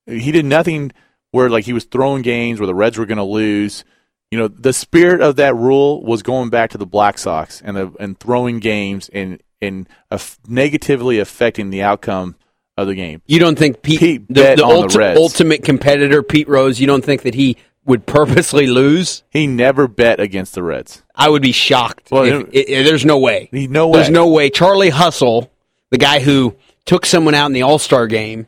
He 0.06 0.32
did 0.32 0.46
nothing 0.46 0.92
where 1.32 1.50
like 1.50 1.66
he 1.66 1.74
was 1.74 1.86
throwing 1.86 2.22
games 2.22 2.60
where 2.60 2.68
the 2.68 2.76
Reds 2.76 2.98
were 2.98 3.06
going 3.06 3.18
to 3.18 3.24
lose. 3.24 3.84
You 4.30 4.40
know, 4.40 4.48
the 4.48 4.74
spirit 4.74 5.22
of 5.22 5.38
that 5.38 5.56
rule 5.56 6.04
was 6.04 6.24
going 6.24 6.50
back 6.50 6.72
to 6.72 6.78
the 6.78 6.86
Black 6.86 7.18
Sox 7.18 7.62
and 7.62 7.76
the 7.76 7.94
and 8.00 8.20
throwing 8.20 8.60
games 8.60 9.10
and 9.12 9.42
aff- 10.10 10.40
negatively 10.48 11.20
affecting 11.20 11.70
the 11.70 11.82
outcome 11.84 12.36
of 12.78 12.88
the 12.88 12.96
game. 12.96 13.22
You 13.28 13.40
don't 13.40 13.58
think 13.58 13.82
Pete, 13.82 14.00
Pete 14.00 14.28
the, 14.28 14.56
the, 14.56 14.64
on 14.64 14.88
the 14.88 15.16
ultimate 15.18 15.64
competitor, 15.64 16.24
Pete 16.24 16.48
Rose, 16.48 16.80
you 16.80 16.88
don't 16.88 17.04
think 17.04 17.24
that 17.24 17.36
he 17.36 17.58
would 17.86 18.06
purposely 18.06 18.68
lose? 18.68 19.24
He 19.30 19.48
never 19.48 19.88
bet 19.88 20.20
against 20.20 20.54
the 20.56 20.64
Reds. 20.64 21.04
I 21.16 21.30
would 21.30 21.42
be 21.42 21.52
shocked. 21.52 22.10
Well, 22.12 22.24
if- 22.24 22.48
it- 22.54 22.70
i- 22.76 22.80
i- 22.80 22.84
there's 22.84 23.06
no 23.06 23.18
way. 23.20 23.50
No 23.52 23.92
There's 23.92 24.10
no 24.10 24.28
way. 24.28 24.50
Charlie 24.50 24.90
Hustle, 24.90 25.52
the 25.90 25.98
guy 25.98 26.20
who 26.20 26.56
took 26.86 27.06
someone 27.06 27.36
out 27.36 27.48
in 27.48 27.54
the 27.54 27.64
All 27.64 27.80
Star 27.80 28.08
game, 28.08 28.48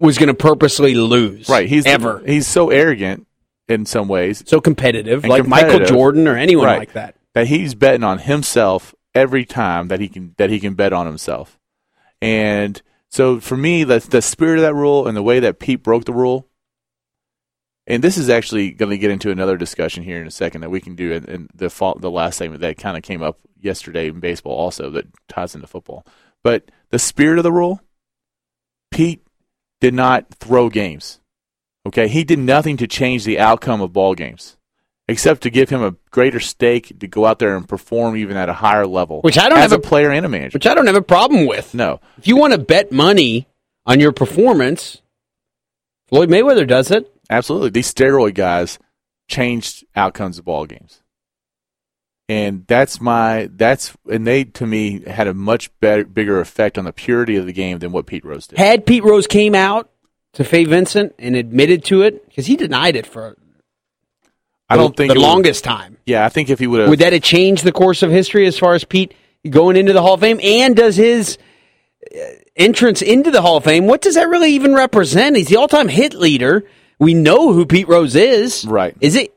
was 0.00 0.18
going 0.18 0.28
to 0.28 0.34
purposely 0.34 0.94
lose. 0.94 1.48
Right. 1.48 1.68
He's 1.68 1.86
ever 1.86 2.22
he's 2.26 2.46
so 2.46 2.70
arrogant 2.70 3.26
in 3.68 3.86
some 3.86 4.08
ways 4.08 4.42
so 4.46 4.60
competitive, 4.60 5.24
like 5.24 5.46
Michael. 5.46 5.80
Jordan 5.80 6.26
or 6.26 6.36
anyone 6.36 6.66
Right. 6.66 6.78
like 6.80 6.92
that. 6.94 7.14
that 7.34 7.46
he's 7.46 7.74
betting 7.76 8.02
on 8.02 8.18
himself 8.18 8.94
every 9.14 9.44
time 9.44 9.88
that 9.88 10.00
he 10.00 10.08
can 10.08 10.34
that 10.38 10.50
he 10.50 10.60
can 10.60 10.74
bet 10.74 10.92
on 10.92 11.06
himself. 11.06 11.58
And 12.20 12.80
so 13.08 13.40
for 13.40 13.56
me, 13.56 13.84
the 13.84 13.98
the 13.98 14.22
spirit 14.22 14.58
of 14.58 14.62
that 14.62 14.74
rule 14.74 15.06
and 15.06 15.16
the 15.16 15.22
way 15.22 15.40
that 15.40 15.58
Pete 15.58 15.82
broke 15.82 16.04
the 16.04 16.12
rule, 16.12 16.48
and 17.86 18.02
this 18.02 18.16
is 18.16 18.30
actually 18.30 18.70
going 18.70 18.90
to 18.90 18.98
get 18.98 19.10
into 19.10 19.30
another 19.30 19.56
discussion 19.56 20.02
here 20.02 20.20
in 20.20 20.26
a 20.26 20.30
second 20.30 20.60
that 20.60 20.70
we 20.70 20.80
can 20.80 20.94
do 20.94 21.12
in, 21.12 21.24
in 21.24 21.48
the 21.54 21.68
fall, 21.68 21.96
the 21.98 22.10
last 22.10 22.38
segment 22.38 22.60
that 22.60 22.78
kind 22.78 22.96
of 22.96 23.02
came 23.02 23.22
up 23.22 23.38
yesterday 23.60 24.08
in 24.08 24.20
baseball 24.20 24.54
also 24.54 24.90
that 24.90 25.06
ties 25.28 25.54
into 25.54 25.66
football. 25.66 26.06
But 26.42 26.70
the 26.90 26.98
spirit 26.98 27.38
of 27.38 27.44
the 27.44 27.52
rule, 27.52 27.80
Pete 28.90 29.24
did 29.80 29.94
not 29.94 30.32
throw 30.34 30.68
games. 30.68 31.20
Okay, 31.86 32.06
he 32.06 32.22
did 32.22 32.38
nothing 32.38 32.76
to 32.76 32.86
change 32.86 33.24
the 33.24 33.40
outcome 33.40 33.80
of 33.80 33.92
ball 33.92 34.14
games, 34.14 34.56
except 35.08 35.42
to 35.42 35.50
give 35.50 35.68
him 35.70 35.82
a 35.82 35.94
greater 36.10 36.40
stake 36.40 36.98
to 37.00 37.06
go 37.06 37.26
out 37.26 37.38
there 37.38 37.56
and 37.56 37.68
perform 37.68 38.16
even 38.16 38.36
at 38.36 38.48
a 38.48 38.52
higher 38.52 38.86
level. 38.86 39.20
Which 39.22 39.38
I 39.38 39.48
don't 39.48 39.58
as 39.58 39.70
have 39.70 39.72
a 39.72 39.76
a- 39.76 39.88
player 39.88 40.10
and 40.10 40.24
a 40.24 40.28
manager. 40.28 40.56
which 40.56 40.66
I 40.66 40.74
don't 40.74 40.86
have 40.86 40.96
a 40.96 41.02
problem 41.02 41.46
with. 41.46 41.74
no, 41.74 42.00
If 42.18 42.26
you 42.28 42.36
want 42.36 42.52
to 42.52 42.58
bet 42.58 42.92
money 42.92 43.48
on 43.86 43.98
your 44.00 44.12
performance, 44.12 45.02
Floyd 46.08 46.28
Mayweather 46.28 46.66
does 46.66 46.90
it. 46.90 47.12
Absolutely. 47.30 47.70
These 47.70 47.92
steroid 47.92 48.34
guys 48.34 48.78
changed 49.28 49.84
outcomes 49.96 50.38
of 50.38 50.44
ball 50.44 50.66
games. 50.66 51.00
And 52.28 52.64
that's 52.66 53.00
my 53.00 53.48
that's 53.52 53.92
and 54.10 54.26
they 54.26 54.44
to 54.44 54.66
me 54.66 55.02
had 55.06 55.26
a 55.26 55.34
much 55.34 55.70
better 55.80 56.04
bigger 56.04 56.40
effect 56.40 56.78
on 56.78 56.84
the 56.84 56.92
purity 56.92 57.36
of 57.36 57.46
the 57.46 57.52
game 57.52 57.78
than 57.80 57.92
what 57.92 58.06
Pete 58.06 58.24
Rose 58.24 58.46
did. 58.46 58.58
Had 58.58 58.86
Pete 58.86 59.02
Rose 59.04 59.26
came 59.26 59.54
out 59.54 59.90
to 60.34 60.44
Fay 60.44 60.64
Vincent 60.64 61.14
and 61.18 61.34
admitted 61.36 61.84
to 61.86 62.02
it 62.02 62.26
because 62.28 62.46
he 62.46 62.56
denied 62.56 62.96
it 62.96 63.06
for 63.06 63.36
I 64.72 64.76
don't 64.76 64.96
think 64.96 65.12
the 65.12 65.20
longest 65.20 65.64
time. 65.64 65.98
yeah, 66.06 66.24
I 66.24 66.28
think 66.28 66.50
if 66.50 66.58
he 66.58 66.66
would 66.66 66.80
have 66.80 66.88
Would 66.88 66.98
that 67.00 67.12
have 67.12 67.22
changed 67.22 67.64
the 67.64 67.72
course 67.72 68.02
of 68.02 68.10
history 68.10 68.46
as 68.46 68.58
far 68.58 68.74
as 68.74 68.84
Pete 68.84 69.14
going 69.48 69.76
into 69.76 69.92
the 69.92 70.02
Hall 70.02 70.14
of 70.14 70.20
Fame? 70.20 70.40
And 70.42 70.76
does 70.76 70.96
his 70.96 71.38
uh, 72.14 72.18
entrance 72.56 73.02
into 73.02 73.30
the 73.30 73.42
Hall 73.42 73.56
of 73.56 73.64
Fame, 73.64 73.86
what 73.86 74.02
does 74.02 74.14
that 74.14 74.28
really 74.28 74.52
even 74.52 74.74
represent? 74.74 75.36
He's 75.36 75.48
the 75.48 75.56
all-time 75.56 75.88
hit 75.88 76.14
leader. 76.14 76.64
We 76.98 77.14
know 77.14 77.52
who 77.52 77.66
Pete 77.66 77.88
Rose 77.88 78.14
is. 78.14 78.64
Right. 78.64 78.96
Is 79.00 79.16
it? 79.16 79.34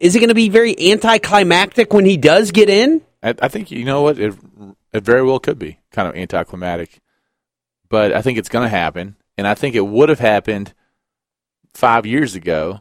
Is 0.00 0.16
it 0.16 0.18
going 0.18 0.28
to 0.28 0.34
be 0.34 0.48
very 0.48 0.74
anticlimactic 0.90 1.92
when 1.92 2.04
he 2.04 2.16
does 2.16 2.50
get 2.50 2.68
in? 2.68 3.00
I, 3.22 3.34
I 3.40 3.48
think 3.48 3.70
you 3.70 3.84
know 3.84 4.02
what 4.02 4.18
it, 4.18 4.34
it 4.92 5.04
very 5.04 5.22
well 5.22 5.38
could 5.38 5.58
be 5.58 5.78
kind 5.92 6.08
of 6.08 6.16
anticlimactic, 6.16 7.00
but 7.88 8.12
I 8.12 8.22
think 8.22 8.38
it's 8.38 8.48
going 8.48 8.64
to 8.64 8.68
happen, 8.68 9.16
and 9.38 9.46
I 9.46 9.54
think 9.54 9.76
it 9.76 9.86
would 9.86 10.08
have 10.08 10.18
happened 10.18 10.74
five 11.74 12.06
years 12.06 12.34
ago 12.34 12.80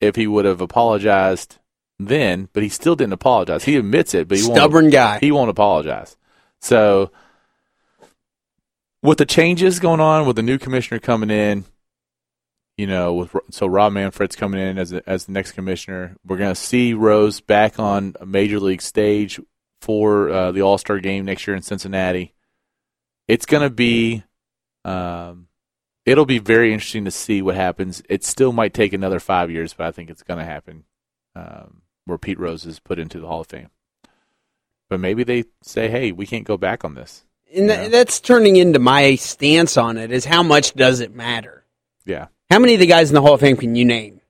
if 0.00 0.16
he 0.16 0.26
would 0.26 0.44
have 0.44 0.60
apologized 0.60 1.58
then. 1.98 2.48
But 2.52 2.62
he 2.62 2.68
still 2.68 2.96
didn't 2.96 3.12
apologize. 3.12 3.64
He 3.64 3.76
admits 3.76 4.14
it, 4.14 4.28
but 4.28 4.38
he 4.38 4.44
won't- 4.44 4.56
Stubborn 4.56 4.90
guy. 4.90 5.18
He 5.18 5.32
won't 5.32 5.50
apologize. 5.50 6.16
So, 6.60 7.10
with 9.02 9.18
the 9.18 9.26
changes 9.26 9.78
going 9.78 10.00
on, 10.00 10.26
with 10.26 10.36
the 10.36 10.42
new 10.42 10.58
commissioner 10.58 11.00
coming 11.00 11.30
in, 11.30 11.64
you 12.76 12.86
know, 12.86 13.14
with 13.14 13.36
so 13.50 13.66
Rob 13.66 13.92
Manfred's 13.92 14.36
coming 14.36 14.60
in 14.60 14.78
as 14.78 14.92
a, 14.92 15.02
as 15.08 15.26
the 15.26 15.32
next 15.32 15.52
commissioner, 15.52 16.16
we're 16.26 16.36
going 16.38 16.50
to 16.54 16.60
see 16.60 16.94
Rose 16.94 17.40
back 17.40 17.78
on 17.78 18.14
a 18.20 18.26
major 18.26 18.58
league 18.60 18.82
stage 18.82 19.40
for 19.80 20.30
uh, 20.30 20.52
the 20.52 20.62
All 20.62 20.78
Star 20.78 20.98
game 20.98 21.24
next 21.24 21.46
year 21.46 21.56
in 21.56 21.62
Cincinnati. 21.62 22.34
It's 23.28 23.46
going 23.46 23.62
to 23.62 23.70
be, 23.70 24.24
um, 24.84 25.46
it'll 26.06 26.26
be 26.26 26.38
very 26.38 26.72
interesting 26.72 27.04
to 27.04 27.10
see 27.10 27.42
what 27.42 27.54
happens. 27.54 28.02
It 28.08 28.24
still 28.24 28.52
might 28.52 28.74
take 28.74 28.92
another 28.92 29.20
five 29.20 29.50
years, 29.50 29.72
but 29.74 29.86
I 29.86 29.90
think 29.92 30.10
it's 30.10 30.22
going 30.22 30.38
to 30.38 30.44
happen. 30.44 30.84
Um, 31.36 31.82
where 32.06 32.18
Pete 32.18 32.40
Rose 32.40 32.66
is 32.66 32.80
put 32.80 32.98
into 32.98 33.20
the 33.20 33.26
Hall 33.28 33.42
of 33.42 33.46
Fame. 33.46 33.70
But 34.88 34.98
maybe 35.00 35.22
they 35.22 35.44
say, 35.62 35.88
"Hey, 35.88 36.10
we 36.12 36.26
can't 36.26 36.44
go 36.44 36.56
back 36.56 36.84
on 36.84 36.94
this." 36.94 37.24
And 37.54 37.70
tha- 37.70 37.88
that's 37.90 38.18
turning 38.20 38.56
into 38.56 38.78
my 38.78 39.14
stance 39.14 39.76
on 39.76 39.96
it 39.96 40.10
is 40.10 40.24
how 40.24 40.42
much 40.42 40.74
does 40.74 41.00
it 41.00 41.14
matter? 41.14 41.64
Yeah, 42.04 42.26
How 42.50 42.58
many 42.58 42.74
of 42.74 42.80
the 42.80 42.86
guys 42.86 43.10
in 43.10 43.14
the 43.14 43.20
Hall 43.22 43.34
of 43.34 43.40
Fame 43.40 43.56
can 43.56 43.76
you 43.76 43.84
name? 43.84 44.20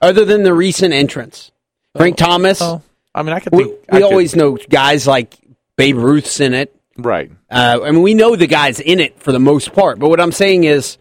Other 0.00 0.24
than 0.24 0.42
the 0.42 0.54
recent 0.54 0.94
entrants. 0.94 1.50
Frank 1.96 2.16
Thomas. 2.16 2.60
Oh, 2.62 2.80
I 3.14 3.22
mean, 3.22 3.34
I 3.34 3.40
could 3.40 3.52
we 3.54 3.64
think. 3.64 3.76
I 3.90 3.96
we 3.96 4.02
could- 4.02 4.06
always 4.10 4.36
know 4.36 4.56
guys 4.70 5.06
like 5.06 5.36
Babe 5.76 5.96
Ruth's 5.96 6.40
in 6.40 6.54
it. 6.54 6.74
right. 6.96 7.30
Uh, 7.50 7.80
I 7.84 7.90
mean, 7.90 8.02
we 8.02 8.14
know 8.14 8.36
the 8.36 8.46
guys 8.46 8.80
in 8.80 9.00
it 9.00 9.18
for 9.20 9.32
the 9.32 9.38
most 9.40 9.72
part. 9.74 9.98
But 9.98 10.08
what 10.08 10.20
I'm 10.20 10.32
saying 10.32 10.64
is, 10.64 10.96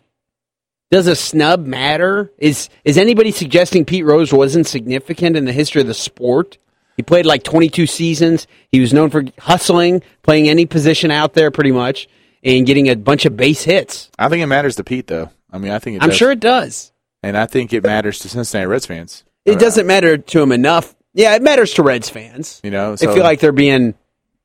does 0.91 1.07
a 1.07 1.15
snub 1.15 1.65
matter? 1.65 2.31
Is 2.37 2.69
is 2.83 2.97
anybody 2.97 3.31
suggesting 3.31 3.85
Pete 3.85 4.05
Rose 4.05 4.31
wasn't 4.33 4.67
significant 4.67 5.35
in 5.35 5.45
the 5.45 5.51
history 5.53 5.81
of 5.81 5.87
the 5.87 5.93
sport? 5.93 6.57
He 6.97 7.03
played 7.03 7.25
like 7.25 7.43
22 7.43 7.87
seasons. 7.87 8.47
He 8.71 8.79
was 8.79 8.93
known 8.93 9.09
for 9.09 9.25
hustling, 9.39 10.01
playing 10.23 10.47
any 10.47 10.65
position 10.65 11.11
out 11.11 11.33
there 11.33 11.51
pretty 11.51 11.73
much, 11.73 12.07
and 12.43 12.65
getting 12.65 12.87
a 12.87 12.95
bunch 12.95 13.25
of 13.25 13.35
base 13.35 13.63
hits. 13.63 14.09
I 14.17 14.29
think 14.29 14.41
it 14.41 14.45
matters 14.47 14.77
to 14.77 14.83
Pete, 14.85 15.07
though. 15.07 15.29
I 15.51 15.57
mean, 15.57 15.71
I 15.71 15.79
think 15.79 15.97
it 15.97 16.03
I'm 16.03 16.09
does. 16.09 16.17
sure 16.17 16.31
it 16.31 16.39
does. 16.39 16.93
and 17.21 17.37
I 17.37 17.47
think 17.47 17.73
it 17.73 17.83
matters 17.83 18.19
to 18.19 18.29
Cincinnati 18.29 18.67
Reds 18.67 18.85
fans. 18.85 19.23
It 19.43 19.59
doesn't 19.59 19.85
matter 19.87 20.17
to 20.17 20.41
him 20.41 20.51
enough. 20.53 20.95
Yeah, 21.13 21.35
it 21.35 21.41
matters 21.41 21.73
to 21.75 21.83
Reds 21.83 22.09
fans. 22.09 22.61
You 22.63 22.71
know, 22.71 22.95
They 22.95 23.07
feel 23.07 23.23
like 23.23 23.39
they're 23.41 23.51
being 23.51 23.93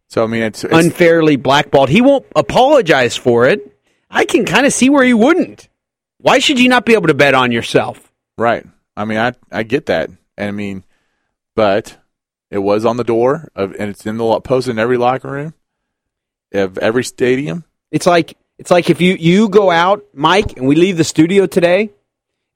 so. 0.09 0.25
I 0.25 0.27
mean, 0.27 0.43
it's, 0.43 0.63
it's 0.65 0.73
unfairly 0.73 1.37
blackballed. 1.37 1.89
He 1.89 2.01
won't 2.01 2.27
apologize 2.37 3.17
for 3.17 3.47
it. 3.47 3.77
I 4.11 4.25
can 4.25 4.45
kind 4.45 4.67
of 4.67 4.73
see 4.73 4.91
where 4.91 5.05
he 5.05 5.15
wouldn't. 5.15 5.69
Why 6.23 6.39
should 6.39 6.59
you 6.59 6.69
not 6.69 6.85
be 6.85 6.95
able 6.95 7.09
to 7.09 7.15
bet 7.15 7.35
on 7.35 7.53
yourself? 7.53 8.13
right. 8.37 8.67
I 8.97 9.05
mean, 9.05 9.19
I 9.19 9.33
I 9.51 9.63
get 9.63 9.87
that, 9.87 10.11
and 10.37 10.49
I 10.49 10.51
mean, 10.51 10.85
but 11.55 11.97
it 12.51 12.59
was 12.59 12.85
on 12.85 12.97
the 12.99 13.05
door 13.05 13.49
of, 13.55 13.73
and 13.79 13.89
it's 13.89 14.05
in 14.05 14.19
the 14.19 14.25
lo- 14.25 14.41
posted 14.41 14.73
in 14.73 14.79
every 14.79 14.99
locker 14.99 15.31
room 15.31 15.55
of 16.53 16.77
every 16.79 17.05
stadium. 17.05 17.65
It's 17.91 18.07
like 18.07 18.37
it's 18.59 18.71
like 18.71 18.91
if 18.91 19.01
you 19.01 19.15
you 19.15 19.49
go 19.49 19.71
out, 19.71 20.05
Mike, 20.13 20.59
and 20.59 20.67
we 20.67 20.75
leave 20.77 20.97
the 20.99 21.05
studio 21.05 21.47
today, 21.47 21.91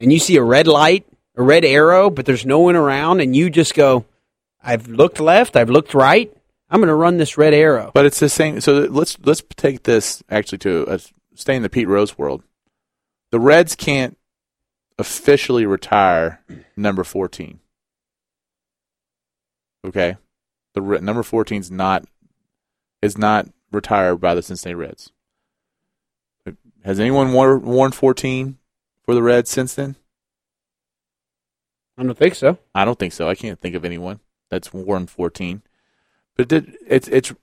and 0.01 0.13
you 0.13 0.19
see 0.19 0.37
a 0.37 0.43
red 0.43 0.67
light, 0.67 1.07
a 1.37 1.43
red 1.43 1.65
arrow, 1.65 2.11
but 2.11 2.27
there's 2.27 2.45
no 2.45 2.59
one 2.59 2.77
around, 2.77 3.21
and 3.21 3.35
you 3.35 3.49
just 3.49 3.75
go, 3.75 4.05
"I've 4.63 4.89
looked 4.89 5.21
left, 5.21 5.57
I've 5.57 5.71
looked 5.71 5.95
right. 5.95 6.31
I'm 6.69 6.81
going 6.81 6.89
to 6.89 6.95
run 6.95 7.17
this 7.17 7.39
red 7.39 7.55
arrow." 7.55 7.91
But 7.95 8.05
it's 8.05 8.21
the 8.21 8.29
same. 8.29 8.61
So 8.61 8.81
let's 8.81 9.17
let's 9.25 9.43
take 9.57 9.85
this 9.85 10.23
actually 10.29 10.59
to 10.59 10.87
uh, 10.89 10.99
stay 11.35 11.57
in 11.57 11.63
the 11.63 11.71
Pete 11.71 11.89
Rose 11.89 12.19
world. 12.19 12.43
The 13.35 13.41
Reds 13.41 13.75
can't 13.75 14.17
officially 14.97 15.67
retire 15.67 16.41
number 16.77 17.03
fourteen. 17.03 17.59
Okay, 19.85 20.19
the 20.75 20.81
number 20.81 21.25
fourteen 21.25 21.59
is 21.59 21.69
not 21.69 22.05
is 23.03 23.19
not 23.19 23.49
retired 23.73 24.21
by 24.21 24.37
the 24.37 24.43
Cincinnati 24.43 24.77
Reds. 24.77 25.11
Has 26.85 27.01
anyone 27.01 27.33
worn, 27.33 27.63
worn 27.63 27.91
fourteen 27.91 28.59
for 29.03 29.17
the 29.17 29.23
Reds 29.25 29.51
since 29.51 29.75
then? 29.75 29.97
I 31.99 32.05
don't 32.05 32.17
think 32.17 32.37
so. 32.37 32.59
I 32.73 32.85
don't 32.85 33.01
think 33.01 33.15
so. 33.15 33.29
I 33.29 33.35
can't 33.35 33.61
think 33.61 33.75
of 33.75 33.85
anyone 33.85 34.21
that's 34.49 34.73
worn 34.73 35.09
14. 35.09 35.61
But 36.37 36.53
it, 36.53 36.67
it's 36.87 37.09
it's 37.09 37.35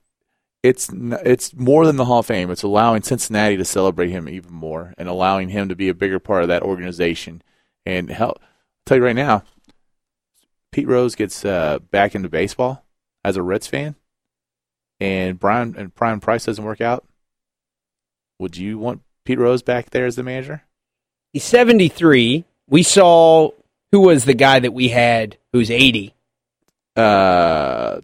it's 0.62 0.88
it's 0.92 1.54
more 1.54 1.86
than 1.86 1.96
the 1.96 2.04
Hall 2.04 2.20
of 2.20 2.26
Fame. 2.26 2.50
It's 2.50 2.62
allowing 2.62 3.02
Cincinnati 3.02 3.56
to 3.56 3.64
celebrate 3.64 4.10
him 4.10 4.28
even 4.28 4.52
more 4.52 4.94
and 4.96 5.08
allowing 5.08 5.48
him 5.48 5.68
to 5.68 5.74
be 5.76 5.88
a 5.88 5.94
bigger 5.94 6.18
part 6.18 6.42
of 6.42 6.48
that 6.48 6.62
organization. 6.62 7.42
And 7.84 8.10
hell, 8.10 8.36
I'll 8.40 8.48
tell 8.86 8.98
you 8.98 9.04
right 9.04 9.16
now, 9.16 9.42
Pete 10.70 10.86
Rose 10.86 11.14
gets 11.14 11.44
uh, 11.44 11.80
back 11.90 12.14
into 12.14 12.28
baseball 12.28 12.84
as 13.24 13.36
a 13.36 13.42
Reds 13.42 13.66
fan, 13.66 13.96
and 15.00 15.38
Brian 15.38 15.74
and 15.76 15.94
Brian 15.94 16.20
Price 16.20 16.44
doesn't 16.44 16.64
work 16.64 16.80
out. 16.80 17.04
Would 18.38 18.56
you 18.56 18.78
want 18.78 19.02
Pete 19.24 19.38
Rose 19.38 19.62
back 19.62 19.90
there 19.90 20.06
as 20.06 20.16
the 20.16 20.22
manager? 20.22 20.62
He's 21.32 21.44
73. 21.44 22.44
We 22.68 22.82
saw 22.82 23.50
who 23.90 24.00
was 24.00 24.24
the 24.24 24.34
guy 24.34 24.58
that 24.60 24.72
we 24.72 24.88
had 24.88 25.38
who's 25.52 25.70
80, 25.70 26.14
Uh, 26.96 28.00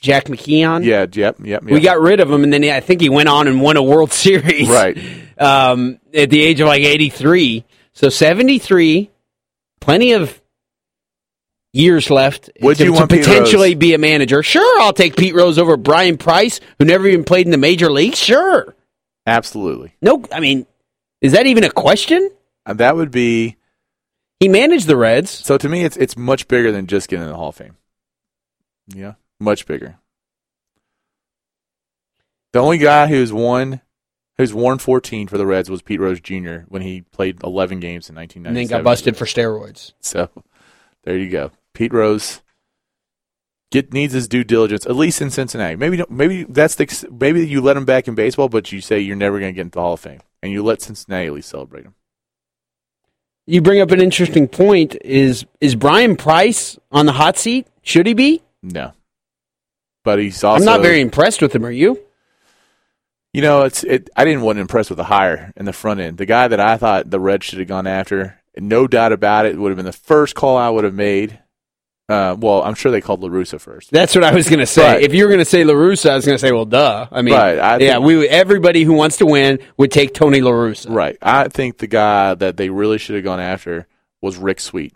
Jack 0.00 0.26
McKeon. 0.26 0.84
yeah, 0.84 1.06
yep, 1.12 1.36
yep. 1.44 1.62
We 1.62 1.74
yep. 1.74 1.82
got 1.82 2.00
rid 2.00 2.20
of 2.20 2.30
him, 2.30 2.42
and 2.42 2.52
then 2.52 2.64
I 2.64 2.80
think 2.80 3.00
he 3.00 3.08
went 3.08 3.28
on 3.28 3.46
and 3.48 3.60
won 3.60 3.76
a 3.76 3.82
World 3.82 4.12
Series. 4.14 4.68
Right. 4.68 4.98
Um, 5.38 5.98
at 6.14 6.30
the 6.30 6.42
age 6.42 6.60
of 6.60 6.68
like 6.68 6.82
83. 6.82 7.64
So 7.92 8.08
73, 8.08 9.10
plenty 9.80 10.12
of 10.12 10.40
years 11.72 12.10
left 12.10 12.50
Would 12.62 12.78
to, 12.78 12.84
you 12.84 12.96
to 12.96 13.06
potentially 13.06 13.74
be 13.74 13.94
a 13.94 13.98
manager. 13.98 14.42
Sure, 14.42 14.80
I'll 14.80 14.92
take 14.92 15.16
Pete 15.16 15.34
Rose 15.34 15.58
over 15.58 15.76
Brian 15.76 16.16
Price, 16.18 16.60
who 16.78 16.84
never 16.84 17.06
even 17.06 17.24
played 17.24 17.46
in 17.46 17.50
the 17.52 17.58
major 17.58 17.90
leagues. 17.90 18.18
Sure. 18.18 18.74
absolutely. 19.26 19.94
No, 20.02 20.24
I 20.32 20.40
mean, 20.40 20.66
is 21.20 21.32
that 21.32 21.46
even 21.46 21.64
a 21.64 21.70
question? 21.70 22.30
And 22.66 22.78
that 22.78 22.96
would 22.96 23.10
be 23.10 23.56
He 24.40 24.48
managed 24.48 24.86
the 24.86 24.96
Reds. 24.96 25.30
so 25.30 25.58
to 25.58 25.68
me 25.68 25.84
it's 25.84 25.96
it's 25.96 26.16
much 26.16 26.48
bigger 26.48 26.72
than 26.72 26.86
just 26.86 27.08
getting 27.08 27.24
in 27.24 27.30
the 27.30 27.36
Hall 27.36 27.50
of 27.50 27.56
Fame. 27.56 27.76
Yeah. 28.88 29.14
Much 29.40 29.66
bigger. 29.66 29.96
The 32.52 32.58
only 32.60 32.78
guy 32.78 33.06
who's 33.06 33.32
won 33.32 33.80
who's 34.36 34.52
worn 34.54 34.78
fourteen 34.78 35.28
for 35.28 35.38
the 35.38 35.46
Reds 35.46 35.70
was 35.70 35.82
Pete 35.82 36.00
Rose 36.00 36.20
Jr. 36.20 36.60
when 36.68 36.82
he 36.82 37.02
played 37.02 37.42
eleven 37.42 37.80
games 37.80 38.08
in 38.08 38.14
nineteen 38.14 38.46
And 38.46 38.56
then 38.56 38.66
got 38.66 38.84
busted 38.84 39.16
for 39.16 39.24
steroids. 39.24 39.92
So 40.00 40.28
there 41.04 41.16
you 41.16 41.30
go. 41.30 41.52
Pete 41.74 41.92
Rose 41.92 42.42
get 43.70 43.92
needs 43.92 44.12
his 44.12 44.26
due 44.26 44.42
diligence 44.42 44.84
at 44.84 44.96
least 44.96 45.22
in 45.22 45.30
Cincinnati. 45.30 45.76
Maybe 45.76 46.02
maybe 46.10 46.44
that's 46.44 46.74
the 46.74 47.08
maybe 47.10 47.46
you 47.46 47.60
let 47.60 47.76
him 47.76 47.84
back 47.84 48.08
in 48.08 48.14
baseball, 48.14 48.48
but 48.48 48.72
you 48.72 48.80
say 48.80 48.98
you're 48.98 49.16
never 49.16 49.38
going 49.38 49.52
to 49.52 49.56
get 49.56 49.62
into 49.62 49.76
the 49.76 49.80
Hall 49.80 49.94
of 49.94 50.00
Fame, 50.00 50.20
and 50.42 50.52
you 50.52 50.62
let 50.62 50.82
Cincinnati 50.82 51.28
at 51.28 51.32
least 51.32 51.48
celebrate 51.48 51.84
him. 51.84 51.94
you 53.46 53.62
bring 53.62 53.80
up 53.80 53.92
an 53.92 54.00
interesting 54.00 54.48
point. 54.48 54.96
Is 55.02 55.46
is 55.60 55.76
Brian 55.76 56.16
Price 56.16 56.78
on 56.90 57.06
the 57.06 57.12
hot 57.12 57.38
seat? 57.38 57.68
Should 57.82 58.06
he 58.06 58.14
be? 58.14 58.42
No, 58.62 58.92
but 60.04 60.18
he's 60.18 60.42
also. 60.44 60.60
I'm 60.62 60.66
not 60.66 60.82
very 60.82 61.00
impressed 61.00 61.42
with 61.42 61.54
him. 61.54 61.64
Are 61.64 61.70
you? 61.70 62.00
You 63.32 63.42
know, 63.42 63.62
it's 63.62 63.84
it. 63.84 64.10
I 64.16 64.24
didn't 64.24 64.42
want 64.42 64.56
to 64.56 64.60
impress 64.60 64.90
with 64.90 64.96
the 64.96 65.04
hire 65.04 65.52
in 65.56 65.64
the 65.64 65.72
front 65.72 66.00
end. 66.00 66.18
The 66.18 66.26
guy 66.26 66.48
that 66.48 66.58
I 66.60 66.76
thought 66.76 67.10
the 67.10 67.20
Reds 67.20 67.46
should 67.46 67.60
have 67.60 67.68
gone 67.68 67.86
after, 67.86 68.40
no 68.56 68.86
doubt 68.88 69.12
about 69.12 69.46
it, 69.46 69.56
would 69.56 69.70
have 69.70 69.76
been 69.76 69.86
the 69.86 69.92
first 69.92 70.34
call 70.34 70.56
I 70.56 70.68
would 70.68 70.84
have 70.84 70.94
made. 70.94 71.38
Uh, 72.08 72.34
well, 72.36 72.60
I'm 72.64 72.74
sure 72.74 72.90
they 72.90 73.00
called 73.00 73.22
La 73.22 73.28
Russa 73.28 73.60
first. 73.60 73.92
That's 73.92 74.16
what 74.16 74.24
I 74.24 74.34
was 74.34 74.48
going 74.48 74.58
to 74.58 74.66
say. 74.66 74.94
Right. 74.94 75.02
If 75.02 75.14
you 75.14 75.22
were 75.22 75.28
going 75.28 75.38
to 75.38 75.44
say 75.44 75.62
La 75.62 75.74
Russa, 75.74 76.10
I 76.10 76.16
was 76.16 76.26
going 76.26 76.34
to 76.34 76.40
say, 76.40 76.50
well, 76.50 76.64
duh. 76.64 77.06
I 77.12 77.22
mean, 77.22 77.34
Right, 77.34 77.56
I 77.56 77.76
yeah, 77.78 77.92
think- 77.94 78.04
we 78.04 78.28
everybody 78.28 78.82
who 78.82 78.94
wants 78.94 79.18
to 79.18 79.26
win 79.26 79.60
would 79.76 79.92
take 79.92 80.12
Tony 80.12 80.40
La 80.40 80.50
Russa. 80.50 80.92
Right. 80.92 81.16
I 81.22 81.46
think 81.46 81.78
the 81.78 81.86
guy 81.86 82.34
that 82.34 82.56
they 82.56 82.68
really 82.68 82.98
should 82.98 83.14
have 83.14 83.22
gone 83.22 83.38
after 83.38 83.86
was 84.20 84.38
Rick 84.38 84.58
Sweet, 84.58 84.92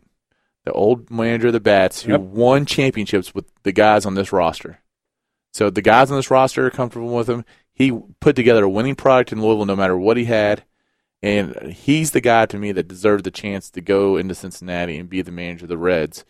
the 0.64 0.72
old 0.72 1.08
manager 1.08 1.46
of 1.46 1.52
the 1.52 1.60
Bats 1.60 2.02
who 2.02 2.10
Yep. 2.10 2.20
won 2.22 2.66
championships 2.66 3.32
with 3.32 3.44
the 3.62 3.70
guys 3.70 4.06
on 4.06 4.16
this 4.16 4.32
roster. 4.32 4.80
So 5.54 5.70
the 5.70 5.82
guys 5.82 6.10
on 6.10 6.16
this 6.16 6.32
roster 6.32 6.66
are 6.66 6.70
comfortable 6.70 7.14
with 7.14 7.30
him. 7.30 7.44
He 7.72 7.92
put 8.20 8.34
together 8.34 8.64
a 8.64 8.68
winning 8.68 8.96
product 8.96 9.32
in 9.32 9.40
Louisville 9.40 9.66
no 9.66 9.76
matter 9.76 9.96
what 9.96 10.16
he 10.16 10.24
had. 10.24 10.64
And 11.22 11.72
he's 11.72 12.10
the 12.10 12.20
guy 12.20 12.44
to 12.46 12.58
me 12.58 12.72
that 12.72 12.88
deserved 12.88 13.24
the 13.24 13.30
chance 13.30 13.70
to 13.70 13.80
go 13.80 14.16
into 14.16 14.34
Cincinnati 14.34 14.98
and 14.98 15.08
be 15.08 15.22
the 15.22 15.30
manager 15.30 15.64
of 15.64 15.70
the 15.70 15.78
Reds. 15.78 16.24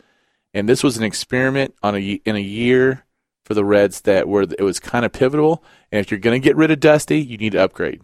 And 0.52 0.68
this 0.68 0.84
was 0.84 0.96
an 0.96 1.02
experiment 1.02 1.74
on 1.82 1.96
a 1.96 2.20
in 2.24 2.36
a 2.36 2.40
year 2.40 3.06
for 3.44 3.54
the 3.54 3.64
Reds 3.64 4.02
that 4.02 4.28
where 4.28 4.42
it 4.42 4.62
was 4.62 4.78
kind 4.78 5.04
of 5.04 5.12
pivotal. 5.12 5.64
And 5.90 6.00
if 6.00 6.10
you're 6.10 6.20
going 6.20 6.40
to 6.40 6.46
get 6.46 6.56
rid 6.56 6.70
of 6.70 6.78
Dusty, 6.78 7.20
you 7.20 7.36
need 7.38 7.52
to 7.52 7.64
upgrade 7.64 8.02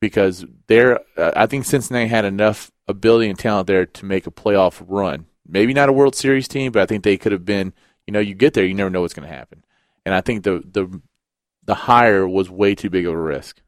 because 0.00 0.46
they're. 0.66 1.00
Uh, 1.16 1.32
I 1.36 1.46
think 1.46 1.66
Cincinnati 1.66 2.08
had 2.08 2.24
enough 2.24 2.72
ability 2.88 3.28
and 3.28 3.38
talent 3.38 3.66
there 3.66 3.86
to 3.86 4.04
make 4.04 4.26
a 4.26 4.32
playoff 4.32 4.82
run. 4.88 5.26
Maybe 5.46 5.74
not 5.74 5.88
a 5.88 5.92
World 5.92 6.16
Series 6.16 6.48
team, 6.48 6.72
but 6.72 6.82
I 6.82 6.86
think 6.86 7.04
they 7.04 7.18
could 7.18 7.32
have 7.32 7.44
been. 7.44 7.72
You 8.06 8.12
know, 8.12 8.20
you 8.20 8.34
get 8.34 8.54
there, 8.54 8.64
you 8.64 8.74
never 8.74 8.90
know 8.90 9.02
what's 9.02 9.14
going 9.14 9.28
to 9.28 9.34
happen. 9.34 9.64
And 10.10 10.16
I 10.16 10.22
think 10.22 10.42
the 10.42 10.60
the 10.68 11.00
the 11.66 11.74
hire 11.76 12.26
was 12.26 12.50
way 12.50 12.74
too 12.74 12.90
big 12.90 13.06
of 13.06 13.14
a 13.14 13.16
risk. 13.16 13.60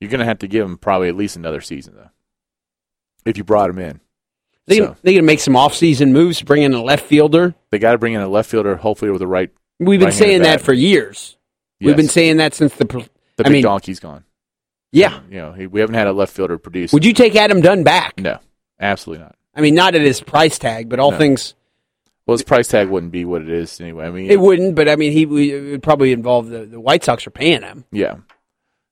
You're 0.00 0.08
going 0.10 0.20
to 0.20 0.24
have 0.24 0.38
to 0.38 0.46
give 0.46 0.64
him 0.64 0.78
probably 0.78 1.08
at 1.08 1.16
least 1.16 1.34
another 1.34 1.60
season 1.60 1.94
though, 1.96 2.10
if 3.26 3.36
you 3.36 3.42
brought 3.42 3.70
him 3.70 3.80
in. 3.80 4.00
They 4.68 4.78
So, 4.78 4.96
they 5.02 5.14
going 5.14 5.24
to 5.24 5.26
make 5.26 5.40
some 5.40 5.54
offseason 5.54 6.12
moves, 6.12 6.40
bring 6.42 6.62
in 6.62 6.72
a 6.74 6.80
left 6.82 7.06
fielder. 7.06 7.56
they 7.72 7.80
got 7.80 7.90
to 7.92 7.98
bring 7.98 8.12
in 8.14 8.20
a 8.20 8.28
left 8.28 8.48
fielder, 8.48 8.76
hopefully 8.76 9.10
with 9.10 9.18
the 9.18 9.26
right. 9.26 9.50
We've 9.80 9.98
been 9.98 10.12
saying 10.12 10.42
that 10.42 10.60
for 10.60 10.72
years. 10.72 11.36
We've 11.80 11.96
been 11.96 12.06
saying 12.08 12.36
that 12.36 12.54
since 12.54 12.72
the. 12.76 12.84
the 12.84 13.00
I 13.40 13.42
big 13.42 13.52
mean- 13.52 13.62
donkey's 13.64 13.98
gone. 13.98 14.22
Yeah. 14.92 15.18
you 15.28 15.38
know 15.38 15.52
he, 15.54 15.66
we 15.66 15.80
haven't 15.80 15.96
had 15.96 16.06
a 16.06 16.12
left 16.12 16.32
fielder 16.32 16.56
produce. 16.56 16.92
Would 16.92 17.04
you 17.04 17.12
take 17.14 17.34
Adam 17.34 17.60
Dunn 17.60 17.82
back? 17.82 18.20
No, 18.20 18.38
absolutely 18.78 19.24
not. 19.24 19.34
I 19.56 19.60
mean, 19.60 19.74
not 19.74 19.96
at 19.96 20.02
his 20.02 20.20
price 20.20 20.56
tag, 20.56 20.88
but 20.88 21.00
all 21.00 21.10
No. 21.10 21.18
things. 21.18 21.54
Well, 22.26 22.34
his 22.34 22.42
price 22.42 22.68
tag 22.68 22.88
wouldn't 22.88 23.12
be 23.12 23.24
what 23.26 23.42
it 23.42 23.50
is 23.50 23.80
anyway. 23.80 24.06
I 24.06 24.10
mean, 24.10 24.30
It 24.30 24.40
wouldn't, 24.40 24.74
but 24.74 24.88
I 24.88 24.96
mean, 24.96 25.12
he 25.12 25.26
would 25.26 25.82
probably 25.82 26.12
involve 26.12 26.48
the, 26.48 26.64
the 26.64 26.80
White 26.80 27.04
Sox 27.04 27.26
are 27.26 27.30
paying 27.30 27.60
him. 27.62 27.84
Yeah. 27.92 28.16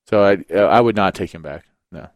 So 0.09 0.23
I 0.23 0.45
I 0.55 0.81
would 0.81 0.97
not 0.97 1.15
take 1.15 1.33
him 1.35 1.41
back. 1.43 1.65
No. 1.91 2.09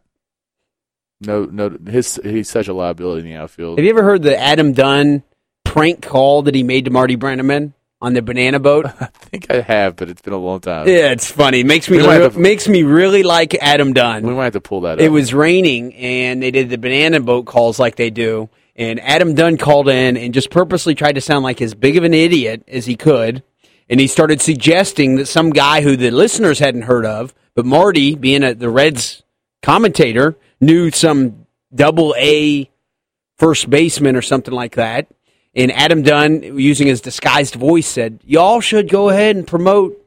No, 1.19 1.45
no. 1.45 1.75
His 1.89 2.19
he's 2.23 2.49
such 2.49 2.67
a 2.67 2.73
liability 2.73 3.21
in 3.27 3.33
the 3.33 3.41
outfield. 3.41 3.79
Have 3.79 3.85
you 3.85 3.89
ever 3.89 4.03
heard 4.03 4.21
the 4.21 4.37
Adam 4.37 4.73
Dunn 4.73 5.23
prank 5.65 6.03
call 6.03 6.43
that 6.43 6.53
he 6.53 6.61
made 6.63 6.85
to 6.85 6.91
Marty 6.91 7.15
Brennaman 7.17 7.73
on 7.99 8.13
the 8.13 8.21
banana 8.21 8.59
boat? 8.59 8.85
I 9.01 9.05
think 9.05 9.49
I 9.49 9.61
have, 9.61 9.95
but 9.95 10.09
it's 10.09 10.21
been 10.21 10.33
a 10.33 10.37
long 10.37 10.59
time. 10.59 10.87
yeah, 10.87 11.11
it's 11.11 11.31
funny. 11.31 11.63
Makes 11.63 11.89
me 11.89 11.97
re- 11.97 12.29
to- 12.29 12.37
makes 12.37 12.67
me 12.67 12.83
really 12.83 13.23
like 13.23 13.55
Adam 13.55 13.93
Dunn. 13.93 14.27
We 14.27 14.35
might 14.35 14.43
have 14.45 14.53
to 14.53 14.61
pull 14.61 14.81
that. 14.81 15.01
It 15.01 15.09
was 15.09 15.33
raining, 15.33 15.95
and 15.95 16.43
they 16.43 16.51
did 16.51 16.69
the 16.69 16.77
banana 16.77 17.19
boat 17.19 17.47
calls 17.47 17.79
like 17.79 17.95
they 17.95 18.11
do. 18.11 18.49
And 18.77 18.99
Adam 18.99 19.33
Dunn 19.33 19.57
called 19.57 19.89
in 19.89 20.15
and 20.15 20.33
just 20.33 20.51
purposely 20.51 20.93
tried 20.93 21.15
to 21.15 21.21
sound 21.21 21.43
like 21.43 21.61
as 21.61 21.73
big 21.73 21.97
of 21.97 22.03
an 22.03 22.13
idiot 22.13 22.63
as 22.67 22.85
he 22.85 22.95
could. 22.95 23.43
And 23.89 23.99
he 23.99 24.07
started 24.07 24.41
suggesting 24.41 25.15
that 25.15 25.25
some 25.25 25.49
guy 25.49 25.81
who 25.81 25.95
the 25.95 26.11
listeners 26.11 26.59
hadn't 26.59 26.83
heard 26.83 27.05
of, 27.05 27.33
but 27.55 27.65
Marty, 27.65 28.15
being 28.15 28.43
a, 28.43 28.53
the 28.53 28.69
Reds 28.69 29.23
commentator, 29.63 30.37
knew 30.61 30.91
some 30.91 31.47
double 31.73 32.13
A 32.17 32.69
first 33.37 33.69
baseman 33.69 34.15
or 34.15 34.21
something 34.21 34.53
like 34.53 34.75
that. 34.75 35.07
And 35.55 35.71
Adam 35.71 36.03
Dunn, 36.03 36.59
using 36.59 36.85
his 36.85 37.01
disguised 37.01 37.55
voice, 37.55 37.87
said, 37.87 38.19
Y'all 38.23 38.61
should 38.61 38.89
go 38.89 39.09
ahead 39.09 39.35
and 39.35 39.47
promote 39.47 39.99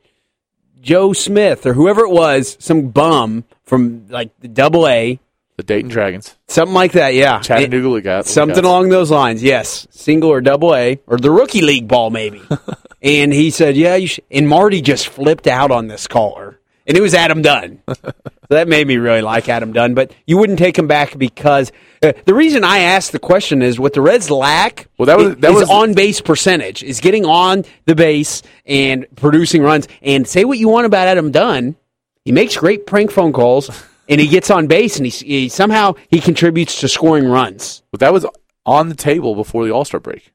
Joe 0.81 1.13
Smith 1.13 1.67
or 1.67 1.75
whoever 1.75 2.03
it 2.03 2.11
was, 2.11 2.57
some 2.61 2.89
bum 2.89 3.45
from 3.65 4.07
like 4.09 4.31
the 4.41 4.49
double 4.49 4.87
A, 4.87 5.19
the 5.61 5.75
Dayton 5.75 5.91
Dragons, 5.91 6.37
something 6.49 6.75
like 6.75 6.93
that. 6.93 7.13
Yeah, 7.15 7.41
Chattanooga 7.41 7.89
Lookout, 7.89 8.27
something 8.27 8.57
Lookouts. 8.57 8.67
along 8.67 8.89
those 8.89 9.11
lines. 9.11 9.43
Yes, 9.43 9.87
single 9.91 10.31
or 10.31 10.41
double 10.41 10.75
A 10.75 10.99
or 11.07 11.19
the 11.19 11.31
rookie 11.31 11.61
league 11.61 11.87
ball 11.87 12.09
maybe. 12.11 12.43
and 13.03 13.33
he 13.33 13.51
said, 13.51 13.77
"Yeah, 13.77 13.97
you 13.97 14.07
should." 14.07 14.25
And 14.31 14.49
Marty 14.49 14.81
just 14.81 15.09
flipped 15.09 15.47
out 15.47 15.71
on 15.71 15.87
this 15.89 16.07
caller, 16.07 16.59
and 16.87 16.97
it 16.97 17.01
was 17.01 17.13
Adam 17.15 17.43
Dunn. 17.43 17.83
so 17.89 18.13
that 18.49 18.69
made 18.69 18.87
me 18.87 18.97
really 18.97 19.21
like 19.21 19.49
Adam 19.51 19.73
Dunn. 19.73 19.93
But 19.95 20.13
you 20.27 20.39
wouldn't 20.39 20.59
take 20.59 20.79
him 20.79 20.87
back 20.87 21.17
because 21.19 21.71
uh, 22.03 22.13
the 22.25 22.35
reason 22.35 22.65
I 22.65 22.79
asked 22.79 23.13
the 23.13 23.19
question 23.19 23.61
is 23.61 23.79
what 23.79 23.93
the 23.93 24.01
Reds 24.01 24.31
lack. 24.31 24.89
Well, 24.99 25.07
that 25.07 25.19
was- 25.19 25.37
that 25.37 25.51
is 25.51 25.55
was- 25.61 25.71
on 25.71 25.93
base 25.93 26.21
percentage 26.23 26.83
is 26.83 27.01
getting 27.01 27.27
on 27.27 27.65
the 27.85 27.95
base 27.95 28.43
and 28.65 29.07
producing 29.17 29.63
runs. 29.63 29.87
And 30.01 30.27
say 30.27 30.45
what 30.45 30.59
you 30.59 30.69
want 30.69 30.87
about 30.87 31.07
Adam 31.07 31.31
Dunn, 31.31 31.77
he 32.25 32.33
makes 32.33 32.57
great 32.57 32.87
prank 32.87 33.11
phone 33.11 33.33
calls. 33.33 33.71
And 34.11 34.21
he 34.21 34.27
gets 34.27 34.51
on 34.51 34.67
base, 34.67 34.97
and 34.97 35.07
he, 35.07 35.11
he 35.11 35.49
somehow 35.49 35.95
he 36.09 36.21
contributes 36.21 36.81
to 36.81 36.89
scoring 36.89 37.27
runs. 37.27 37.83
But 37.93 38.01
that 38.01 38.13
was 38.13 38.27
on 38.67 38.89
the 38.89 38.95
table 38.95 39.35
before 39.35 39.65
the 39.65 39.73
All 39.73 39.85
Star 39.85 40.01
break. 40.01 40.33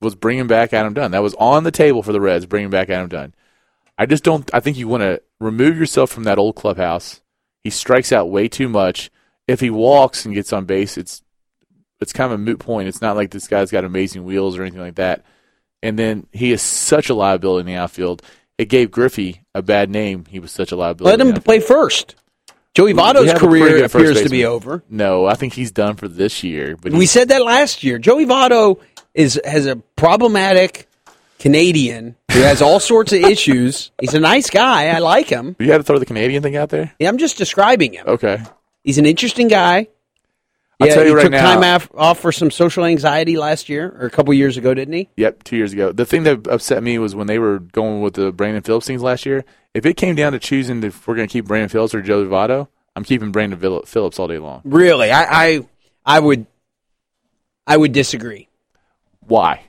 Was 0.00 0.14
bringing 0.14 0.46
back 0.46 0.72
Adam 0.72 0.94
Dunn. 0.94 1.12
That 1.12 1.22
was 1.22 1.34
on 1.34 1.64
the 1.64 1.70
table 1.70 2.02
for 2.02 2.12
the 2.12 2.20
Reds, 2.20 2.46
bringing 2.46 2.70
back 2.70 2.90
Adam 2.90 3.08
Dunn. 3.08 3.34
I 3.98 4.06
just 4.06 4.24
don't. 4.24 4.48
I 4.52 4.60
think 4.60 4.76
you 4.76 4.88
want 4.88 5.02
to 5.02 5.22
remove 5.40 5.78
yourself 5.78 6.10
from 6.10 6.24
that 6.24 6.38
old 6.38 6.56
clubhouse. 6.56 7.22
He 7.64 7.70
strikes 7.70 8.12
out 8.12 8.30
way 8.30 8.48
too 8.48 8.68
much. 8.68 9.10
If 9.46 9.60
he 9.60 9.70
walks 9.70 10.24
and 10.24 10.34
gets 10.34 10.52
on 10.52 10.64
base, 10.64 10.98
it's 10.98 11.22
it's 12.00 12.12
kind 12.12 12.32
of 12.32 12.38
a 12.38 12.42
moot 12.42 12.58
point. 12.58 12.88
It's 12.88 13.00
not 13.00 13.16
like 13.16 13.30
this 13.30 13.48
guy's 13.48 13.70
got 13.70 13.84
amazing 13.84 14.24
wheels 14.24 14.58
or 14.58 14.62
anything 14.62 14.80
like 14.80 14.96
that. 14.96 15.24
And 15.82 15.98
then 15.98 16.26
he 16.32 16.52
is 16.52 16.62
such 16.62 17.10
a 17.10 17.14
liability 17.14 17.60
in 17.60 17.66
the 17.74 17.80
outfield. 17.80 18.22
It 18.58 18.66
gave 18.66 18.90
Griffey 18.90 19.42
a 19.54 19.62
bad 19.62 19.90
name. 19.90 20.24
He 20.28 20.40
was 20.40 20.50
such 20.50 20.72
a 20.72 20.76
liability. 20.76 21.16
Let 21.16 21.26
him 21.26 21.42
play 21.42 21.60
first. 21.60 22.16
Joey 22.76 22.92
Votto's 22.92 23.32
have 23.32 23.42
a 23.42 23.46
pretty 23.46 23.64
career 23.64 23.84
appears 23.86 24.22
to 24.22 24.28
be 24.28 24.44
over. 24.44 24.82
No, 24.90 25.24
I 25.24 25.32
think 25.32 25.54
he's 25.54 25.70
done 25.70 25.96
for 25.96 26.08
this 26.08 26.44
year. 26.44 26.76
But 26.76 26.92
We 26.92 27.06
said 27.06 27.30
that 27.30 27.42
last 27.42 27.82
year. 27.82 27.98
Joey 27.98 28.26
Votto 28.26 28.78
is 29.14 29.40
has 29.46 29.64
a 29.64 29.76
problematic 29.96 30.86
Canadian 31.38 32.16
who 32.30 32.40
has 32.40 32.60
all 32.60 32.78
sorts 32.78 33.14
of 33.14 33.20
issues. 33.20 33.92
He's 33.98 34.12
a 34.12 34.20
nice 34.20 34.50
guy. 34.50 34.88
I 34.88 34.98
like 34.98 35.28
him. 35.28 35.56
you 35.58 35.72
had 35.72 35.78
to 35.78 35.84
throw 35.84 35.98
the 35.98 36.04
Canadian 36.04 36.42
thing 36.42 36.54
out 36.54 36.68
there. 36.68 36.92
Yeah, 36.98 37.08
I'm 37.08 37.16
just 37.16 37.38
describing 37.38 37.94
him. 37.94 38.04
Okay. 38.06 38.42
He's 38.84 38.98
an 38.98 39.06
interesting 39.06 39.48
guy. 39.48 39.88
I'll 40.80 40.88
Yeah, 40.88 40.94
tell 40.94 41.04
you 41.04 41.10
he 41.10 41.14
right 41.16 41.22
took 41.22 41.32
now- 41.32 41.54
time 41.54 41.64
off, 41.64 41.88
off 41.96 42.20
for 42.20 42.30
some 42.32 42.50
social 42.50 42.84
anxiety 42.84 43.36
last 43.38 43.68
year 43.70 43.96
or 43.98 44.06
a 44.06 44.10
couple 44.10 44.34
years 44.34 44.56
ago, 44.58 44.74
didn't 44.74 44.92
he? 44.94 45.08
Yep, 45.16 45.44
two 45.44 45.56
years 45.56 45.72
ago. 45.72 45.90
The 45.92 46.04
thing 46.04 46.24
that 46.24 46.46
upset 46.48 46.82
me 46.82 46.98
was 46.98 47.14
when 47.14 47.26
they 47.26 47.38
were 47.38 47.60
going 47.60 48.02
with 48.02 48.14
the 48.14 48.30
Brandon 48.30 48.62
Phillips 48.62 48.86
things 48.86 49.02
last 49.02 49.24
year. 49.24 49.44
If 49.72 49.86
it 49.86 49.94
came 49.96 50.14
down 50.14 50.32
to 50.32 50.38
choosing 50.38 50.82
if 50.82 51.06
we're 51.08 51.16
going 51.16 51.28
to 51.28 51.32
keep 51.32 51.46
Brandon 51.46 51.68
Phillips 51.70 51.94
or 51.94 52.02
Joe 52.02 52.26
Votto, 52.26 52.68
I'm 52.94 53.04
keeping 53.04 53.32
Brandon 53.32 53.58
Phillips 53.86 54.18
all 54.18 54.28
day 54.28 54.38
long. 54.38 54.60
Really, 54.64 55.10
I, 55.10 55.46
I, 55.46 55.60
I 56.04 56.20
would, 56.20 56.46
I 57.66 57.76
would 57.76 57.92
disagree 57.92 58.48
Why? 59.20 59.62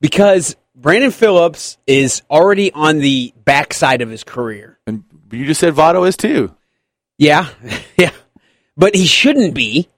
because 0.00 0.54
Brandon 0.76 1.10
Phillips 1.10 1.76
is 1.86 2.22
already 2.30 2.70
on 2.72 2.98
the 2.98 3.32
backside 3.44 4.00
of 4.02 4.10
his 4.10 4.22
career. 4.24 4.78
And 4.86 5.02
you 5.32 5.44
just 5.46 5.60
said 5.60 5.74
Votto 5.74 6.06
is 6.06 6.16
too. 6.16 6.54
Yeah, 7.18 7.48
yeah, 7.96 8.10
but 8.76 8.94
he 8.94 9.06
shouldn't 9.06 9.54
be. 9.54 9.88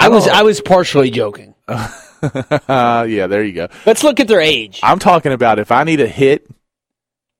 I 0.00 0.08
was. 0.08 0.26
I 0.28 0.42
was 0.42 0.60
partially 0.60 1.10
joking. 1.10 1.54
yeah, 1.68 3.26
there 3.26 3.44
you 3.44 3.52
go. 3.52 3.68
Let's 3.86 4.02
look 4.02 4.20
at 4.20 4.28
their 4.28 4.40
age 4.40 4.80
I'm 4.82 4.98
talking 4.98 5.32
about 5.32 5.58
if 5.58 5.70
I 5.70 5.84
need 5.84 6.00
a 6.00 6.06
hit 6.06 6.46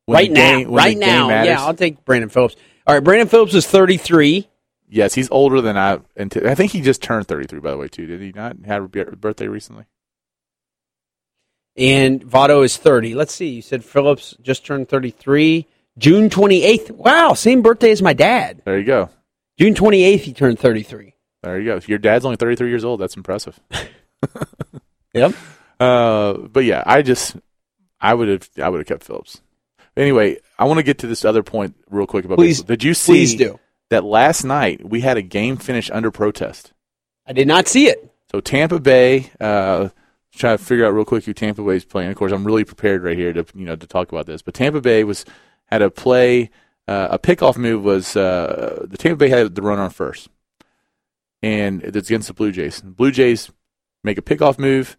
right 0.09 0.31
now. 0.31 0.59
game- 0.59 0.71
right 0.71 0.97
now, 0.97 1.29
matters- 1.29 1.49
yeah, 1.49 1.65
I'll 1.65 1.75
take 1.75 2.05
Brandon 2.05 2.29
Phillips. 2.29 2.57
All 2.87 2.95
right, 2.95 3.03
Brandon 3.05 3.29
Phillips 3.29 3.55
is 3.55 3.67
33. 3.67 4.49
Yes, 4.89 5.15
he's 5.15 5.31
older 5.31 5.61
than 5.61 5.77
I. 5.77 6.01
And 6.17 6.33
I 6.45 6.55
think 6.55 6.73
he 6.73 6.81
just 6.81 7.03
turned 7.03 7.29
33, 7.29 7.61
by 7.61 7.71
the 7.71 7.77
way, 7.77 7.89
too. 7.89 8.07
Did 8.07 8.21
he 8.21 8.33
not 8.33 8.57
have 8.67 8.85
a 8.85 8.89
birthday 8.89 9.47
recently? 9.47 9.85
and 11.77 12.23
Votto 12.25 12.65
is 12.65 12.77
30. 12.77 13.15
Let's 13.15 13.35
see. 13.35 13.49
You 13.49 13.63
said 13.63 13.85
Phillips 13.85 14.37
just 14.43 14.67
turned 14.67 14.89
33. 14.89 15.67
June 15.99 16.29
28th. 16.29 16.91
Wow, 16.91 17.35
same 17.35 17.63
birthday 17.63 17.91
as 17.91 18.03
my 18.03 18.13
dad. 18.13 18.63
There 18.65 18.79
you 18.79 18.85
go. 18.85 19.09
June 19.59 19.75
28th, 19.75 20.21
he 20.21 20.33
turned 20.33 20.59
33. 20.59 21.10
There 21.43 21.59
you 21.59 21.65
go. 21.67 21.81
Your 21.87 21.99
dad's 21.99 22.25
only 22.25 22.37
33 22.37 22.69
years 22.69 22.85
old. 22.85 23.01
That's 23.01 23.17
impressive. 23.17 23.59
Yep. 25.13 25.35
Uh, 25.81 26.35
but 26.35 26.65
yeah, 26.65 26.85
I 26.87 27.03
just 27.03 27.35
I 28.01 28.15
would 28.15 28.29
have 28.29 28.49
I 28.63 28.69
would 28.69 28.79
have 28.79 28.87
kept 28.87 29.03
Phillips. 29.03 29.41
Anyway, 29.97 30.37
I 30.57 30.65
want 30.67 30.79
to 30.79 30.85
get 30.85 30.99
to 30.99 31.09
this 31.09 31.25
other 31.25 31.43
point 31.43 31.75
real 31.91 32.07
quick 32.07 32.25
about 32.25 32.39
Please- 32.39 32.59
baseball. 32.59 32.77
Did 32.77 32.85
you 32.85 32.95
see 32.95 33.13
Please 33.13 33.35
do. 33.35 33.59
that 33.89 34.05
last 34.05 34.45
night 34.45 34.89
we 34.89 35.01
had 35.01 35.17
a 35.17 35.23
game 35.23 35.57
finish 35.57 35.91
under 35.91 36.13
protest. 36.13 36.73
I 37.27 37.33
did 37.33 37.49
not 37.49 37.67
see 37.67 37.89
it. 37.89 38.13
So 38.31 38.41
Tampa 38.41 38.79
Bay, 38.79 39.31
uh, 39.41 39.89
try 40.33 40.53
to 40.53 40.59
figure 40.59 40.87
out 40.87 40.95
real 40.95 41.05
quick 41.05 41.25
who 41.25 41.33
Tampa 41.35 41.63
Bay 41.65 41.75
is 41.77 41.85
playing. 41.85 42.11
Of 42.11 42.17
course, 42.17 42.31
I'm 42.31 42.45
really 42.45 42.65
prepared 42.65 43.03
right 43.03 43.19
here 43.19 43.33
to 43.33 43.45
you 43.55 43.65
know 43.65 43.75
to 43.75 43.87
talk 43.89 44.13
about 44.13 44.27
this. 44.27 44.43
But 44.43 44.55
Tampa 44.55 44.81
Bay 44.81 45.03
was 45.03 45.25
had 45.67 45.83
a 45.83 45.91
play, 45.91 46.51
uh, 46.87 47.09
a 47.11 47.19
pickoff 47.19 47.57
move 47.57 47.83
was 47.83 48.15
uh, 48.15 48.87
the 48.89 48.97
Tampa 48.97 49.17
Bay 49.17 49.29
had 49.29 49.57
the 49.57 49.63
runner 49.63 49.83
on 49.83 49.91
first, 49.91 50.29
and 51.43 51.83
it's 51.83 52.09
against 52.09 52.29
the 52.29 52.35
Blue 52.35 52.53
Jays. 52.53 52.81
Blue 52.81 53.11
Jays 53.11 53.51
make 54.05 54.19
a 54.19 54.23
pickoff 54.23 54.59
move. 54.59 54.97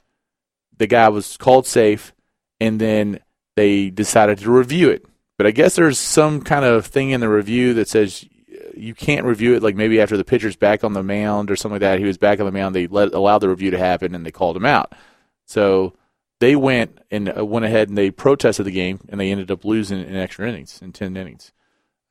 The 0.77 0.87
guy 0.87 1.09
was 1.09 1.37
called 1.37 1.67
safe, 1.67 2.13
and 2.59 2.79
then 2.79 3.19
they 3.55 3.89
decided 3.89 4.39
to 4.39 4.51
review 4.51 4.89
it. 4.89 5.05
But 5.37 5.47
I 5.47 5.51
guess 5.51 5.75
there's 5.75 5.99
some 5.99 6.41
kind 6.41 6.65
of 6.65 6.85
thing 6.85 7.11
in 7.11 7.19
the 7.19 7.29
review 7.29 7.73
that 7.75 7.87
says 7.87 8.25
you 8.75 8.93
can't 8.93 9.25
review 9.25 9.55
it 9.55 9.63
like 9.63 9.75
maybe 9.75 10.01
after 10.01 10.17
the 10.17 10.23
pitcher's 10.23 10.55
back 10.55 10.83
on 10.83 10.93
the 10.93 11.03
mound 11.03 11.51
or 11.51 11.55
something 11.55 11.75
like 11.75 11.81
that. 11.81 11.99
He 11.99 12.05
was 12.05 12.17
back 12.17 12.39
on 12.39 12.45
the 12.45 12.51
mound. 12.51 12.75
They 12.75 12.87
let 12.87 13.13
allowed 13.13 13.39
the 13.39 13.49
review 13.49 13.71
to 13.71 13.77
happen 13.77 14.15
and 14.15 14.25
they 14.25 14.31
called 14.31 14.57
him 14.57 14.65
out. 14.65 14.93
So 15.45 15.95
they 16.39 16.55
went 16.55 16.99
and 17.09 17.35
uh, 17.37 17.45
went 17.45 17.65
ahead 17.65 17.89
and 17.89 17.97
they 17.97 18.11
protested 18.11 18.65
the 18.65 18.71
game 18.71 18.99
and 19.09 19.19
they 19.19 19.31
ended 19.31 19.51
up 19.51 19.65
losing 19.65 19.99
in 19.99 20.15
extra 20.15 20.47
innings 20.47 20.81
in 20.81 20.91
ten 20.91 21.15
innings. 21.17 21.51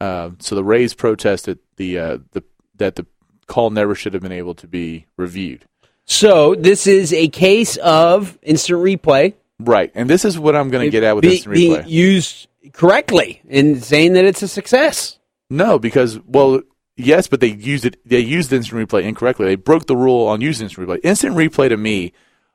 Uh, 0.01 0.31
so 0.39 0.55
the 0.55 0.65
Rays 0.65 0.95
protested 0.95 1.59
the 1.77 1.99
uh, 1.99 2.19
the 2.33 2.43
that 2.77 2.97
the 2.97 3.07
call 3.51 3.69
never 3.71 3.95
should 3.95 4.15
have 4.15 4.23
been 4.23 4.33
able 4.33 4.55
to 4.55 4.67
be 4.67 5.07
reviewed. 5.17 5.67
So 6.07 6.55
this 6.55 6.87
is 6.87 7.13
a 7.13 7.29
case 7.29 7.77
of 7.77 8.39
instant 8.43 8.81
replay 8.81 9.35
Right, 9.61 9.93
and 9.95 10.09
this 10.09 10.25
is 10.25 10.39
what 10.39 10.57
I'm 10.57 10.71
going 10.71 10.87
to 10.87 10.91
get 10.91 11.03
at 11.03 11.15
with 11.15 11.23
be- 11.23 11.33
instant 11.33 11.55
being 11.55 11.77
replay. 11.77 11.89
used 11.89 12.49
correctly 12.73 13.43
in 13.47 13.81
saying 13.81 14.15
that 14.15 14.25
it's 14.25 14.43
a 14.43 14.49
success. 14.49 15.19
No, 15.51 15.79
because 15.79 16.19
well, 16.21 16.63
yes, 16.97 17.27
but 17.29 17.41
they 17.41 17.49
used 17.49 17.85
it. 17.85 17.97
They 18.09 18.21
used 18.21 18.53
instant 18.53 18.89
replay 18.89 19.03
incorrectly. 19.03 19.47
They 19.47 19.57
broke 19.57 19.87
the 19.87 19.97
rule 19.97 20.27
on 20.27 20.41
using 20.41 20.65
instant 20.65 20.89
replay. 20.89 21.01
Instant 21.05 21.37
replay 21.37 21.69
to 21.69 21.77
me 21.77 22.13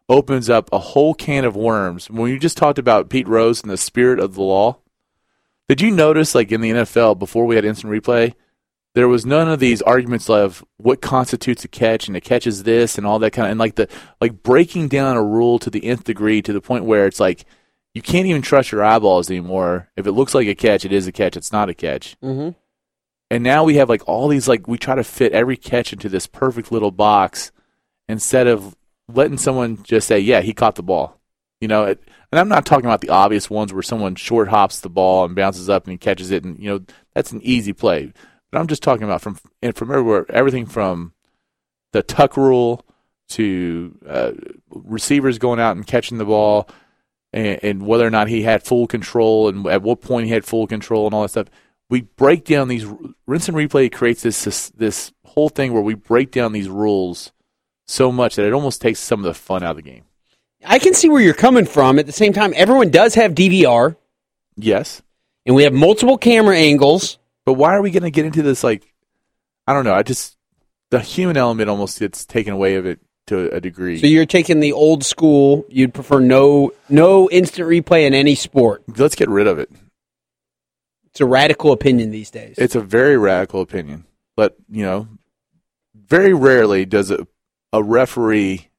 opens 0.10 0.50
up 0.50 0.70
a 0.72 0.80
whole 0.80 1.14
can 1.14 1.46
of 1.46 1.56
worms. 1.56 2.10
When 2.10 2.32
you 2.32 2.40
just 2.40 2.58
talked 2.58 2.80
about 2.80 3.10
Pete 3.10 3.28
Rose 3.28 3.62
and 3.62 3.70
the 3.70 3.78
spirit 3.78 4.20
of 4.20 4.34
the 4.34 4.42
law, 4.42 4.80
did 5.70 5.82
you 5.82 5.92
notice, 5.92 6.34
like 6.34 6.52
in 6.52 6.62
the 6.62 6.72
NFL, 6.72 7.20
before 7.20 7.46
we 7.46 7.56
had 7.56 7.66
instant 7.66 7.92
replay, 7.94 8.34
there 8.96 9.08
was 9.10 9.26
none 9.26 9.50
of 9.50 9.60
these 9.60 9.82
arguments 9.82 10.30
of 10.30 10.64
what 10.78 11.02
constitutes 11.02 11.64
a 11.66 11.68
catch 11.68 12.08
and 12.08 12.16
a 12.16 12.22
catch 12.22 12.48
is 12.48 12.64
this 12.64 12.98
and 12.98 13.06
all 13.06 13.20
that 13.20 13.32
kind 13.32 13.46
of 13.46 13.52
and 13.52 13.60
like 13.60 13.76
the 13.76 13.88
like 14.20 14.42
breaking 14.42 14.88
down 14.88 15.18
a 15.18 15.24
rule 15.24 15.60
to 15.60 15.70
the 15.70 15.86
nth 15.86 16.06
degree 16.06 16.42
to 16.42 16.54
the 16.54 16.62
point 16.62 16.86
where 16.86 17.06
it's 17.06 17.20
like 17.20 17.46
you 17.94 18.02
can't 18.02 18.28
even 18.28 18.42
trust 18.42 18.72
your 18.72 18.84
eyeballs 18.84 19.30
anymore. 19.30 19.90
If 19.96 20.06
it 20.08 20.12
looks 20.12 20.34
like 20.34 20.48
a 20.48 20.56
catch, 20.56 20.84
it 20.84 20.92
is 20.92 21.08
a 21.08 21.12
catch. 21.14 21.38
It's 21.38 21.54
not 21.54 21.70
a 21.70 21.74
catch. 21.74 22.18
Mm-hmm. 22.22 22.50
And 23.32 23.44
now 23.44 23.64
we 23.64 23.76
have 23.76 23.90
like 23.90 24.08
all 24.08 24.28
these 24.28 24.48
like 24.48 24.68
we 24.68 24.78
try 24.78 24.96
to 24.96 25.04
fit 25.04 25.34
every 25.34 25.58
catch 25.58 25.94
into 25.94 26.10
this 26.10 26.28
perfect 26.28 26.72
little 26.72 26.92
box 26.92 27.52
instead 28.08 28.48
of 28.48 28.76
letting 29.08 29.38
someone 29.38 29.84
just 29.84 30.08
say, 30.08 30.20
"Yeah, 30.20 30.42
he 30.42 30.54
caught 30.54 30.76
the 30.76 30.84
ball." 30.84 31.20
You 31.60 31.68
know, 31.68 31.86
it, 31.86 32.04
and 32.32 32.40
I'm 32.40 32.50
not 32.50 32.66
talking 32.66 32.86
about 32.86 33.02
the 33.02 33.10
obvious 33.10 33.50
ones 33.50 33.74
where 33.74 33.82
someone 33.82 34.16
short 34.16 34.50
hops 34.50 34.82
the 34.82 34.90
ball 34.90 35.26
and 35.26 35.36
bounces 35.36 35.70
up 35.70 35.86
and 35.86 35.92
he 35.92 35.98
catches 35.98 36.32
it, 36.32 36.44
and 36.44 36.60
you 36.60 36.70
know 36.70 36.82
that's 37.14 37.32
an 37.32 37.42
easy 37.44 37.74
play. 37.74 38.14
I'm 38.58 38.68
just 38.68 38.84
talking 38.84 39.04
about 39.04 39.22
from 39.22 39.38
and 39.62 39.76
from 39.76 39.92
everywhere, 39.92 40.26
everything 40.30 40.66
from 40.66 41.14
the 41.92 42.04
tuck 42.04 42.38
rule 42.38 42.86
to 43.30 43.98
uh, 44.08 44.32
receivers 44.70 45.38
going 45.40 45.60
out 45.60 45.76
and 45.76 45.86
catching 45.86 46.18
the 46.18 46.26
ball, 46.26 46.70
and, 47.34 47.60
and 47.64 47.86
whether 47.86 48.06
or 48.06 48.10
not 48.10 48.28
he 48.28 48.44
had 48.44 48.64
full 48.64 48.88
control 48.88 49.48
and 49.48 49.66
at 49.68 49.82
what 49.82 50.02
point 50.02 50.28
he 50.28 50.32
had 50.32 50.46
full 50.46 50.68
control 50.68 51.06
and 51.06 51.14
all 51.14 51.24
that 51.24 51.30
stuff. 51.30 51.48
We 51.90 52.02
break 52.02 52.46
down 52.46 52.68
these 52.68 52.86
rinse 53.28 53.48
and 53.48 53.58
replay 53.58 53.92
creates 53.92 54.24
this 54.24 54.44
this, 54.44 54.70
this 54.72 55.12
whole 55.24 55.50
thing 55.50 55.74
where 55.74 55.82
we 55.82 55.94
break 55.94 56.32
down 56.32 56.52
these 56.52 56.70
rules 56.70 57.32
so 57.88 58.12
much 58.12 58.36
that 58.36 58.46
it 58.46 58.54
almost 58.54 58.82
takes 58.82 59.00
some 59.00 59.20
of 59.20 59.26
the 59.26 59.34
fun 59.34 59.64
out 59.64 59.72
of 59.72 59.76
the 59.78 59.82
game. 59.84 60.04
I 60.66 60.80
can 60.80 60.94
see 60.96 61.10
where 61.10 61.22
you're 61.22 61.36
coming 61.36 61.66
from. 61.66 62.00
At 62.00 62.08
the 62.08 62.12
same 62.12 62.34
time, 62.34 62.54
everyone 62.56 62.90
does 62.90 63.16
have 63.16 63.36
DVR, 63.36 63.96
Yes, 64.58 65.02
and 65.46 65.56
we 65.56 65.64
have 65.64 65.74
multiple 65.74 66.18
camera 66.18 66.58
angles. 66.58 67.20
But 67.46 67.54
why 67.54 67.76
are 67.76 67.82
we 67.82 67.92
going 67.92 68.04
to 68.04 68.12
get 68.12 68.26
into 68.26 68.42
this? 68.42 68.64
Like, 68.64 68.94
I 69.68 69.74
don't 69.74 69.86
know. 69.86 69.94
I 69.94 70.04
just 70.04 70.38
the 70.92 71.00
human 71.00 71.38
element 71.38 71.70
almost 71.70 72.00
gets 72.00 72.26
taken 72.26 72.54
away 72.54 72.76
of 72.76 72.86
it 72.86 73.00
to 73.28 73.54
a 73.54 73.60
degree. 73.60 74.00
So 74.00 74.08
you're 74.08 74.26
taking 74.26 74.60
the 74.60 74.74
old 74.74 75.04
school. 75.04 75.66
You'd 75.70 75.94
prefer 75.94 76.20
no 76.20 76.72
no 76.90 77.30
instant 77.30 77.68
replay 77.68 78.06
in 78.06 78.14
any 78.14 78.36
sport. 78.36 78.84
Let's 78.98 79.16
get 79.16 79.30
rid 79.30 79.48
of 79.48 79.60
it. 79.60 79.70
It's 81.06 81.22
a 81.22 81.26
radical 81.26 81.72
opinion 81.72 82.12
these 82.12 82.30
days. 82.30 82.56
It's 82.58 82.76
a 82.76 82.82
very 82.82 83.18
radical 83.18 83.62
opinion, 83.62 84.06
but 84.36 84.56
you 84.70 84.84
know, 84.84 85.08
very 85.96 86.34
rarely 86.34 86.86
does 86.86 87.10
a, 87.10 87.26
a 87.72 87.82
referee 87.82 88.70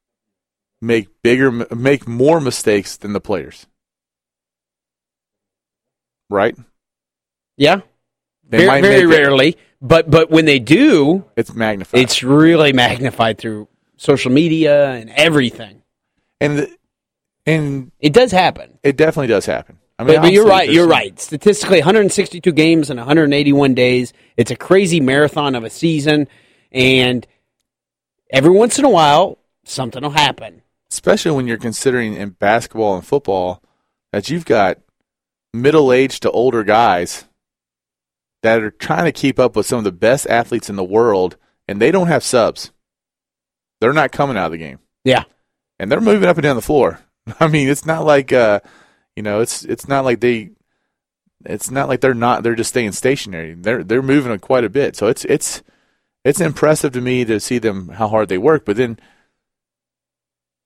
make 0.81 1.21
bigger, 1.23 1.51
make 1.51 2.07
more 2.07 2.39
mistakes 2.39 2.97
than 2.97 3.13
the 3.13 3.19
players. 3.19 3.65
Right? 6.29 6.55
yeah, 7.55 7.81
They 8.49 8.57
very, 8.59 8.67
might 8.67 8.81
very 8.81 9.05
make 9.07 9.13
it- 9.15 9.17
rarely. 9.19 9.57
But 9.81 10.09
but 10.09 10.31
when 10.31 10.45
they 10.45 10.57
do, 10.59 11.25
It's 11.35 11.53
magnified. 11.53 12.01
it's 12.01 12.23
really 12.23 12.73
magnified 12.73 13.37
through 13.37 13.67
social 13.97 14.31
media 14.31 14.91
and 14.91 15.09
everything. 15.11 15.83
and 16.41 16.59
the, 16.59 16.77
and 17.45 17.91
It 17.99 18.13
does 18.13 18.31
happen. 18.31 18.77
it 18.83 18.97
definitely 18.97 19.27
does 19.27 19.45
happen. 19.45 19.77
I 19.99 20.03
mean, 20.03 20.15
But, 20.17 20.21
but 20.23 20.31
you're 20.33 20.45
right. 20.47 20.69
You're 20.69 20.83
some- 20.83 20.91
right. 20.91 21.19
Statistically, 21.19 21.79
162 21.79 22.51
games 22.51 22.89
in 22.91 22.97
181 22.97 23.73
days. 23.73 24.13
It's 24.35 24.51
a 24.51 24.55
crazy 24.55 24.99
marathon 24.99 25.55
of 25.55 25.63
a 25.63 25.69
season, 25.69 26.27
and 26.71 27.25
every 28.31 28.51
once 28.51 28.77
in 28.79 28.85
a 28.85 28.89
while, 28.89 29.37
something 29.63 30.01
will 30.03 30.09
happen. 30.11 30.61
especially 30.91 31.31
when 31.31 31.45
you're 31.47 31.57
considering 31.57 32.13
in 32.15 32.29
basketball 32.29 32.95
and 32.95 33.05
football 33.05 33.61
that 34.13 34.29
you've 34.29 34.45
got 34.45 34.77
middle-aged 35.53 36.21
to 36.23 36.31
older 36.31 36.63
guys 36.63 37.25
that 38.43 38.61
are 38.61 38.71
trying 38.71 39.05
to 39.05 39.11
keep 39.11 39.39
up 39.39 39.55
with 39.55 39.65
some 39.65 39.79
of 39.79 39.83
the 39.83 39.91
best 39.91 40.27
athletes 40.27 40.69
in 40.69 40.75
the 40.75 40.83
world, 40.83 41.37
and 41.67 41.81
they 41.81 41.91
don't 41.91 42.07
have 42.07 42.23
subs. 42.23 42.71
They're 43.81 43.93
not 43.93 44.11
coming 44.11 44.37
out 44.37 44.47
of 44.47 44.51
the 44.53 44.57
game, 44.57 44.79
Yeah. 45.03 45.23
and 45.79 45.91
they're 45.91 46.01
moving 46.01 46.29
up 46.29 46.37
and 46.37 46.43
down 46.43 46.55
the 46.55 46.61
floor. 46.61 46.99
I 47.39 47.47
mean, 47.47 47.67
it's 47.69 47.85
not 47.85 48.05
like 48.05 48.31
uh, 48.33 48.59
you 49.15 49.23
know, 49.23 49.41
it's 49.41 49.63
it's 49.65 49.87
not 49.87 50.05
like 50.05 50.19
they, 50.19 50.51
it's 51.45 51.69
not 51.71 51.87
like 51.89 52.01
they're 52.01 52.13
not. 52.13 52.43
They're 52.43 52.55
just 52.55 52.69
staying 52.69 52.91
stationary. 52.93 53.53
They're 53.53 53.83
they're 53.83 54.01
moving 54.01 54.37
quite 54.39 54.63
a 54.63 54.69
bit. 54.69 54.95
So 54.95 55.07
it's 55.07 55.25
it's 55.25 55.61
it's 56.23 56.41
impressive 56.41 56.91
to 56.93 57.01
me 57.01 57.25
to 57.25 57.39
see 57.39 57.57
them 57.59 57.89
how 57.89 58.07
hard 58.07 58.29
they 58.29 58.37
work. 58.37 58.65
But 58.65 58.77
then 58.77 58.99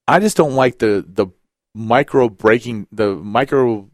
I 0.07 0.19
just 0.19 0.37
don't 0.37 0.55
like 0.55 0.79
the 0.79 1.05
the 1.07 1.27
micro 1.73 2.29
breaking, 2.29 2.87
the 2.91 3.15
micro 3.15 3.89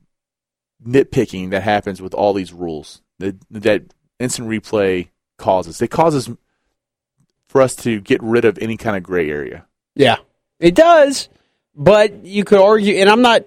nitpicking 0.85 1.51
that 1.51 1.63
happens 1.63 2.01
with 2.01 2.13
all 2.13 2.33
these 2.33 2.53
rules 2.53 3.01
that 3.19 3.35
that 3.51 3.83
instant 4.19 4.49
replay 4.49 5.09
causes. 5.37 5.81
It 5.81 5.89
causes 5.89 6.29
for 7.47 7.61
us 7.61 7.75
to 7.77 7.99
get 7.99 8.21
rid 8.21 8.45
of 8.45 8.57
any 8.59 8.77
kind 8.77 8.97
of 8.97 9.03
gray 9.03 9.29
area. 9.29 9.65
Yeah, 9.95 10.17
it 10.59 10.75
does. 10.75 11.29
But 11.75 12.25
you 12.25 12.43
could 12.43 12.59
argue, 12.59 12.95
and 12.95 13.09
I'm 13.09 13.21
not. 13.21 13.45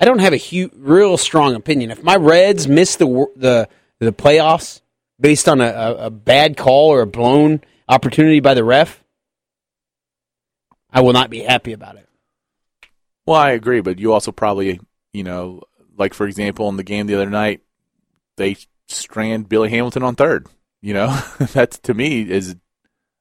I 0.00 0.04
don't 0.04 0.20
have 0.20 0.32
a 0.32 0.38
hu- 0.38 0.70
real 0.76 1.16
strong 1.16 1.54
opinion. 1.54 1.90
If 1.90 2.02
my 2.02 2.16
Reds 2.16 2.68
miss 2.68 2.96
the 2.96 3.06
the 3.36 3.68
the 4.00 4.12
playoffs 4.12 4.80
based 5.20 5.48
on 5.48 5.60
a, 5.60 5.66
a, 5.66 5.94
a 6.06 6.10
bad 6.10 6.56
call 6.56 6.90
or 6.90 7.00
a 7.00 7.06
blown 7.06 7.60
opportunity 7.88 8.40
by 8.40 8.54
the 8.54 8.64
ref, 8.64 9.02
I 10.90 11.00
will 11.00 11.12
not 11.12 11.30
be 11.30 11.40
happy 11.40 11.72
about 11.72 11.96
it. 11.96 12.08
Well, 13.26 13.36
I 13.36 13.50
agree, 13.50 13.80
but 13.80 13.98
you 13.98 14.12
also 14.12 14.32
probably, 14.32 14.80
you 15.12 15.24
know, 15.24 15.62
like 15.96 16.14
for 16.14 16.26
example, 16.26 16.68
in 16.68 16.76
the 16.76 16.84
game 16.84 17.06
the 17.06 17.14
other 17.14 17.30
night, 17.30 17.60
they 18.38 18.56
strand 18.88 19.48
Billy 19.48 19.68
Hamilton 19.68 20.02
on 20.02 20.14
third. 20.14 20.46
You 20.80 20.94
know, 20.94 21.08
that 21.52 21.72
to 21.82 21.92
me 21.94 22.22
is 22.22 22.56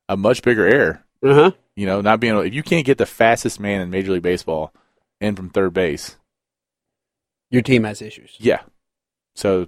a 0.07 0.15
much 0.15 0.41
bigger 0.41 0.65
error. 0.65 1.03
Uh 1.23 1.33
huh. 1.33 1.51
You 1.75 1.85
know, 1.85 2.01
not 2.01 2.19
being 2.19 2.33
able, 2.33 2.43
if 2.43 2.53
you 2.53 2.63
can't 2.63 2.85
get 2.85 2.97
the 2.97 3.05
fastest 3.05 3.59
man 3.59 3.81
in 3.81 3.89
Major 3.89 4.13
League 4.13 4.23
Baseball 4.23 4.73
in 5.21 5.35
from 5.35 5.49
third 5.49 5.73
base, 5.73 6.15
Your 7.51 7.61
team 7.61 7.83
has 7.83 8.01
issues. 8.01 8.35
yeah. 8.39 8.61
So, 9.35 9.67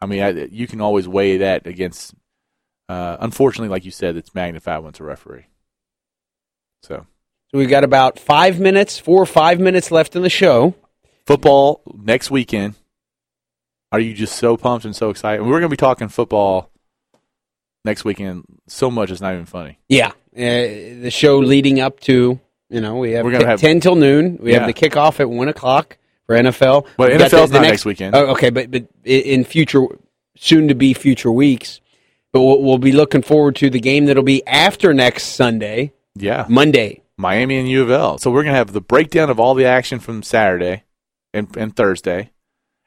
I 0.00 0.06
mean, 0.06 0.22
I, 0.22 0.30
you 0.50 0.66
can 0.66 0.80
always 0.80 1.06
weigh 1.06 1.36
that 1.38 1.66
against. 1.66 2.14
Uh, 2.88 3.16
unfortunately, 3.20 3.68
like 3.68 3.84
you 3.84 3.92
said, 3.92 4.16
it's 4.16 4.34
magnified 4.34 4.80
when 4.82 4.88
it's 4.90 4.98
a 5.00 5.04
referee. 5.04 5.46
So, 6.82 7.06
So 7.52 7.58
we've 7.58 7.68
got 7.70 7.84
about 7.84 8.18
five 8.18 8.58
minutes, 8.58 8.98
four 8.98 9.22
or 9.22 9.26
five 9.26 9.60
minutes 9.60 9.90
left 9.92 10.16
in 10.16 10.22
the 10.22 10.30
show. 10.30 10.74
football 11.26 11.82
next 11.94 12.30
weekend. 12.32 12.74
Are 13.92 14.00
you 14.00 14.14
just 14.14 14.36
so 14.36 14.56
pumped 14.56 14.84
and 14.84 14.94
so 14.94 15.10
excited? 15.10 15.42
We're 15.42 15.50
going 15.58 15.62
to 15.62 15.68
be 15.68 15.76
talking 15.76 16.08
football 16.08 16.70
next 17.84 18.04
weekend 18.04 18.44
so 18.68 18.90
much 18.90 19.10
it's 19.10 19.20
not 19.20 19.32
even 19.34 19.46
funny. 19.46 19.78
Yeah, 19.88 20.08
uh, 20.08 20.12
the 20.36 21.10
show 21.10 21.38
leading 21.38 21.80
up 21.80 21.98
to 22.00 22.38
you 22.68 22.80
know 22.80 22.96
we 22.96 23.12
have, 23.12 23.24
We're 23.24 23.32
gonna 23.32 23.46
have- 23.46 23.60
ten 23.60 23.80
till 23.80 23.96
noon. 23.96 24.38
We 24.40 24.52
have 24.54 24.66
the 24.66 24.74
kickoff 24.74 25.18
at 25.18 25.28
one 25.28 25.48
o'clock 25.48 25.96
for 26.26 26.36
NFL. 26.36 26.86
But 26.96 27.10
We've 27.10 27.18
got 27.18 27.30
NFL's 27.32 27.50
not 27.50 27.62
next 27.62 27.84
weekend. 27.84 28.14
Oh, 28.14 28.26
okay, 28.32 28.50
but 28.50 28.70
but 28.70 28.84
in 29.04 29.42
future, 29.44 29.86
soon 30.36 30.68
to 30.68 30.74
be 30.74 30.94
future 30.94 31.32
weeks, 31.32 31.80
But 32.32 32.42
we'll, 32.42 32.62
we'll 32.62 32.78
be 32.78 32.92
looking 32.92 33.22
forward 33.22 33.56
to 33.56 33.70
the 33.70 33.80
game 33.80 34.04
that'll 34.06 34.22
be 34.22 34.46
after 34.46 34.94
next 34.94 35.24
Sunday, 35.34 35.92
Yeah, 36.14 36.46
Monday. 36.48 37.02
Miami 37.16 37.58
and 37.58 37.68
U 37.68 37.82
of 37.82 37.90
L. 37.90 38.18
So 38.18 38.30
we're 38.30 38.44
gonna 38.44 38.54
have 38.56 38.72
the 38.72 38.80
breakdown 38.80 39.30
of 39.30 39.40
all 39.40 39.54
the 39.54 39.64
action 39.64 39.98
from 39.98 40.22
Saturday 40.22 40.84
and, 41.34 41.48
and 41.56 41.74
Thursday, 41.74 42.30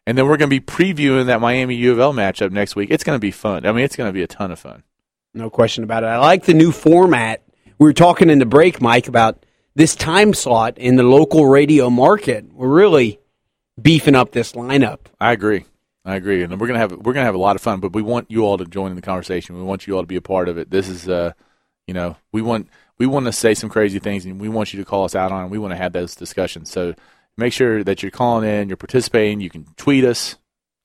and 0.05 0.17
then 0.17 0.27
we're 0.27 0.37
gonna 0.37 0.49
be 0.49 0.59
previewing 0.59 1.27
that 1.27 1.41
Miami 1.41 1.75
U 1.75 1.91
of 1.91 1.99
L 1.99 2.13
matchup 2.13 2.51
next 2.51 2.75
week. 2.75 2.89
It's 2.91 3.03
gonna 3.03 3.19
be 3.19 3.31
fun. 3.31 3.65
I 3.65 3.71
mean, 3.71 3.85
it's 3.85 3.95
gonna 3.95 4.13
be 4.13 4.23
a 4.23 4.27
ton 4.27 4.51
of 4.51 4.59
fun. 4.59 4.83
No 5.33 5.49
question 5.49 5.83
about 5.83 6.03
it. 6.03 6.07
I 6.07 6.17
like 6.17 6.45
the 6.45 6.53
new 6.53 6.71
format. 6.71 7.41
We 7.79 7.85
were 7.85 7.93
talking 7.93 8.29
in 8.29 8.39
the 8.39 8.45
break, 8.45 8.81
Mike, 8.81 9.07
about 9.07 9.45
this 9.75 9.95
time 9.95 10.33
slot 10.33 10.77
in 10.77 10.95
the 10.95 11.03
local 11.03 11.47
radio 11.47 11.89
market. 11.89 12.53
We're 12.53 12.67
really 12.67 13.19
beefing 13.81 14.15
up 14.15 14.31
this 14.31 14.53
lineup. 14.53 14.99
I 15.19 15.31
agree. 15.31 15.65
I 16.05 16.15
agree, 16.15 16.43
and 16.43 16.59
we're 16.59 16.67
gonna 16.67 16.79
have 16.79 16.91
we're 16.91 17.13
gonna 17.13 17.25
have 17.25 17.35
a 17.35 17.39
lot 17.39 17.55
of 17.55 17.61
fun. 17.61 17.79
But 17.79 17.93
we 17.93 18.01
want 18.01 18.29
you 18.29 18.45
all 18.45 18.57
to 18.57 18.65
join 18.65 18.91
in 18.91 18.95
the 18.95 19.01
conversation. 19.01 19.55
We 19.55 19.63
want 19.63 19.87
you 19.87 19.95
all 19.95 20.03
to 20.03 20.07
be 20.07 20.17
a 20.17 20.21
part 20.21 20.49
of 20.49 20.57
it. 20.57 20.69
This 20.69 20.89
is, 20.89 21.07
uh, 21.07 21.31
you 21.87 21.93
know, 21.93 22.17
we 22.33 22.41
want 22.41 22.67
we 22.97 23.05
want 23.05 23.25
to 23.25 23.31
say 23.31 23.53
some 23.53 23.69
crazy 23.69 23.99
things, 23.99 24.25
and 24.25 24.39
we 24.39 24.49
want 24.49 24.73
you 24.73 24.79
to 24.79 24.85
call 24.85 25.05
us 25.05 25.15
out 25.15 25.31
on. 25.31 25.45
it. 25.45 25.49
We 25.49 25.57
want 25.57 25.71
to 25.71 25.77
have 25.77 25.93
those 25.93 26.13
discussions. 26.13 26.69
So 26.69 26.93
make 27.37 27.53
sure 27.53 27.83
that 27.83 28.01
you're 28.01 28.11
calling 28.11 28.47
in, 28.47 28.69
you're 28.69 28.77
participating. 28.77 29.41
You 29.41 29.49
can 29.49 29.65
tweet 29.77 30.03
us, 30.03 30.35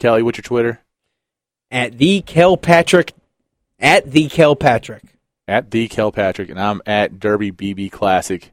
Kelly. 0.00 0.22
What's 0.22 0.38
your 0.38 0.42
Twitter? 0.42 0.80
At 1.70 1.98
the 1.98 2.22
Kelpatrick, 2.22 3.12
at 3.78 4.10
the 4.10 4.28
Kelpatrick. 4.28 5.04
At 5.46 5.70
the 5.70 5.88
Kelpatrick, 5.88 6.50
and 6.50 6.60
I'm 6.60 6.82
at 6.86 7.18
Derby 7.18 7.52
BB 7.52 7.90
Classic. 7.90 8.52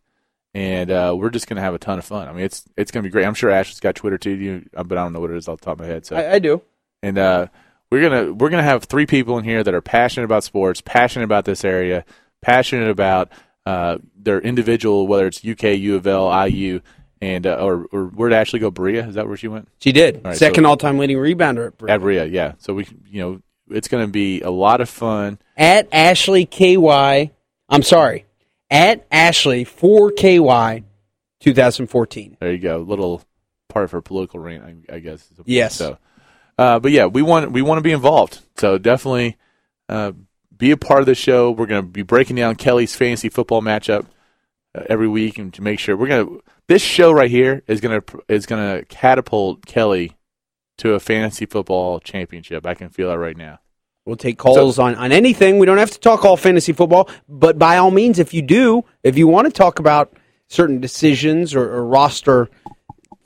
And 0.54 0.90
uh, 0.90 1.14
we're 1.18 1.30
just 1.32 1.48
gonna 1.48 1.62
have 1.62 1.74
a 1.74 1.78
ton 1.78 2.00
of 2.00 2.06
fun. 2.06 2.30
I 2.30 2.32
mean, 2.32 2.46
it's 2.46 2.64
it's 2.78 2.92
gonna 2.92 3.04
be 3.04 3.10
great. 3.10 3.26
I'm 3.26 3.34
sure 3.34 3.50
Ashley's 3.50 3.82
got 3.82 3.96
Twitter 3.96 4.18
too, 4.18 4.32
you, 4.32 4.70
but 4.74 4.94
I 4.98 5.04
don't 5.04 5.12
know 5.12 5.20
what 5.20 5.32
it 5.32 5.38
is 5.38 5.50
off 5.50 5.60
the 5.60 5.66
top 5.66 5.80
of 5.80 5.80
my 5.80 5.88
head. 5.88 6.06
So 6.06 6.16
I, 6.16 6.34
I 6.36 6.40
do. 6.40 6.62
and 7.04 7.18
uh, 7.18 7.48
we're 7.92 8.02
gonna 8.10 8.34
we're 8.34 8.50
gonna 8.50 8.64
have 8.64 8.86
three 8.86 9.06
people 9.06 9.38
in 9.38 9.44
here 9.44 9.64
that 9.64 9.74
are 9.74 9.82
passionate 9.82 10.24
about 10.24 10.46
sports, 10.46 10.80
passionate 10.80 11.26
about 11.26 11.44
this 11.44 11.66
area, 11.66 12.06
passionate 12.42 12.90
about 12.90 13.30
uh, 13.66 13.98
their 14.18 14.40
individual, 14.40 15.08
whether 15.08 15.28
it's 15.28 15.46
UK, 15.46 15.64
U 15.78 15.96
of 15.96 16.08
L, 16.08 16.48
IU, 16.48 16.80
and 17.22 17.48
uh, 17.48 17.56
or 17.56 17.86
or 17.92 18.06
where'd 18.08 18.34
Ashley 18.34 18.60
go? 18.60 18.72
Berea? 18.72 19.08
Is 19.08 19.16
that 19.16 19.28
where 19.28 19.38
she 19.38 19.48
went? 19.48 19.68
She 19.80 19.92
did. 19.92 20.22
right, 20.24 20.36
Second 20.38 20.64
so- 20.66 20.70
all-time 20.70 20.98
leading 20.98 21.18
rebounder 21.18 21.68
at, 21.68 21.78
Berea. 21.78 21.94
At 21.94 22.02
Berea, 22.02 22.26
yeah. 22.26 22.54
So 22.60 22.74
we 22.74 22.88
you 23.10 23.22
know 23.22 23.42
it's 23.70 23.88
gonna 23.88 24.08
be 24.08 24.42
a 24.42 24.50
lot 24.52 24.82
of 24.82 24.90
fun. 24.90 25.40
at 25.58 25.88
Ashley 25.92 26.46
KY. 26.46 27.32
I'm 27.68 27.82
sorry, 27.84 28.26
at 28.70 29.08
Ashley 29.12 29.66
4KY 29.66 30.84
2014. 31.40 32.38
There 32.40 32.52
you 32.52 32.58
go, 32.60 32.78
little 32.80 33.22
part 33.70 33.86
of 33.86 33.92
her 33.92 34.02
political 34.02 34.40
rant, 34.40 34.64
I, 34.90 34.96
I 34.96 35.00
guess. 35.00 35.28
Yes. 35.46 35.76
So, 35.76 35.98
uh, 36.58 36.80
but 36.80 36.92
yeah, 36.92 37.06
we 37.06 37.22
want 37.22 37.52
we 37.52 37.62
want 37.62 37.78
to 37.80 37.82
be 37.82 37.92
involved. 37.92 38.40
So 38.58 38.78
definitely 38.78 39.38
uh, 39.90 40.14
be 40.56 40.72
a 40.72 40.78
part 40.78 41.02
of 41.02 41.06
the 41.06 41.16
show. 41.16 41.52
We're 41.52 41.66
going 41.66 41.82
to 41.84 41.88
be 41.88 42.04
breaking 42.04 42.36
down 42.38 42.56
Kelly's 42.56 42.96
fantasy 42.96 43.30
football 43.30 43.62
matchup 43.62 44.06
Uh, 44.76 44.84
every 44.90 45.08
week, 45.08 45.38
and 45.38 45.54
to 45.54 45.62
make 45.62 45.80
sure 45.80 45.96
we're 45.96 46.08
going 46.08 46.28
to 46.28 46.44
this 46.68 46.82
show 46.82 47.12
right 47.12 47.30
here 47.30 47.64
is 47.68 47.80
going 47.80 48.02
to 48.02 48.24
is 48.28 48.46
to 48.46 48.84
catapult 48.90 49.66
Kelly 49.66 50.18
to 50.80 50.94
a 50.94 51.00
fantasy 51.00 51.46
football 51.46 52.00
championship. 52.00 52.66
I 52.66 52.74
can 52.74 52.90
feel 52.90 53.10
that 53.10 53.18
right 53.20 53.38
now. 53.38 53.60
We'll 54.06 54.18
take 54.18 54.38
calls 54.38 54.78
on, 54.78 54.96
on 54.96 55.12
anything. 55.12 55.58
We 55.60 55.66
don't 55.66 55.78
have 55.78 55.92
to 55.92 56.00
talk 56.00 56.26
all 56.26 56.36
fantasy 56.38 56.74
football, 56.74 57.10
but 57.30 57.58
by 57.58 57.78
all 57.78 57.90
means, 57.90 58.20
if 58.20 58.34
you 58.34 58.42
do, 58.42 58.84
if 59.04 59.18
you 59.18 59.28
want 59.28 59.46
to 59.48 59.52
talk 59.52 59.80
about 59.80 60.14
certain 60.48 60.80
decisions 60.80 61.56
or, 61.56 61.64
or 61.74 61.86
roster 61.86 62.50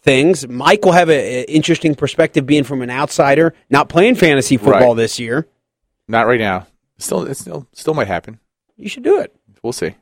things, 0.04 0.48
Mike 0.48 0.86
will 0.86 0.94
have 0.94 1.10
an 1.10 1.46
interesting 1.46 1.96
perspective 1.96 2.46
being 2.46 2.64
from 2.64 2.82
an 2.82 2.90
outsider, 2.90 3.54
not 3.70 3.90
playing 3.90 4.16
fantasy 4.16 4.58
football 4.58 4.90
Right. 4.90 4.98
this 4.98 5.20
year. 5.20 5.48
Not 6.08 6.28
right 6.28 6.40
now. 6.40 6.68
Still, 6.98 7.24
it 7.24 7.36
still 7.36 7.68
still 7.74 7.94
might 7.94 8.08
happen. 8.08 8.40
You 8.78 8.88
should 8.88 9.04
do 9.04 9.20
it. 9.20 9.36
We'll 9.64 9.74
see. 9.74 9.96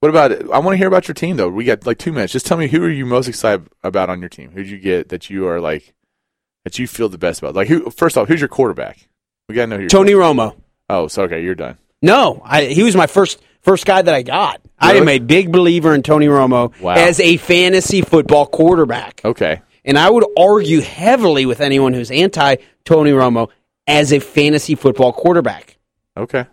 What 0.00 0.10
about? 0.10 0.32
I 0.52 0.58
want 0.60 0.74
to 0.74 0.76
hear 0.76 0.86
about 0.88 1.08
your 1.08 1.14
team 1.14 1.36
though. 1.36 1.48
We 1.48 1.64
got 1.64 1.84
like 1.86 1.98
two 1.98 2.12
minutes. 2.12 2.32
Just 2.32 2.46
tell 2.46 2.56
me 2.56 2.68
who 2.68 2.82
are 2.84 2.88
you 2.90 3.04
most 3.06 3.26
excited 3.28 3.68
about 3.82 4.10
on 4.10 4.20
your 4.20 4.28
team? 4.28 4.50
Who 4.52 4.62
did 4.62 4.70
you 4.70 4.78
get 4.78 5.08
that 5.08 5.28
you 5.28 5.46
are 5.48 5.60
like 5.60 5.92
that 6.64 6.78
you 6.78 6.86
feel 6.86 7.08
the 7.08 7.18
best 7.18 7.40
about? 7.40 7.54
Like 7.54 7.68
who? 7.68 7.90
First 7.90 8.16
off, 8.16 8.28
who's 8.28 8.40
your 8.40 8.48
quarterback? 8.48 9.08
We 9.48 9.54
gotta 9.54 9.66
know 9.68 9.78
who. 9.78 9.88
Tony 9.88 10.12
Romo. 10.12 10.54
Oh, 10.88 11.08
so 11.08 11.24
okay, 11.24 11.42
you're 11.42 11.54
done. 11.54 11.78
No, 12.00 12.40
I, 12.44 12.66
he 12.66 12.82
was 12.84 12.94
my 12.94 13.08
first 13.08 13.42
first 13.60 13.86
guy 13.86 14.00
that 14.02 14.14
I 14.14 14.22
got. 14.22 14.60
I 14.78 14.94
am 14.94 15.08
a 15.08 15.18
big 15.18 15.50
believer 15.50 15.92
in 15.94 16.02
Tony 16.04 16.26
Romo 16.26 16.78
Wow. 16.80 16.94
as 16.94 17.18
a 17.18 17.36
fantasy 17.36 18.02
football 18.02 18.46
quarterback. 18.46 19.20
Okay, 19.24 19.60
And 19.84 19.98
I 19.98 20.08
would 20.08 20.24
argue 20.38 20.80
heavily 20.80 21.44
with 21.44 21.60
anyone 21.60 21.92
who's 21.92 22.12
anti 22.12 22.56
Tony 22.84 23.10
Romo 23.10 23.48
as 23.88 24.12
a 24.12 24.20
fantasy 24.20 24.76
football 24.76 25.12
quarterback. 25.12 25.76
okay, 26.16 26.44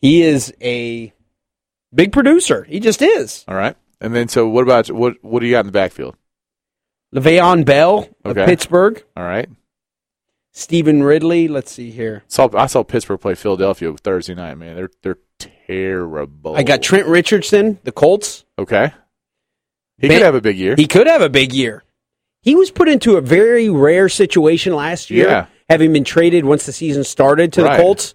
He 0.00 0.22
is 0.22 0.52
a 0.60 1.12
big 1.94 2.12
producer. 2.12 2.64
He 2.64 2.80
just 2.80 3.02
is. 3.02 3.44
all 3.48 3.54
right. 3.54 3.76
And 4.00 4.14
then 4.14 4.28
so 4.28 4.48
what 4.48 4.62
about 4.62 4.90
what? 4.90 5.14
What 5.22 5.40
do 5.40 5.46
you 5.46 5.52
got 5.52 5.60
in 5.60 5.66
the 5.66 5.72
backfield? 5.72 6.16
Le'Veon 7.14 7.64
Bell 7.64 8.08
of 8.24 8.36
Okay. 8.36 8.44
Pittsburgh. 8.46 9.02
All 9.16 9.24
right. 9.24 9.48
Stevan 10.52 11.02
Ridley. 11.02 11.48
Let's 11.48 11.72
see 11.72 11.90
here. 11.90 12.22
Saw 12.28 12.48
I 12.54 12.66
saw 12.66 12.82
Pittsburgh 12.82 13.20
play 13.20 13.34
Philadelphia 13.34 13.92
Thursday 13.94 14.34
night. 14.34 14.56
Man, 14.56 14.76
they're 14.76 14.90
they're 15.02 15.18
terrible. 15.66 16.56
I 16.56 16.62
got 16.62 16.82
Trent 16.82 17.06
Richardson, 17.06 17.78
the 17.84 17.92
Colts. 17.92 18.44
Okay. 18.58 18.92
He 19.98 20.08
Ben- 20.08 20.18
could 20.18 20.24
have 20.24 20.34
a 20.34 20.40
big 20.40 20.58
year. 20.58 20.74
He 20.76 20.86
could 20.86 21.06
have 21.06 21.22
a 21.22 21.28
big 21.28 21.52
year. 21.52 21.84
He 22.42 22.54
was 22.54 22.70
put 22.70 22.88
into 22.88 23.16
a 23.16 23.20
very 23.20 23.68
rare 23.68 24.08
situation 24.08 24.72
last 24.74 25.10
year, 25.10 25.26
Yeah. 25.28 25.46
having 25.68 25.92
been 25.92 26.04
traded 26.04 26.44
once 26.44 26.66
the 26.66 26.72
season 26.72 27.02
started 27.04 27.52
to 27.54 27.64
Right. 27.64 27.76
the 27.76 27.82
Colts. 27.82 28.14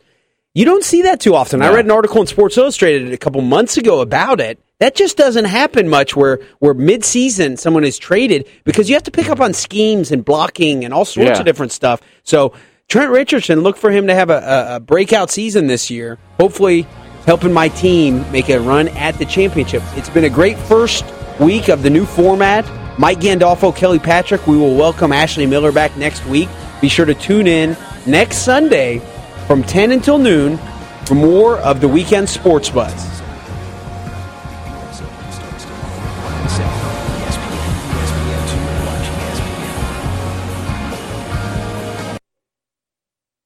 You 0.55 0.65
don't 0.65 0.83
see 0.83 1.01
that 1.03 1.19
too 1.19 1.33
often. 1.33 1.63
I 1.63 1.73
read 1.73 1.85
an 1.85 1.89
article 1.91 2.21
in 2.21 2.27
Sports 2.27 2.57
Illustrated 2.59 3.11
a 3.11 3.17
couple 3.17 3.41
months 3.41 3.77
ago 3.77 4.01
about 4.01 4.39
it. 4.39 4.59
That 4.79 4.93
just 4.93 5.17
doesn't 5.17 5.45
happen 5.45 5.89
much 5.89 6.15
where, 6.15 6.41
where 6.59 6.75
mid-season 6.75 7.57
someone 7.57 7.83
is 7.83 7.97
traded 7.97 8.47
because 8.63 8.87
you 8.87 8.93
have 8.95 9.03
to 9.03 9.11
pick 9.11 9.29
up 9.29 9.39
on 9.39 9.53
schemes 9.53 10.11
and 10.11 10.23
blocking 10.23 10.85
and 10.85 10.93
all 10.93 11.05
sorts 11.05 11.31
Yeah. 11.31 11.39
of 11.39 11.45
different 11.45 11.71
stuff. 11.71 12.01
So 12.23 12.53
Trent 12.87 13.09
Richardson, 13.09 13.61
look 13.61 13.77
for 13.77 13.89
him 13.89 14.05
to 14.07 14.13
have 14.13 14.29
a, 14.29 14.75
a 14.75 14.79
breakout 14.79 15.31
season 15.31 15.65
this 15.65 15.89
year. 15.89 16.19
Hopefully 16.39 16.85
helping 17.25 17.51
my 17.53 17.69
team 17.69 18.29
make 18.31 18.49
a 18.49 18.59
run 18.59 18.89
at 18.89 19.17
the 19.17 19.25
championship. 19.25 19.81
It's 19.95 20.09
been 20.09 20.25
a 20.25 20.29
great 20.29 20.57
first 20.59 21.03
week 21.39 21.69
of 21.69 21.81
the 21.81 21.89
new 21.89 22.05
format. 22.05 22.63
Mike 22.99 23.21
Gandolfo, 23.21 23.75
Kelly 23.75 23.97
Patrick. 23.97 24.45
We 24.45 24.57
will 24.57 24.75
welcome 24.75 25.11
Ashley 25.13 25.47
Miller 25.47 25.71
back 25.71 25.97
next 25.97 26.23
week. 26.27 26.49
Be 26.79 26.89
sure 26.89 27.05
to 27.07 27.15
tune 27.15 27.47
in 27.47 27.75
next 28.05 28.39
Sunday 28.39 29.01
from 29.47 29.63
10 29.63 29.91
until 29.91 30.17
noon 30.17 30.57
for 31.05 31.15
more 31.15 31.57
of 31.59 31.81
the 31.81 31.87
weekend 31.87 32.29
sports 32.29 32.69
buzz. 32.69 33.12